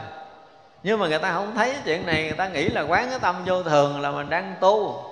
Nhưng 0.84 0.99
mà 0.99 1.07
người 1.07 1.20
ta 1.20 1.34
không 1.34 1.56
thấy 1.56 1.76
chuyện 1.86 2.06
này, 2.06 2.24
người 2.24 2.32
ta 2.32 2.48
nghĩ 2.49 2.70
là 2.70 2.82
quán 2.82 3.10
cái 3.10 3.20
tâm 3.20 3.36
vô 3.45 3.64
thường 3.64 4.02
là 4.02 4.11
mình 4.11 4.30
đang 4.30 4.56
tu. 4.60 5.03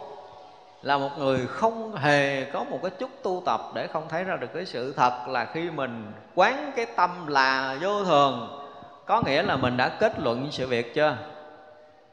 Là 0.81 0.97
một 0.97 1.09
người 1.17 1.47
không 1.47 1.95
hề 1.95 2.45
có 2.45 2.63
một 2.63 2.79
cái 2.81 2.91
chút 2.99 3.09
tu 3.23 3.43
tập 3.45 3.61
để 3.73 3.87
không 3.87 4.03
thấy 4.09 4.23
ra 4.23 4.35
được 4.35 4.53
cái 4.53 4.65
sự 4.65 4.93
thật 4.93 5.27
là 5.27 5.45
khi 5.53 5.69
mình 5.69 6.11
quán 6.35 6.71
cái 6.75 6.85
tâm 6.85 7.27
là 7.27 7.77
vô 7.81 8.03
thường, 8.03 8.63
có 9.05 9.21
nghĩa 9.21 9.41
là 9.43 9.55
mình 9.55 9.77
đã 9.77 9.89
kết 9.89 10.19
luận 10.19 10.47
sự 10.51 10.67
việc 10.67 10.95
chưa? 10.95 11.17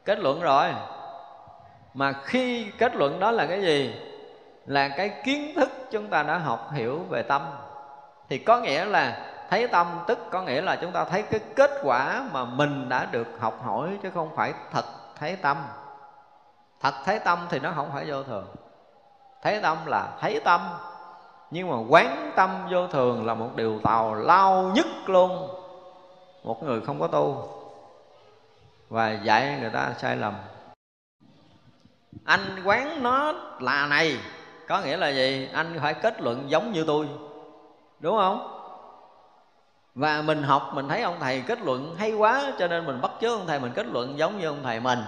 Kết 0.05 0.19
luận 0.19 0.41
rồi 0.41 0.67
mà 1.95 2.13
khi 2.23 2.71
kết 2.77 2.95
luận 2.95 3.19
đó 3.19 3.31
là 3.31 3.45
cái 3.45 3.61
gì? 3.61 3.95
Là 4.65 4.87
cái 4.87 5.11
kiến 5.23 5.55
thức 5.55 5.69
chúng 5.91 6.07
ta 6.07 6.23
đã 6.23 6.37
học 6.37 6.69
hiểu 6.73 6.99
về 7.09 7.21
tâm. 7.21 7.41
Thì 8.29 8.37
có 8.37 8.59
nghĩa 8.59 8.85
là 8.85 9.31
thấy 9.49 9.67
tâm, 9.67 9.87
tức 10.07 10.19
có 10.31 10.41
nghĩa 10.41 10.61
là 10.61 10.75
chúng 10.75 10.91
ta 10.91 11.05
thấy 11.05 11.21
cái 11.21 11.39
kết 11.55 11.71
quả 11.83 12.23
mà 12.31 12.45
mình 12.45 12.89
đã 12.89 13.07
được 13.11 13.27
học 13.39 13.61
hỏi 13.63 13.89
chứ 14.03 14.11
không 14.13 14.35
phải 14.35 14.53
thật 14.71 14.85
thấy 15.19 15.35
tâm. 15.35 15.57
Thật 16.81 16.93
thấy 17.05 17.19
tâm 17.19 17.39
thì 17.49 17.59
nó 17.59 17.71
không 17.75 17.89
phải 17.93 18.05
vô 18.07 18.23
thường. 18.23 18.45
Thấy 19.41 19.61
tâm 19.61 19.77
là 19.85 20.07
thấy 20.21 20.41
tâm, 20.43 20.61
nhưng 21.51 21.69
mà 21.69 21.75
quán 21.89 22.31
tâm 22.35 22.67
vô 22.71 22.87
thường 22.87 23.25
là 23.25 23.33
một 23.33 23.49
điều 23.55 23.79
tào 23.79 24.15
lao 24.15 24.71
nhất 24.75 24.85
luôn. 25.05 25.49
Một 26.43 26.63
người 26.63 26.81
không 26.81 26.99
có 26.99 27.07
tu. 27.07 27.49
Và 28.89 29.11
dạy 29.11 29.57
người 29.61 29.69
ta 29.69 29.93
sai 29.97 30.15
lầm 30.15 30.33
anh 32.23 32.61
quán 32.63 33.03
nó 33.03 33.33
là 33.59 33.87
này, 33.87 34.17
có 34.67 34.81
nghĩa 34.81 34.97
là 34.97 35.09
gì? 35.09 35.49
Anh 35.53 35.77
phải 35.81 35.93
kết 35.93 36.21
luận 36.21 36.43
giống 36.47 36.71
như 36.71 36.83
tôi, 36.87 37.07
đúng 37.99 38.17
không? 38.17 38.51
Và 39.95 40.21
mình 40.21 40.43
học, 40.43 40.71
mình 40.73 40.87
thấy 40.87 41.01
ông 41.01 41.15
thầy 41.19 41.43
kết 41.47 41.61
luận 41.61 41.95
hay 41.97 42.13
quá, 42.13 42.51
cho 42.59 42.67
nên 42.67 42.85
mình 42.85 43.01
bắt 43.01 43.11
chước 43.21 43.31
ông 43.31 43.47
thầy, 43.47 43.59
mình 43.59 43.71
kết 43.75 43.85
luận 43.85 44.17
giống 44.17 44.39
như 44.39 44.47
ông 44.47 44.63
thầy 44.63 44.79
mình. 44.79 44.99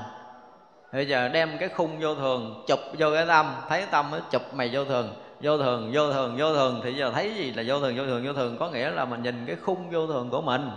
Bây 0.94 1.08
giờ 1.08 1.28
đem 1.28 1.58
cái 1.60 1.70
khung 1.70 2.00
vô 2.00 2.16
thường, 2.16 2.64
chụp 2.68 2.80
vô 2.98 3.08
cái 3.14 3.26
tâm, 3.26 3.56
thấy 3.70 3.86
tâm 3.92 4.06
nó 4.12 4.18
chụp 4.32 4.42
mày 4.54 4.70
vô 4.74 4.86
thường 4.86 5.14
vô 5.42 5.58
thường 5.58 5.92
vô 5.94 6.14
thường 6.14 6.36
vô 6.38 6.54
thường, 6.54 6.82
thì 6.84 6.94
giờ 6.94 7.12
thấy 7.16 7.34
gì 7.36 7.52
là 7.52 7.64
vô 7.68 7.80
thường 7.80 7.98
vô 7.98 8.06
thường 8.06 8.26
vô 8.26 8.34
thường? 8.34 8.58
Có 8.60 8.70
nghĩa 8.70 8.90
là 8.90 9.06
mình 9.06 9.24
nhìn 9.24 9.46
cái 9.46 9.56
khung 9.56 9.90
vô 9.92 10.08
thường 10.08 10.30
của 10.30 10.42
mình. 10.42 10.70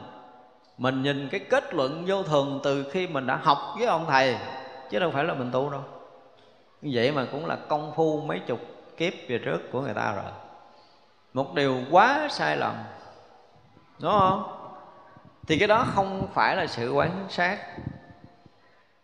Mình 0.79 1.03
nhìn 1.03 1.29
cái 1.29 1.41
kết 1.41 1.75
luận 1.75 2.05
vô 2.07 2.23
thường 2.23 2.61
từ 2.63 2.91
khi 2.93 3.07
mình 3.07 3.27
đã 3.27 3.41
học 3.43 3.59
với 3.79 3.87
ông 3.87 4.07
thầy, 4.09 4.37
chứ 4.91 4.99
đâu 4.99 5.11
phải 5.11 5.25
là 5.25 5.35
mình 5.35 5.51
tu 5.53 5.71
đâu 5.71 5.81
vậy 6.83 7.13
mà 7.13 7.27
cũng 7.33 7.47
là 7.47 7.57
công 7.69 7.93
phu 7.97 8.21
mấy 8.21 8.41
chục 8.47 8.61
kiếp 8.97 9.13
về 9.29 9.39
trước 9.45 9.73
của 9.73 9.81
người 9.81 9.95
ta 9.95 10.13
rồi. 10.13 10.33
Một 11.33 11.55
điều 11.55 11.81
quá 11.91 12.29
sai 12.31 12.57
lầm, 12.57 12.75
đúng 14.01 14.13
không? 14.19 14.57
Thì 15.49 15.59
cái 15.59 15.69
đó 15.69 15.87
không 15.95 16.29
phải 16.35 16.57
là 16.57 16.67
sự 16.67 16.93
quán 16.93 17.27
sát. 17.29 17.59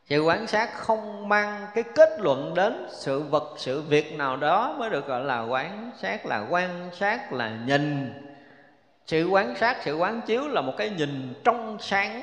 Sự 0.05 0.23
quán 0.23 0.47
sát 0.47 0.75
không 0.75 1.29
mang 1.29 1.67
cái 1.75 1.85
kết 1.95 2.11
luận 2.19 2.55
đến 2.55 2.87
sự 2.91 3.23
vật, 3.23 3.55
sự 3.57 3.83
việc 3.83 4.19
nào 4.19 4.37
đó 4.37 4.75
mới 4.79 4.91
được 4.91 5.07
gọi 5.07 5.25
là 5.25 5.43
quán 5.43 5.91
sát, 5.99 6.27
là 6.27 6.47
quan 6.51 6.91
sát, 6.93 7.33
là 7.33 7.59
nhìn. 7.67 8.15
Sự 9.07 9.29
quán 9.29 9.55
sát, 9.57 9.77
sự 9.83 9.97
quán 9.97 10.21
chiếu 10.27 10.49
là 10.49 10.61
một 10.61 10.73
cái 10.77 10.91
nhìn 10.91 11.35
trong 11.45 11.77
sáng 11.81 12.23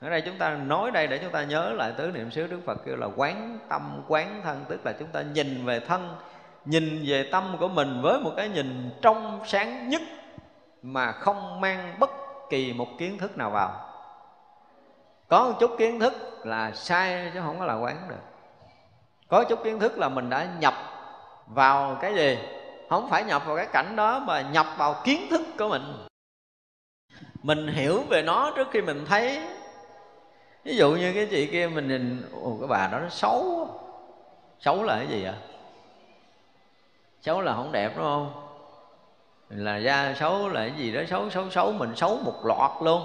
ở 0.00 0.10
đây 0.10 0.20
chúng 0.20 0.38
ta 0.38 0.50
nói 0.50 0.90
đây 0.90 1.06
để 1.06 1.18
chúng 1.18 1.32
ta 1.32 1.44
nhớ 1.44 1.72
lại 1.72 1.92
tứ 1.96 2.10
niệm 2.14 2.30
xứ 2.30 2.46
đức 2.46 2.60
phật 2.66 2.78
kêu 2.86 2.96
là 2.96 3.08
quán 3.16 3.58
tâm, 3.68 4.02
quán 4.08 4.40
thân, 4.44 4.64
tức 4.68 4.86
là 4.86 4.92
chúng 4.92 5.08
ta 5.08 5.22
nhìn 5.22 5.66
về 5.66 5.80
thân, 5.80 6.16
nhìn 6.64 7.04
về 7.06 7.28
tâm 7.32 7.56
của 7.60 7.68
mình 7.68 8.00
với 8.02 8.20
một 8.20 8.32
cái 8.36 8.48
nhìn 8.48 8.90
trong 9.02 9.40
sáng 9.46 9.88
nhất 9.88 10.02
mà 10.82 11.12
không 11.12 11.60
mang 11.60 11.96
bất 11.98 12.10
kỳ 12.50 12.72
một 12.72 12.88
kiến 12.98 13.18
thức 13.18 13.38
nào 13.38 13.50
vào. 13.50 13.92
Có 15.28 15.44
một 15.44 15.56
chút 15.60 15.70
kiến 15.78 16.00
thức 16.00 16.12
là 16.46 16.72
sai 16.72 17.30
chứ 17.34 17.40
không 17.40 17.58
có 17.58 17.64
là 17.64 17.74
quán 17.74 17.96
được. 18.08 18.22
Có 19.28 19.44
chút 19.44 19.64
kiến 19.64 19.78
thức 19.78 19.98
là 19.98 20.08
mình 20.08 20.30
đã 20.30 20.48
nhập 20.58 20.74
vào 21.46 21.98
cái 22.00 22.14
gì? 22.14 22.38
Không 22.90 23.10
phải 23.10 23.24
nhập 23.24 23.42
vào 23.46 23.56
cái 23.56 23.66
cảnh 23.72 23.96
đó 23.96 24.18
mà 24.18 24.40
nhập 24.40 24.66
vào 24.76 24.94
kiến 25.04 25.26
thức 25.30 25.40
của 25.58 25.68
mình. 25.68 25.82
Mình 27.42 27.68
hiểu 27.68 28.02
về 28.08 28.22
nó 28.22 28.52
trước 28.56 28.68
khi 28.70 28.82
mình 28.82 29.04
thấy 29.08 29.40
ví 30.66 30.76
dụ 30.76 30.90
như 30.90 31.12
cái 31.12 31.26
chị 31.30 31.46
kia 31.46 31.68
mình 31.68 31.88
nhìn, 31.88 32.30
ồ, 32.42 32.56
cái 32.60 32.68
bà 32.68 32.88
đó 32.92 32.98
nó 32.98 33.08
xấu 33.08 33.68
xấu 34.60 34.82
là 34.82 34.96
cái 34.96 35.06
gì 35.06 35.24
ạ 35.24 35.34
xấu 37.22 37.40
là 37.40 37.54
không 37.54 37.72
đẹp, 37.72 37.92
đúng 37.96 38.04
không? 38.04 38.32
Là 39.48 39.76
da 39.76 40.14
xấu 40.20 40.48
là 40.48 40.60
cái 40.60 40.72
gì 40.76 40.92
đó, 40.92 41.00
xấu 41.10 41.30
xấu 41.30 41.50
xấu, 41.50 41.72
mình 41.72 41.96
xấu 41.96 42.18
một 42.24 42.34
loạt 42.44 42.70
luôn. 42.82 43.02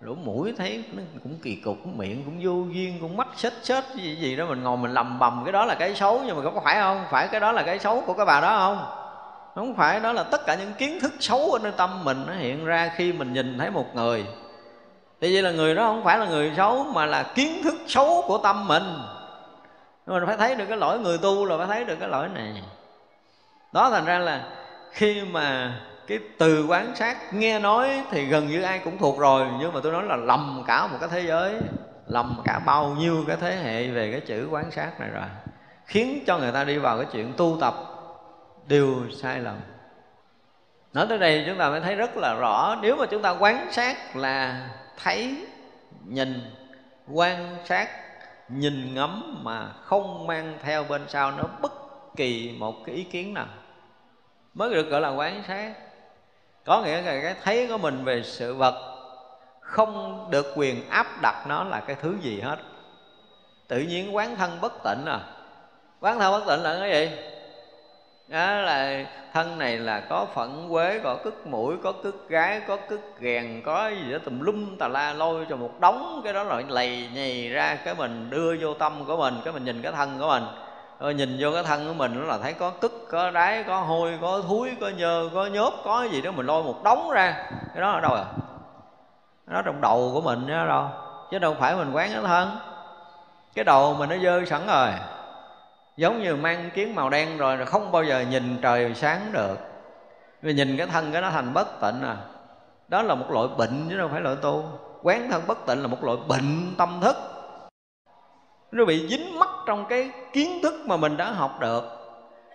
Lỗ 0.00 0.14
mũi 0.14 0.54
thấy 0.58 0.84
nó 0.92 1.02
cũng 1.22 1.38
kỳ 1.42 1.56
cục 1.56 1.86
miệng 1.86 2.24
cũng 2.24 2.40
vô 2.42 2.72
duyên, 2.72 2.98
cũng 3.00 3.16
mắt 3.16 3.28
xếch 3.36 3.52
xếch 3.62 3.84
gì 3.94 4.16
gì 4.16 4.36
đó, 4.36 4.46
mình 4.46 4.62
ngồi 4.62 4.76
mình 4.76 4.94
lầm 4.94 5.18
bầm, 5.18 5.42
cái 5.44 5.52
đó 5.52 5.64
là 5.64 5.74
cái 5.74 5.94
xấu, 5.94 6.20
nhưng 6.26 6.36
mà 6.36 6.50
có 6.50 6.60
phải 6.64 6.76
không? 6.80 7.04
Phải 7.10 7.28
cái 7.28 7.40
đó 7.40 7.52
là 7.52 7.62
cái 7.62 7.78
xấu 7.78 8.02
của 8.06 8.14
cái 8.14 8.26
bà 8.26 8.40
đó 8.40 8.56
không? 8.58 8.86
Không 9.54 9.74
phải, 9.74 10.00
đó 10.00 10.12
là 10.12 10.22
tất 10.22 10.46
cả 10.46 10.54
những 10.54 10.72
kiến 10.78 10.98
thức 11.00 11.12
xấu 11.20 11.52
ở 11.52 11.58
nơi 11.62 11.72
tâm 11.76 12.04
mình 12.04 12.24
nó 12.26 12.32
hiện 12.32 12.64
ra 12.64 12.92
khi 12.96 13.12
mình 13.12 13.32
nhìn 13.32 13.58
thấy 13.58 13.70
một 13.70 13.94
người 13.94 14.26
thì 15.20 15.34
vậy 15.34 15.42
là 15.42 15.50
người 15.50 15.74
đó 15.74 15.86
không 15.86 16.04
phải 16.04 16.18
là 16.18 16.26
người 16.26 16.52
xấu, 16.56 16.84
mà 16.84 17.06
là 17.06 17.22
kiến 17.34 17.62
thức 17.64 17.74
xấu 17.86 18.24
của 18.26 18.38
tâm 18.38 18.68
mình. 18.68 18.98
Mình 20.06 20.22
phải 20.26 20.36
thấy 20.36 20.54
được 20.54 20.64
cái 20.68 20.78
lỗi 20.78 20.98
người 20.98 21.18
tu 21.18 21.44
là 21.44 21.58
phải 21.58 21.66
thấy 21.66 21.84
được 21.84 21.96
cái 22.00 22.08
lỗi 22.08 22.28
này. 22.28 22.62
Đó 23.72 23.90
thành 23.90 24.04
ra 24.04 24.18
là 24.18 24.44
khi 24.90 25.22
mà 25.22 25.74
cái 26.06 26.18
từ 26.38 26.66
quán 26.66 26.96
sát 26.96 27.34
nghe 27.34 27.58
nói 27.58 28.02
thì 28.10 28.24
gần 28.24 28.48
như 28.48 28.62
ai 28.62 28.78
cũng 28.78 28.98
thuộc 28.98 29.18
rồi, 29.18 29.46
nhưng 29.60 29.72
mà 29.72 29.80
tôi 29.82 29.92
nói 29.92 30.02
là 30.02 30.16
lầm 30.16 30.62
cả 30.66 30.86
một 30.86 30.96
cái 31.00 31.08
thế 31.12 31.20
giới, 31.20 31.54
lầm 32.06 32.42
cả 32.44 32.58
bao 32.58 32.88
nhiêu 32.88 33.24
cái 33.28 33.36
thế 33.40 33.56
hệ 33.56 33.88
về 33.88 34.10
cái 34.10 34.20
chữ 34.20 34.48
quán 34.50 34.70
sát 34.70 35.00
này 35.00 35.08
rồi, 35.10 35.28
khiến 35.86 36.24
cho 36.26 36.38
người 36.38 36.52
ta 36.52 36.64
đi 36.64 36.78
vào 36.78 36.96
cái 36.96 37.06
chuyện 37.12 37.32
tu 37.36 37.56
tập 37.60 37.74
đều 38.66 38.94
sai 39.22 39.40
lầm. 39.40 39.56
Nói 40.92 41.06
tới 41.08 41.18
đây 41.18 41.44
chúng 41.46 41.58
ta 41.58 41.70
mới 41.70 41.80
thấy 41.80 41.94
rất 41.94 42.16
là 42.16 42.34
rõ, 42.34 42.76
nếu 42.82 42.96
mà 42.96 43.06
chúng 43.06 43.22
ta 43.22 43.30
quán 43.30 43.68
sát 43.70 44.16
là 44.16 44.68
thấy 44.96 45.46
nhìn, 46.04 46.40
quan 47.12 47.56
sát, 47.64 47.88
nhìn 48.48 48.94
ngắm 48.94 49.40
mà 49.44 49.72
không 49.84 50.26
mang 50.26 50.58
theo 50.62 50.84
bên 50.84 51.04
sau 51.08 51.30
nó 51.30 51.44
bất 51.62 51.72
kỳ 52.16 52.54
một 52.58 52.74
cái 52.86 52.94
ý 52.94 53.04
kiến 53.04 53.34
nào. 53.34 53.46
Mới 54.54 54.74
được 54.74 54.90
gọi 54.90 55.00
là 55.00 55.08
quán 55.08 55.42
sát. 55.48 55.72
Có 56.64 56.82
nghĩa 56.82 57.02
là 57.02 57.22
cái 57.22 57.34
thấy 57.42 57.66
của 57.66 57.78
mình 57.78 58.04
về 58.04 58.22
sự 58.22 58.54
vật 58.54 58.94
không 59.60 60.26
được 60.30 60.46
quyền 60.56 60.88
áp 60.88 61.06
đặt 61.22 61.44
nó 61.48 61.64
là 61.64 61.80
cái 61.80 61.96
thứ 62.02 62.16
gì 62.22 62.40
hết. 62.40 62.58
Tự 63.68 63.78
nhiên 63.78 64.16
quán 64.16 64.36
thân 64.36 64.58
bất 64.60 64.72
tịnh 64.84 65.06
à? 65.06 65.20
Quán 66.00 66.18
thân 66.18 66.32
bất 66.32 66.44
tịnh 66.46 66.62
là 66.62 66.76
cái 66.80 66.90
gì? 66.90 67.16
Đó 68.28 68.54
là 68.54 69.04
thân 69.32 69.58
này 69.58 69.76
là 69.78 70.00
có 70.00 70.26
phận 70.34 70.68
quế, 70.70 71.00
có 71.04 71.16
cứt 71.24 71.46
mũi, 71.46 71.76
có 71.82 71.92
cứt 71.92 72.28
gái, 72.28 72.60
có 72.68 72.76
cứt 72.88 73.00
ghèn 73.20 73.62
có 73.64 73.88
gì 73.88 74.12
đó 74.12 74.18
tùm 74.24 74.40
lum 74.40 74.76
tà 74.76 74.88
la 74.88 75.12
lôi 75.12 75.46
cho 75.50 75.56
một 75.56 75.80
đống 75.80 76.20
cái 76.24 76.32
đó 76.32 76.44
rồi 76.44 76.64
lầy 76.68 77.08
nhì 77.14 77.48
ra 77.48 77.78
cái 77.84 77.94
mình, 77.94 78.30
đưa 78.30 78.56
vô 78.60 78.74
tâm 78.74 79.04
của 79.04 79.16
mình, 79.16 79.34
cái 79.44 79.52
mình 79.52 79.64
nhìn 79.64 79.82
cái 79.82 79.92
thân 79.92 80.18
của 80.18 80.28
mình. 80.28 80.44
Rồi 81.00 81.14
nhìn 81.14 81.36
vô 81.40 81.52
cái 81.54 81.62
thân 81.62 81.88
của 81.88 81.94
mình 81.94 82.20
nó 82.20 82.26
là 82.26 82.38
thấy 82.38 82.52
có 82.52 82.70
cứt 82.70 82.92
có 83.10 83.30
đáy 83.30 83.62
có 83.62 83.80
hôi, 83.80 84.18
có 84.20 84.42
thúi, 84.48 84.70
có 84.80 84.88
nhơ, 84.88 85.30
có 85.34 85.46
nhớp 85.46 85.72
có 85.84 86.02
gì 86.02 86.22
đó 86.22 86.30
mình 86.30 86.46
lôi 86.46 86.62
một 86.62 86.84
đống 86.84 87.10
ra. 87.10 87.46
Cái 87.74 87.80
đó 87.80 87.90
ở 87.90 88.00
đâu 88.00 88.14
à? 88.14 88.24
Nó 89.46 89.62
trong 89.62 89.80
đầu 89.80 90.10
của 90.14 90.20
mình 90.20 90.46
đó, 90.46 90.66
đâu. 90.66 90.88
Chứ 91.30 91.38
đâu 91.38 91.56
phải 91.60 91.76
mình 91.76 91.92
quán 91.92 92.10
cái 92.12 92.22
thân. 92.22 92.58
Cái 93.54 93.64
đầu 93.64 93.94
mình 93.94 94.08
nó 94.08 94.16
dơ 94.22 94.44
sẵn 94.44 94.66
rồi 94.66 94.88
giống 95.96 96.22
như 96.22 96.36
mang 96.36 96.70
kiến 96.74 96.94
màu 96.94 97.10
đen 97.10 97.38
rồi 97.38 97.56
rồi 97.56 97.66
không 97.66 97.92
bao 97.92 98.04
giờ 98.04 98.24
nhìn 98.30 98.58
trời 98.62 98.94
sáng 98.94 99.20
được. 99.32 99.58
Vì 100.42 100.54
nhìn 100.54 100.76
cái 100.76 100.86
thân 100.86 101.12
cái 101.12 101.22
nó 101.22 101.30
thành 101.30 101.54
bất 101.54 101.80
tịnh 101.80 102.02
à. 102.02 102.16
Đó 102.88 103.02
là 103.02 103.14
một 103.14 103.30
loại 103.30 103.48
bệnh 103.58 103.86
chứ 103.90 103.96
đâu 103.98 104.08
phải 104.08 104.20
loại 104.20 104.36
tu. 104.42 104.64
Quán 105.02 105.30
thân 105.30 105.42
bất 105.46 105.66
tịnh 105.66 105.82
là 105.82 105.86
một 105.86 106.04
loại 106.04 106.18
bệnh 106.28 106.74
tâm 106.78 107.00
thức. 107.02 107.16
Nó 108.72 108.84
bị 108.84 109.08
dính 109.08 109.38
mắc 109.38 109.48
trong 109.66 109.86
cái 109.88 110.10
kiến 110.32 110.60
thức 110.62 110.74
mà 110.86 110.96
mình 110.96 111.16
đã 111.16 111.30
học 111.30 111.60
được. 111.60 111.84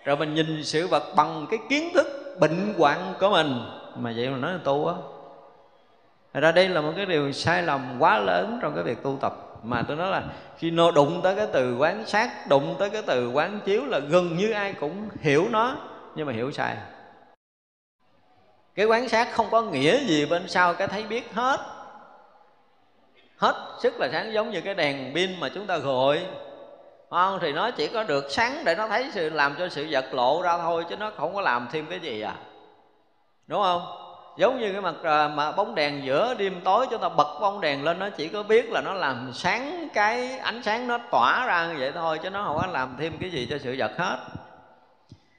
Rồi 0.04 0.16
mình 0.16 0.34
nhìn 0.34 0.64
sự 0.64 0.86
vật 0.86 1.02
bằng 1.16 1.46
cái 1.50 1.58
kiến 1.68 1.88
thức 1.94 2.36
bệnh 2.40 2.74
hoạn 2.78 3.14
của 3.20 3.30
mình. 3.30 3.60
Mà 3.96 4.12
vậy 4.16 4.28
mà 4.28 4.36
nói 4.36 4.52
là 4.52 4.58
tu 4.64 4.86
á. 4.86 4.94
Ra 6.40 6.52
đây 6.52 6.68
là 6.68 6.80
một 6.80 6.92
cái 6.96 7.06
điều 7.06 7.32
sai 7.32 7.62
lầm 7.62 7.96
quá 7.98 8.18
lớn 8.18 8.58
trong 8.62 8.74
cái 8.74 8.84
việc 8.84 9.02
tu 9.02 9.18
tập 9.20 9.49
mà 9.62 9.82
tôi 9.88 9.96
nói 9.96 10.10
là 10.10 10.22
khi 10.58 10.70
nó 10.70 10.90
đụng 10.90 11.20
tới 11.22 11.36
cái 11.36 11.46
từ 11.52 11.76
quán 11.76 12.06
sát, 12.06 12.46
đụng 12.48 12.76
tới 12.78 12.90
cái 12.90 13.02
từ 13.06 13.30
quán 13.30 13.60
chiếu 13.64 13.86
là 13.86 13.98
gần 13.98 14.36
như 14.36 14.52
ai 14.52 14.72
cũng 14.72 15.08
hiểu 15.20 15.46
nó, 15.50 15.76
nhưng 16.14 16.26
mà 16.26 16.32
hiểu 16.32 16.52
sai. 16.52 16.76
Cái 18.74 18.86
quán 18.86 19.08
sát 19.08 19.32
không 19.32 19.46
có 19.50 19.62
nghĩa 19.62 20.04
gì 20.04 20.26
bên 20.26 20.48
sau 20.48 20.74
cái 20.74 20.88
thấy 20.88 21.04
biết 21.04 21.34
hết. 21.34 21.60
Hết 23.36 23.54
sức 23.82 24.00
là 24.00 24.08
sáng 24.12 24.32
giống 24.32 24.50
như 24.50 24.60
cái 24.60 24.74
đèn 24.74 25.14
pin 25.14 25.40
mà 25.40 25.48
chúng 25.54 25.66
ta 25.66 25.78
gọi. 25.78 26.26
Không, 27.10 27.38
thì 27.42 27.52
nó 27.52 27.70
chỉ 27.70 27.88
có 27.88 28.04
được 28.04 28.26
sáng 28.30 28.62
để 28.64 28.74
nó 28.74 28.88
thấy 28.88 29.10
sự, 29.12 29.30
làm 29.30 29.54
cho 29.58 29.68
sự 29.68 29.86
vật 29.90 30.14
lộ 30.14 30.42
ra 30.42 30.58
thôi, 30.58 30.84
chứ 30.88 30.96
nó 30.96 31.12
không 31.16 31.34
có 31.34 31.40
làm 31.40 31.68
thêm 31.72 31.86
cái 31.86 32.00
gì 32.00 32.20
à. 32.20 32.34
Đúng 33.46 33.62
không? 33.62 33.99
Giống 34.40 34.60
như 34.60 34.72
cái 34.72 34.80
mặt 34.80 34.94
à, 35.02 35.28
mà 35.28 35.52
bóng 35.52 35.74
đèn 35.74 36.04
giữa 36.04 36.34
đêm 36.34 36.60
tối 36.64 36.86
chúng 36.90 37.00
ta 37.00 37.08
bật 37.08 37.38
bóng 37.40 37.60
đèn 37.60 37.84
lên 37.84 37.98
nó 37.98 38.08
chỉ 38.10 38.28
có 38.28 38.42
biết 38.42 38.70
là 38.70 38.80
nó 38.80 38.94
làm 38.94 39.30
sáng 39.34 39.88
cái 39.94 40.38
ánh 40.38 40.62
sáng 40.62 40.88
nó 40.88 40.98
tỏa 41.10 41.46
ra 41.46 41.66
như 41.66 41.76
vậy 41.78 41.92
thôi, 41.94 42.18
chứ 42.22 42.30
nó 42.30 42.44
không 42.44 42.58
có 42.60 42.66
làm 42.66 42.96
thêm 42.98 43.12
cái 43.20 43.30
gì 43.30 43.46
cho 43.50 43.58
sự 43.58 43.74
vật 43.78 43.90
hết. 43.98 44.18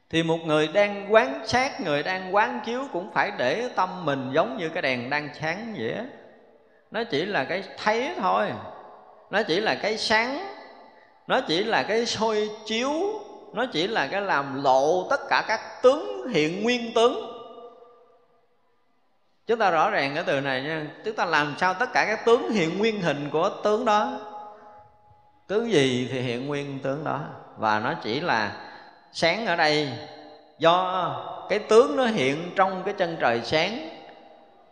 Thì 0.10 0.24
một 0.24 0.38
người 0.46 0.68
đang 0.68 1.14
quán 1.14 1.42
sát, 1.46 1.82
người 1.82 2.04
đang 2.04 2.36
quán 2.36 2.60
chiếu 2.66 2.82
cũng 2.94 3.12
phải 3.14 3.32
để 3.38 3.70
tâm 3.76 4.06
mình 4.06 4.30
giống 4.34 4.58
như 4.58 4.70
cái 4.70 4.82
đèn 4.82 5.10
đang 5.10 5.30
sáng 5.42 5.74
vậy 5.78 5.96
nó 6.92 7.04
chỉ 7.04 7.26
là 7.26 7.44
cái 7.44 7.64
thấy 7.84 8.10
thôi, 8.22 8.48
nó 9.30 9.44
chỉ 9.44 9.60
là 9.60 9.76
cái 9.76 9.98
sáng, 9.98 10.48
nó 11.28 11.42
chỉ 11.48 11.64
là 11.64 11.84
cái 11.84 12.06
soi 12.06 12.50
chiếu, 12.66 12.92
nó 13.54 13.66
chỉ 13.74 13.88
là 13.88 14.08
cái 14.08 14.22
làm 14.22 14.64
lộ 14.64 15.08
tất 15.10 15.20
cả 15.30 15.44
các 15.48 15.60
tướng, 15.84 16.28
hiện 16.34 16.64
nguyên 16.64 16.94
tướng 16.94 17.31
chúng 19.52 19.60
ta 19.60 19.72
rõ 19.72 19.90
ràng 19.90 20.12
cái 20.16 20.24
từ 20.24 20.42
này 20.42 20.62
nha. 20.62 20.88
Chúng 21.06 21.16
ta 21.16 21.26
làm 21.26 21.54
sao 21.58 21.74
tất 21.74 21.94
cả 21.94 22.06
các 22.06 22.26
tướng 22.26 22.52
hiện 22.52 22.78
nguyên 22.78 23.02
hình 23.02 23.30
của 23.32 23.50
tướng 23.64 23.86
đó. 23.86 24.20
Tướng 25.48 25.72
gì 25.72 26.10
thì 26.12 26.22
hiện 26.22 26.48
nguyên 26.48 26.80
tướng 26.80 27.04
đó. 27.04 27.20
Và 27.58 27.80
nó 27.80 27.94
chỉ 28.04 28.20
là 28.20 28.52
sáng 29.12 29.46
ở 29.46 29.56
đây. 29.56 29.90
Do 30.58 31.16
cái 31.50 31.60
tướng 31.60 31.96
nó 31.96 32.06
hiện 32.06 32.52
trong 32.56 32.84
cái 32.84 32.94
chân 32.94 33.18
trời 33.20 33.42
sáng, 33.42 33.90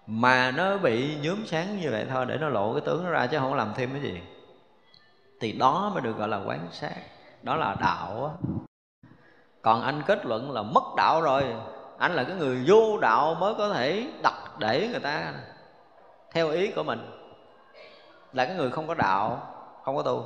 mà 0.07 0.51
nó 0.51 0.77
bị 0.77 1.15
nhuốm 1.22 1.45
sáng 1.45 1.81
như 1.81 1.91
vậy 1.91 2.06
thôi 2.10 2.26
để 2.26 2.38
nó 2.38 2.49
lộ 2.49 2.73
cái 2.73 2.81
tướng 2.81 3.03
nó 3.03 3.10
ra 3.10 3.27
chứ 3.27 3.38
không 3.39 3.53
làm 3.53 3.73
thêm 3.76 3.89
cái 3.91 4.01
gì. 4.01 4.22
Thì 5.41 5.51
đó 5.51 5.91
mới 5.93 6.01
được 6.01 6.18
gọi 6.18 6.27
là 6.27 6.39
quán 6.45 6.68
sát. 6.72 6.95
Đó 7.43 7.56
là 7.56 7.76
đạo 7.81 8.38
còn 9.61 9.81
anh 9.81 10.01
kết 10.07 10.26
luận 10.26 10.51
là 10.51 10.61
mất 10.61 10.84
đạo 10.97 11.22
rồi. 11.22 11.43
Anh 11.97 12.11
là 12.11 12.23
cái 12.23 12.35
người 12.35 12.64
vô 12.68 12.97
đạo 12.97 13.35
mới 13.39 13.53
có 13.53 13.69
thể 13.73 14.07
đặt 14.23 14.34
để 14.60 14.88
người 14.91 14.99
ta 14.99 15.34
theo 16.31 16.49
ý 16.49 16.72
của 16.72 16.84
mình. 16.84 17.11
Là 18.34 18.45
cái 18.45 18.56
người 18.56 18.72
không 18.72 18.88
có 18.88 18.94
đạo, 18.94 19.41
không 19.84 19.95
có 19.95 20.02
tu. 20.02 20.26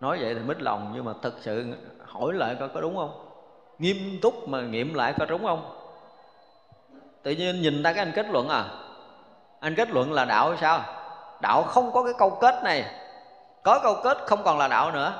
Nói 0.00 0.18
vậy 0.20 0.34
thì 0.34 0.40
mít 0.40 0.62
lòng, 0.62 0.92
nhưng 0.94 1.04
mà 1.04 1.12
thực 1.22 1.34
sự 1.40 1.74
hỏi 2.06 2.34
lại 2.34 2.56
coi 2.60 2.68
có 2.68 2.80
đúng 2.80 2.96
không? 2.96 3.24
Nghiêm 3.78 4.18
túc 4.22 4.48
mà 4.48 4.60
nghiệm 4.60 4.94
lại 4.94 5.14
có 5.18 5.26
đúng 5.26 5.44
không? 5.44 5.74
Tự 7.22 7.30
nhiên 7.30 7.62
nhìn 7.62 7.82
ta 7.82 7.92
cái 7.92 8.04
anh 8.04 8.12
kết 8.14 8.26
luận 8.30 8.48
à? 8.48 8.64
Anh 9.60 9.74
kết 9.74 9.90
luận 9.90 10.12
là 10.12 10.24
đạo 10.24 10.56
sao? 10.60 10.80
Đạo 11.40 11.62
không 11.62 11.92
có 11.92 12.02
cái 12.02 12.12
câu 12.18 12.30
kết 12.30 12.64
này. 12.64 12.84
Có 13.62 13.80
câu 13.82 13.96
kết 14.04 14.18
không 14.26 14.42
còn 14.44 14.58
là 14.58 14.68
đạo 14.68 14.92
nữa. 14.92 15.12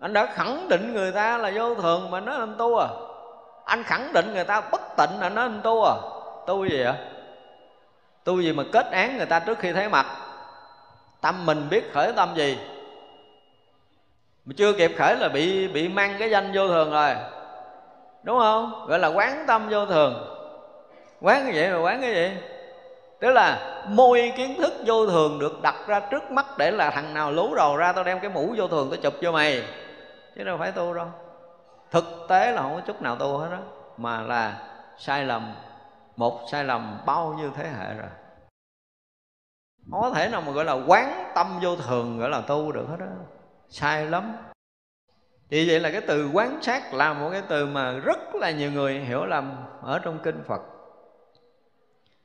Anh 0.00 0.12
đã 0.12 0.26
khẳng 0.26 0.68
định 0.68 0.92
người 0.94 1.12
ta 1.12 1.38
là 1.38 1.50
vô 1.54 1.74
thường 1.74 2.10
mà 2.10 2.20
nó 2.20 2.32
anh 2.32 2.54
tu 2.58 2.76
à? 2.76 2.88
Anh 3.64 3.82
khẳng 3.82 4.12
định 4.12 4.32
người 4.34 4.44
ta 4.44 4.60
bất 4.72 4.80
tịnh 4.96 5.20
là 5.20 5.28
nó 5.28 5.42
anh 5.42 5.60
tu 5.62 5.84
à? 5.84 5.94
Tu 6.46 6.64
gì 6.64 6.84
vậy? 6.84 6.94
Tu 8.24 8.40
gì 8.40 8.52
mà 8.52 8.62
kết 8.72 8.86
án 8.90 9.16
người 9.16 9.26
ta 9.26 9.40
trước 9.40 9.58
khi 9.58 9.72
thấy 9.72 9.88
mặt? 9.88 10.06
Tâm 11.20 11.46
mình 11.46 11.68
biết 11.70 11.92
khởi 11.92 12.12
tâm 12.12 12.34
gì? 12.34 12.58
Mà 14.44 14.54
chưa 14.56 14.72
kịp 14.72 14.92
khởi 14.98 15.16
là 15.16 15.28
bị 15.28 15.68
bị 15.68 15.88
mang 15.88 16.16
cái 16.18 16.30
danh 16.30 16.50
vô 16.54 16.68
thường 16.68 16.90
rồi. 16.90 17.14
Đúng 18.22 18.38
không? 18.38 18.86
Gọi 18.88 18.98
là 18.98 19.08
quán 19.08 19.44
tâm 19.46 19.68
vô 19.70 19.86
thường. 19.86 20.36
Quán 21.20 21.42
cái 21.44 21.54
gì 21.54 21.68
mà 21.68 21.78
quán 21.80 22.00
cái 22.00 22.14
gì? 22.14 22.30
Tức 23.20 23.30
là 23.30 23.76
môi 23.88 24.32
kiến 24.36 24.54
thức 24.58 24.72
vô 24.86 25.06
thường 25.06 25.38
được 25.38 25.62
đặt 25.62 25.74
ra 25.86 26.00
trước 26.00 26.30
mắt 26.30 26.46
để 26.58 26.70
là 26.70 26.90
thằng 26.90 27.14
nào 27.14 27.32
lú 27.32 27.54
đầu 27.54 27.76
ra, 27.76 27.92
tao 27.92 28.04
đem 28.04 28.20
cái 28.20 28.30
mũ 28.30 28.54
vô 28.56 28.68
thường 28.68 28.88
tao 28.90 28.96
chụp 28.96 29.14
vô 29.22 29.32
mày. 29.32 29.62
Chứ 30.36 30.44
đâu 30.44 30.56
phải 30.58 30.72
tu 30.72 30.94
đâu. 30.94 31.06
Thực 31.90 32.04
tế 32.28 32.52
là 32.52 32.62
không 32.62 32.74
có 32.74 32.80
chút 32.86 33.02
nào 33.02 33.16
tu 33.16 33.38
hết 33.38 33.48
đó 33.50 33.58
mà 33.96 34.20
là 34.20 34.54
sai 34.98 35.24
lầm 35.24 35.52
một 36.20 36.40
sai 36.50 36.64
lầm 36.64 37.00
bao 37.06 37.34
nhiêu 37.38 37.50
thế 37.56 37.68
hệ 37.68 37.94
rồi. 37.94 38.08
Không 39.90 40.00
có 40.00 40.10
thể 40.10 40.28
nào 40.28 40.40
mà 40.40 40.52
gọi 40.52 40.64
là 40.64 40.72
quán 40.86 41.32
tâm 41.34 41.60
vô 41.62 41.76
thường 41.76 42.18
gọi 42.18 42.30
là 42.30 42.40
tu 42.40 42.72
được 42.72 42.86
hết 42.88 42.96
đó 43.00 43.06
sai 43.68 44.06
lắm. 44.06 44.36
Vì 45.48 45.68
vậy 45.68 45.80
là 45.80 45.90
cái 45.90 46.00
từ 46.00 46.30
quán 46.32 46.58
sát 46.62 46.94
là 46.94 47.12
một 47.12 47.30
cái 47.32 47.42
từ 47.48 47.66
mà 47.66 47.92
rất 47.92 48.34
là 48.34 48.50
nhiều 48.50 48.72
người 48.72 49.00
hiểu 49.00 49.24
lầm 49.24 49.56
ở 49.82 49.98
trong 49.98 50.18
kinh 50.22 50.42
Phật. 50.48 50.60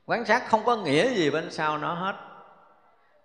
Quán 0.06 0.24
sát 0.24 0.48
không 0.48 0.64
có 0.64 0.76
nghĩa 0.76 1.14
gì 1.14 1.30
bên 1.30 1.50
sau 1.50 1.78
nó 1.78 1.94
hết. 1.94 2.14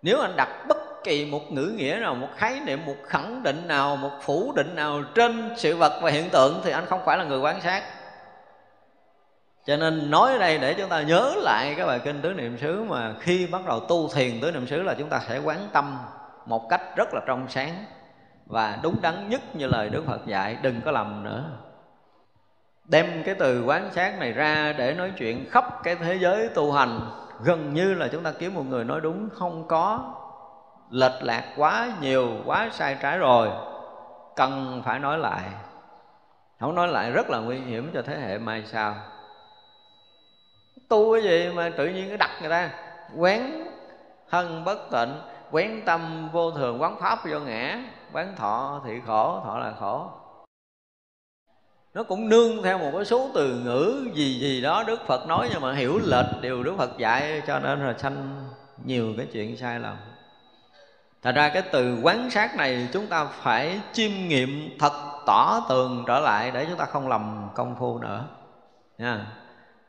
Nếu 0.01 0.19
anh 0.19 0.35
đặt 0.35 0.65
bất 0.67 0.77
kỳ 1.03 1.25
một 1.31 1.51
ngữ 1.51 1.73
nghĩa 1.77 1.97
nào, 2.01 2.15
một 2.15 2.29
khái 2.35 2.59
niệm, 2.59 2.85
một 2.85 2.97
khẳng 3.05 3.43
định 3.43 3.67
nào, 3.67 3.95
một 3.95 4.11
phủ 4.21 4.53
định 4.55 4.75
nào 4.75 5.03
trên 5.15 5.53
sự 5.57 5.77
vật 5.77 5.99
và 6.03 6.11
hiện 6.11 6.29
tượng 6.29 6.61
Thì 6.63 6.71
anh 6.71 6.85
không 6.85 7.01
phải 7.05 7.17
là 7.17 7.23
người 7.23 7.39
quán 7.39 7.61
sát 7.61 8.00
cho 9.65 9.77
nên 9.77 10.11
nói 10.11 10.31
ở 10.31 10.37
đây 10.37 10.57
để 10.57 10.73
chúng 10.73 10.89
ta 10.89 11.01
nhớ 11.01 11.33
lại 11.37 11.73
cái 11.77 11.85
bài 11.85 11.99
kinh 12.03 12.21
tứ 12.21 12.33
niệm 12.33 12.57
xứ 12.57 12.83
mà 12.83 13.13
khi 13.19 13.47
bắt 13.51 13.61
đầu 13.65 13.79
tu 13.79 14.07
thiền 14.07 14.41
tứ 14.41 14.51
niệm 14.51 14.67
xứ 14.67 14.81
là 14.81 14.93
chúng 14.93 15.09
ta 15.09 15.19
sẽ 15.27 15.39
quán 15.39 15.67
tâm 15.73 15.97
một 16.45 16.69
cách 16.69 16.81
rất 16.95 17.13
là 17.13 17.21
trong 17.27 17.47
sáng 17.49 17.85
và 18.45 18.79
đúng 18.83 19.01
đắn 19.01 19.29
nhất 19.29 19.41
như 19.53 19.67
lời 19.67 19.89
Đức 19.89 20.05
Phật 20.05 20.25
dạy, 20.25 20.57
đừng 20.61 20.81
có 20.85 20.91
lầm 20.91 21.23
nữa. 21.23 21.43
Đem 22.85 23.23
cái 23.25 23.35
từ 23.35 23.63
quán 23.63 23.89
sát 23.91 24.19
này 24.19 24.31
ra 24.31 24.73
để 24.77 24.93
nói 24.93 25.11
chuyện 25.17 25.45
khắp 25.49 25.83
cái 25.83 25.95
thế 25.95 26.15
giới 26.15 26.49
tu 26.49 26.71
hành. 26.71 26.99
Gần 27.43 27.73
như 27.73 27.93
là 27.93 28.07
chúng 28.07 28.23
ta 28.23 28.31
kiếm 28.31 28.53
một 28.53 28.63
người 28.63 28.83
nói 28.83 29.01
đúng, 29.01 29.29
không 29.33 29.67
có 29.67 30.13
lệch 30.89 31.23
lạc 31.23 31.53
quá 31.57 31.91
nhiều, 32.01 32.29
quá 32.45 32.69
sai 32.71 32.97
trái 33.01 33.17
rồi. 33.17 33.49
Cần 34.35 34.81
phải 34.85 34.99
nói 34.99 35.17
lại. 35.17 35.43
Không 36.59 36.75
nói 36.75 36.87
lại 36.87 37.11
rất 37.11 37.29
là 37.29 37.37
nguy 37.37 37.59
hiểm 37.59 37.91
cho 37.93 38.01
thế 38.01 38.19
hệ 38.19 38.37
mai 38.37 38.63
sau 38.65 38.95
tu 40.91 41.13
cái 41.13 41.23
gì 41.23 41.49
mà 41.55 41.71
tự 41.77 41.87
nhiên 41.87 42.07
cái 42.07 42.17
đặt 42.17 42.29
người 42.41 42.49
ta? 42.49 42.69
Quán 43.17 43.67
thân 44.29 44.63
bất 44.63 44.91
tịnh, 44.91 45.13
quán 45.51 45.81
tâm 45.85 46.29
vô 46.31 46.51
thường, 46.51 46.81
quán 46.81 46.99
pháp 47.01 47.19
vô 47.25 47.39
ngã, 47.39 47.79
quán 48.13 48.35
thọ 48.37 48.81
thì 48.85 48.93
khổ, 49.05 49.41
thọ 49.43 49.59
là 49.59 49.73
khổ. 49.79 50.09
Nó 51.93 52.03
cũng 52.03 52.29
nương 52.29 52.63
theo 52.63 52.77
một 52.77 52.91
cái 52.95 53.05
số 53.05 53.29
từ 53.33 53.59
ngữ 53.65 54.09
gì 54.13 54.39
gì 54.39 54.61
đó 54.61 54.83
Đức 54.87 54.99
Phật 55.07 55.27
nói 55.27 55.49
nhưng 55.51 55.61
mà 55.61 55.73
hiểu 55.73 55.99
lệch 56.05 56.41
điều 56.41 56.63
Đức 56.63 56.73
Phật 56.77 56.97
dạy 56.97 57.41
cho 57.47 57.59
nên 57.59 57.87
là 57.87 57.93
sanh 57.97 58.49
nhiều 58.85 59.13
cái 59.17 59.27
chuyện 59.33 59.57
sai 59.57 59.79
lầm. 59.79 59.97
Thật 61.21 61.35
ra 61.35 61.49
cái 61.49 61.61
từ 61.71 61.99
quán 62.03 62.29
sát 62.29 62.55
này 62.55 62.87
chúng 62.93 63.07
ta 63.07 63.25
phải 63.25 63.79
chiêm 63.93 64.11
nghiệm 64.11 64.77
thật 64.79 64.93
tỏ 65.25 65.65
tường 65.69 66.03
trở 66.07 66.19
lại 66.19 66.51
để 66.51 66.65
chúng 66.69 66.77
ta 66.77 66.85
không 66.85 67.07
lầm 67.07 67.49
công 67.55 67.75
phu 67.79 67.99
nữa. 67.99 68.25
Nha. 68.97 69.25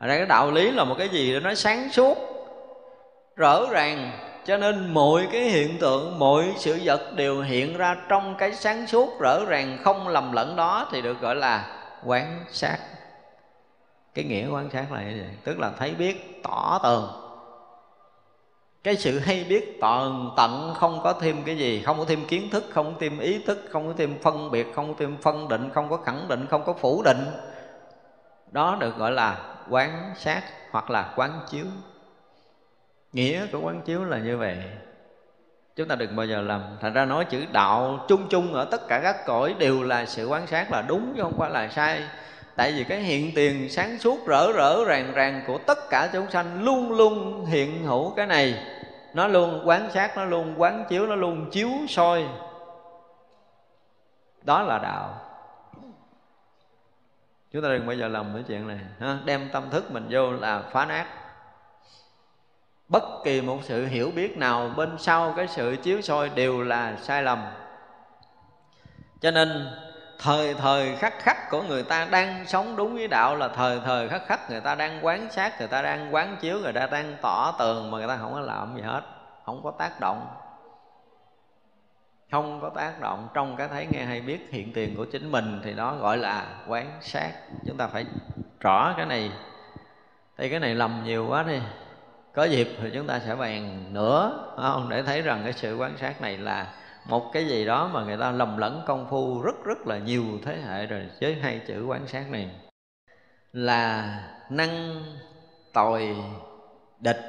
Ở 0.03 0.09
đây 0.09 0.19
cái 0.19 0.27
đạo 0.27 0.51
lý 0.51 0.71
là 0.71 0.85
một 0.85 0.95
cái 0.99 1.09
gì 1.09 1.35
đó 1.35 1.41
nó 1.41 1.55
sáng 1.55 1.89
suốt, 1.93 2.19
rõ 3.37 3.67
ràng. 3.71 4.11
Cho 4.45 4.57
nên 4.57 4.95
mọi 4.95 5.29
cái 5.33 5.43
hiện 5.43 5.79
tượng, 5.79 6.19
mọi 6.19 6.53
sự 6.57 6.81
vật 6.85 7.13
đều 7.17 7.41
hiện 7.41 7.77
ra 7.77 7.97
trong 8.09 8.35
cái 8.39 8.53
sáng 8.53 8.87
suốt, 8.87 9.21
rõ 9.21 9.45
ràng, 9.45 9.79
không 9.85 10.09
lầm 10.09 10.33
lẫn 10.33 10.57
đó 10.57 10.89
thì 10.93 11.03
được 11.03 11.21
gọi 11.21 11.35
là 11.35 11.67
quán 12.05 12.45
sát. 12.51 12.79
Cái 14.15 14.25
nghĩa 14.25 14.49
quan 14.49 14.71
sát 14.71 14.93
là 14.93 15.03
như 15.03 15.17
vậy 15.19 15.31
tức 15.45 15.59
là 15.59 15.71
thấy 15.79 15.95
biết 15.95 16.43
tỏ 16.43 16.81
tường. 16.83 17.09
Cái 18.85 18.97
sự 18.97 19.19
hay 19.19 19.45
biết 19.49 19.79
tận 19.81 20.31
tận 20.37 20.75
không 20.75 21.01
có 21.05 21.13
thêm 21.13 21.43
cái 21.47 21.57
gì, 21.57 21.83
không 21.83 21.99
có 21.99 22.05
thêm 22.09 22.27
kiến 22.27 22.51
thức, 22.51 22.65
không 22.71 22.93
có 22.93 22.99
thêm 23.01 23.19
ý 23.19 23.43
thức, 23.47 23.65
không 23.71 23.87
có 23.87 23.93
thêm 23.97 24.19
phân 24.23 24.51
biệt, 24.51 24.67
không 24.75 24.89
có 24.89 24.95
thêm 24.99 25.17
phân 25.23 25.49
định, 25.49 25.71
không 25.75 25.91
có 25.91 25.97
khẳng 25.97 26.29
định, 26.29 26.47
không 26.51 26.65
có 26.65 26.73
phủ 26.73 27.03
định. 27.03 27.27
Đó 28.51 28.77
được 28.81 28.97
gọi 28.97 29.13
là 29.13 29.52
quán 29.73 30.13
sát 30.17 30.43
hoặc 30.71 30.91
là 30.91 31.13
quán 31.17 31.41
chiếu. 31.51 31.67
Nghĩa 33.13 33.47
của 33.53 33.61
quán 33.61 33.83
chiếu 33.83 34.05
là 34.05 34.19
như 34.19 34.39
vậy. 34.39 34.57
Chúng 35.77 35.89
ta 35.89 35.95
đừng 35.95 36.17
bao 36.17 36.27
giờ 36.27 36.41
làm 36.41 36.63
thành 36.81 36.93
ra 36.93 37.05
nói 37.05 37.25
chữ 37.25 37.45
đạo 37.53 38.05
chung 38.09 38.29
chung 38.31 38.55
ở 38.55 38.65
tất 38.65 38.89
cả 38.89 39.01
các 39.03 39.17
cõi 39.27 39.55
đều 39.59 39.83
là 39.83 40.07
sự 40.07 40.27
quán 40.27 40.47
sát 40.47 40.73
là 40.73 40.83
đúng 40.83 41.13
chứ 41.17 41.23
không 41.23 41.39
phải 41.39 41.51
là 41.51 41.69
sai. 41.69 42.03
Tại 42.57 42.73
vì 42.73 42.85
cái 42.85 43.01
hiện 43.01 43.33
tiền 43.35 43.71
sáng 43.71 43.99
suốt 43.99 44.27
rỡ 44.27 44.53
rỡ 44.53 44.85
ràng 44.85 45.13
ràng 45.13 45.43
của 45.47 45.59
tất 45.59 45.79
cả 45.91 46.11
chúng 46.13 46.31
sanh 46.31 46.65
luôn 46.65 46.93
luôn 46.93 47.45
hiện 47.45 47.85
hữu 47.85 48.11
cái 48.11 48.27
này. 48.27 48.55
Nó 49.15 49.29
luôn 49.29 49.63
quán 49.65 49.91
sát, 49.95 50.17
nó 50.17 50.25
luôn 50.25 50.55
quán 50.59 50.85
chiếu, 50.89 51.07
nó 51.07 51.15
luôn 51.15 51.51
chiếu 51.51 51.69
soi. 51.89 52.25
Đó 54.43 54.63
là 54.63 54.79
đạo 54.79 55.21
chúng 57.53 57.63
ta 57.63 57.69
đừng 57.69 57.87
bao 57.87 57.97
giờ 57.97 58.09
làm 58.09 58.35
cái 58.35 58.43
chuyện 58.49 58.69
này, 58.69 58.79
ha? 59.01 59.19
đem 59.25 59.49
tâm 59.53 59.71
thức 59.71 59.91
mình 59.91 60.07
vô 60.11 60.33
là 60.33 60.63
phá 60.73 60.85
nát. 60.85 61.07
Bất 62.89 63.03
kỳ 63.25 63.41
một 63.41 63.59
sự 63.63 63.87
hiểu 63.87 64.11
biết 64.17 64.37
nào 64.37 64.71
bên 64.77 64.97
sau 64.99 65.35
cái 65.37 65.49
sự 65.49 65.77
chiếu 65.83 66.01
soi 66.01 66.29
đều 66.29 66.63
là 66.63 66.97
sai 66.97 67.23
lầm. 67.23 67.45
Cho 69.21 69.31
nên, 69.31 69.67
thời 70.19 70.55
thời 70.55 70.97
khắc 70.97 71.15
khắc 71.19 71.51
của 71.51 71.63
người 71.63 71.83
ta 71.83 72.05
đang 72.05 72.47
sống 72.47 72.77
đúng 72.77 72.95
với 72.95 73.09
đạo 73.09 73.37
là 73.37 73.49
thời 73.49 73.81
thời 73.81 74.09
khắc 74.09 74.27
khắc 74.27 74.51
người 74.51 74.61
ta 74.61 74.75
đang 74.75 75.05
quán 75.05 75.31
sát, 75.31 75.59
người 75.59 75.69
ta 75.69 75.83
đang 75.83 76.15
quán 76.15 76.37
chiếu, 76.41 76.59
người 76.61 76.73
ta 76.73 76.87
đang 76.87 77.17
tỏ 77.23 77.55
tường 77.59 77.91
mà 77.91 77.99
người 77.99 78.09
ta 78.09 78.17
không 78.17 78.33
có 78.33 78.41
làm 78.41 78.77
gì 78.77 78.83
hết, 78.83 79.03
không 79.47 79.61
có 79.65 79.71
tác 79.71 80.01
động 80.01 80.27
không 82.33 82.59
có 82.61 82.71
tác 82.71 83.01
động 83.01 83.29
trong 83.35 83.57
cái 83.57 83.69
thấy 83.69 83.87
nghe 83.91 84.05
hay 84.05 84.21
biết 84.21 84.49
hiện 84.51 84.73
tiền 84.73 84.97
của 84.97 85.05
chính 85.05 85.33
mình 85.33 85.61
thì 85.65 85.75
đó 85.75 85.97
gọi 85.97 86.19
là 86.19 86.47
quán 86.69 86.99
sát. 87.01 87.33
Chúng 87.67 87.77
ta 87.77 87.87
phải 87.87 88.07
rõ 88.61 88.95
cái 88.97 89.07
này. 89.07 89.31
Thì 90.39 90.49
cái 90.49 90.61
này 90.61 90.75
lầm 90.75 91.03
nhiều 91.05 91.27
quá 91.29 91.43
đi. 91.43 91.59
Có 92.35 92.45
dịp 92.45 92.69
thì 92.81 92.91
chúng 92.95 93.07
ta 93.07 93.19
sẽ 93.19 93.35
bàn 93.35 93.85
nữa 93.93 94.49
không? 94.57 94.89
Để 94.91 95.03
thấy 95.03 95.23
rằng 95.23 95.41
cái 95.45 95.53
sự 95.53 95.77
quan 95.77 95.97
sát 95.97 96.21
này 96.21 96.39
là 96.39 96.75
một 97.09 97.31
cái 97.33 97.47
gì 97.47 97.65
đó 97.65 97.91
mà 97.93 98.05
người 98.05 98.17
ta 98.17 98.31
lầm 98.31 98.57
lẫn 98.57 98.83
công 98.87 99.07
phu 99.11 99.43
rất 99.43 99.65
rất 99.65 99.87
là 99.87 99.99
nhiều 99.99 100.25
thế 100.45 100.57
hệ 100.67 100.87
rồi 100.87 101.09
với 101.21 101.35
hai 101.35 101.61
chữ 101.67 101.87
quan 101.87 102.07
sát 102.07 102.31
này. 102.31 102.51
Là 103.53 104.19
năng 104.51 105.03
tồi 105.73 106.17
địch. 107.01 107.21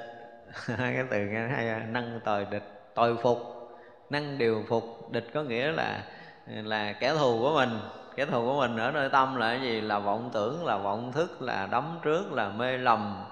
Hai 0.77 0.93
cái 0.93 1.03
từ 1.11 1.19
nghe 1.19 1.47
hay 1.47 1.69
à, 1.69 1.79
năng 1.89 2.19
tồi 2.25 2.45
địch, 2.51 2.93
tồi 2.95 3.17
phục 3.17 3.52
năng 4.09 4.37
điều 4.37 4.63
phục 4.69 5.11
địch 5.11 5.27
có 5.33 5.43
nghĩa 5.43 5.71
là 5.71 6.03
là 6.47 6.93
kẻ 6.93 7.13
thù 7.13 7.39
của 7.39 7.53
mình. 7.55 7.79
Kẻ 8.15 8.25
thù 8.25 8.45
của 8.45 8.59
mình 8.59 8.77
ở 8.77 8.91
nơi 8.91 9.09
tâm 9.09 9.35
là 9.35 9.47
cái 9.47 9.61
gì? 9.61 9.81
Là 9.81 9.99
vọng 9.99 10.29
tưởng, 10.33 10.65
là 10.65 10.77
vọng 10.77 11.11
thức, 11.11 11.41
là 11.41 11.67
đấm 11.71 11.99
trước, 12.01 12.33
là 12.33 12.49
mê 12.49 12.77
lầm. 12.77 13.23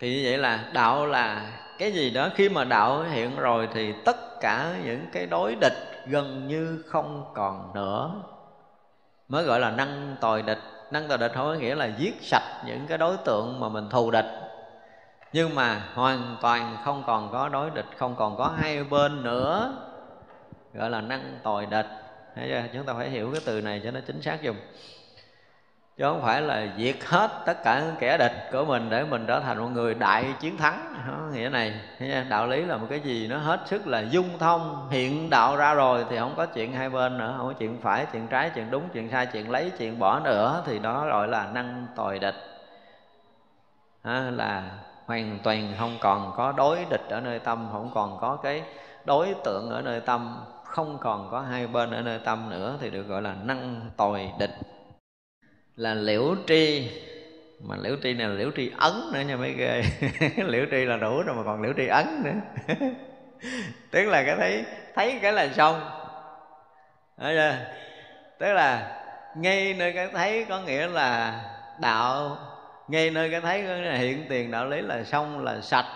Thì 0.00 0.16
như 0.16 0.22
vậy 0.24 0.38
là 0.38 0.70
đạo 0.72 1.06
là 1.06 1.52
cái 1.78 1.92
gì 1.92 2.10
đó, 2.10 2.28
khi 2.34 2.48
mà 2.48 2.64
đạo 2.64 3.02
hiện 3.02 3.36
rồi 3.36 3.68
thì 3.74 3.94
tất 4.04 4.40
cả 4.40 4.74
những 4.84 5.06
cái 5.12 5.26
đối 5.26 5.54
địch 5.60 6.02
gần 6.06 6.48
như 6.48 6.82
không 6.86 7.24
còn 7.34 7.70
nữa. 7.74 8.10
Mới 9.28 9.44
gọi 9.44 9.60
là 9.60 9.70
năng 9.70 10.16
tồi 10.20 10.42
địch. 10.42 10.60
Năng 10.90 11.08
tồi 11.08 11.18
địch 11.18 11.32
không 11.34 11.46
có 11.46 11.54
nghĩa 11.54 11.74
là 11.74 11.86
giết 11.98 12.14
sạch 12.22 12.62
những 12.66 12.86
cái 12.88 12.98
đối 12.98 13.16
tượng 13.16 13.60
mà 13.60 13.68
mình 13.68 13.88
thù 13.90 14.10
địch 14.10 14.49
nhưng 15.32 15.54
mà 15.54 15.82
hoàn 15.94 16.36
toàn 16.40 16.76
không 16.84 17.02
còn 17.06 17.32
có 17.32 17.48
đối 17.48 17.70
địch 17.70 17.86
không 17.96 18.16
còn 18.16 18.36
có 18.36 18.54
hai 18.58 18.84
bên 18.84 19.22
nữa. 19.22 19.72
Gọi 20.74 20.90
là 20.90 21.00
năng 21.00 21.38
tồi 21.42 21.66
địch. 21.66 21.86
Thấy 22.34 22.48
chưa? 22.48 22.62
chúng 22.74 22.86
ta 22.86 22.94
phải 22.94 23.10
hiểu 23.10 23.30
cái 23.32 23.42
từ 23.46 23.60
này 23.60 23.80
cho 23.84 23.90
nó 23.90 24.00
chính 24.06 24.22
xác 24.22 24.42
dùng. 24.42 24.56
Chứ 25.96 26.04
không 26.04 26.22
phải 26.22 26.42
là 26.42 26.66
diệt 26.78 26.96
hết 27.04 27.30
tất 27.46 27.64
cả 27.64 27.80
những 27.80 27.94
kẻ 28.00 28.18
địch 28.18 28.48
của 28.52 28.64
mình 28.64 28.90
để 28.90 29.04
mình 29.04 29.24
trở 29.26 29.40
thành 29.40 29.58
một 29.58 29.68
người 29.68 29.94
đại 29.94 30.34
chiến 30.40 30.56
thắng. 30.56 30.94
Đó, 31.08 31.18
nghĩa 31.32 31.48
này 31.48 31.80
đạo 32.28 32.46
lý 32.46 32.64
là 32.64 32.76
một 32.76 32.86
cái 32.90 33.00
gì 33.00 33.26
nó 33.26 33.38
hết 33.38 33.60
sức 33.66 33.86
là 33.86 34.00
dung 34.00 34.38
thông 34.38 34.88
hiện 34.90 35.30
đạo 35.30 35.56
ra 35.56 35.74
rồi 35.74 36.04
thì 36.10 36.18
không 36.18 36.34
có 36.36 36.46
chuyện 36.46 36.72
hai 36.72 36.90
bên 36.90 37.18
nữa 37.18 37.34
không 37.36 37.46
có 37.46 37.52
chuyện 37.52 37.80
phải 37.82 38.06
chuyện 38.12 38.26
trái 38.26 38.50
chuyện 38.54 38.70
đúng 38.70 38.88
chuyện 38.92 39.10
sai 39.10 39.26
chuyện 39.26 39.50
lấy 39.50 39.72
chuyện 39.78 39.98
bỏ 39.98 40.20
nữa 40.20 40.62
thì 40.66 40.78
đó 40.78 41.06
gọi 41.06 41.28
là 41.28 41.50
năng 41.54 41.86
tồi 41.96 42.18
địch. 42.18 42.34
À, 44.02 44.30
là 44.30 44.62
hoàn 45.10 45.38
toàn 45.42 45.74
không 45.78 45.98
còn 46.00 46.32
có 46.36 46.52
đối 46.52 46.78
địch 46.90 47.04
ở 47.08 47.20
nơi 47.20 47.38
tâm, 47.38 47.68
không 47.72 47.90
còn 47.94 48.18
có 48.20 48.36
cái 48.42 48.62
đối 49.04 49.34
tượng 49.44 49.70
ở 49.70 49.82
nơi 49.82 50.00
tâm, 50.00 50.40
không 50.64 50.98
còn 51.00 51.28
có 51.30 51.40
hai 51.40 51.66
bên 51.66 51.90
ở 51.90 52.02
nơi 52.02 52.18
tâm 52.24 52.50
nữa 52.50 52.78
thì 52.80 52.90
được 52.90 53.02
gọi 53.02 53.22
là 53.22 53.34
năng 53.44 53.90
tồi 53.96 54.30
địch. 54.38 54.50
Là 55.76 55.94
liễu 55.94 56.34
tri, 56.46 56.90
mà 57.60 57.76
liễu 57.76 57.96
tri 58.02 58.14
này 58.14 58.28
là 58.28 58.34
liễu 58.34 58.50
tri 58.56 58.70
ấn 58.78 58.92
nữa 59.12 59.20
nha 59.20 59.36
mấy 59.36 59.52
ghê. 59.52 59.82
Liễu 60.36 60.66
tri 60.70 60.84
là 60.84 60.96
đủ 60.96 61.22
rồi 61.22 61.36
mà 61.36 61.42
còn 61.44 61.62
liễu 61.62 61.72
tri 61.76 61.86
ấn 61.86 62.06
nữa. 62.24 62.66
Tức 63.90 64.04
là 64.04 64.22
cái 64.22 64.36
thấy 64.36 64.64
thấy 64.94 65.18
cái 65.22 65.32
là 65.32 65.48
xong. 65.48 65.80
Đấy 67.16 67.34
chưa? 67.36 67.56
tức 68.38 68.52
là 68.52 69.02
ngay 69.36 69.74
nơi 69.74 69.92
cái 69.92 70.08
thấy 70.12 70.46
có 70.48 70.60
nghĩa 70.60 70.86
là 70.86 71.40
đạo 71.80 72.38
ngay 72.90 73.10
nơi 73.10 73.30
cái 73.30 73.40
thấy 73.40 73.62
cái 73.62 73.82
là 73.82 73.94
hiện 73.94 74.26
tiền 74.28 74.50
đạo 74.50 74.66
lý 74.66 74.80
là 74.80 75.04
xong 75.04 75.44
là 75.44 75.60
sạch, 75.60 75.86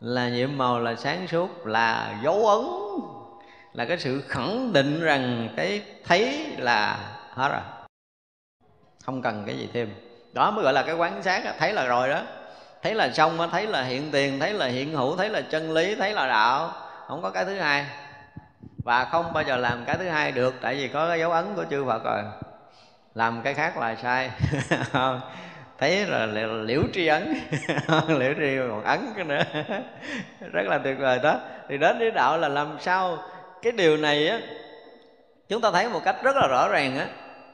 là 0.00 0.28
nhiệm 0.28 0.58
màu 0.58 0.80
là 0.80 0.94
sáng 0.94 1.26
suốt, 1.28 1.66
là 1.66 2.18
dấu 2.22 2.46
ấn, 2.46 2.64
là 3.72 3.84
cái 3.84 3.98
sự 3.98 4.22
khẳng 4.28 4.72
định 4.72 5.00
rằng 5.00 5.48
cái 5.56 5.82
thấy 6.04 6.46
là 6.58 6.98
hết 7.30 7.48
rồi. 7.48 7.60
Không 9.04 9.22
cần 9.22 9.44
cái 9.46 9.58
gì 9.58 9.68
thêm. 9.72 9.94
Đó 10.32 10.50
mới 10.50 10.64
gọi 10.64 10.72
là 10.72 10.82
cái 10.82 10.94
quán 10.94 11.22
sát, 11.22 11.54
thấy 11.58 11.72
là 11.72 11.86
rồi 11.86 12.08
đó. 12.08 12.22
Thấy 12.82 12.94
là 12.94 13.10
xong 13.10 13.48
thấy 13.50 13.66
là 13.66 13.82
hiện 13.82 14.10
tiền, 14.10 14.40
thấy 14.40 14.52
là 14.52 14.66
hiện 14.66 14.92
hữu, 14.92 15.16
thấy 15.16 15.28
là 15.28 15.40
chân 15.40 15.72
lý, 15.72 15.94
thấy 15.94 16.12
là 16.12 16.26
đạo. 16.26 16.72
Không 17.06 17.22
có 17.22 17.30
cái 17.30 17.44
thứ 17.44 17.58
hai. 17.58 17.86
Và 18.84 19.04
không 19.04 19.32
bao 19.32 19.44
giờ 19.44 19.56
làm 19.56 19.84
cái 19.84 19.96
thứ 19.98 20.08
hai 20.08 20.32
được, 20.32 20.54
tại 20.60 20.74
vì 20.74 20.88
có 20.88 21.08
cái 21.08 21.18
dấu 21.18 21.30
ấn 21.30 21.54
của 21.54 21.64
chư 21.70 21.84
phật 21.84 22.04
rồi. 22.04 22.22
Làm 23.14 23.42
cái 23.42 23.54
khác 23.54 23.76
là 23.76 23.94
sai. 23.94 24.30
thấy 25.82 26.06
là 26.06 26.26
liễu 26.66 26.82
tri 26.92 27.06
ấn. 27.06 27.34
Liễu 28.08 28.34
tri 28.34 28.58
còn 28.68 28.84
ấn 28.84 29.00
cái 29.16 29.24
nữa. 29.24 29.42
Rất 30.52 30.66
là 30.66 30.78
tuyệt 30.78 30.98
vời 30.98 31.18
đó. 31.22 31.40
Thì 31.68 31.78
đến 31.78 31.98
với 31.98 32.10
đạo 32.10 32.38
là 32.38 32.48
làm 32.48 32.76
sao? 32.80 33.18
Cái 33.62 33.72
điều 33.72 33.96
này 33.96 34.28
á, 34.28 34.40
chúng 35.48 35.60
ta 35.60 35.70
thấy 35.70 35.88
một 35.88 36.00
cách 36.04 36.16
rất 36.22 36.36
là 36.36 36.46
rõ 36.46 36.68
ràng 36.68 36.98
á. 36.98 37.06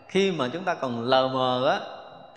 Khi 0.09 0.33
mà 0.33 0.49
chúng 0.53 0.65
ta 0.65 0.75
còn 0.75 1.03
lờ 1.03 1.29
mờ 1.29 1.69
á, 1.71 1.81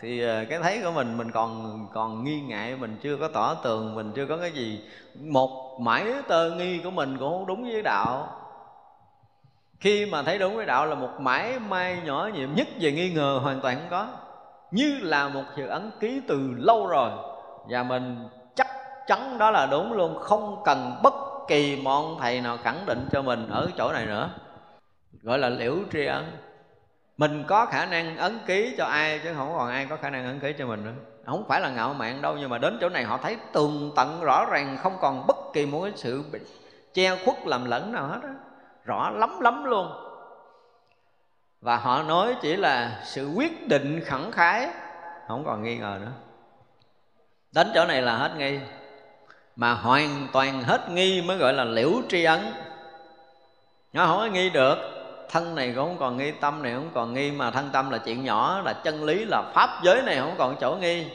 thì 0.01 0.21
ờ, 0.21 0.45
cái 0.49 0.59
thấy 0.63 0.81
của 0.83 0.91
mình 0.91 1.17
mình 1.17 1.31
còn 1.31 1.87
còn 1.93 2.23
nghi 2.23 2.41
ngại, 2.41 2.75
mình 2.75 2.97
chưa 3.03 3.17
có 3.17 3.27
tỏ 3.27 3.53
tường, 3.53 3.95
mình 3.95 4.11
chưa 4.15 4.25
có 4.25 4.37
cái 4.37 4.51
gì. 4.51 4.81
Một 5.19 5.79
mãi 5.81 6.05
tơ 6.27 6.51
nghi 6.51 6.79
của 6.83 6.91
mình 6.91 7.17
cũng 7.17 7.31
không 7.31 7.45
đúng 7.45 7.63
với 7.63 7.81
đạo. 7.81 8.27
Khi 9.79 10.05
mà 10.05 10.23
thấy 10.23 10.37
đúng 10.37 10.55
với 10.55 10.65
đạo 10.65 10.85
là 10.85 10.95
một 10.95 11.11
mãi 11.19 11.59
may 11.59 11.97
nhỏ 12.05 12.29
nhiệm 12.33 12.55
nhất 12.55 12.67
về 12.79 12.91
nghi 12.91 13.13
ngờ 13.13 13.39
hoàn 13.43 13.61
toàn 13.61 13.77
không 13.79 13.89
có 13.89 14.07
như 14.71 14.99
là 15.01 15.29
một 15.29 15.43
sự 15.55 15.67
ấn 15.67 15.91
ký 15.99 16.21
từ 16.27 16.53
lâu 16.57 16.87
rồi. 16.87 17.11
Và 17.69 17.83
mình 17.83 18.29
chắc 18.55 18.67
chắn 19.07 19.37
đó 19.37 19.51
là 19.51 19.67
đúng 19.71 19.93
luôn, 19.93 20.19
không 20.19 20.61
cần 20.65 20.99
bất 21.03 21.13
kỳ 21.47 21.81
một 21.83 22.17
thầy 22.19 22.41
nào 22.41 22.57
khẳng 22.63 22.85
định 22.85 23.07
cho 23.11 23.21
mình 23.21 23.47
ở 23.49 23.67
chỗ 23.77 23.93
này 23.93 24.05
nữa. 24.05 24.29
Gọi 25.23 25.39
là 25.39 25.49
liễu 25.49 25.75
tri 25.91 26.05
ấn 26.05 26.25
mình 27.17 27.43
có 27.47 27.65
khả 27.65 27.85
năng 27.85 28.17
ấn 28.17 28.39
ký 28.45 28.75
cho 28.77 28.85
ai 28.85 29.19
chứ 29.23 29.33
không 29.37 29.53
còn 29.57 29.69
ai 29.69 29.87
có 29.89 29.95
khả 29.95 30.09
năng 30.09 30.25
ấn 30.25 30.39
ký 30.39 30.53
cho 30.57 30.65
mình 30.65 30.83
nữa. 30.85 30.93
Không 31.25 31.43
phải 31.47 31.61
là 31.61 31.69
ngạo 31.69 31.93
mạn 31.93 32.21
đâu, 32.21 32.35
nhưng 32.39 32.49
mà 32.49 32.57
đến 32.57 32.77
chỗ 32.81 32.89
này 32.89 33.03
họ 33.03 33.17
thấy 33.17 33.37
tường 33.53 33.91
tận 33.95 34.21
rõ 34.21 34.45
ràng, 34.51 34.77
không 34.77 34.97
còn 35.01 35.27
bất 35.27 35.35
kỳ 35.53 35.65
một 35.65 35.81
cái 35.83 35.91
sự 35.95 36.23
che 36.93 37.15
khuất 37.25 37.35
làm 37.45 37.65
lẫn 37.65 37.91
nào 37.91 38.07
hết 38.07 38.19
đó. 38.23 38.29
rõ 38.85 39.09
lắm 39.09 39.39
lắm 39.41 39.63
luôn 39.63 39.87
và 41.61 41.77
họ 41.77 42.03
nói 42.03 42.35
chỉ 42.41 42.55
là 42.55 43.01
sự 43.05 43.31
quyết 43.35 43.67
định 43.67 44.01
khẳng 44.05 44.31
khái. 44.31 44.67
Không 45.27 45.43
còn 45.45 45.63
nghi 45.63 45.77
ngờ 45.77 45.97
nữa. 46.01 46.11
Đến 47.51 47.71
chỗ 47.73 47.85
này 47.85 48.01
là 48.01 48.17
hết 48.17 48.31
nghi. 48.37 48.59
Mà 49.55 49.73
hoàn 49.73 50.27
toàn 50.33 50.63
hết 50.63 50.89
nghi 50.89 51.21
mới 51.21 51.37
gọi 51.37 51.53
là 51.53 51.63
liễu 51.63 51.91
tri 52.09 52.23
ấn. 52.23 52.39
Nó 53.93 54.05
không 54.05 54.17
có 54.17 54.25
nghi 54.25 54.49
được. 54.49 54.77
Thân 55.29 55.55
này 55.55 55.73
cũng 55.75 55.85
không 55.85 55.97
còn 55.97 56.17
nghi, 56.17 56.31
tâm 56.31 56.63
này 56.63 56.73
không 56.73 56.89
còn 56.93 57.13
nghi. 57.13 57.31
Mà 57.31 57.51
thân 57.51 57.69
tâm 57.73 57.89
là 57.89 57.97
chuyện 57.97 58.25
nhỏ, 58.25 58.61
là 58.65 58.73
chân 58.73 59.03
lý, 59.03 59.25
là 59.25 59.43
pháp 59.53 59.69
giới 59.83 60.01
này 60.01 60.17
không 60.19 60.35
còn 60.37 60.55
chỗ 60.61 60.75
nghi. 60.75 61.05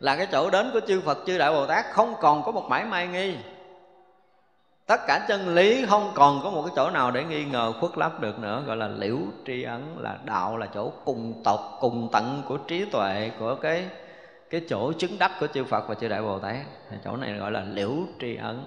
Là 0.00 0.16
cái 0.16 0.26
chỗ 0.32 0.50
đến 0.50 0.70
của 0.72 0.80
chư 0.80 1.00
Phật, 1.00 1.18
chư 1.26 1.38
Đại 1.38 1.52
Bồ 1.52 1.66
Tát 1.66 1.84
không 1.90 2.14
còn 2.20 2.42
có 2.42 2.52
một 2.52 2.66
mãi 2.68 2.84
may 2.84 3.06
nghi 3.06 3.36
tất 4.86 5.00
cả 5.06 5.24
chân 5.28 5.54
lý 5.54 5.86
không 5.86 6.12
còn 6.14 6.40
có 6.42 6.50
một 6.50 6.62
cái 6.62 6.72
chỗ 6.76 6.90
nào 6.90 7.10
để 7.10 7.24
nghi 7.24 7.44
ngờ 7.44 7.72
khuất 7.80 7.98
lấp 7.98 8.20
được 8.20 8.38
nữa. 8.38 8.62
Gọi 8.66 8.76
là 8.76 8.88
liễu 8.88 9.18
tri 9.46 9.62
ấn 9.62 9.82
là 9.98 10.18
đạo 10.24 10.56
là 10.56 10.66
chỗ 10.74 10.92
cùng 11.04 11.40
tộc 11.44 11.76
cùng 11.80 12.08
tận 12.12 12.42
của 12.48 12.56
trí 12.56 12.84
tuệ 12.84 13.30
của 13.38 13.54
cái 13.54 13.88
cái 14.50 14.64
chỗ 14.68 14.92
chứng 14.92 15.18
đắc 15.18 15.32
của 15.40 15.46
chư 15.46 15.64
Phật 15.64 15.88
và 15.88 15.94
chư 15.94 16.08
Đại 16.08 16.22
Bồ 16.22 16.38
Tát. 16.38 16.66
Chỗ 17.04 17.16
này 17.16 17.32
gọi 17.32 17.50
là 17.50 17.64
liễu 17.64 17.92
tri 18.20 18.36
ấn. 18.36 18.64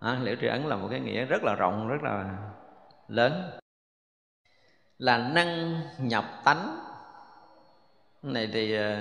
À, 0.00 0.18
liễu 0.22 0.36
tri 0.40 0.46
ấn 0.46 0.62
là 0.62 0.76
một 0.76 0.88
cái 0.90 1.00
nghĩa 1.00 1.24
rất 1.24 1.42
là 1.44 1.54
rộng 1.54 1.88
rất 1.88 2.02
là 2.02 2.24
lớn. 3.08 3.50
Là 4.98 5.18
năng 5.18 5.80
nhập 5.98 6.24
tánh. 6.44 6.78
Này 8.22 8.50
thì 8.52 8.76
ờ, 8.76 8.96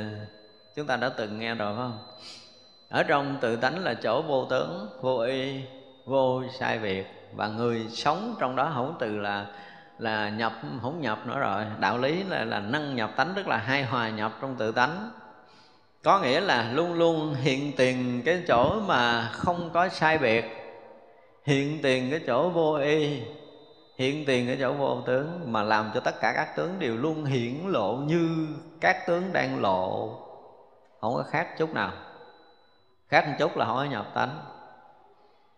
chúng 0.76 0.88
ta 0.88 0.98
đã 0.98 1.10
từng 1.10 1.40
nghe 1.40 1.56
rồi 1.56 1.76
phải 1.76 1.84
không? 1.84 2.00
Ở 2.90 3.04
trong 3.04 3.38
tự 3.42 3.56
tánh 3.56 3.84
là 3.84 3.94
chỗ 3.94 4.22
vô 4.22 4.46
tướng 4.50 4.90
vô 5.02 5.20
y 5.20 5.62
vô 6.06 6.44
sai 6.60 6.80
biệt 6.80 7.30
và 7.36 7.48
người 7.48 7.88
sống 7.90 8.36
trong 8.40 8.56
đó 8.56 8.72
không 8.74 8.96
từ 9.00 9.18
là 9.18 9.46
là 9.98 10.30
nhập 10.30 10.54
không 10.82 11.02
nhập 11.02 11.20
nữa 11.28 11.40
rồi. 11.40 11.66
Đạo 11.80 11.98
lý 11.98 12.24
là 12.24 12.46
là 12.46 12.60
năng 12.60 12.96
nhập 12.96 13.12
tánh, 13.16 13.34
tức 13.36 13.48
là 13.48 13.58
hai 13.58 13.84
hòa 13.84 14.10
nhập 14.10 14.32
trong 14.42 14.56
tự 14.56 14.72
tánh. 14.72 15.12
Có 16.04 16.20
nghĩa 16.20 16.40
là 16.40 16.72
luôn 16.72 16.94
luôn 16.94 17.34
hiện 17.34 17.72
tiền 17.78 18.22
cái 18.26 18.44
chỗ 18.48 18.80
mà 18.88 19.30
không 19.32 19.70
có 19.74 19.90
sai 19.90 20.18
biệt 20.18 20.66
hiện 21.46 21.80
tiền 21.84 22.12
cái 22.12 22.20
chỗ 22.28 22.50
vô 22.50 22.74
y. 22.74 23.22
Hiện 23.98 24.26
tiền 24.26 24.48
cái 24.48 24.58
chỗ 24.60 24.74
vô 24.74 25.02
tướng. 25.06 25.52
Mà 25.52 25.64
làm 25.64 25.92
cho 25.94 26.00
tất 26.00 26.16
cả 26.22 26.34
các 26.36 26.56
tướng 26.56 26.80
đều 26.80 26.98
luôn 26.98 27.26
hiển 27.26 27.54
lộ 27.66 27.96
như 27.96 28.48
các 28.82 29.08
tướng 29.08 29.34
đang 29.34 29.62
lộ. 29.62 30.10
Không 31.02 31.16
có 31.16 31.24
khác 31.30 31.58
chút 31.58 31.74
nào. 31.74 31.92
Khác 33.08 33.28
một 33.28 33.36
chút 33.40 33.58
là 33.58 33.66
không 33.66 33.76
có 33.76 33.84
nhập 33.84 34.06
tánh. 34.14 34.40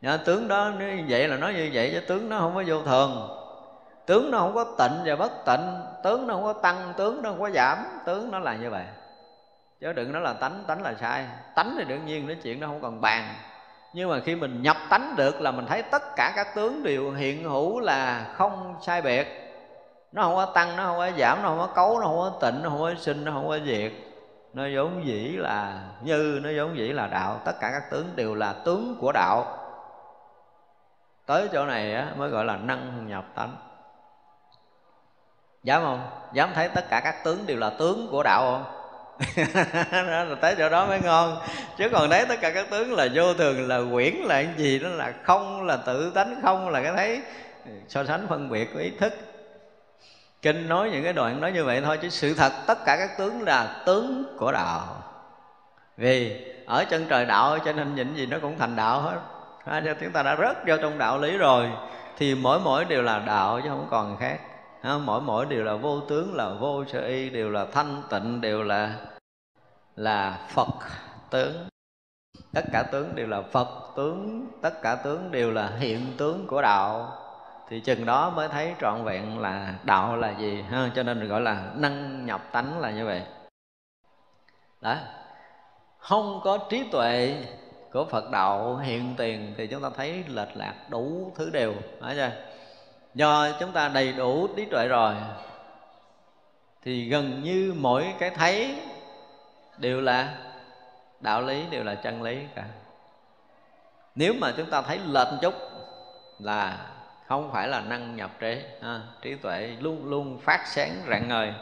Nhờ, 0.01 0.17
tướng 0.25 0.47
đó 0.47 0.71
như 0.79 1.03
vậy 1.09 1.27
là 1.27 1.37
nói 1.37 1.53
như 1.53 1.69
vậy 1.73 1.89
chứ 1.93 1.99
tướng 1.99 2.29
nó 2.29 2.39
không 2.39 2.55
có 2.55 2.63
vô 2.67 2.81
thường 2.83 3.29
tướng 4.05 4.31
nó 4.31 4.39
không 4.39 4.55
có 4.55 4.63
tịnh 4.63 4.97
và 5.05 5.15
bất 5.15 5.31
tịnh 5.45 5.81
tướng 6.03 6.27
nó 6.27 6.33
không 6.33 6.43
có 6.43 6.53
tăng 6.53 6.93
tướng 6.97 7.21
nó 7.21 7.29
không 7.29 7.39
có 7.39 7.49
giảm 7.49 7.77
tướng 8.05 8.31
nó 8.31 8.39
là 8.39 8.55
như 8.55 8.69
vậy 8.69 8.83
chứ 9.81 9.93
đừng 9.93 10.11
nói 10.11 10.21
là 10.21 10.33
tánh 10.33 10.63
tánh 10.67 10.81
là 10.81 10.93
sai 11.01 11.25
tánh 11.55 11.75
thì 11.77 11.83
đương 11.85 12.05
nhiên 12.05 12.27
nói 12.27 12.37
chuyện 12.43 12.59
nó 12.59 12.67
không 12.67 12.81
còn 12.81 13.01
bàn 13.01 13.33
nhưng 13.93 14.09
mà 14.09 14.19
khi 14.19 14.35
mình 14.35 14.61
nhập 14.61 14.77
tánh 14.89 15.13
được 15.17 15.41
là 15.41 15.51
mình 15.51 15.65
thấy 15.65 15.81
tất 15.81 16.15
cả 16.15 16.33
các 16.35 16.55
tướng 16.55 16.83
đều 16.83 17.11
hiện 17.11 17.43
hữu 17.43 17.79
là 17.79 18.25
không 18.33 18.75
sai 18.81 19.01
biệt 19.01 19.27
nó 20.11 20.21
không 20.21 20.35
có 20.35 20.45
tăng 20.45 20.75
nó 20.75 20.83
không 20.83 20.97
có 20.97 21.09
giảm 21.17 21.43
nó 21.43 21.49
không 21.49 21.57
có 21.57 21.67
cấu 21.75 21.99
nó 21.99 22.05
không 22.05 22.17
có 22.17 22.31
tịnh 22.41 22.63
nó 22.63 22.69
không 22.69 22.79
có 22.79 22.93
sinh 22.99 23.25
nó 23.25 23.31
không 23.31 23.47
có 23.47 23.59
diệt 23.65 23.91
nó 24.53 24.63
vốn 24.75 25.05
dĩ 25.05 25.35
là 25.37 25.81
như 26.01 26.39
nó 26.43 26.49
vốn 26.57 26.77
dĩ 26.77 26.87
là 26.87 27.07
đạo 27.07 27.41
tất 27.45 27.59
cả 27.59 27.69
các 27.71 27.91
tướng 27.91 28.15
đều 28.15 28.35
là 28.35 28.53
tướng 28.53 28.97
của 29.01 29.11
đạo 29.11 29.56
tới 31.27 31.47
chỗ 31.53 31.65
này 31.65 31.93
á, 31.93 32.11
mới 32.17 32.29
gọi 32.29 32.45
là 32.45 32.57
năng 32.57 33.07
nhập 33.07 33.25
tánh. 33.35 33.55
Dám 35.63 35.83
không? 35.83 36.09
Dám 36.33 36.51
thấy 36.55 36.69
tất 36.69 36.89
cả 36.89 36.99
các 36.99 37.23
tướng 37.23 37.45
đều 37.45 37.57
là 37.57 37.69
tướng 37.69 38.07
của 38.11 38.23
đạo 38.23 38.41
không? 38.41 38.73
Là 39.91 40.35
tới 40.41 40.55
chỗ 40.57 40.69
đó 40.69 40.85
mới 40.85 40.99
ngon. 41.01 41.37
Chứ 41.77 41.89
còn 41.91 42.09
thấy 42.09 42.25
tất 42.25 42.35
cả 42.41 42.51
các 42.51 42.69
tướng 42.69 42.93
là 42.93 43.07
vô 43.13 43.33
thường 43.33 43.67
là 43.67 43.79
quyển 43.91 44.13
là 44.15 44.43
cái 44.43 44.53
gì 44.57 44.79
đó 44.79 44.89
là 44.89 45.13
không 45.23 45.65
là 45.65 45.77
tự 45.77 46.11
tánh 46.15 46.39
không 46.41 46.69
là 46.69 46.81
cái 46.81 46.93
thấy 46.95 47.21
so 47.87 48.03
sánh 48.03 48.27
phân 48.27 48.49
biệt 48.49 48.73
của 48.73 48.79
ý 48.79 48.91
thức. 48.99 49.13
Kinh 50.41 50.69
nói 50.69 50.89
những 50.89 51.03
cái 51.03 51.13
đoạn 51.13 51.41
nói 51.41 51.51
như 51.51 51.65
vậy 51.65 51.81
thôi 51.85 51.99
chứ 52.01 52.09
sự 52.09 52.33
thật 52.33 52.51
tất 52.67 52.85
cả 52.85 52.97
các 52.97 53.17
tướng 53.17 53.41
là 53.41 53.81
tướng 53.85 54.35
của 54.37 54.51
đạo. 54.51 55.03
Vì 55.97 56.45
ở 56.65 56.85
chân 56.89 57.05
trời 57.09 57.25
đạo 57.25 57.59
cho 57.65 57.73
nên 57.73 57.95
nhìn 57.95 58.15
gì 58.15 58.25
nó 58.25 58.37
cũng 58.41 58.57
thành 58.59 58.75
đạo 58.75 59.01
hết 59.01 59.19
à, 59.67 59.81
cho 59.85 59.93
chúng 60.01 60.11
ta 60.11 60.23
đã 60.23 60.35
rớt 60.35 60.57
vô 60.67 60.75
trong 60.81 60.97
đạo 60.97 61.17
lý 61.17 61.37
rồi. 61.37 61.71
Thì 62.17 62.35
mỗi 62.35 62.59
mỗi 62.59 62.85
đều 62.85 63.01
là 63.01 63.19
đạo 63.19 63.61
chứ 63.63 63.69
không 63.69 63.87
còn 63.89 64.17
khác. 64.17 64.39
À, 64.81 64.97
mỗi 64.97 65.21
mỗi 65.21 65.45
đều 65.45 65.63
là 65.63 65.75
vô 65.75 65.99
tướng 65.99 66.35
là 66.35 66.49
vô 66.49 66.85
sơ 66.85 67.01
y 67.01 67.29
đều 67.29 67.49
là 67.49 67.65
thanh 67.73 68.03
tịnh 68.09 68.41
đều 68.41 68.63
là 68.63 68.93
là 69.95 70.47
phật 70.49 70.67
tướng. 71.29 71.67
Tất 72.53 72.65
cả 72.73 72.83
tướng 72.91 73.15
đều 73.15 73.27
là 73.27 73.41
phật 73.41 73.67
tướng 73.95 74.47
tất 74.61 74.81
cả 74.81 74.95
tướng 74.95 75.31
đều 75.31 75.51
là 75.51 75.71
hiện 75.79 76.13
tướng 76.17 76.47
của 76.47 76.61
đạo. 76.61 77.11
Thì 77.69 77.79
chừng 77.79 78.05
đó 78.05 78.29
mới 78.29 78.47
thấy 78.47 78.73
trọn 78.81 79.03
vẹn 79.03 79.39
là 79.39 79.73
đạo 79.83 80.15
là 80.15 80.31
gì. 80.39 80.65
Ha 80.69 80.91
cho 80.95 81.03
nên 81.03 81.27
gọi 81.27 81.41
là 81.41 81.71
năng 81.75 82.25
nhập 82.25 82.41
tánh 82.51 82.79
là 82.79 82.91
như 82.91 83.05
vậy. 83.05 83.21
Đó. 84.81 84.95
Không 85.97 86.41
có 86.43 86.57
trí 86.69 86.83
tuệ 86.91 87.43
của 87.97 88.05
Phật 88.05 88.31
đạo 88.31 88.77
hiện 88.77 89.13
tiền 89.17 89.53
thì 89.57 89.67
chúng 89.67 89.81
ta 89.81 89.89
thấy 89.97 90.23
lệch 90.27 90.57
lạc 90.57 90.73
đủ 90.89 91.31
thứ 91.35 91.49
đều, 91.49 91.73
phải 92.01 92.15
chưa? 92.15 92.31
Do 93.13 93.51
chúng 93.59 93.71
ta 93.71 93.87
đầy 93.87 94.13
đủ 94.13 94.47
trí 94.55 94.65
tuệ 94.65 94.87
rồi, 94.87 95.15
thì 96.83 97.09
gần 97.09 97.43
như 97.43 97.73
mỗi 97.77 98.13
cái 98.19 98.29
thấy 98.29 98.75
đều 99.77 100.01
là 100.01 100.37
đạo 101.19 101.41
lý, 101.41 101.63
đều 101.71 101.83
là 101.83 101.95
chân 101.95 102.21
lý 102.21 102.39
cả. 102.55 102.63
Nếu 104.15 104.33
mà 104.41 104.53
chúng 104.57 104.69
ta 104.69 104.81
thấy 104.81 104.99
lệch 105.05 105.27
chút 105.41 105.53
là 106.39 106.77
không 107.27 107.51
phải 107.51 107.67
là 107.67 107.81
năng 107.81 108.15
nhập 108.15 108.31
trí, 108.39 108.61
ha. 108.81 109.01
trí 109.21 109.35
tuệ 109.35 109.67
luôn 109.79 110.05
luôn 110.05 110.39
phát 110.39 110.67
sáng 110.67 110.91
rạng 111.09 111.27
ngời. 111.27 111.53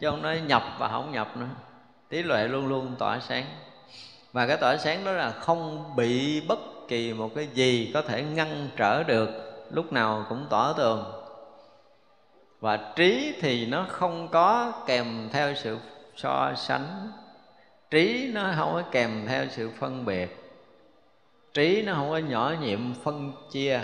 Chứ 0.00 0.10
không 0.10 0.22
nói 0.22 0.40
nhập 0.46 0.62
và 0.78 0.88
không 0.88 1.12
nhập 1.12 1.36
nữa, 1.36 1.48
trí 2.10 2.22
tuệ 2.22 2.48
luôn 2.48 2.66
luôn 2.66 2.96
tỏa 2.98 3.20
sáng 3.20 3.44
và 4.32 4.46
cái 4.46 4.56
tỏa 4.56 4.76
sáng 4.76 5.04
đó 5.04 5.12
là 5.12 5.30
không 5.30 5.92
bị 5.96 6.40
bất 6.40 6.58
kỳ 6.88 7.12
một 7.12 7.30
cái 7.34 7.46
gì 7.54 7.90
có 7.94 8.02
thể 8.02 8.22
ngăn 8.22 8.68
trở 8.76 9.02
được, 9.02 9.28
lúc 9.70 9.92
nào 9.92 10.26
cũng 10.28 10.46
tỏa 10.50 10.72
tường. 10.76 11.04
Và 12.60 12.92
trí 12.96 13.34
thì 13.40 13.66
nó 13.66 13.86
không 13.88 14.28
có 14.28 14.72
kèm 14.86 15.28
theo 15.32 15.54
sự 15.54 15.78
so 16.16 16.52
sánh. 16.56 17.12
Trí 17.90 18.30
nó 18.34 18.52
không 18.56 18.72
có 18.72 18.82
kèm 18.90 19.26
theo 19.28 19.46
sự 19.50 19.70
phân 19.78 20.04
biệt. 20.04 20.36
Trí 21.54 21.82
nó 21.82 21.94
không 21.94 22.10
có 22.10 22.18
nhỏ 22.18 22.54
nhiệm 22.60 22.94
phân 22.94 23.32
chia. 23.50 23.80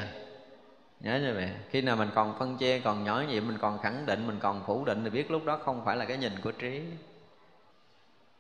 Nhớ 1.01 1.19
như 1.19 1.35
vậy 1.35 1.51
khi 1.71 1.81
nào 1.81 1.97
mình 1.97 2.11
còn 2.15 2.39
phân 2.39 2.57
chia, 2.57 2.79
còn 2.79 3.05
nhỏ 3.05 3.23
nhiệm, 3.29 3.47
mình 3.47 3.59
còn 3.61 3.79
khẳng 3.79 4.07
định, 4.07 4.27
mình 4.27 4.39
còn 4.41 4.63
phủ 4.67 4.85
định 4.85 5.05
thì 5.05 5.11
biết 5.11 5.31
lúc 5.31 5.45
đó 5.45 5.59
không 5.65 5.85
phải 5.85 5.97
là 5.97 6.05
cái 6.05 6.17
nhìn 6.17 6.33
của 6.45 6.53
trí 6.53 6.83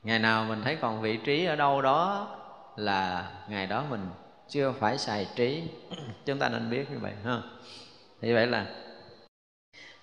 ngày 0.08 0.18
nào 0.18 0.44
mình 0.44 0.62
thấy 0.64 0.76
còn 0.76 1.00
vị 1.00 1.16
trí 1.16 1.44
ở 1.44 1.56
đâu 1.56 1.82
đó 1.82 2.28
là 2.76 3.30
ngày 3.48 3.66
đó 3.66 3.84
mình 3.90 4.08
chưa 4.48 4.72
phải 4.72 4.98
xài 4.98 5.26
trí. 5.36 5.62
Chúng 6.26 6.38
ta 6.38 6.48
nên 6.48 6.70
biết 6.70 6.90
như 6.90 6.98
vậy 7.00 7.12
ha? 7.24 7.38
Thì 8.20 8.32
vậy 8.32 8.46
là 8.46 8.66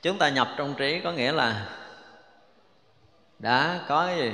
chúng 0.02 0.18
ta 0.18 0.30
nhập 0.30 0.48
trong 0.58 0.74
trí 0.78 1.00
có 1.00 1.12
nghĩa 1.12 1.32
là 1.32 1.70
đã 3.40 3.80
có 3.88 4.06
cái 4.06 4.18
gì? 4.18 4.34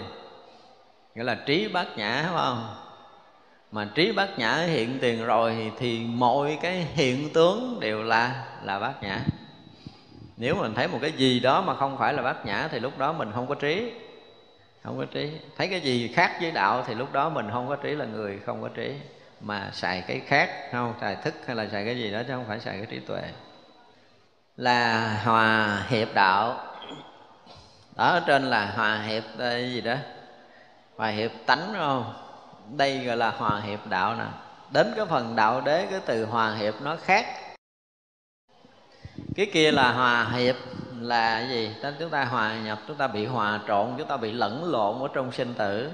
Nghĩa 1.16 1.24
là 1.24 1.36
trí 1.46 1.68
bát 1.68 1.88
nhã 1.98 2.22
phải 2.24 2.38
không? 2.38 2.76
Mà 3.72 3.90
trí 3.96 4.12
bát 4.12 4.40
nhã 4.40 4.56
hiện 4.56 4.98
tiền 5.02 5.26
rồi 5.26 5.56
thì, 5.58 5.72
thì 5.78 6.06
mọi 6.06 6.60
cái 6.62 6.88
hiện 6.94 7.34
tướng 7.34 7.80
đều 7.80 8.04
là 8.04 8.46
là 8.64 8.80
bát 8.80 9.04
nhã. 9.04 9.20
Nếu 10.38 10.56
mình 10.56 10.74
thấy 10.74 10.88
một 10.88 11.00
cái 11.02 11.12
gì 11.12 11.40
đó 11.40 11.62
mà 11.62 11.76
không 11.76 11.98
phải 11.98 12.14
là 12.14 12.24
bát 12.24 12.46
nhã 12.46 12.68
thì 12.72 12.80
lúc 12.80 12.98
đó 12.98 13.14
mình 13.14 13.32
không 13.34 13.48
có 13.48 13.56
trí 13.56 13.92
không 14.84 14.98
có 14.98 15.06
trí. 15.06 15.32
Thấy 15.58 15.68
cái 15.68 15.82
gì 15.82 16.08
khác 16.16 16.38
với 16.42 16.52
đạo 16.52 16.84
thì 16.88 16.96
lúc 16.96 17.14
đó 17.14 17.30
mình 17.30 17.50
không 17.52 17.68
có 17.68 17.76
trí 17.76 17.90
là 17.90 18.06
người 18.06 18.40
không 18.46 18.62
có 18.62 18.68
trí. 18.68 18.96
Mà 19.42 19.70
xài 19.74 20.04
cái 20.08 20.22
khác 20.28 20.50
không? 20.72 20.94
Xài 21.02 21.16
thức 21.16 21.34
hay 21.46 21.56
là 21.56 21.68
xài 21.72 21.86
cái 21.86 21.98
gì 21.98 22.12
đó 22.12 22.22
chứ 22.28 22.34
không 22.34 22.46
phải 22.48 22.60
xài 22.60 22.78
cái 22.78 22.86
trí 22.86 23.00
tuệ. 23.00 23.22
Là 24.58 25.14
hòa 25.24 25.84
hiệp 25.90 26.14
đạo. 26.14 26.68
Đó, 27.96 28.06
ở 28.06 28.24
trên 28.28 28.44
là 28.44 28.66
hòa 28.66 29.02
hiệp 29.02 29.24
ờ, 29.38 29.50
cái 29.50 29.74
gì 29.74 29.82
đó. 29.82 29.96
Hòa 30.96 31.08
hiệp 31.08 31.32
tánh 31.46 31.60
đúng 31.68 31.82
không? 31.82 32.14
Đây 32.78 33.06
gọi 33.06 33.18
là 33.18 33.32
hòa 33.32 33.62
hiệp 33.62 33.88
đạo 33.88 34.16
nè. 34.16 34.26
Đến 34.72 34.94
cái 34.96 35.06
phần 35.06 35.36
đạo 35.36 35.62
đế, 35.62 35.88
cái 35.92 36.00
từ 36.06 36.26
hòa 36.26 36.56
hiệp 36.56 36.74
nó 36.82 36.96
khác. 36.96 37.26
Cái 39.36 39.46
kia 39.54 39.72
là 39.72 39.92
hòa 39.92 40.30
hiệp 40.34 40.56
là 41.04 41.40
cái 41.40 41.50
gì? 41.50 41.76
Tức 41.82 41.96
chúng 42.00 42.10
ta 42.10 42.26
hòa 42.26 42.60
nhập, 42.60 42.80
chúng 42.88 42.98
ta 42.98 43.08
bị 43.08 43.26
hòa 43.26 43.60
trộn, 43.68 43.94
chúng 43.98 44.08
ta 44.08 44.18
bị 44.18 44.32
lẫn 44.32 44.72
lộn 44.72 45.02
ở 45.02 45.08
trong 45.14 45.32
sinh 45.32 45.54
tử. 45.54 45.92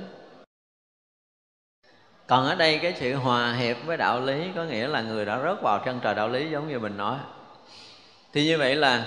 Còn 2.27 2.45
ở 2.45 2.55
đây 2.55 2.79
cái 2.79 2.93
sự 2.99 3.15
hòa 3.15 3.53
hiệp 3.53 3.77
với 3.85 3.97
đạo 3.97 4.21
lý 4.21 4.51
có 4.55 4.63
nghĩa 4.63 4.87
là 4.87 5.01
người 5.01 5.25
đã 5.25 5.39
rớt 5.43 5.61
vào 5.61 5.79
chân 5.85 5.99
trời 6.03 6.15
đạo 6.15 6.29
lý 6.29 6.49
giống 6.51 6.67
như 6.67 6.79
mình 6.79 6.97
nói. 6.97 7.17
Thì 8.33 8.45
như 8.45 8.57
vậy 8.57 8.75
là 8.75 9.05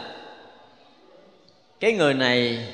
cái 1.80 1.92
người 1.92 2.14
này 2.14 2.68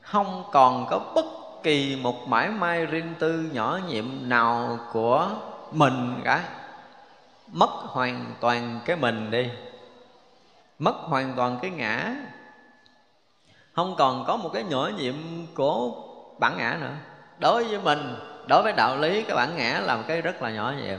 không 0.00 0.44
còn 0.52 0.86
có 0.90 0.98
bất 1.14 1.24
kỳ 1.62 1.96
một 1.96 2.28
mãi 2.28 2.48
may 2.48 2.86
riêng 2.86 3.14
tư 3.18 3.50
nhỏ 3.52 3.80
nhiệm 3.88 4.04
nào 4.22 4.78
của 4.92 5.30
mình 5.72 6.20
cả. 6.24 6.48
Mất 7.52 7.70
hoàn 7.70 8.34
toàn 8.40 8.80
cái 8.84 8.96
mình 8.96 9.30
đi 9.30 9.48
mất 10.84 10.94
hoàn 10.94 11.32
toàn 11.36 11.58
cái 11.62 11.70
ngã. 11.70 12.16
Không 13.72 13.94
còn 13.98 14.24
có 14.26 14.36
một 14.36 14.50
cái 14.52 14.62
nhỏ 14.62 14.90
nhiệm 14.96 15.14
của 15.54 15.90
bản 16.38 16.56
ngã 16.58 16.78
nữa. 16.80 16.94
Đối 17.38 17.64
với 17.64 17.80
mình, 17.80 18.16
đối 18.48 18.62
với 18.62 18.72
đạo 18.72 18.98
lý, 18.98 19.22
cái 19.22 19.36
bản 19.36 19.56
ngã 19.56 19.80
là 19.84 19.96
một 19.96 20.02
cái 20.06 20.22
rất 20.22 20.42
là 20.42 20.50
nhỏ 20.50 20.72
nhiệm 20.82 20.98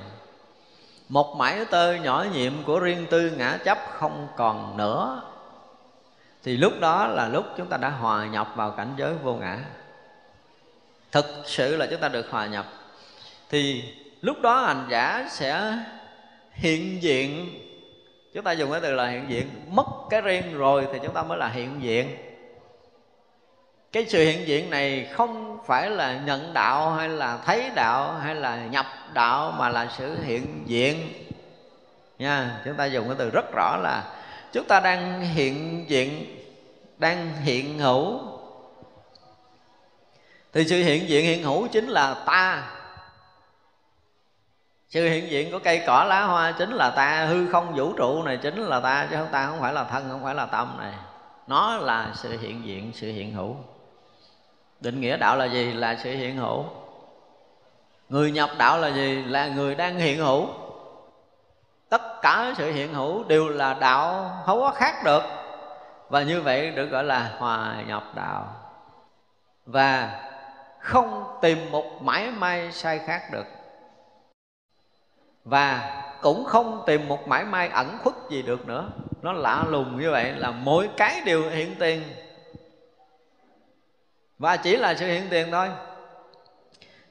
một 1.10 1.36
mãi 1.38 1.66
tơ 1.66 1.94
nhỏ 1.94 2.26
nhiệm 2.34 2.64
của 2.64 2.80
riêng 2.80 3.06
tư 3.10 3.32
ngã 3.38 3.58
chấp 3.66 3.78
không 3.92 4.28
còn 4.38 4.78
nữa. 4.78 5.22
Thì 6.44 6.58
lúc 6.58 6.74
đó 6.80 7.08
là 7.08 7.28
lúc 7.28 7.46
chúng 7.58 7.68
ta 7.68 7.78
đã 7.78 7.90
hòa 7.90 8.26
nhập 8.26 8.48
vào 8.56 8.72
cảnh 8.72 8.94
giới 8.98 9.14
vô 9.14 9.34
ngã. 9.34 9.60
Thực 11.12 11.26
sự 11.46 11.78
là 11.78 11.88
chúng 11.92 12.00
ta 12.00 12.08
được 12.08 12.32
hòa 12.32 12.46
nhập. 12.46 12.66
Thì 13.50 13.84
lúc 14.22 14.42
đó 14.42 14.62
hành 14.62 14.88
giả 14.90 15.28
sẽ 15.32 15.78
hiện 16.52 17.04
diện 17.04 17.60
chúng 18.36 18.44
ta 18.44 18.52
dùng 18.52 18.72
cái 18.72 18.82
từ 18.82 18.92
là 18.92 19.08
hiện 19.08 19.26
diện. 19.30 19.48
Mất 19.70 19.86
cái 20.10 20.22
riêng 20.22 20.58
rồi 20.58 20.88
thì 20.94 21.00
chúng 21.04 21.14
ta 21.14 21.24
mới 21.24 21.38
là 21.38 21.48
hiện 21.48 21.82
diện. 21.82 22.18
Cái 23.92 24.06
sự 24.10 24.24
hiện 24.24 24.48
diện 24.48 24.70
này 24.70 25.10
không 25.12 25.58
phải 25.66 25.90
là 25.90 26.20
nhận 26.26 26.54
đạo 26.54 26.92
hay 26.92 27.10
là 27.10 27.38
thấy 27.46 27.70
đạo 27.76 28.14
hay 28.14 28.36
là 28.36 28.66
nhập 28.66 28.86
đạo 29.14 29.54
mà 29.58 29.70
là 29.70 29.88
sự 29.98 30.18
hiện 30.24 30.64
diện. 30.66 31.14
Nha, 32.20 32.62
chúng 32.66 32.76
ta 32.76 32.86
dùng 32.86 33.08
cái 33.08 33.16
từ 33.20 33.30
rất 33.30 33.46
rõ 33.56 33.78
là 33.78 34.04
chúng 34.54 34.66
ta 34.66 34.80
đang 34.80 35.22
hiện 35.22 35.86
diện, 35.88 36.38
đang 36.98 37.34
hiện 37.44 37.80
hữu. 37.80 38.20
Thì 40.54 40.68
sự 40.68 40.84
hiện 40.84 41.10
diện 41.10 41.26
hiện 41.26 41.44
hữu 41.44 41.68
chính 41.68 41.88
là 41.88 42.16
ta 42.26 42.75
sự 44.96 45.10
hiện 45.10 45.30
diện 45.30 45.52
của 45.52 45.60
cây 45.60 45.84
cỏ 45.88 46.06
lá 46.10 46.24
hoa 46.24 46.52
chính 46.52 46.72
là 46.72 46.90
ta 46.90 47.26
hư 47.26 47.48
không 47.52 47.76
vũ 47.76 47.94
trụ 47.94 48.24
này, 48.24 48.38
chính 48.38 48.58
là 48.58 48.80
ta, 48.80 49.08
chứ 49.10 49.16
không 49.16 49.28
ta 49.32 49.48
không 49.48 49.60
phải 49.60 49.74
là 49.74 49.84
thân, 49.84 50.10
không 50.10 50.24
phải 50.24 50.36
là 50.36 50.46
tâm 50.46 50.76
này. 50.78 50.94
Nó 51.48 51.78
là 51.78 52.10
sự 52.14 52.38
hiện 52.40 52.66
diện, 52.66 52.92
sự 52.94 53.12
hiện 53.12 53.34
hữu. 53.34 53.56
Định 54.80 55.02
nghĩa 55.02 55.18
đạo 55.18 55.38
là 55.38 55.46
gì? 55.46 55.74
Là 55.74 55.96
sự 56.04 56.12
hiện 56.12 56.38
hữu. 56.38 56.66
Người 58.10 58.32
nhập 58.32 58.50
đạo 58.58 58.78
là 58.78 58.88
gì? 58.88 59.24
Là 59.24 59.48
người 59.48 59.76
đang 59.76 59.96
hiện 59.96 60.20
hữu. 60.20 60.48
Tất 61.90 62.22
cả 62.22 62.54
sự 62.58 62.72
hiện 62.72 62.94
hữu 62.94 63.24
đều 63.24 63.50
là 63.50 63.74
đạo 63.74 64.32
không 64.46 64.60
có 64.60 64.72
khác 64.72 65.04
được. 65.04 65.24
Và 66.10 66.22
như 66.22 66.42
vậy 66.42 66.72
được 66.72 66.86
gọi 66.86 67.04
là 67.04 67.32
hòa 67.38 67.76
nhập 67.88 68.04
đạo. 68.14 68.46
Và 69.66 70.22
không 70.80 71.38
tìm 71.42 71.72
một 71.72 72.02
mãi 72.02 72.32
may 72.32 72.72
sai 72.72 73.00
khác 73.00 73.22
được 73.32 73.46
và 75.46 75.92
cũng 76.22 76.46
không 76.46 76.84
tìm 76.86 77.08
một 77.08 77.28
mãi 77.28 77.44
may 77.46 77.68
ẩn 77.68 77.98
khuất 78.04 78.16
gì 78.30 78.42
được 78.42 78.68
nữa. 78.68 78.90
Nó 79.22 79.34
lạ 79.34 79.66
lùng 79.70 80.02
như 80.02 80.12
vậy 80.12 80.32
là 80.32 80.52
mỗi 80.52 80.90
cái 80.98 81.22
đều 81.26 81.50
hiện 81.50 81.76
tiền. 81.80 82.04
Và 84.40 84.58
chỉ 84.58 84.78
là 84.78 84.96
sự 84.96 85.08
hiện 85.08 85.28
tiền 85.30 85.52
thôi. 85.52 85.70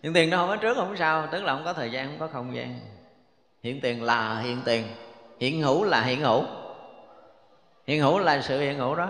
Hiện 0.03 0.13
tiền 0.13 0.31
nó 0.31 0.37
không 0.37 0.49
có 0.49 0.57
trước, 0.57 0.75
không 0.77 0.89
có 0.91 0.97
sau. 0.97 1.27
Tức 1.31 1.43
là 1.43 1.55
không 1.55 1.65
có 1.65 1.73
thời 1.73 1.91
gian, 1.91 2.07
không 2.07 2.19
có 2.19 2.29
không 2.33 2.55
gian. 2.55 2.81
Hiện 3.63 3.81
tiền 3.81 4.03
là 4.03 4.39
hiện 4.39 4.61
tiền. 4.65 4.85
Hiện 5.41 5.63
hữu 5.63 5.85
là 5.85 6.01
hiện 6.03 6.21
hữu. 6.21 6.45
Hiện 7.87 8.01
hữu 8.01 8.19
là 8.19 8.41
sự 8.41 8.61
hiện 8.61 8.79
hữu 8.79 8.95
đó. 8.95 9.09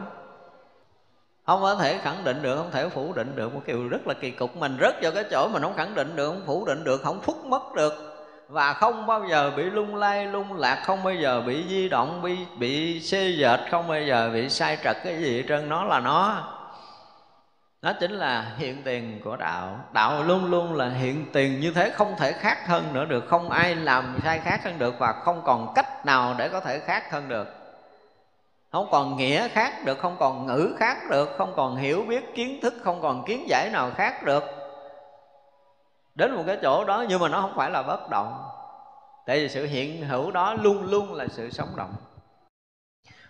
Không 1.46 1.62
có 1.62 1.74
thể 1.74 1.98
khẳng 1.98 2.24
định 2.24 2.42
được, 2.42 2.56
không 2.56 2.70
thể 2.70 2.88
phủ 2.88 3.12
định 3.12 3.36
được 3.36 3.54
một 3.54 3.60
kiểu 3.66 3.88
rất 3.88 4.06
là 4.06 4.14
kỳ 4.14 4.30
cục. 4.30 4.56
Mình 4.56 4.76
rất 4.76 4.94
vào 5.02 5.12
cái 5.12 5.24
chỗ 5.30 5.48
mà 5.48 5.60
không 5.60 5.74
khẳng 5.76 5.94
định 5.94 6.16
được, 6.16 6.26
không 6.26 6.42
phủ 6.46 6.64
định 6.64 6.84
được, 6.84 7.02
không 7.02 7.20
phúc 7.20 7.44
mất 7.44 7.62
được 7.76 8.13
và 8.48 8.72
không 8.72 9.06
bao 9.06 9.24
giờ 9.30 9.52
bị 9.56 9.62
lung 9.62 9.96
lay, 9.96 10.26
lung 10.26 10.52
lạc, 10.56 10.82
không 10.84 11.04
bao 11.04 11.14
giờ 11.14 11.40
bị 11.46 11.64
di 11.68 11.88
động, 11.88 12.22
bị 12.22 12.38
bị 12.58 13.00
xê 13.00 13.30
dệt, 13.30 13.60
không 13.70 13.88
bao 13.88 14.00
giờ 14.00 14.30
bị 14.32 14.48
sai 14.48 14.78
trật 14.84 14.96
cái 15.04 15.16
gì 15.16 15.36
hết 15.36 15.44
trơn. 15.48 15.68
Nó 15.68 15.84
là 15.84 16.00
nó. 16.00 16.50
Nó 17.82 17.92
chính 18.00 18.12
là 18.12 18.52
hiện 18.56 18.82
tiền 18.84 19.20
của 19.24 19.36
đạo. 19.36 19.80
Đạo 19.92 20.22
luôn 20.22 20.50
luôn 20.50 20.74
là 20.74 20.88
hiện 20.88 21.26
tiền. 21.32 21.60
Như 21.60 21.72
thế 21.72 21.90
không 21.90 22.14
thể 22.16 22.32
khác 22.32 22.68
hơn 22.68 22.92
nữa 22.92 23.04
được. 23.04 23.24
Không 23.28 23.50
ai 23.50 23.74
làm 23.74 24.18
sai 24.24 24.38
khác 24.38 24.64
hơn 24.64 24.78
được 24.78 24.98
và 24.98 25.12
không 25.12 25.42
còn 25.44 25.72
cách 25.74 26.06
nào 26.06 26.34
để 26.38 26.48
có 26.48 26.60
thể 26.60 26.78
khác 26.78 27.12
hơn 27.12 27.28
được. 27.28 27.48
Không 28.72 28.88
còn 28.90 29.16
nghĩa 29.16 29.48
khác 29.48 29.84
được, 29.84 29.98
không 29.98 30.16
còn 30.18 30.46
ngữ 30.46 30.74
khác 30.78 30.98
được, 31.10 31.34
không 31.38 31.52
còn 31.56 31.76
hiểu 31.76 32.04
biết 32.08 32.34
kiến 32.34 32.58
thức, 32.62 32.74
không 32.84 33.02
còn 33.02 33.24
kiến 33.24 33.44
giải 33.48 33.70
nào 33.72 33.90
khác 33.96 34.22
được 34.24 34.63
đến 36.14 36.34
một 36.34 36.42
cái 36.46 36.58
chỗ 36.62 36.84
đó 36.84 37.04
nhưng 37.08 37.20
mà 37.20 37.28
nó 37.28 37.40
không 37.40 37.52
phải 37.56 37.70
là 37.70 37.82
bất 37.82 38.10
động. 38.10 38.48
Tại 39.26 39.38
vì 39.38 39.48
sự 39.48 39.66
hiện 39.66 40.06
hữu 40.06 40.30
đó 40.30 40.54
luôn 40.54 40.84
luôn 40.84 41.14
là 41.14 41.26
sự 41.30 41.50
sống 41.50 41.68
động. 41.76 41.94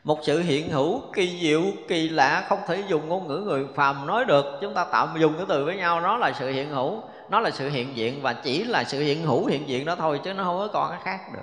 Một 0.05 0.19
sự 0.23 0.40
hiện 0.40 0.70
hữu 0.70 1.02
kỳ 1.12 1.40
diệu, 1.40 1.62
kỳ 1.89 2.09
lạ 2.09 2.44
không 2.48 2.59
thể 2.66 2.85
dùng 2.89 3.09
ngôn 3.09 3.28
ngữ 3.28 3.36
người 3.36 3.66
phàm 3.74 4.06
nói 4.06 4.24
được. 4.24 4.44
Chúng 4.61 4.74
ta 4.74 4.86
tạm 4.93 5.15
dùng 5.19 5.35
cái 5.36 5.47
từ 5.48 5.65
với 5.65 5.77
nhau, 5.77 6.01
nó 6.01 6.16
là 6.16 6.32
sự 6.32 6.51
hiện 6.51 6.70
hữu, 6.70 7.02
nó 7.28 7.40
là 7.40 7.51
sự 7.51 7.69
hiện 7.69 7.97
diện 7.97 8.23
và 8.23 8.32
chỉ 8.32 8.65
là 8.65 8.85
sự 8.85 9.01
hiện 9.01 9.23
hữu 9.23 9.47
hiện 9.47 9.69
diện 9.69 9.85
đó 9.85 9.97
thôi 9.97 10.20
chứ 10.24 10.35
nó 10.35 10.44
không 10.44 10.59
có 10.59 10.69
còn 10.73 10.90
cái 10.90 11.01
khác 11.02 11.20
được. 11.35 11.43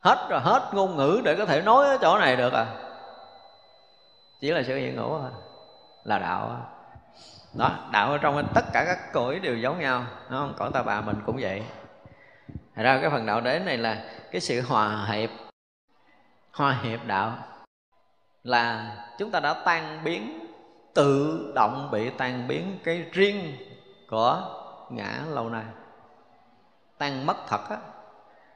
Hết 0.00 0.26
rồi, 0.30 0.40
hết 0.40 0.70
ngôn 0.72 0.96
ngữ 0.96 1.20
để 1.24 1.34
có 1.34 1.44
thể 1.44 1.62
nói 1.62 1.86
ở 1.86 1.98
chỗ 2.00 2.18
này 2.18 2.36
được 2.36 2.52
à. 2.52 2.66
Chỉ 4.40 4.50
là 4.50 4.62
sự 4.66 4.76
hiện 4.76 4.96
hữu 4.96 5.08
thôi, 5.08 5.30
là 6.04 6.18
đạo 6.18 6.56
đó, 7.54 7.70
đạo 7.92 8.10
ở 8.12 8.18
trong 8.18 8.48
tất 8.54 8.64
cả 8.72 8.84
các 8.86 9.12
cõi 9.12 9.38
đều 9.38 9.56
giống 9.56 9.80
nhau, 9.80 10.04
đúng 10.30 10.40
không? 10.40 10.54
Cõi 10.58 10.70
ta 10.74 10.82
bà 10.82 11.00
mình 11.00 11.16
cũng 11.26 11.38
vậy. 11.40 11.62
Thật 12.76 12.82
ra 12.82 12.98
cái 13.00 13.10
phần 13.10 13.26
đạo 13.26 13.40
đế 13.40 13.58
này 13.58 13.76
là 13.76 14.04
cái 14.30 14.40
sự 14.40 14.60
hòa 14.60 15.06
hiệp. 15.08 15.30
Hòa 16.52 16.78
hiệp 16.82 17.06
đạo 17.06 17.32
là 18.42 18.96
chúng 19.18 19.30
ta 19.30 19.40
đã 19.40 19.54
tan 19.64 20.04
biến, 20.04 20.46
tự 20.94 21.52
động 21.54 21.88
bị 21.92 22.10
tan 22.10 22.48
biến 22.48 22.78
cái 22.84 23.06
riêng 23.12 23.56
của 24.10 24.42
ngã 24.90 25.20
lâu 25.30 25.48
nay. 25.48 25.64
Tan 26.98 27.26
mất 27.26 27.36
thật 27.48 27.70
á. 27.70 27.76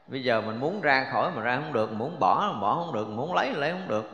Bây 0.06 0.24
giờ 0.24 0.40
mình 0.40 0.60
muốn 0.60 0.80
ra 0.80 1.06
khỏi 1.12 1.30
mà 1.36 1.42
ra 1.42 1.56
không 1.56 1.72
được, 1.72 1.92
muốn 1.92 2.18
bỏ 2.18 2.50
mà 2.52 2.60
bỏ 2.60 2.74
không 2.74 2.94
được, 2.94 3.08
muốn 3.08 3.34
lấy 3.34 3.54
lấy 3.54 3.72
không 3.72 3.88
được. 3.88 4.10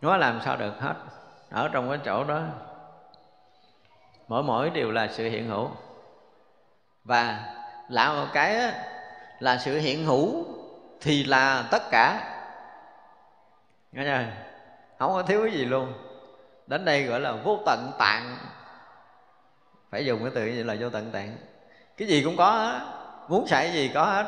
Nó 0.00 0.16
làm 0.16 0.40
sao 0.44 0.56
được 0.56 0.80
hết. 0.80 0.94
Ở 1.50 1.68
trong 1.68 1.88
cái 1.88 1.98
chỗ 2.04 2.24
đó 2.24 2.40
mỗi 4.28 4.42
mỗi 4.42 4.70
đều 4.70 4.90
là 4.90 5.08
sự 5.08 5.28
hiện 5.28 5.48
hữu. 5.48 5.70
Và 7.04 7.54
lạ 7.88 8.12
một 8.12 8.26
cái 8.32 8.72
là 9.38 9.58
sự 9.58 9.78
hiện 9.78 10.04
hữu 10.04 10.44
thì 11.00 11.24
là 11.24 11.68
tất 11.70 11.82
cả. 11.90 12.34
Nghe 13.92 14.04
chưa? 14.04 14.24
Không 14.98 15.12
có 15.12 15.22
thiếu 15.22 15.42
cái 15.42 15.52
gì 15.52 15.64
luôn. 15.64 15.92
Đến 16.66 16.84
đây 16.84 17.02
gọi 17.02 17.20
là 17.20 17.32
vô 17.32 17.58
tận 17.66 17.92
tạng. 17.98 18.36
Phải 19.90 20.06
dùng 20.06 20.20
cái 20.22 20.32
từ 20.34 20.46
như 20.46 20.62
là 20.62 20.76
vô 20.80 20.90
tận 20.90 21.10
tạng. 21.10 21.36
Cái 21.96 22.08
gì 22.08 22.22
cũng 22.24 22.36
có 22.36 22.50
hết. 22.50 22.80
Muốn 23.28 23.46
xài 23.46 23.72
gì 23.72 23.90
có 23.94 24.04
hết. 24.04 24.26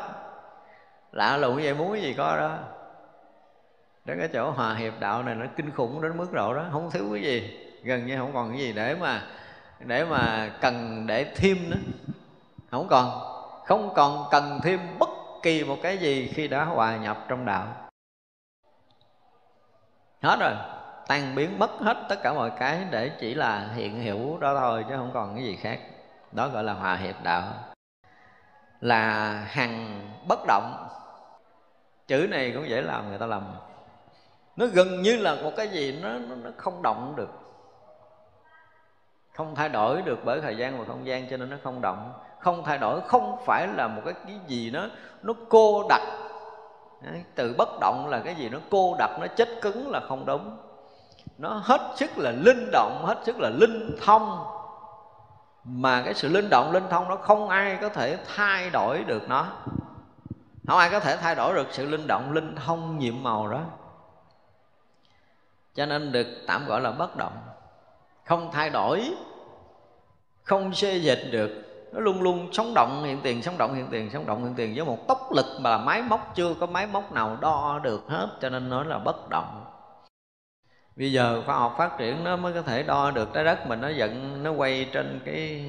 Lạ 1.11 1.37
lùng 1.37 1.55
vậy 1.55 1.73
muốn 1.73 1.93
cái 1.93 2.01
gì 2.01 2.13
có 2.13 2.37
đó. 2.37 2.57
Đến 4.05 4.19
cái 4.19 4.29
chỗ 4.33 4.51
hòa 4.51 4.73
hiệp 4.75 4.93
đạo 4.99 5.23
này 5.23 5.35
nó 5.35 5.45
kinh 5.55 5.71
khủng 5.71 6.01
đến 6.01 6.17
mức 6.17 6.33
độ 6.33 6.53
đó. 6.53 6.65
Không 6.71 6.91
thiếu 6.91 7.09
cái 7.13 7.23
gì. 7.23 7.67
Gần 7.83 8.05
như 8.05 8.17
không 8.17 8.33
còn 8.33 8.49
cái 8.49 8.59
gì 8.59 8.73
để 8.73 8.95
mà 8.95 9.21
để 9.85 10.05
mà 10.05 10.51
cần 10.61 11.07
để 11.07 11.23
thêm 11.35 11.69
nữa. 11.69 11.77
Không 12.71 12.87
còn 12.89 13.31
không 13.65 13.93
còn 13.95 14.25
cần 14.31 14.59
thêm 14.63 14.79
bất 14.99 15.09
kỳ 15.43 15.63
một 15.63 15.77
cái 15.83 15.97
gì 15.97 16.31
khi 16.33 16.47
đã 16.47 16.65
hòa 16.65 16.97
nhập 16.97 17.25
trong 17.27 17.45
đạo. 17.45 17.67
Hết 20.21 20.39
rồi. 20.39 20.53
Tan 21.07 21.35
biến 21.35 21.59
mất 21.59 21.71
hết 21.79 21.97
tất 22.09 22.15
cả 22.23 22.33
mọi 22.33 22.51
cái 22.59 22.85
để 22.91 23.11
chỉ 23.19 23.33
là 23.33 23.69
hiện 23.75 24.03
hữu 24.03 24.37
đó 24.37 24.55
thôi 24.59 24.85
chứ 24.89 24.95
không 24.97 25.11
còn 25.13 25.35
cái 25.35 25.43
gì 25.43 25.55
khác. 25.55 25.79
Đó 26.31 26.47
gọi 26.47 26.63
là 26.63 26.73
hòa 26.73 26.95
hiệp 26.95 27.23
đạo. 27.23 27.53
Là 28.81 29.31
hằng 29.47 30.01
bất 30.27 30.39
động. 30.47 30.87
Chữ 32.07 32.27
này 32.29 32.51
cũng 32.51 32.69
dễ 32.69 32.81
làm 32.81 33.09
người 33.09 33.17
ta 33.17 33.25
lầm. 33.25 33.55
Nó 34.55 34.65
gần 34.65 35.01
như 35.01 35.15
là 35.15 35.35
một 35.35 35.51
cái 35.57 35.67
gì 35.67 35.99
nó 36.01 36.09
nó, 36.09 36.35
nó 36.35 36.49
không 36.57 36.81
động 36.81 37.13
được 37.17 37.40
không 39.41 39.55
thay 39.55 39.69
đổi 39.69 40.01
được 40.01 40.19
bởi 40.25 40.41
thời 40.41 40.57
gian 40.57 40.79
và 40.79 40.85
không 40.85 41.05
gian 41.05 41.29
cho 41.29 41.37
nên 41.37 41.49
nó 41.49 41.57
không 41.63 41.81
động. 41.81 42.13
Không 42.39 42.63
thay 42.63 42.77
đổi 42.77 43.01
không 43.07 43.37
phải 43.45 43.67
là 43.67 43.87
một 43.87 44.01
cái, 44.05 44.13
cái 44.27 44.39
gì 44.47 44.71
nó 44.71 44.87
nó 45.21 45.33
cô 45.49 45.85
đặc. 45.89 46.01
Từ 47.35 47.55
bất 47.57 47.69
động 47.81 48.07
là 48.09 48.19
cái 48.19 48.35
gì 48.35 48.49
nó 48.49 48.57
cô 48.71 48.95
đặc 48.97 49.09
nó 49.19 49.27
chết 49.27 49.49
cứng 49.61 49.91
là 49.91 49.99
không 50.07 50.25
đúng. 50.25 50.57
Nó 51.37 51.61
hết 51.63 51.81
sức 51.95 52.17
là 52.17 52.31
linh 52.31 52.69
động 52.71 53.03
hết 53.05 53.17
sức 53.23 53.39
là 53.39 53.49
linh 53.49 53.97
thông. 54.05 54.45
Mà 55.63 56.01
cái 56.05 56.13
sự 56.13 56.29
linh 56.29 56.49
động 56.49 56.71
linh 56.71 56.89
thông 56.89 57.09
nó 57.09 57.15
không 57.15 57.49
ai 57.49 57.77
có 57.81 57.89
thể 57.89 58.17
thay 58.35 58.69
đổi 58.69 59.03
được 59.03 59.29
nó. 59.29 59.47
Không 60.67 60.77
ai 60.77 60.89
có 60.89 60.99
thể 60.99 61.17
thay 61.17 61.35
đổi 61.35 61.53
được 61.53 61.67
sự 61.71 61.85
linh 61.85 62.07
động 62.07 62.31
linh 62.31 62.55
thông 62.55 62.97
nhiệm 62.97 63.23
màu 63.23 63.47
đó. 63.47 63.61
Cho 65.75 65.85
nên 65.85 66.11
được 66.11 66.27
tạm 66.47 66.65
gọi 66.65 66.81
là 66.81 66.91
bất 66.91 67.15
động. 67.17 67.33
Không 68.25 68.51
thay 68.51 68.69
đổi 68.69 69.13
không 70.51 70.73
xê 70.73 70.97
dịch 70.97 71.21
được. 71.31 71.51
Nó 71.91 71.99
luôn 71.99 72.21
luôn 72.21 72.53
sống 72.53 72.73
động, 72.75 73.03
hiện 73.03 73.19
tiền 73.23 73.41
sống 73.41 73.57
động, 73.57 73.75
hiện 73.75 73.87
tiền 73.91 74.09
sống 74.13 74.25
động, 74.25 74.43
hiện 74.43 74.53
tiền 74.55 74.75
với 74.75 74.85
một 74.85 75.07
tốc 75.07 75.31
lực 75.35 75.45
mà 75.59 75.77
máy 75.77 76.01
móc 76.01 76.31
chưa 76.35 76.53
có 76.53 76.65
máy 76.65 76.87
móc 76.87 77.11
nào 77.11 77.37
đo 77.41 77.79
được 77.83 78.03
hết, 78.07 78.27
cho 78.41 78.49
nên 78.49 78.69
nói 78.69 78.85
là 78.85 78.99
bất 78.99 79.29
động. 79.29 79.65
Bây 80.95 81.11
giờ 81.11 81.43
khoa 81.45 81.55
học 81.55 81.75
phát 81.77 81.97
triển 81.97 82.23
nó 82.23 82.35
mới 82.35 82.53
có 82.53 82.61
thể 82.61 82.83
đo 82.83 83.11
được 83.11 83.29
trái 83.33 83.43
đất 83.43 83.67
mình 83.67 83.81
nó 83.81 83.89
giận 83.89 84.43
nó 84.43 84.51
quay 84.51 84.89
trên 84.93 85.21
cái 85.25 85.65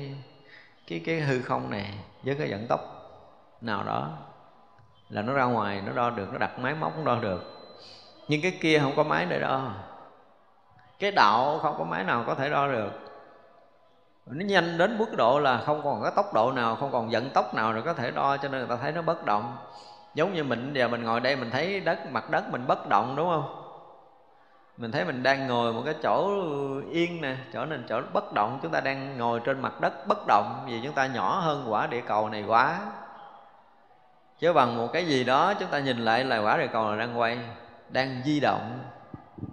cái 0.86 1.02
cái 1.06 1.20
hư 1.20 1.42
không 1.42 1.70
này 1.70 1.94
với 2.22 2.34
cái 2.34 2.50
vận 2.50 2.66
tốc 2.66 2.80
nào 3.60 3.82
đó. 3.82 4.08
Là 5.08 5.22
nó 5.22 5.32
ra 5.32 5.44
ngoài, 5.44 5.82
nó 5.86 5.92
đo 5.92 6.10
được, 6.10 6.28
nó 6.32 6.38
đặt 6.38 6.58
máy 6.58 6.74
móc, 6.74 6.98
nó 6.98 7.04
đo 7.04 7.20
được. 7.20 7.44
Nhưng 8.28 8.42
cái 8.42 8.58
kia 8.60 8.78
không 8.78 8.92
có 8.96 9.02
máy 9.02 9.26
để 9.28 9.40
đo. 9.40 9.70
Cái 10.98 11.10
đạo 11.10 11.58
không 11.62 11.74
có 11.78 11.84
máy 11.84 12.04
nào 12.04 12.24
có 12.26 12.34
thể 12.34 12.50
đo 12.50 12.68
được 12.68 13.01
nó 14.26 14.44
nhanh 14.44 14.78
đến 14.78 14.98
mức 14.98 15.16
độ 15.16 15.38
là 15.38 15.58
không 15.66 15.80
còn 15.84 16.02
cái 16.02 16.12
tốc 16.16 16.34
độ 16.34 16.52
nào, 16.52 16.76
không 16.76 16.92
còn 16.92 17.08
vận 17.10 17.30
tốc 17.30 17.54
nào 17.54 17.72
rồi 17.72 17.82
có 17.82 17.94
thể 17.94 18.10
đo, 18.10 18.36
cho 18.36 18.48
nên 18.48 18.60
người 18.60 18.76
ta 18.76 18.82
thấy 18.82 18.92
nó 18.92 19.02
bất 19.02 19.24
động. 19.24 19.56
Giống 20.14 20.34
như 20.34 20.44
mình 20.44 20.72
giờ 20.74 20.88
mình 20.88 21.04
ngồi 21.04 21.20
đây 21.20 21.36
mình 21.36 21.50
thấy 21.50 21.80
đất, 21.80 21.98
mặt 22.10 22.30
đất 22.30 22.44
mình 22.50 22.66
bất 22.66 22.88
động, 22.88 23.14
đúng 23.16 23.28
không? 23.28 23.58
Mình 24.76 24.92
thấy 24.92 25.04
mình 25.04 25.22
đang 25.22 25.46
ngồi 25.46 25.72
một 25.72 25.82
cái 25.84 25.94
chỗ 26.02 26.42
yên 26.90 27.20
nè, 27.20 27.36
chỗ 27.52 27.64
nên 27.64 27.84
chỗ 27.88 28.00
bất 28.12 28.32
động. 28.32 28.58
Chúng 28.62 28.72
ta 28.72 28.80
đang 28.80 29.18
ngồi 29.18 29.40
trên 29.40 29.60
mặt 29.60 29.80
đất 29.80 30.06
bất 30.06 30.18
động 30.26 30.64
vì 30.66 30.80
chúng 30.84 30.92
ta 30.92 31.06
nhỏ 31.06 31.40
hơn 31.40 31.66
quả 31.68 31.86
địa 31.86 32.00
cầu 32.00 32.28
này 32.28 32.42
quá. 32.42 32.80
Chứ 34.38 34.52
bằng 34.52 34.76
một 34.76 34.88
cái 34.92 35.06
gì 35.06 35.24
đó 35.24 35.54
chúng 35.54 35.68
ta 35.68 35.78
nhìn 35.78 35.98
lại 35.98 36.24
là 36.24 36.38
quả 36.38 36.56
địa 36.56 36.66
cầu 36.72 36.90
là 36.90 36.96
đang 36.96 37.18
quay, 37.18 37.38
đang 37.88 38.22
di 38.24 38.40
động. 38.40 38.78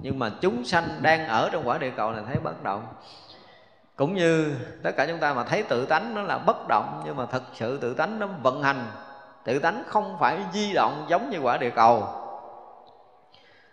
Nhưng 0.02 0.20
mà 0.20 0.30
chúng 0.42 0.66
sanh 0.66 0.84
đang 1.02 1.28
ở 1.28 1.50
trong 1.52 1.68
quả 1.68 1.78
địa 1.78 1.92
cầu 1.92 2.12
này 2.12 2.24
thấy 2.28 2.38
bất 2.44 2.64
động 2.64 2.86
cũng 4.00 4.16
như 4.16 4.56
tất 4.84 4.92
cả 4.98 5.06
chúng 5.06 5.20
ta 5.20 5.34
mà 5.34 5.44
thấy 5.44 5.64
tự 5.64 5.86
tánh 5.86 6.16
nó 6.16 6.22
là 6.22 6.38
bất 6.38 6.68
động, 6.68 7.02
nhưng 7.06 7.16
mà 7.16 7.26
thật 7.26 7.44
sự 7.54 7.78
tự 7.78 7.94
tánh 7.94 8.20
nó 8.20 8.28
vận 8.28 8.64
hành. 8.64 8.86
Tự 9.44 9.60
tánh 9.60 9.84
không 9.88 10.18
phải 10.20 10.40
di 10.54 10.74
động 10.74 11.06
giống 11.10 11.30
như 11.30 11.40
quả 11.40 11.58
địa 11.58 11.70
cầu. 11.70 12.08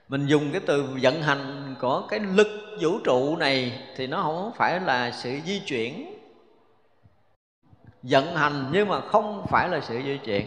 Mình 0.09 0.27
dùng 0.27 0.53
cái 0.53 0.61
từ 0.67 0.89
vận 1.03 1.23
hành 1.23 1.75
của 1.81 2.03
cái 2.09 2.21
lực 2.21 2.49
vũ 2.81 2.99
trụ 3.05 3.37
này 3.37 3.83
thì 3.97 4.07
nó 4.07 4.23
không 4.23 4.53
phải 4.57 4.81
là 4.81 5.11
sự 5.11 5.39
di 5.47 5.61
chuyển. 5.61 6.15
Vận 8.03 8.37
hành 8.37 8.69
nhưng 8.73 8.89
mà 8.89 9.01
không 9.01 9.47
phải 9.49 9.69
là 9.69 9.81
sự 9.81 10.01
di 10.05 10.19
chuyển. 10.25 10.47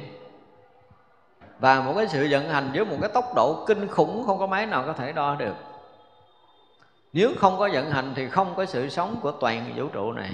Và 1.60 1.82
một 1.82 1.94
cái 1.98 2.08
sự 2.08 2.28
vận 2.32 2.50
hành 2.50 2.72
với 2.74 2.86
một 2.86 2.98
cái 3.02 3.10
tốc 3.14 3.26
độ 3.36 3.66
kinh 3.68 3.88
khủng 3.88 4.24
không 4.26 4.40
có 4.40 4.48
máy 4.48 4.66
nào 4.66 4.84
có 4.88 4.94
thể 4.94 5.12
đo 5.12 5.36
được 5.36 5.56
nếu 7.14 7.32
không 7.38 7.60
có 7.60 7.70
vận 7.74 7.92
hành 7.92 8.14
thì 8.16 8.30
không 8.30 8.54
có 8.56 8.66
sự 8.66 8.90
sống 8.90 9.20
của 9.22 9.32
toàn 9.32 9.74
vũ 9.76 9.88
trụ 9.88 10.12
này. 10.12 10.34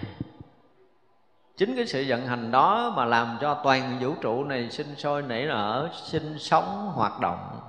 Chính 1.57 1.75
cái 1.75 1.85
sự 1.85 2.05
vận 2.07 2.27
hành 2.27 2.51
đó 2.51 2.93
mà 2.95 3.05
làm 3.05 3.37
cho 3.41 3.61
toàn 3.63 3.97
vũ 4.01 4.13
trụ 4.21 4.43
này 4.43 4.69
sinh 4.69 4.95
sôi 4.95 5.21
nảy 5.21 5.45
nở, 5.45 5.89
sinh 5.93 6.39
sống, 6.39 6.91
hoạt 6.93 7.19
động. 7.21 7.59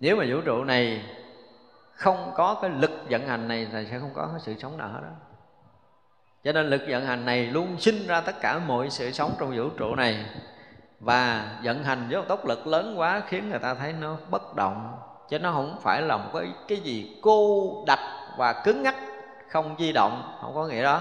Nếu 0.00 0.16
mà 0.16 0.24
vũ 0.28 0.40
trụ 0.44 0.64
này 0.64 1.04
không 1.92 2.32
có 2.34 2.58
cái 2.62 2.70
lực 2.70 2.90
vận 3.10 3.26
hành 3.26 3.48
này 3.48 3.68
thì 3.72 3.86
sẽ 3.90 3.98
không 3.98 4.10
có 4.14 4.26
cái 4.26 4.40
sự 4.40 4.54
sống 4.58 4.76
nào 4.76 4.88
hết 4.88 5.00
đó. 5.02 5.10
Cho 6.44 6.52
nên 6.52 6.66
lực 6.66 6.82
vận 6.88 7.06
hành 7.06 7.24
này 7.24 7.46
luôn 7.46 7.76
sinh 7.78 8.06
ra 8.06 8.20
tất 8.20 8.40
cả 8.40 8.58
mọi 8.58 8.90
sự 8.90 9.10
sống 9.10 9.34
trong 9.38 9.56
vũ 9.56 9.68
trụ 9.68 9.94
này. 9.94 10.26
Và 11.00 11.52
vận 11.64 11.84
hành 11.84 12.08
với 12.10 12.20
một 12.20 12.28
tốc 12.28 12.46
lực 12.46 12.66
lớn 12.66 12.94
quá 12.98 13.22
khiến 13.26 13.50
người 13.50 13.58
ta 13.58 13.74
thấy 13.74 13.92
nó 13.92 14.16
bất 14.30 14.54
động 14.54 14.98
chứ 15.32 15.38
nó 15.38 15.52
không 15.52 15.76
phải 15.80 16.02
là 16.02 16.16
một 16.16 16.30
cái 16.34 16.52
cái 16.68 16.78
gì 16.78 17.16
cô 17.22 17.68
đạch 17.86 18.00
và 18.36 18.52
cứng 18.52 18.82
ngắc, 18.82 18.94
không 19.48 19.74
di 19.78 19.92
động, 19.92 20.36
không 20.40 20.54
có 20.54 20.66
nghĩa 20.66 20.82
đó. 20.82 21.00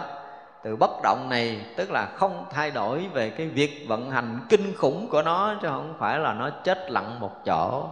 Từ 0.64 0.76
bất 0.76 0.90
động 1.04 1.28
này, 1.30 1.66
tức 1.76 1.92
là 1.92 2.06
không 2.06 2.46
thay 2.52 2.72
đổi 2.72 3.08
về 3.14 3.30
cái 3.30 3.48
việc 3.48 3.86
vận 3.88 4.12
hành 4.12 4.40
kinh 4.50 4.74
khủng 4.78 5.08
của 5.10 5.22
nó, 5.22 5.56
chứ 5.62 5.68
không 5.68 5.96
phải 6.00 6.20
là 6.20 6.34
nó 6.34 6.50
chết 6.50 6.92
lặng 6.92 7.20
một 7.20 7.32
chỗ. 7.46 7.90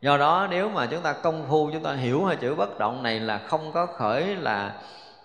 Do 0.00 0.16
đó, 0.16 0.46
nếu 0.50 0.68
mà 0.68 0.86
chúng 0.86 1.00
ta 1.00 1.12
công 1.12 1.46
phu, 1.48 1.70
chúng 1.72 1.82
ta 1.82 1.92
hiểu 1.92 2.24
hai 2.24 2.36
chữ 2.36 2.54
bất 2.54 2.78
động 2.78 3.02
này 3.02 3.20
là 3.20 3.38
không 3.38 3.72
có 3.72 3.86
khởi 3.86 4.36
là 4.36 4.74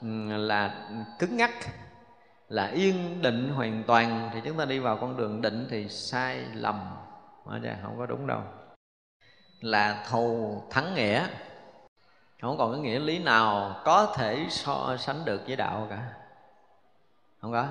ừ, 0.01 0.07
là 0.37 0.73
cứng 1.19 1.37
ngắc, 1.37 1.51
là 2.49 2.67
yên 2.67 3.21
định 3.21 3.49
hoàn 3.55 3.83
toàn, 3.87 4.29
thì 4.33 4.41
chúng 4.45 4.57
ta 4.57 4.65
đi 4.65 4.79
vào 4.79 4.97
con 4.97 5.17
đường 5.17 5.41
định 5.41 5.67
thì 5.71 5.89
sai 5.89 6.37
lầm. 6.53 6.79
Không 7.83 7.95
có 7.97 8.05
đúng 8.05 8.27
đâu 8.27 8.39
là 9.61 10.03
thù 10.09 10.61
thắng 10.69 10.95
nghĩa. 10.95 11.27
Không 12.41 12.57
còn 12.57 12.71
cái 12.71 12.81
nghĩa 12.81 12.99
lý 12.99 13.19
nào 13.19 13.75
có 13.85 14.13
thể 14.15 14.45
so 14.49 14.97
sánh 14.99 15.25
được 15.25 15.41
với 15.47 15.55
đạo 15.55 15.87
cả. 15.89 15.99
Không 17.41 17.51
có. 17.51 17.65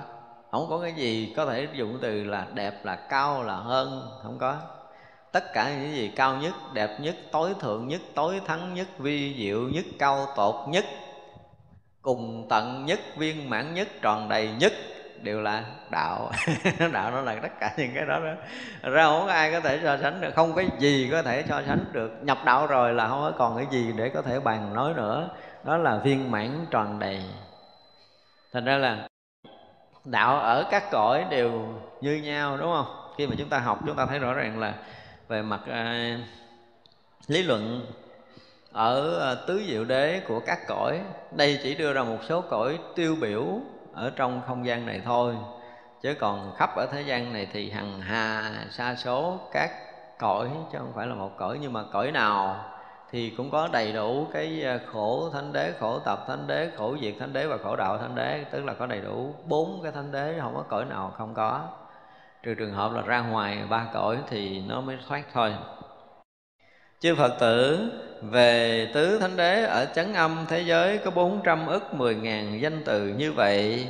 Không 0.50 0.66
có 0.70 0.78
cái 0.78 0.92
gì 0.92 1.34
có 1.36 1.46
thể 1.46 1.68
dùng 1.72 1.98
từ 2.02 2.24
là 2.24 2.46
đẹp 2.54 2.84
là 2.84 2.96
cao 2.96 3.42
là 3.42 3.56
hơn. 3.56 4.18
Không 4.22 4.38
có. 4.38 4.56
Tất 5.32 5.52
cả 5.52 5.70
những 5.70 5.94
gì 5.94 6.12
cao 6.16 6.36
nhất, 6.36 6.54
đẹp 6.72 7.00
nhất, 7.00 7.16
tối 7.32 7.54
thượng 7.60 7.88
nhất, 7.88 8.00
tối 8.14 8.40
thắng 8.46 8.74
nhất, 8.74 8.88
vi 8.98 9.36
diệu 9.38 9.60
nhất, 9.60 9.84
cao 9.98 10.26
tột 10.36 10.68
nhất, 10.68 10.84
cùng 12.02 12.46
tận 12.50 12.86
nhất, 12.86 13.00
viên 13.16 13.50
mãn 13.50 13.74
nhất, 13.74 13.88
tròn 14.02 14.28
đầy 14.28 14.50
nhất 14.58 14.72
đều 15.22 15.40
là 15.40 15.64
đạo. 15.90 16.30
Đạo 16.92 17.10
nó 17.10 17.20
là 17.20 17.36
tất 17.42 17.60
cả 17.60 17.74
những 17.76 17.90
cái 17.94 18.06
đó 18.06 18.18
đó. 18.18 18.32
Ra 18.90 19.04
không 19.04 19.26
có 19.26 19.32
ai 19.32 19.52
có 19.52 19.60
thể 19.60 19.80
so 19.82 19.96
sánh 19.96 20.20
được 20.20 20.34
không 20.34 20.54
có 20.54 20.62
gì 20.78 21.08
có 21.12 21.22
thể 21.22 21.44
so 21.48 21.62
sánh 21.66 21.84
được. 21.92 22.18
Nhập 22.22 22.38
đạo 22.44 22.66
rồi 22.66 22.94
là 22.94 23.08
không 23.08 23.20
có 23.20 23.32
còn 23.38 23.56
cái 23.56 23.66
gì 23.70 23.92
để 23.96 24.08
có 24.08 24.22
thể 24.22 24.40
bàn 24.40 24.74
nói 24.74 24.94
nữa. 24.94 25.28
Đó 25.64 25.76
là 25.76 25.98
viên 25.98 26.30
mãn 26.30 26.66
tròn 26.70 26.98
đầy. 26.98 27.22
Thành 28.52 28.64
ra 28.64 28.76
là 28.76 29.08
đạo 30.04 30.40
ở 30.40 30.64
các 30.70 30.90
cõi 30.90 31.24
đều 31.30 31.74
như 32.00 32.14
nhau 32.14 32.56
đúng 32.56 32.72
không? 32.72 33.12
Khi 33.16 33.26
mà 33.26 33.34
chúng 33.38 33.48
ta 33.48 33.58
học 33.58 33.78
chúng 33.86 33.96
ta 33.96 34.06
thấy 34.06 34.18
rõ 34.18 34.34
ràng 34.34 34.58
là 34.58 34.74
về 35.28 35.42
mặt 35.42 35.60
uh, 35.62 36.20
lý 37.28 37.42
luận 37.42 37.86
ở 38.72 39.18
à, 39.30 39.34
tứ 39.46 39.62
diệu 39.66 39.84
đế 39.84 40.20
của 40.28 40.40
các 40.40 40.58
cõi 40.68 41.00
đây 41.32 41.60
chỉ 41.62 41.74
đưa 41.74 41.92
ra 41.92 42.02
một 42.02 42.18
số 42.28 42.40
cõi 42.40 42.78
tiêu 42.94 43.16
biểu 43.20 43.60
ở 43.98 44.10
trong 44.16 44.42
không 44.46 44.66
gian 44.66 44.86
này 44.86 45.00
thôi. 45.04 45.36
Chứ 46.02 46.14
còn 46.20 46.54
khắp 46.56 46.70
ở 46.76 46.86
thế 46.92 47.02
gian 47.02 47.32
này 47.32 47.48
thì 47.52 47.70
hằng 47.70 48.00
hà, 48.00 48.52
sa 48.70 48.94
số, 48.94 49.38
các 49.52 49.70
cõi, 50.18 50.50
chứ 50.72 50.78
không 50.78 50.92
phải 50.94 51.06
là 51.06 51.14
một 51.14 51.30
cõi, 51.38 51.58
nhưng 51.60 51.72
mà 51.72 51.84
cõi 51.92 52.12
nào 52.12 52.64
thì 53.10 53.30
cũng 53.30 53.50
có 53.50 53.68
đầy 53.72 53.92
đủ 53.92 54.26
cái 54.32 54.62
ờ, 54.62 54.78
khổ 54.92 55.30
thánh 55.32 55.52
đế, 55.52 55.72
khổ 55.80 55.98
tập 55.98 56.24
thánh 56.28 56.46
đế, 56.46 56.70
khổ 56.76 56.96
diệt 57.00 57.14
thánh 57.20 57.32
đế 57.32 57.46
và 57.46 57.56
khổ 57.64 57.76
đạo 57.76 57.98
thánh 57.98 58.14
đế. 58.14 58.44
Tức 58.50 58.64
là 58.64 58.74
có 58.74 58.86
đầy 58.86 59.00
đủ 59.00 59.34
bốn 59.44 59.80
cái 59.82 59.92
thánh 59.92 60.12
đế, 60.12 60.38
không 60.40 60.54
có 60.54 60.64
cõi 60.68 60.84
nào 60.84 61.12
không 61.16 61.34
có. 61.34 61.68
Trừ 62.42 62.54
trường 62.54 62.72
hợp 62.72 62.92
là 62.92 63.02
ra 63.02 63.20
ngoài 63.20 63.58
ba 63.70 63.86
cõi 63.94 64.18
thì 64.28 64.60
nó 64.60 64.80
mới 64.80 64.98
thoát 65.08 65.22
thôi 65.32 65.54
chư 67.00 67.14
phật 67.14 67.34
tử, 67.40 67.78
về 68.22 68.86
tứ 68.94 69.18
thánh 69.18 69.36
đế 69.36 69.64
ở 69.64 69.86
chấn 69.94 70.14
âm 70.14 70.46
thế 70.48 70.60
giới 70.60 70.98
có 70.98 71.10
bốn 71.10 71.40
trăm 71.44 71.66
ức 71.66 71.94
mười 71.94 72.14
ngàn 72.14 72.60
danh 72.60 72.82
từ 72.84 73.08
như 73.08 73.32
vậy, 73.32 73.86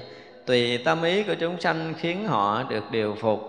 tùy 0.46 0.78
tâm 0.84 1.02
ý 1.02 1.22
của 1.22 1.34
chúng 1.40 1.60
sanh 1.60 1.94
khiến 1.98 2.26
họ 2.26 2.62
được 2.62 2.84
điều 2.90 3.16
phục. 3.20 3.40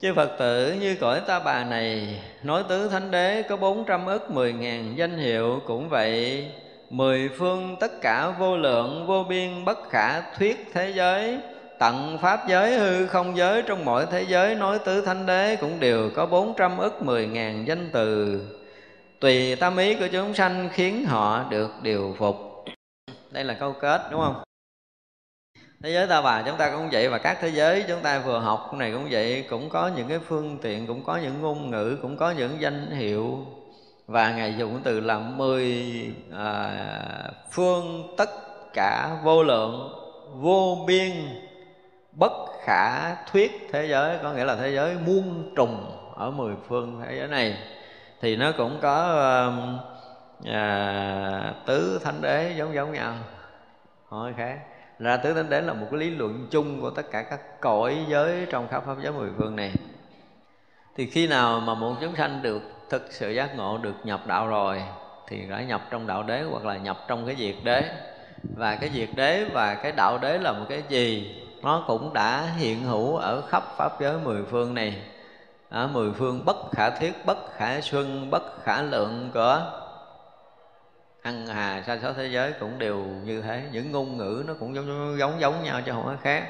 Chư 0.00 0.14
phật 0.14 0.36
tử, 0.38 0.74
như 0.80 0.96
cõi 1.00 1.20
ta 1.26 1.40
bà 1.40 1.64
này, 1.64 2.22
nói 2.42 2.64
tứ 2.68 2.88
thánh 2.88 3.10
đế 3.10 3.42
có 3.42 3.56
bốn 3.56 3.84
trăm 3.84 4.06
ức 4.06 4.30
mười 4.30 4.52
ngàn 4.52 4.92
danh 4.96 5.18
hiệu 5.18 5.60
cũng 5.66 5.88
vậy, 5.88 6.46
mười 6.90 7.28
phương 7.38 7.76
tất 7.80 8.00
cả 8.00 8.30
vô 8.38 8.56
lượng 8.56 9.06
vô 9.06 9.24
biên 9.24 9.64
bất 9.64 9.90
khả 9.90 10.20
thuyết 10.20 10.70
thế 10.72 10.92
giới 10.94 11.38
tận 11.82 12.18
pháp 12.18 12.48
giới 12.48 12.78
hư 12.78 13.06
không 13.06 13.36
giới 13.36 13.62
trong 13.62 13.84
mọi 13.84 14.06
thế 14.10 14.22
giới 14.22 14.54
nói 14.54 14.78
tứ 14.78 15.00
thánh 15.00 15.26
đế 15.26 15.56
cũng 15.56 15.80
đều 15.80 16.10
có 16.16 16.26
bốn 16.26 16.54
trăm 16.56 16.78
ức 16.78 17.02
mười 17.02 17.26
ngàn 17.26 17.64
danh 17.66 17.90
từ. 17.92 18.40
Tùy 19.20 19.56
tâm 19.56 19.76
ý 19.76 19.94
của 19.94 20.06
chúng 20.12 20.34
sanh 20.34 20.68
khiến 20.72 21.04
họ 21.04 21.44
được 21.50 21.70
điều 21.82 22.14
phục. 22.18 22.64
Đây 23.30 23.44
là 23.44 23.54
câu 23.54 23.72
kết 23.80 24.02
đúng 24.10 24.20
không? 24.20 24.42
Thế 25.82 25.90
giới 25.90 26.06
ta 26.06 26.22
bà 26.22 26.42
chúng 26.42 26.56
ta 26.56 26.70
cũng 26.70 26.88
vậy 26.92 27.08
và 27.08 27.18
các 27.18 27.38
thế 27.40 27.48
giới 27.48 27.84
chúng 27.88 28.00
ta 28.00 28.18
vừa 28.18 28.38
học 28.38 28.74
này 28.74 28.92
cũng 28.92 29.08
vậy 29.10 29.44
cũng 29.50 29.68
có 29.68 29.90
những 29.96 30.08
cái 30.08 30.18
phương 30.18 30.58
tiện 30.62 30.86
cũng 30.86 31.04
có 31.04 31.16
những 31.16 31.40
ngôn 31.40 31.70
ngữ 31.70 31.98
cũng 32.02 32.16
có 32.16 32.30
những 32.30 32.60
danh 32.60 32.90
hiệu. 32.90 33.46
Và 34.06 34.32
ngài 34.32 34.54
dùng 34.58 34.80
từ 34.84 35.00
là 35.00 35.18
mười 35.18 35.84
à, 36.36 36.74
phương 37.50 38.14
tất 38.16 38.30
cả 38.74 39.16
vô 39.24 39.42
lượng 39.42 39.92
vô 40.34 40.84
biên 40.86 41.12
bất 42.12 42.32
khả 42.64 43.14
thuyết 43.14 43.68
thế 43.72 43.86
giới 43.86 44.18
có 44.22 44.32
nghĩa 44.32 44.44
là 44.44 44.56
thế 44.56 44.70
giới 44.74 44.96
muôn 45.06 45.52
trùng 45.56 45.98
ở 46.14 46.30
mười 46.30 46.54
phương 46.68 47.02
thế 47.04 47.16
giới 47.18 47.28
này 47.28 47.56
thì 48.20 48.36
nó 48.36 48.52
cũng 48.58 48.78
có 48.82 49.04
um, 49.46 49.78
à, 50.52 51.54
tứ 51.66 52.00
thánh 52.04 52.22
đế 52.22 52.52
giống 52.56 52.74
giống 52.74 52.92
nhau. 52.92 53.14
Hỏi 54.08 54.32
khác 54.36 54.58
ra 54.98 55.16
tứ 55.16 55.34
thánh 55.34 55.50
đế 55.50 55.60
là 55.60 55.72
một 55.72 55.86
cái 55.90 56.00
lý 56.00 56.10
luận 56.10 56.48
chung 56.50 56.80
của 56.80 56.90
tất 56.90 57.10
cả 57.10 57.22
các 57.22 57.60
cõi 57.60 57.98
giới 58.08 58.46
trong 58.50 58.68
khắp 58.68 58.82
pháp 58.86 58.96
giới 59.02 59.12
mười 59.12 59.30
phương 59.38 59.56
này. 59.56 59.72
Thì 60.96 61.06
khi 61.06 61.26
nào 61.26 61.60
mà 61.60 61.74
một 61.74 61.94
chúng 62.00 62.16
sanh 62.16 62.42
được 62.42 62.62
thực 62.90 63.12
sự 63.12 63.30
giác 63.30 63.56
ngộ 63.56 63.78
được 63.78 63.94
nhập 64.04 64.26
đạo 64.26 64.48
rồi 64.48 64.82
thì 65.28 65.46
phải 65.50 65.64
nhập 65.64 65.82
trong 65.90 66.06
đạo 66.06 66.22
đế 66.22 66.42
hoặc 66.42 66.64
là 66.64 66.76
nhập 66.76 66.98
trong 67.08 67.26
cái 67.26 67.36
diệt 67.36 67.54
đế. 67.64 67.82
Và 68.56 68.76
cái 68.76 68.90
diệt 68.94 69.08
đế 69.14 69.44
và 69.52 69.74
cái 69.74 69.92
đạo 69.96 70.18
đế 70.22 70.38
là 70.38 70.52
một 70.52 70.66
cái 70.68 70.82
gì? 70.88 71.38
Nó 71.62 71.84
cũng 71.86 72.12
đã 72.12 72.42
hiện 72.56 72.82
hữu 72.82 73.16
ở 73.16 73.42
khắp 73.48 73.62
pháp 73.76 74.00
giới 74.00 74.18
mười 74.24 74.44
phương 74.44 74.74
này. 74.74 75.02
Ở 75.70 75.86
mười 75.86 76.12
phương 76.12 76.44
bất 76.44 76.56
khả 76.72 76.90
thiết 76.90 77.26
bất 77.26 77.38
khả 77.56 77.80
xuân 77.80 78.30
bất 78.30 78.42
khả 78.64 78.82
lượng 78.82 79.30
của 79.34 79.60
ăn 81.22 81.46
hà 81.46 81.82
sa 81.86 81.98
số 82.02 82.12
thế 82.12 82.26
giới 82.26 82.52
cũng 82.60 82.78
đều 82.78 82.96
như 82.98 83.42
thế. 83.42 83.62
Những 83.72 83.92
ngôn 83.92 84.16
ngữ 84.16 84.44
nó 84.46 84.54
cũng 84.60 84.74
giống 84.74 85.16
giống 85.18 85.40
giống 85.40 85.62
nhau 85.62 85.80
chứ 85.86 85.92
không 85.92 86.04
có 86.04 86.14
khác. 86.22 86.44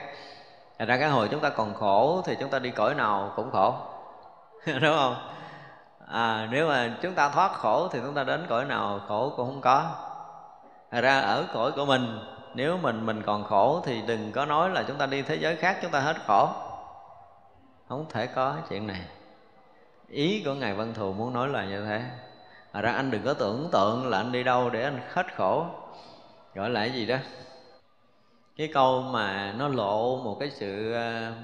Thật 0.78 0.84
ra 0.88 0.96
cái 0.96 1.08
hồi 1.08 1.28
chúng 1.30 1.40
ta 1.40 1.48
còn 1.48 1.74
khổ 1.74 2.22
thì 2.24 2.36
chúng 2.40 2.50
ta 2.50 2.58
đi 2.58 2.70
cõi 2.70 2.94
nào 2.94 3.32
cũng 3.36 3.50
khổ. 3.50 3.74
Đúng 4.66 4.96
không? 4.96 5.16
À, 6.06 6.48
nếu 6.50 6.68
mà 6.68 6.96
chúng 7.02 7.14
ta 7.14 7.28
thoát 7.28 7.52
khổ 7.52 7.88
thì 7.88 7.98
chúng 8.04 8.14
ta 8.14 8.24
đến 8.24 8.46
cõi 8.48 8.64
nào 8.64 9.00
khổ 9.08 9.32
cũng 9.36 9.46
không 9.46 9.60
có. 9.60 9.90
Thật 10.90 11.00
ra 11.00 11.20
ở 11.20 11.44
cõi 11.54 11.72
của 11.72 11.84
mình 11.84 12.18
nếu 12.54 12.78
mình 12.78 13.06
mình 13.06 13.22
còn 13.26 13.44
khổ 13.44 13.82
thì 13.84 14.02
đừng 14.06 14.32
có 14.32 14.46
nói 14.46 14.70
là 14.70 14.84
chúng 14.88 14.98
ta 14.98 15.06
đi 15.06 15.22
thế 15.22 15.36
giới 15.36 15.56
khác 15.56 15.78
chúng 15.82 15.90
ta 15.90 16.00
hết 16.00 16.16
khổ. 16.26 16.48
Không 17.88 18.06
thể 18.10 18.26
có 18.26 18.56
chuyện 18.68 18.86
này. 18.86 19.00
Ý 20.08 20.42
của 20.44 20.54
ngài 20.54 20.74
văn 20.74 20.94
thù 20.94 21.12
muốn 21.12 21.32
nói 21.32 21.48
là 21.48 21.64
như 21.64 21.84
thế. 21.84 22.02
À 22.72 22.80
ra 22.80 22.92
anh 22.92 23.10
đừng 23.10 23.22
có 23.24 23.34
tưởng 23.34 23.68
tượng 23.72 24.08
là 24.08 24.18
anh 24.18 24.32
đi 24.32 24.42
đâu 24.42 24.70
để 24.70 24.82
anh 24.82 25.00
hết 25.08 25.36
khổ. 25.36 25.66
Gọi 26.54 26.70
là 26.70 26.80
cái 26.80 26.92
gì 26.92 27.06
đó? 27.06 27.16
Cái 28.56 28.70
câu 28.74 29.02
mà 29.02 29.54
nó 29.58 29.68
lộ 29.68 30.16
một 30.24 30.36
cái 30.40 30.50
sự 30.50 30.94
uh, 30.94 31.34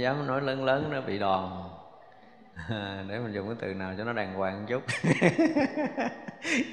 dám 0.00 0.26
nói 0.26 0.40
lớn 0.40 0.64
lớn 0.64 0.88
nó 0.90 1.00
bị 1.00 1.18
đòn. 1.18 1.67
để 3.08 3.18
mình 3.18 3.32
dùng 3.32 3.48
cái 3.48 3.56
từ 3.60 3.74
nào 3.74 3.94
cho 3.98 4.04
nó 4.04 4.12
đàng 4.12 4.34
hoàng 4.34 4.60
một 4.60 4.66
chút. 4.68 4.82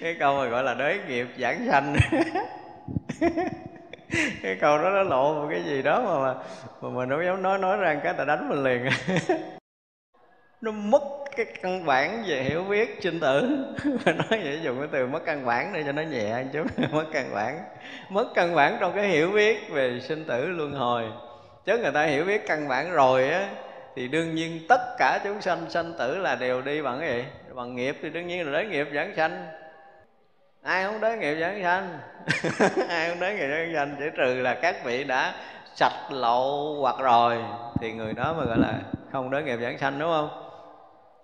Cái 0.02 0.16
câu 0.20 0.38
mà 0.38 0.46
gọi 0.46 0.64
là 0.64 0.74
đới 0.74 1.00
nghiệp 1.08 1.28
giảng 1.38 1.68
sanh. 1.72 1.96
Cái 4.44 4.58
câu 4.62 4.78
đó 4.78 4.90
nó 4.90 5.04
lộ 5.04 5.34
một 5.34 5.48
cái 5.52 5.64
gì 5.64 5.82
đó 5.82 6.02
mà 6.02 6.20
mà, 6.20 6.34
mà 6.82 6.90
mình 6.90 7.10
không 7.10 7.26
dám 7.26 7.42
nói 7.42 7.58
nói 7.58 7.78
ra 7.78 8.00
cái 8.04 8.14
ta 8.14 8.26
đánh 8.26 8.50
mình 8.50 8.64
liền. 8.64 8.90
Nó 10.62 10.72
mất 10.72 11.02
cái 11.36 11.46
căn 11.62 11.86
bản 11.86 12.24
về 12.28 12.44
hiểu 12.44 12.64
biết 12.64 12.98
sinh 13.02 13.20
tử. 13.20 13.66
Mà 14.06 14.12
nói 14.12 14.42
vậy 14.44 14.60
dùng 14.64 14.80
cái 14.80 14.88
từ 14.92 15.08
mất 15.08 15.26
căn 15.26 15.46
bản 15.46 15.74
để 15.74 15.84
cho 15.86 15.92
nó 15.92 16.02
nhẹ 16.02 16.44
chút. 16.54 16.68
Mất 16.92 17.06
căn 17.14 17.34
bản. 17.34 17.60
Mất 18.10 18.28
căn 18.36 18.56
bản 18.56 18.78
trong 18.80 18.96
cái 18.96 19.08
hiểu 19.08 19.32
biết 19.32 19.70
về 19.72 20.00
sinh 20.00 20.26
tử 20.26 20.48
luân 20.48 20.74
hồi. 20.74 21.04
Chứ 21.66 21.78
người 21.78 21.92
ta 21.92 22.04
hiểu 22.06 22.26
biết 22.26 22.48
căn 22.48 22.68
bản 22.68 22.92
rồi 22.92 23.30
á 23.30 23.50
thì 23.96 24.08
đương 24.08 24.36
nhiên 24.36 24.62
tất 24.70 24.82
cả 24.98 25.20
chúng 25.24 25.42
sanh 25.42 25.70
sanh 25.70 25.94
tử 25.94 26.18
là 26.18 26.36
đều 26.36 26.62
đi 26.62 26.82
bằng 26.82 27.00
cái 27.00 27.10
gì? 27.10 27.26
Bằng 27.54 27.76
nghiệp. 27.76 27.98
Thì 28.02 28.10
đương 28.10 28.28
nhiên 28.28 28.46
là 28.46 28.52
đới 28.52 28.66
nghiệp 28.66 28.88
giảng 28.94 29.14
sanh. 29.16 29.46
Ai 30.64 30.86
không 30.86 31.02
đới 31.02 31.18
nghiệp 31.18 31.36
giảng 31.40 31.64
sanh? 31.64 32.00
Ai 32.90 33.10
không 33.10 33.20
đới 33.20 33.36
nghiệp 33.36 33.48
giảng 33.48 33.74
sanh? 33.76 33.96
Chỉ 34.00 34.06
trừ 34.18 34.34
là 34.34 34.54
các 34.54 34.84
vị 34.84 35.04
đã 35.04 35.34
sạch 35.76 36.12
lậu 36.12 36.78
hoặc 36.82 36.96
rồi, 37.00 37.38
thì 37.82 37.92
người 37.92 38.14
đó 38.14 38.34
mà 38.38 38.46
gọi 38.46 38.58
là 38.58 38.74
không 39.12 39.32
đới 39.32 39.44
nghiệp 39.44 39.60
giảng 39.62 39.78
sanh, 39.78 40.00
đúng 40.00 40.10
không? 40.10 40.30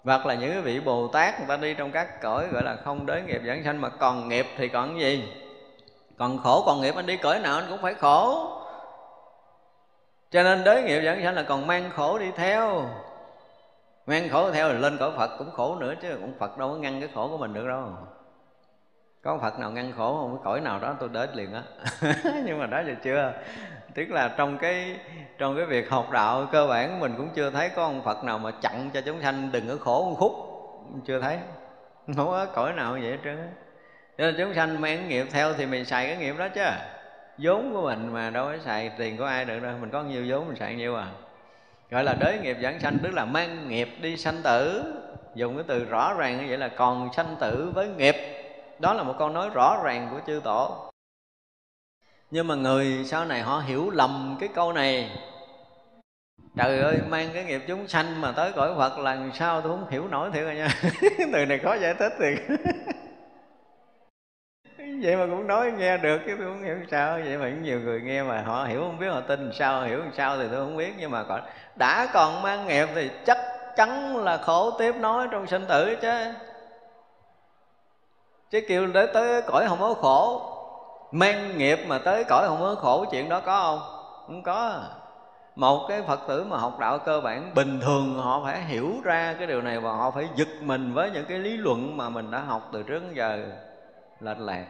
Hoặc 0.04 0.26
là 0.26 0.34
những 0.34 0.52
cái 0.52 0.62
vị 0.62 0.80
bồ 0.80 1.08
tát 1.08 1.40
người 1.40 1.48
ta 1.48 1.58
đi 1.58 1.74
trong 1.74 1.92
các 1.92 2.22
cõi 2.22 2.48
gọi 2.52 2.64
là 2.64 2.76
không 2.76 3.06
đới 3.06 3.22
nghiệp 3.22 3.42
giảng 3.48 3.64
sanh, 3.64 3.82
mà 3.82 3.90
còn 3.90 4.30
nghiệp 4.30 4.46
thì 4.58 4.68
còn 4.68 4.90
cái 4.90 5.00
gì? 5.00 5.24
Còn 6.18 6.38
khổ, 6.38 6.64
còn 6.66 6.82
nghiệp 6.82 6.96
anh 6.96 7.06
đi 7.06 7.18
cõi 7.18 7.40
nào 7.40 7.56
anh 7.56 7.66
cũng 7.70 7.82
phải 7.82 7.94
khổ 7.94 8.50
cho 10.32 10.44
nên 10.44 10.64
đới 10.64 10.84
nghiệp 10.84 11.02
giảng 11.06 11.24
sanh 11.24 11.36
là 11.36 11.44
còn 11.44 11.68
mang 11.68 11.90
khổ 11.96 12.20
đi 12.20 12.32
theo. 12.36 12.90
Mang 14.08 14.30
khổ 14.30 14.52
theo 14.52 14.68
là 14.68 14.74
lên 14.74 14.98
cõi 14.98 15.12
phật 15.18 15.38
cũng 15.38 15.52
khổ 15.52 15.76
nữa 15.80 15.94
chứ, 16.02 16.18
cũng 16.22 16.34
phật 16.40 16.58
đâu 16.58 16.70
có 16.70 16.76
ngăn 16.76 17.00
cái 17.00 17.10
khổ 17.14 17.28
của 17.28 17.38
mình 17.38 17.54
được 17.54 17.68
đâu. 17.68 17.90
Có 19.22 19.38
phật 19.42 19.60
nào 19.60 19.72
ngăn 19.72 19.92
khổ 19.98 20.18
không? 20.18 20.36
Cái 20.36 20.42
cõi 20.44 20.62
nào 20.62 20.80
đó 20.80 20.96
tôi 21.00 21.10
đến 21.10 21.30
liền 21.34 21.54
á. 21.54 21.64
Nhưng 22.46 22.60
mà 22.60 22.66
đó 22.66 22.82
giờ 22.88 22.94
chưa. 23.04 23.34
Tức 23.94 24.10
là 24.10 24.28
trong 24.38 24.58
cái 24.58 25.00
trong 25.38 25.56
cái 25.58 25.66
việc 25.66 25.90
học 25.90 26.12
đạo 26.12 26.48
cơ 26.52 26.68
bản 26.68 27.00
mình 27.00 27.14
cũng 27.18 27.30
chưa 27.36 27.50
thấy 27.50 27.70
có 27.70 27.84
ông 27.84 28.04
phật 28.04 28.24
nào 28.24 28.40
mà 28.40 28.52
chặn 28.52 28.90
cho 28.94 29.02
chúng 29.02 29.22
sanh 29.22 29.50
đừng 29.52 29.68
có 29.68 29.76
khổ 29.80 30.10
một 30.10 30.16
khúc. 30.20 30.34
Chưa 31.06 31.22
thấy. 31.22 31.40
Không 32.16 32.28
có 32.28 32.46
cõi 32.46 32.74
nào 32.74 32.92
vậy 32.92 33.12
hết 33.12 33.18
trơn 33.24 33.38
nên 34.18 34.36
chúng 34.38 34.54
sanh 34.54 34.82
mang 34.82 35.10
nghiệp 35.10 35.28
theo 35.32 35.54
thì 35.54 35.66
mình 35.66 35.86
xài 35.86 36.08
cái 36.08 36.18
nghiệp 36.18 36.36
đó 36.38 36.48
chứ 36.48 36.66
vốn 37.42 37.74
của 37.74 37.82
mình 37.82 38.14
mà 38.14 38.30
đâu 38.30 38.46
có 38.46 38.58
xài 38.66 38.92
tiền 38.98 39.18
của 39.18 39.26
ai 39.26 39.46
được 39.46 39.60
đâu. 39.60 39.74
Mình 39.82 39.90
có 39.90 40.04
nhiều 40.04 40.26
vốn, 40.28 40.48
mình 40.48 40.56
xài 40.56 40.76
nhiêu 40.76 40.96
à. 40.96 41.08
Gọi 41.90 42.04
là 42.04 42.14
đới 42.14 42.40
nghiệp 42.40 42.58
giảng 42.62 42.80
sanh, 42.80 42.98
tức 43.04 43.14
là 43.14 43.26
mang 43.26 43.70
nghiệp 43.70 43.90
đi 44.02 44.18
sanh 44.18 44.42
tử. 44.44 44.84
Dùng 45.36 45.56
cái 45.56 45.64
từ 45.68 45.86
rõ 45.86 46.14
ràng 46.14 46.38
như 46.38 46.46
vậy 46.50 46.58
là 46.58 46.68
còn 46.68 47.14
sanh 47.14 47.36
tử 47.40 47.72
với 47.76 47.88
nghiệp. 47.88 48.16
Đó 48.80 48.94
là 48.94 49.04
một 49.04 49.16
câu 49.20 49.30
nói 49.30 49.50
rõ 49.54 49.82
ràng 49.84 50.08
của 50.12 50.20
chư 50.28 50.42
tổ. 50.44 50.92
Nhưng 52.32 52.48
mà 52.48 52.56
người 52.56 53.06
sau 53.06 53.26
này 53.26 53.42
họ 53.42 53.60
hiểu 53.60 53.90
lầm 53.90 54.38
cái 54.40 54.50
câu 54.56 54.74
này. 54.74 55.12
Trời 56.58 56.80
ơi, 56.80 57.00
mang 57.10 57.30
cái 57.34 57.44
nghiệp 57.44 57.62
chúng 57.68 57.88
sanh 57.88 58.22
mà 58.22 58.32
tới 58.32 58.52
cõi 58.56 58.74
phật 58.78 59.00
lần 59.00 59.32
sau 59.34 59.62
tôi 59.62 59.72
không 59.72 59.90
hiểu 59.90 60.08
nổi 60.08 60.30
thiệt 60.34 60.44
rồi 60.44 60.56
nha. 60.56 60.70
Từ 61.34 61.46
này 61.46 61.60
khó 61.60 61.76
giải 61.76 61.94
thích 61.94 62.14
thiệt. 62.20 62.60
vậy 65.02 65.16
mà 65.16 65.26
cũng 65.26 65.48
nói 65.48 65.72
nghe 65.72 65.98
được 65.98 66.22
chứ 66.26 66.36
tôi 66.38 66.48
không 66.48 66.64
hiểu 66.64 66.76
sao. 66.92 67.20
Vậy 67.26 67.38
mà 67.38 67.50
nhiều 67.50 67.80
người 67.80 68.02
nghe 68.02 68.24
mà 68.24 68.42
họ 68.42 68.64
hiểu 68.64 68.80
không 68.80 69.00
biết 69.00 69.08
họ 69.08 69.22
tin 69.22 69.52
sao 69.54 69.84
hiểu 69.84 70.02
sao 70.18 70.38
thì 70.38 70.44
tôi 70.52 70.60
không 70.60 70.78
biết. 70.78 70.94
Nhưng 70.98 71.12
mà 71.12 71.24
còn 71.24 71.42
đã 71.76 72.08
còn 72.14 72.42
mang 72.42 72.68
nghiệp 72.68 72.88
thì 72.96 73.10
chắc 73.26 73.38
chắn 73.76 74.18
là 74.18 74.38
khổ 74.38 74.72
tiếp 74.72 74.96
nối 74.96 75.28
trong 75.32 75.48
sinh 75.48 75.66
tử 75.68 75.96
chứ. 76.02 76.34
Chứ 78.50 78.62
kêu 78.68 78.88
để 78.88 79.08
tới 79.14 79.42
cõi 79.42 79.66
không 79.68 79.80
có 79.80 79.94
khổ, 79.94 80.42
mang 81.12 81.58
nghiệp 81.58 81.80
mà 81.88 81.98
tới 81.98 82.24
cõi 82.24 82.48
không 82.48 82.60
có 82.60 82.76
khổ, 82.76 83.06
chuyện 83.12 83.30
đó 83.30 83.42
có 83.46 83.62
không? 83.64 83.80
Không 84.28 84.44
có. 84.44 84.82
Một 85.56 85.86
cái 85.90 86.02
phật 86.02 86.20
tử 86.28 86.44
mà 86.44 86.58
học 86.58 86.80
đạo 86.80 87.00
cơ 87.00 87.22
bản, 87.22 87.52
bình 87.56 87.80
thường 87.80 88.20
họ 88.20 88.42
phải 88.46 88.62
hiểu 88.62 88.94
ra 89.04 89.36
cái 89.38 89.48
điều 89.48 89.62
này 89.62 89.80
và 89.80 89.92
họ 89.92 90.12
phải 90.12 90.30
giật 90.36 90.48
mình 90.62 90.94
với 90.94 91.12
những 91.12 91.26
cái 91.26 91.40
lý 91.40 91.58
luận 91.58 91.98
mà 91.98 92.10
mình 92.10 92.32
đã 92.32 92.40
học 92.40 92.70
từ 92.74 92.84
trước 92.84 93.00
đến 93.04 93.14
giờ, 93.14 93.40
lệch 94.20 94.40
lạc 94.40 94.66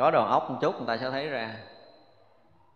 có 0.00 0.10
đầu 0.10 0.24
óc 0.24 0.50
một 0.50 0.56
chút, 0.60 0.78
người 0.78 0.86
ta 0.86 0.96
sẽ 0.96 1.10
thấy 1.10 1.28
ra. 1.28 1.54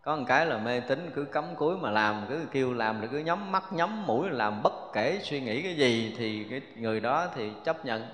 Có 0.02 0.16
một 0.16 0.24
cái 0.28 0.46
là 0.46 0.58
mê 0.58 0.80
tín, 0.80 1.10
cứ 1.14 1.24
cấm 1.24 1.44
cuối 1.56 1.76
mà 1.76 1.90
làm, 1.90 2.26
cứ 2.28 2.46
kêu 2.52 2.72
làm, 2.72 3.00
rồi 3.00 3.08
cứ 3.12 3.18
nhắm 3.18 3.52
mắt, 3.52 3.62
nhắm 3.72 4.06
mũi, 4.06 4.30
làm 4.30 4.62
bất 4.62 4.72
kể 4.92 5.18
suy 5.22 5.40
nghĩ 5.40 5.62
cái 5.62 5.74
gì 5.76 6.14
thì 6.18 6.46
cái 6.50 6.60
người 6.76 7.00
đó 7.00 7.26
thì 7.34 7.52
chấp 7.64 7.84
nhận. 7.84 8.06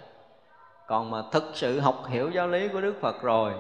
Còn 0.87 1.11
mà 1.11 1.23
thực 1.33 1.45
sự 1.55 1.81
học 1.81 2.05
hiểu 2.09 2.31
giáo 2.31 2.49
lý 2.49 2.69
của 2.69 2.81
đức 2.81 2.95
phật 3.01 3.23
rồi, 3.23 3.53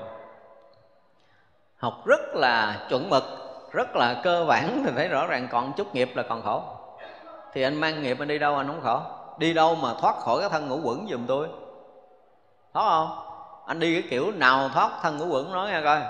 học 1.76 1.94
rất 2.06 2.20
là 2.34 2.86
chuẩn 2.88 3.10
mực, 3.10 3.24
rất 3.72 3.96
là 3.96 4.20
cơ 4.22 4.44
bản 4.48 4.82
thì 4.86 4.92
thấy 4.96 5.08
rõ 5.08 5.26
ràng. 5.26 5.48
Còn 5.50 5.72
chút 5.76 5.94
nghiệp 5.94 6.10
là 6.14 6.22
còn 6.22 6.42
khổ. 6.42 6.62
Thì 7.52 7.62
anh 7.62 7.80
mang 7.80 8.02
nghiệp 8.02 8.16
anh 8.18 8.28
đi 8.28 8.38
đâu, 8.38 8.56
anh 8.56 8.66
không 8.66 8.80
khổ. 8.82 9.00
Đi 9.38 9.54
đâu 9.54 9.74
mà 9.74 9.94
thoát 10.00 10.16
khỏi 10.16 10.40
cái 10.40 10.48
thân 10.48 10.68
ngũ 10.68 10.80
quẩn 10.84 11.06
giùm 11.10 11.26
tôi. 11.26 11.48
Thoát 12.72 12.84
không? 12.84 13.29
Anh 13.70 13.80
đi 13.80 14.00
cái 14.00 14.10
kiểu 14.10 14.32
nào 14.32 14.68
thoát 14.68 14.90
thân 15.02 15.18
ngũ 15.18 15.26
quẩn 15.26 15.52
nói 15.52 15.68
nghe 15.70 15.80
coi. 15.84 16.00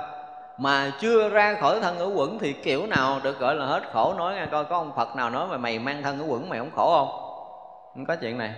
Mà 0.58 0.92
chưa 1.00 1.28
ra 1.28 1.54
khỏi 1.60 1.80
thân 1.80 1.98
ngũ 1.98 2.10
quẩn 2.14 2.38
thì 2.38 2.52
kiểu 2.52 2.86
nào 2.86 3.20
được 3.22 3.38
gọi 3.38 3.54
là 3.54 3.66
hết 3.66 3.82
khổ 3.92 4.14
nói 4.18 4.34
nghe 4.34 4.46
coi. 4.46 4.64
Có 4.64 4.76
ông 4.76 4.92
phật 4.96 5.16
nào 5.16 5.30
nói 5.30 5.48
mà 5.48 5.56
mày 5.56 5.78
mang 5.78 6.02
thân 6.02 6.18
ngũ 6.18 6.26
quẩn 6.26 6.48
mày 6.48 6.58
không 6.58 6.70
khổ 6.76 6.90
không? 6.96 7.08
Không 7.94 8.06
có 8.06 8.16
chuyện 8.16 8.38
này. 8.38 8.54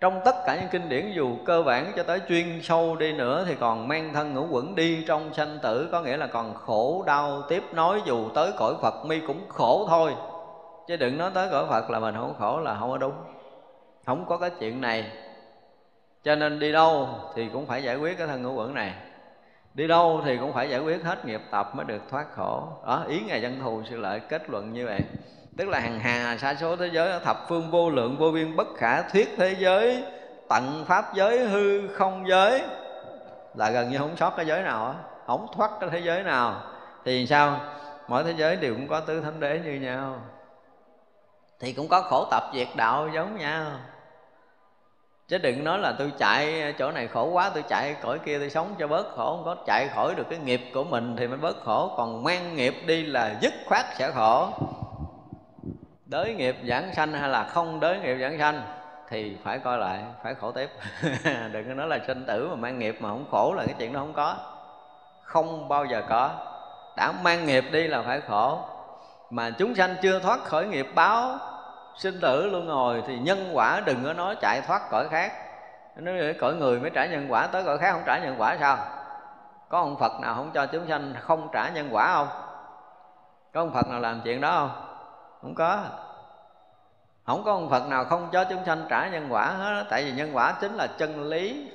Trong 0.00 0.20
tất 0.24 0.34
cả 0.46 0.56
những 0.56 0.68
kinh 0.70 0.88
điển, 0.88 1.12
dù 1.12 1.36
cơ 1.46 1.62
bản 1.62 1.92
cho 1.96 2.02
tới 2.02 2.20
chuyên 2.28 2.60
sâu 2.62 2.96
đi 2.96 3.12
nữa 3.12 3.44
thì 3.46 3.54
còn 3.54 3.88
mang 3.88 4.12
thân 4.14 4.34
ngũ 4.34 4.46
quẩn 4.50 4.74
đi 4.74 5.04
trong 5.06 5.34
sanh 5.34 5.58
tử, 5.62 5.88
có 5.92 6.00
nghĩa 6.00 6.16
là 6.16 6.26
còn 6.26 6.54
khổ, 6.54 7.04
đau, 7.06 7.42
tiếp 7.48 7.62
nối 7.72 8.02
dù 8.04 8.28
tới 8.34 8.52
cõi 8.58 8.74
Phật, 8.82 9.04
mi 9.04 9.20
cũng 9.26 9.48
khổ 9.48 9.86
thôi. 9.88 10.14
Chứ 10.88 10.96
đừng 10.96 11.18
nói 11.18 11.30
tới 11.34 11.48
cõi 11.50 11.64
Phật 11.70 11.90
là 11.90 11.98
mình 11.98 12.14
không 12.14 12.34
khổ 12.38 12.60
là 12.60 12.76
không 12.80 12.90
có 12.90 12.98
đúng. 12.98 13.14
Không 14.06 14.24
có 14.28 14.36
cái 14.36 14.50
chuyện 14.60 14.80
này 14.80 15.12
cho 16.28 16.34
nên 16.34 16.58
đi 16.58 16.72
đâu 16.72 17.08
thì 17.34 17.48
cũng 17.52 17.66
phải 17.66 17.82
giải 17.82 17.96
quyết 17.96 18.18
cái 18.18 18.26
thân 18.26 18.42
ngũ 18.42 18.52
quẩn 18.54 18.74
này. 18.74 18.94
Đi 19.74 19.86
đâu 19.86 20.22
thì 20.24 20.36
cũng 20.36 20.52
phải 20.52 20.70
giải 20.70 20.80
quyết 20.80 21.04
hết 21.04 21.24
nghiệp 21.24 21.40
tập 21.50 21.70
mới 21.74 21.84
được 21.84 22.02
thoát 22.10 22.26
khổ. 22.36 22.68
Đó, 22.86 23.04
ý 23.08 23.20
ngài 23.26 23.42
dân 23.42 23.60
thù 23.60 23.82
sự 23.90 23.96
lợi 23.96 24.20
kết 24.20 24.50
luận 24.50 24.72
như 24.72 24.86
vậy. 24.86 25.00
Tức 25.56 25.68
là 25.68 25.80
hàng 25.80 26.00
hà 26.00 26.36
sa 26.36 26.54
số 26.54 26.76
thế 26.76 26.90
giới, 26.92 27.20
thập 27.20 27.36
phương 27.48 27.70
vô 27.70 27.90
lượng, 27.90 28.16
vô 28.18 28.30
biên, 28.30 28.56
bất 28.56 28.66
khả 28.76 29.02
thuyết 29.02 29.34
thế 29.36 29.56
giới, 29.58 30.04
tận 30.48 30.84
pháp 30.88 31.04
giới, 31.14 31.38
hư 31.38 31.88
không 31.88 32.28
giới, 32.28 32.62
là 33.54 33.70
gần 33.70 33.90
như 33.90 33.98
không 33.98 34.16
sót 34.16 34.30
cái 34.36 34.46
giới 34.46 34.62
nào 34.62 34.86
á, 34.86 34.94
không 35.26 35.46
thoát 35.56 35.70
cái 35.80 35.90
thế 35.92 35.98
giới 35.98 36.22
nào. 36.22 36.62
Thì 37.04 37.26
sao? 37.26 37.60
Mỗi 38.08 38.24
thế 38.24 38.34
giới 38.36 38.56
đều 38.56 38.74
cũng 38.74 38.88
có 38.88 39.00
tứ 39.00 39.20
thánh 39.20 39.40
đế 39.40 39.60
như 39.64 39.72
nhau. 39.72 40.16
Thì 41.60 41.72
cũng 41.72 41.88
có 41.88 42.02
khổ 42.02 42.26
tập 42.30 42.42
diệt 42.54 42.68
đạo 42.76 43.08
giống 43.14 43.36
nhau 43.36 43.66
chứ 45.28 45.38
đừng 45.38 45.64
nói 45.64 45.78
là 45.78 45.92
tôi 45.98 46.12
chạy 46.18 46.74
chỗ 46.78 46.90
này 46.90 47.08
khổ 47.08 47.24
quá, 47.24 47.50
tôi 47.54 47.62
chạy 47.68 47.96
cõi 48.02 48.18
kia 48.18 48.38
tôi 48.38 48.50
sống 48.50 48.74
cho 48.78 48.86
bớt 48.88 49.06
khổ. 49.16 49.36
Không 49.36 49.44
có 49.44 49.56
chạy 49.66 49.88
khỏi 49.88 50.14
được 50.14 50.26
cái 50.30 50.38
nghiệp 50.38 50.60
của 50.74 50.84
mình 50.84 51.16
thì 51.16 51.26
mới 51.26 51.38
bớt 51.38 51.64
khổ. 51.64 51.94
Còn 51.96 52.24
mang 52.24 52.56
nghiệp 52.56 52.74
đi 52.86 53.02
là 53.02 53.34
dứt 53.40 53.54
khoát 53.66 53.86
sẽ 53.98 54.10
khổ. 54.10 54.48
Đới 56.06 56.34
nghiệp 56.34 56.56
giảng 56.68 56.94
sanh 56.94 57.12
hay 57.12 57.28
là 57.28 57.44
không 57.44 57.80
đới 57.80 57.98
nghiệp 58.00 58.16
giảng 58.20 58.38
sanh 58.38 58.62
thì 59.08 59.36
phải 59.44 59.58
coi 59.58 59.78
lại, 59.78 60.04
phải 60.22 60.34
khổ 60.34 60.52
tiếp. 60.52 60.70
Đừng 61.52 61.68
có 61.68 61.74
nói 61.74 61.88
là 61.88 61.98
sinh 62.06 62.26
tử 62.26 62.48
mà 62.48 62.56
mang 62.56 62.78
nghiệp 62.78 62.96
mà 63.00 63.08
không 63.08 63.26
khổ 63.30 63.54
là 63.56 63.64
cái 63.66 63.74
chuyện 63.78 63.92
đó 63.92 64.00
không 64.00 64.12
có. 64.12 64.36
Không 65.22 65.68
bao 65.68 65.84
giờ 65.84 66.02
có. 66.08 66.30
Đã 66.96 67.12
mang 67.22 67.46
nghiệp 67.46 67.64
đi 67.72 67.86
là 67.86 68.02
phải 68.02 68.20
khổ. 68.20 68.58
Mà 69.30 69.50
chúng 69.50 69.74
sanh 69.74 69.96
chưa 70.02 70.18
thoát 70.18 70.44
khỏi 70.44 70.66
nghiệp 70.66 70.86
báo 70.94 71.38
sinh 71.98 72.20
tử 72.20 72.46
luôn 72.46 72.66
ngồi 72.66 73.02
thì 73.06 73.18
nhân 73.18 73.50
quả 73.52 73.80
đừng 73.86 74.04
có 74.04 74.12
nói 74.12 74.36
chạy 74.40 74.60
thoát 74.60 74.82
cõi 74.90 75.08
khác. 75.10 75.32
Nói 75.96 76.34
cõi 76.40 76.54
người 76.54 76.80
mới 76.80 76.90
trả 76.90 77.06
nhân 77.06 77.26
quả, 77.28 77.46
tới 77.46 77.64
cõi 77.64 77.78
khác 77.78 77.92
không 77.92 78.02
trả 78.06 78.18
nhân 78.18 78.34
quả 78.38 78.56
sao? 78.60 78.78
Có 79.68 79.78
ông 79.78 79.98
phật 79.98 80.12
nào 80.20 80.34
không 80.34 80.50
cho 80.54 80.66
chúng 80.66 80.88
sanh 80.88 81.14
không 81.20 81.48
trả 81.52 81.68
nhân 81.68 81.88
quả 81.90 82.12
không? 82.14 82.28
Có 83.52 83.60
ông 83.60 83.72
phật 83.72 83.88
nào 83.88 84.00
làm 84.00 84.20
chuyện 84.24 84.40
đó 84.40 84.50
không? 84.50 84.84
Không 85.42 85.54
có. 85.54 85.82
Không 87.26 87.44
có 87.44 87.52
ông 87.52 87.70
phật 87.70 87.88
nào 87.88 88.04
không 88.04 88.28
cho 88.32 88.44
chúng 88.44 88.64
sanh 88.66 88.86
trả 88.88 89.08
nhân 89.08 89.26
quả 89.30 89.46
hết. 89.46 89.84
Tại 89.90 90.04
vì 90.04 90.12
nhân 90.12 90.30
quả 90.32 90.54
chính 90.60 90.74
là 90.74 90.86
chân 90.86 91.22
lý. 91.22 91.70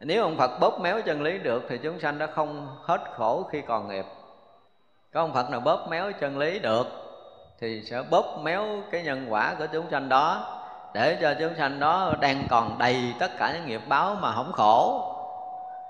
Nếu 0.00 0.22
ông 0.22 0.36
phật 0.36 0.58
bóp 0.60 0.80
méo 0.80 1.02
chân 1.02 1.22
lý 1.22 1.38
được 1.38 1.62
thì 1.68 1.78
chúng 1.78 2.00
sanh 2.00 2.18
đã 2.18 2.26
không 2.26 2.76
hết 2.82 3.00
khổ 3.16 3.48
khi 3.52 3.60
còn 3.60 3.88
nghiệp. 3.88 4.04
Có 5.12 5.20
ông 5.20 5.34
phật 5.34 5.50
nào 5.50 5.60
bóp 5.60 5.86
méo 5.88 6.12
chân 6.12 6.38
lý 6.38 6.58
được? 6.58 7.03
Thì 7.60 7.82
sẽ 7.82 8.02
bóp 8.10 8.38
méo 8.42 8.66
cái 8.90 9.02
nhân 9.02 9.26
quả 9.28 9.54
của 9.58 9.66
chúng 9.72 9.90
sanh 9.90 10.08
đó, 10.08 10.60
để 10.94 11.18
cho 11.20 11.34
chúng 11.40 11.54
sanh 11.54 11.80
đó 11.80 12.14
đang 12.20 12.46
còn 12.50 12.78
đầy 12.78 13.14
tất 13.18 13.30
cả 13.38 13.52
những 13.54 13.66
nghiệp 13.66 13.82
báo 13.88 14.16
mà 14.20 14.32
không 14.32 14.52
khổ. 14.52 15.10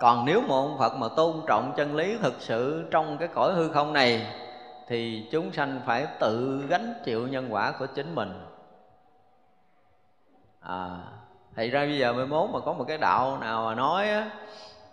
Còn 0.00 0.24
nếu 0.24 0.40
một 0.40 0.54
ông 0.54 0.78
Phật 0.78 0.94
mà 0.96 1.08
tôn 1.16 1.40
trọng 1.46 1.72
chân 1.76 1.96
lý 1.96 2.18
thực 2.22 2.34
sự 2.38 2.88
trong 2.90 3.18
cái 3.18 3.28
cõi 3.28 3.52
hư 3.52 3.68
không 3.68 3.92
này, 3.92 4.26
thì 4.88 5.28
chúng 5.32 5.52
sanh 5.52 5.80
phải 5.86 6.06
tự 6.20 6.64
gánh 6.68 6.94
chịu 7.04 7.28
nhân 7.28 7.46
quả 7.50 7.72
của 7.78 7.86
chính 7.86 8.14
mình. 8.14 8.32
À 10.60 10.88
thì 11.56 11.70
ra 11.70 11.80
bây 11.80 11.98
giờ 11.98 12.12
mới 12.12 12.26
mốt 12.26 12.50
mà 12.50 12.60
có 12.60 12.72
một 12.72 12.84
cái 12.88 12.98
đạo 12.98 13.38
nào 13.40 13.64
mà 13.64 13.74
nói 13.74 14.08
á, 14.08 14.30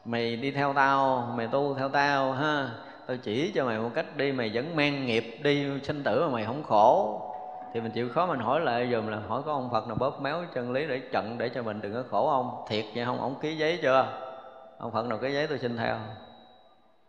mày 0.05 0.35
đi 0.35 0.51
theo 0.51 0.73
tao, 0.73 1.31
mày 1.35 1.47
tu 1.47 1.75
theo 1.75 1.89
tao 1.89 2.33
ha 2.33 2.69
tao 3.11 3.17
chỉ 3.23 3.51
cho 3.55 3.65
mày 3.65 3.79
một 3.79 3.89
cách 3.95 4.17
đi, 4.17 4.31
mày 4.31 4.51
vẫn 4.53 4.75
mang 4.75 5.05
nghiệp 5.05 5.39
đi, 5.43 5.67
sinh 5.83 6.03
tử 6.03 6.21
mà 6.21 6.33
mày 6.33 6.45
không 6.45 6.63
khổ. 6.63 7.21
Thì 7.73 7.81
mình 7.81 7.91
chịu 7.91 8.09
khó 8.09 8.25
mình 8.25 8.39
hỏi 8.39 8.59
lại, 8.59 8.89
dùm 8.91 9.07
là 9.07 9.19
hỏi 9.27 9.41
có 9.45 9.53
ông 9.53 9.69
Phật 9.71 9.87
nào 9.87 9.95
bóp 9.95 10.21
méo 10.21 10.43
chân 10.53 10.71
lý 10.71 10.87
để 10.87 11.01
trận 11.11 11.37
để 11.37 11.49
cho 11.49 11.63
mình 11.63 11.81
đừng 11.81 11.93
có 11.93 12.03
khổ 12.11 12.29
không 12.29 12.65
thiệt 12.69 12.85
vậy 12.95 13.05
không? 13.05 13.21
Ông 13.21 13.35
ký 13.41 13.57
giấy 13.57 13.79
chưa? 13.81 14.07
Ông 14.77 14.91
Phật 14.91 15.05
nào 15.05 15.17
ký 15.17 15.33
giấy 15.33 15.47
tôi 15.47 15.59
xin 15.59 15.77
theo. 15.77 15.95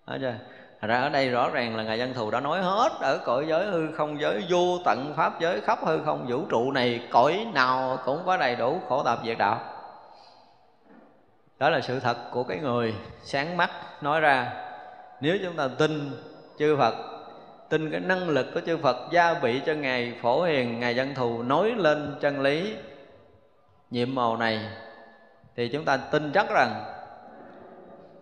Đó 0.06 0.16
chưa? 0.20 0.34
Thật 0.80 0.88
ra 0.88 1.00
ở 1.00 1.08
đây 1.08 1.30
rõ 1.30 1.50
ràng 1.50 1.76
là 1.76 1.82
Ngài 1.82 1.98
dân 1.98 2.14
Thù 2.14 2.30
đã 2.30 2.40
nói 2.40 2.62
hết 2.62 2.92
Ở 3.00 3.18
cõi 3.24 3.46
giới 3.48 3.66
hư 3.66 3.92
không 3.92 4.20
giới, 4.20 4.44
vô 4.50 4.78
tận 4.84 5.12
Pháp 5.16 5.40
giới, 5.40 5.60
khắp 5.60 5.78
hư 5.84 6.02
không, 6.04 6.26
vũ 6.28 6.44
trụ 6.50 6.72
này, 6.72 7.08
Cõi 7.10 7.46
nào 7.54 7.98
cũng 8.04 8.22
có 8.26 8.36
đầy 8.36 8.56
đủ 8.56 8.80
khổ 8.88 9.02
tập 9.02 9.18
diệt 9.24 9.38
đạo. 9.38 9.58
Đó 11.58 11.70
là 11.70 11.80
sự 11.80 12.00
thật 12.00 12.16
của 12.32 12.44
cái 12.44 12.58
người 12.58 12.94
sáng 13.22 13.56
mắt 13.56 13.70
nói 14.00 14.20
ra. 14.20 14.52
Nếu 15.22 15.38
chúng 15.42 15.56
ta 15.56 15.68
tin 15.78 16.10
chư 16.58 16.76
Phật 16.76 16.94
Tin 17.68 17.90
cái 17.90 18.00
năng 18.00 18.28
lực 18.28 18.46
của 18.54 18.60
chư 18.66 18.76
Phật 18.76 18.96
gia 19.10 19.34
bị 19.34 19.60
cho 19.66 19.74
Ngài 19.74 20.14
Phổ 20.22 20.42
Hiền 20.42 20.80
Ngài 20.80 20.94
Văn 20.94 21.14
Thù 21.14 21.42
nói 21.42 21.72
lên 21.76 22.16
chân 22.20 22.40
lý 22.40 22.76
nhiệm 23.90 24.14
màu 24.14 24.36
này 24.36 24.60
Thì 25.56 25.68
chúng 25.68 25.84
ta 25.84 25.96
tin 25.96 26.32
chắc 26.32 26.50
rằng 26.50 26.84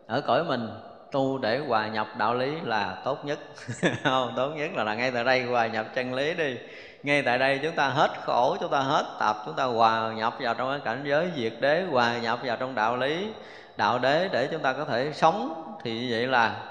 Ở 0.06 0.20
cõi 0.20 0.44
mình 0.44 0.68
tu 1.12 1.38
để 1.38 1.58
hòa 1.58 1.88
nhập 1.88 2.06
đạo 2.18 2.34
lý 2.34 2.52
là 2.64 2.96
tốt 3.04 3.24
nhất. 3.24 3.38
Không 4.04 4.32
tốt 4.36 4.48
nhất 4.48 4.70
là, 4.74 4.84
là 4.84 4.94
ngay 4.94 5.10
tại 5.10 5.24
đây 5.24 5.42
hòa 5.42 5.66
nhập 5.66 5.86
chân 5.94 6.14
lý 6.14 6.34
đi. 6.34 6.56
Ngay 7.02 7.22
tại 7.22 7.38
đây 7.38 7.60
chúng 7.62 7.74
ta 7.74 7.88
hết 7.88 8.10
khổ 8.24 8.56
chúng 8.60 8.70
ta 8.70 8.80
hết 8.80 9.04
tập 9.20 9.36
chúng 9.46 9.54
ta 9.54 9.64
hòa 9.64 10.12
nhập 10.12 10.34
vào 10.40 10.54
trong 10.54 10.70
cái 10.70 10.80
cảnh 10.84 11.02
giới 11.04 11.30
diệt 11.36 11.52
đế 11.60 11.82
hòa 11.90 12.18
nhập 12.18 12.38
vào 12.44 12.56
trong 12.56 12.74
đạo 12.74 12.96
lý 12.96 13.28
đạo 13.76 13.98
đế 13.98 14.28
để 14.32 14.48
chúng 14.52 14.62
ta 14.62 14.72
có 14.72 14.84
thể 14.84 15.12
sống. 15.14 15.64
Thì 15.82 16.12
vậy 16.12 16.26
là 16.26 16.69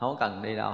không 0.00 0.16
cần 0.20 0.42
đi 0.42 0.56
đâu. 0.56 0.72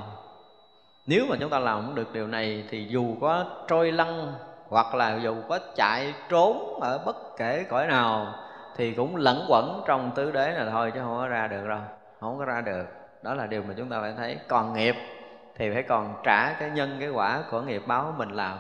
Nếu 1.07 1.27
mà 1.31 1.36
chúng 1.40 1.51
ta 1.51 1.59
làm 1.59 1.85
không 1.85 1.94
được 1.94 2.12
điều 2.12 2.27
này 2.27 2.65
thì 2.70 2.86
dù 2.89 3.16
có 3.20 3.44
trôi 3.69 3.93
lăn 3.93 4.32
hoặc 4.69 4.94
là 4.94 5.19
dù 5.23 5.36
có 5.48 5.59
chạy 5.74 6.15
trốn 6.28 6.81
ở 6.81 6.98
bất 6.98 7.16
kể 7.36 7.65
cõi 7.69 7.86
nào 7.86 8.35
thì 8.77 8.94
cũng 8.94 9.16
lẫn 9.16 9.47
quẩn 9.48 9.82
trong 9.86 10.11
tứ 10.15 10.31
đế 10.31 10.53
là 10.53 10.70
thôi 10.70 10.90
chứ 10.94 11.01
không 11.01 11.16
có 11.16 11.28
ra 11.28 11.47
được 11.47 11.69
đâu. 11.69 11.81
Không 12.20 12.39
có 12.39 12.44
ra 12.44 12.61
được. 12.61 12.85
Đó 13.23 13.35
là 13.35 13.47
điều 13.47 13.62
mà 13.62 13.74
chúng 13.77 13.89
ta 13.89 14.01
phải 14.01 14.15
thấy. 14.16 14.39
Còn 14.48 14.73
nghiệp 14.73 14.97
thì 15.55 15.70
phải 15.74 15.82
còn 15.82 16.15
trả 16.24 16.53
cái 16.53 16.70
nhân, 16.70 16.97
cái 17.01 17.09
quả 17.09 17.43
của 17.51 17.61
nghiệp 17.61 17.82
báo 17.86 18.15
mình 18.19 18.31
làm. 18.31 18.59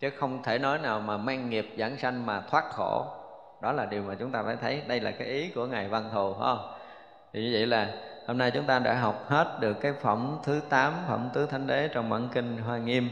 Chứ 0.00 0.10
không 0.10 0.42
thể 0.42 0.58
nói 0.58 0.78
nào 0.78 1.00
mà 1.00 1.16
mang 1.16 1.50
nghiệp 1.50 1.74
giảng 1.78 1.96
sanh 1.96 2.26
mà 2.26 2.42
thoát 2.50 2.64
khổ. 2.70 3.06
Đó 3.62 3.72
là 3.72 3.84
điều 3.84 4.02
mà 4.02 4.14
chúng 4.14 4.32
ta 4.32 4.42
phải 4.42 4.56
thấy. 4.56 4.82
Đây 4.86 5.00
là 5.00 5.10
cái 5.10 5.28
ý 5.28 5.50
của 5.50 5.66
ngài 5.66 5.88
văn 5.88 6.10
thù 6.12 6.34
không? 6.34 6.74
Thì 7.32 7.42
như 7.42 7.50
vậy 7.52 7.66
là 7.66 7.88
hôm 8.28 8.38
nay 8.38 8.50
chúng 8.50 8.66
ta 8.66 8.78
đã 8.78 9.00
học 9.00 9.24
hết 9.28 9.58
được 9.60 9.76
cái 9.80 9.92
phẩm 10.02 10.38
thứ 10.44 10.60
8 10.68 10.94
phẩm 11.08 11.30
tứ 11.34 11.46
thánh 11.46 11.66
đế 11.66 11.88
trong 11.88 12.10
bản 12.10 12.28
kinh 12.34 12.58
hoa 12.58 12.78
nghiêm. 12.78 13.08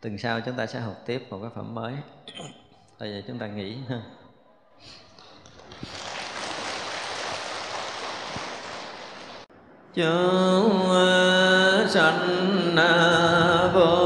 Tuần 0.00 0.18
sau 0.18 0.40
chúng 0.40 0.54
ta 0.54 0.66
sẽ 0.66 0.80
học 0.80 0.94
tiếp 1.06 1.26
một 1.30 1.38
cái 1.42 1.50
phẩm 1.54 1.74
mới. 1.74 1.94
Bây 3.00 3.10
giờ 3.10 3.22
chúng 3.28 3.38
ta 3.38 3.46
nghỉ. 3.46 3.76
Ha 3.88 4.02
chúng 9.94 11.88
sanh 11.88 12.74
vô 13.74 14.05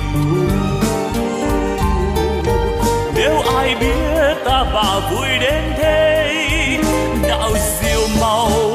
ai 3.61 3.75
biết 3.75 4.35
ta 4.45 4.65
bà 4.73 4.99
vui 5.11 5.27
đến 5.41 5.63
thế? 5.77 6.77
Đạo 7.27 7.51
diệu 7.81 8.01
màu 8.21 8.70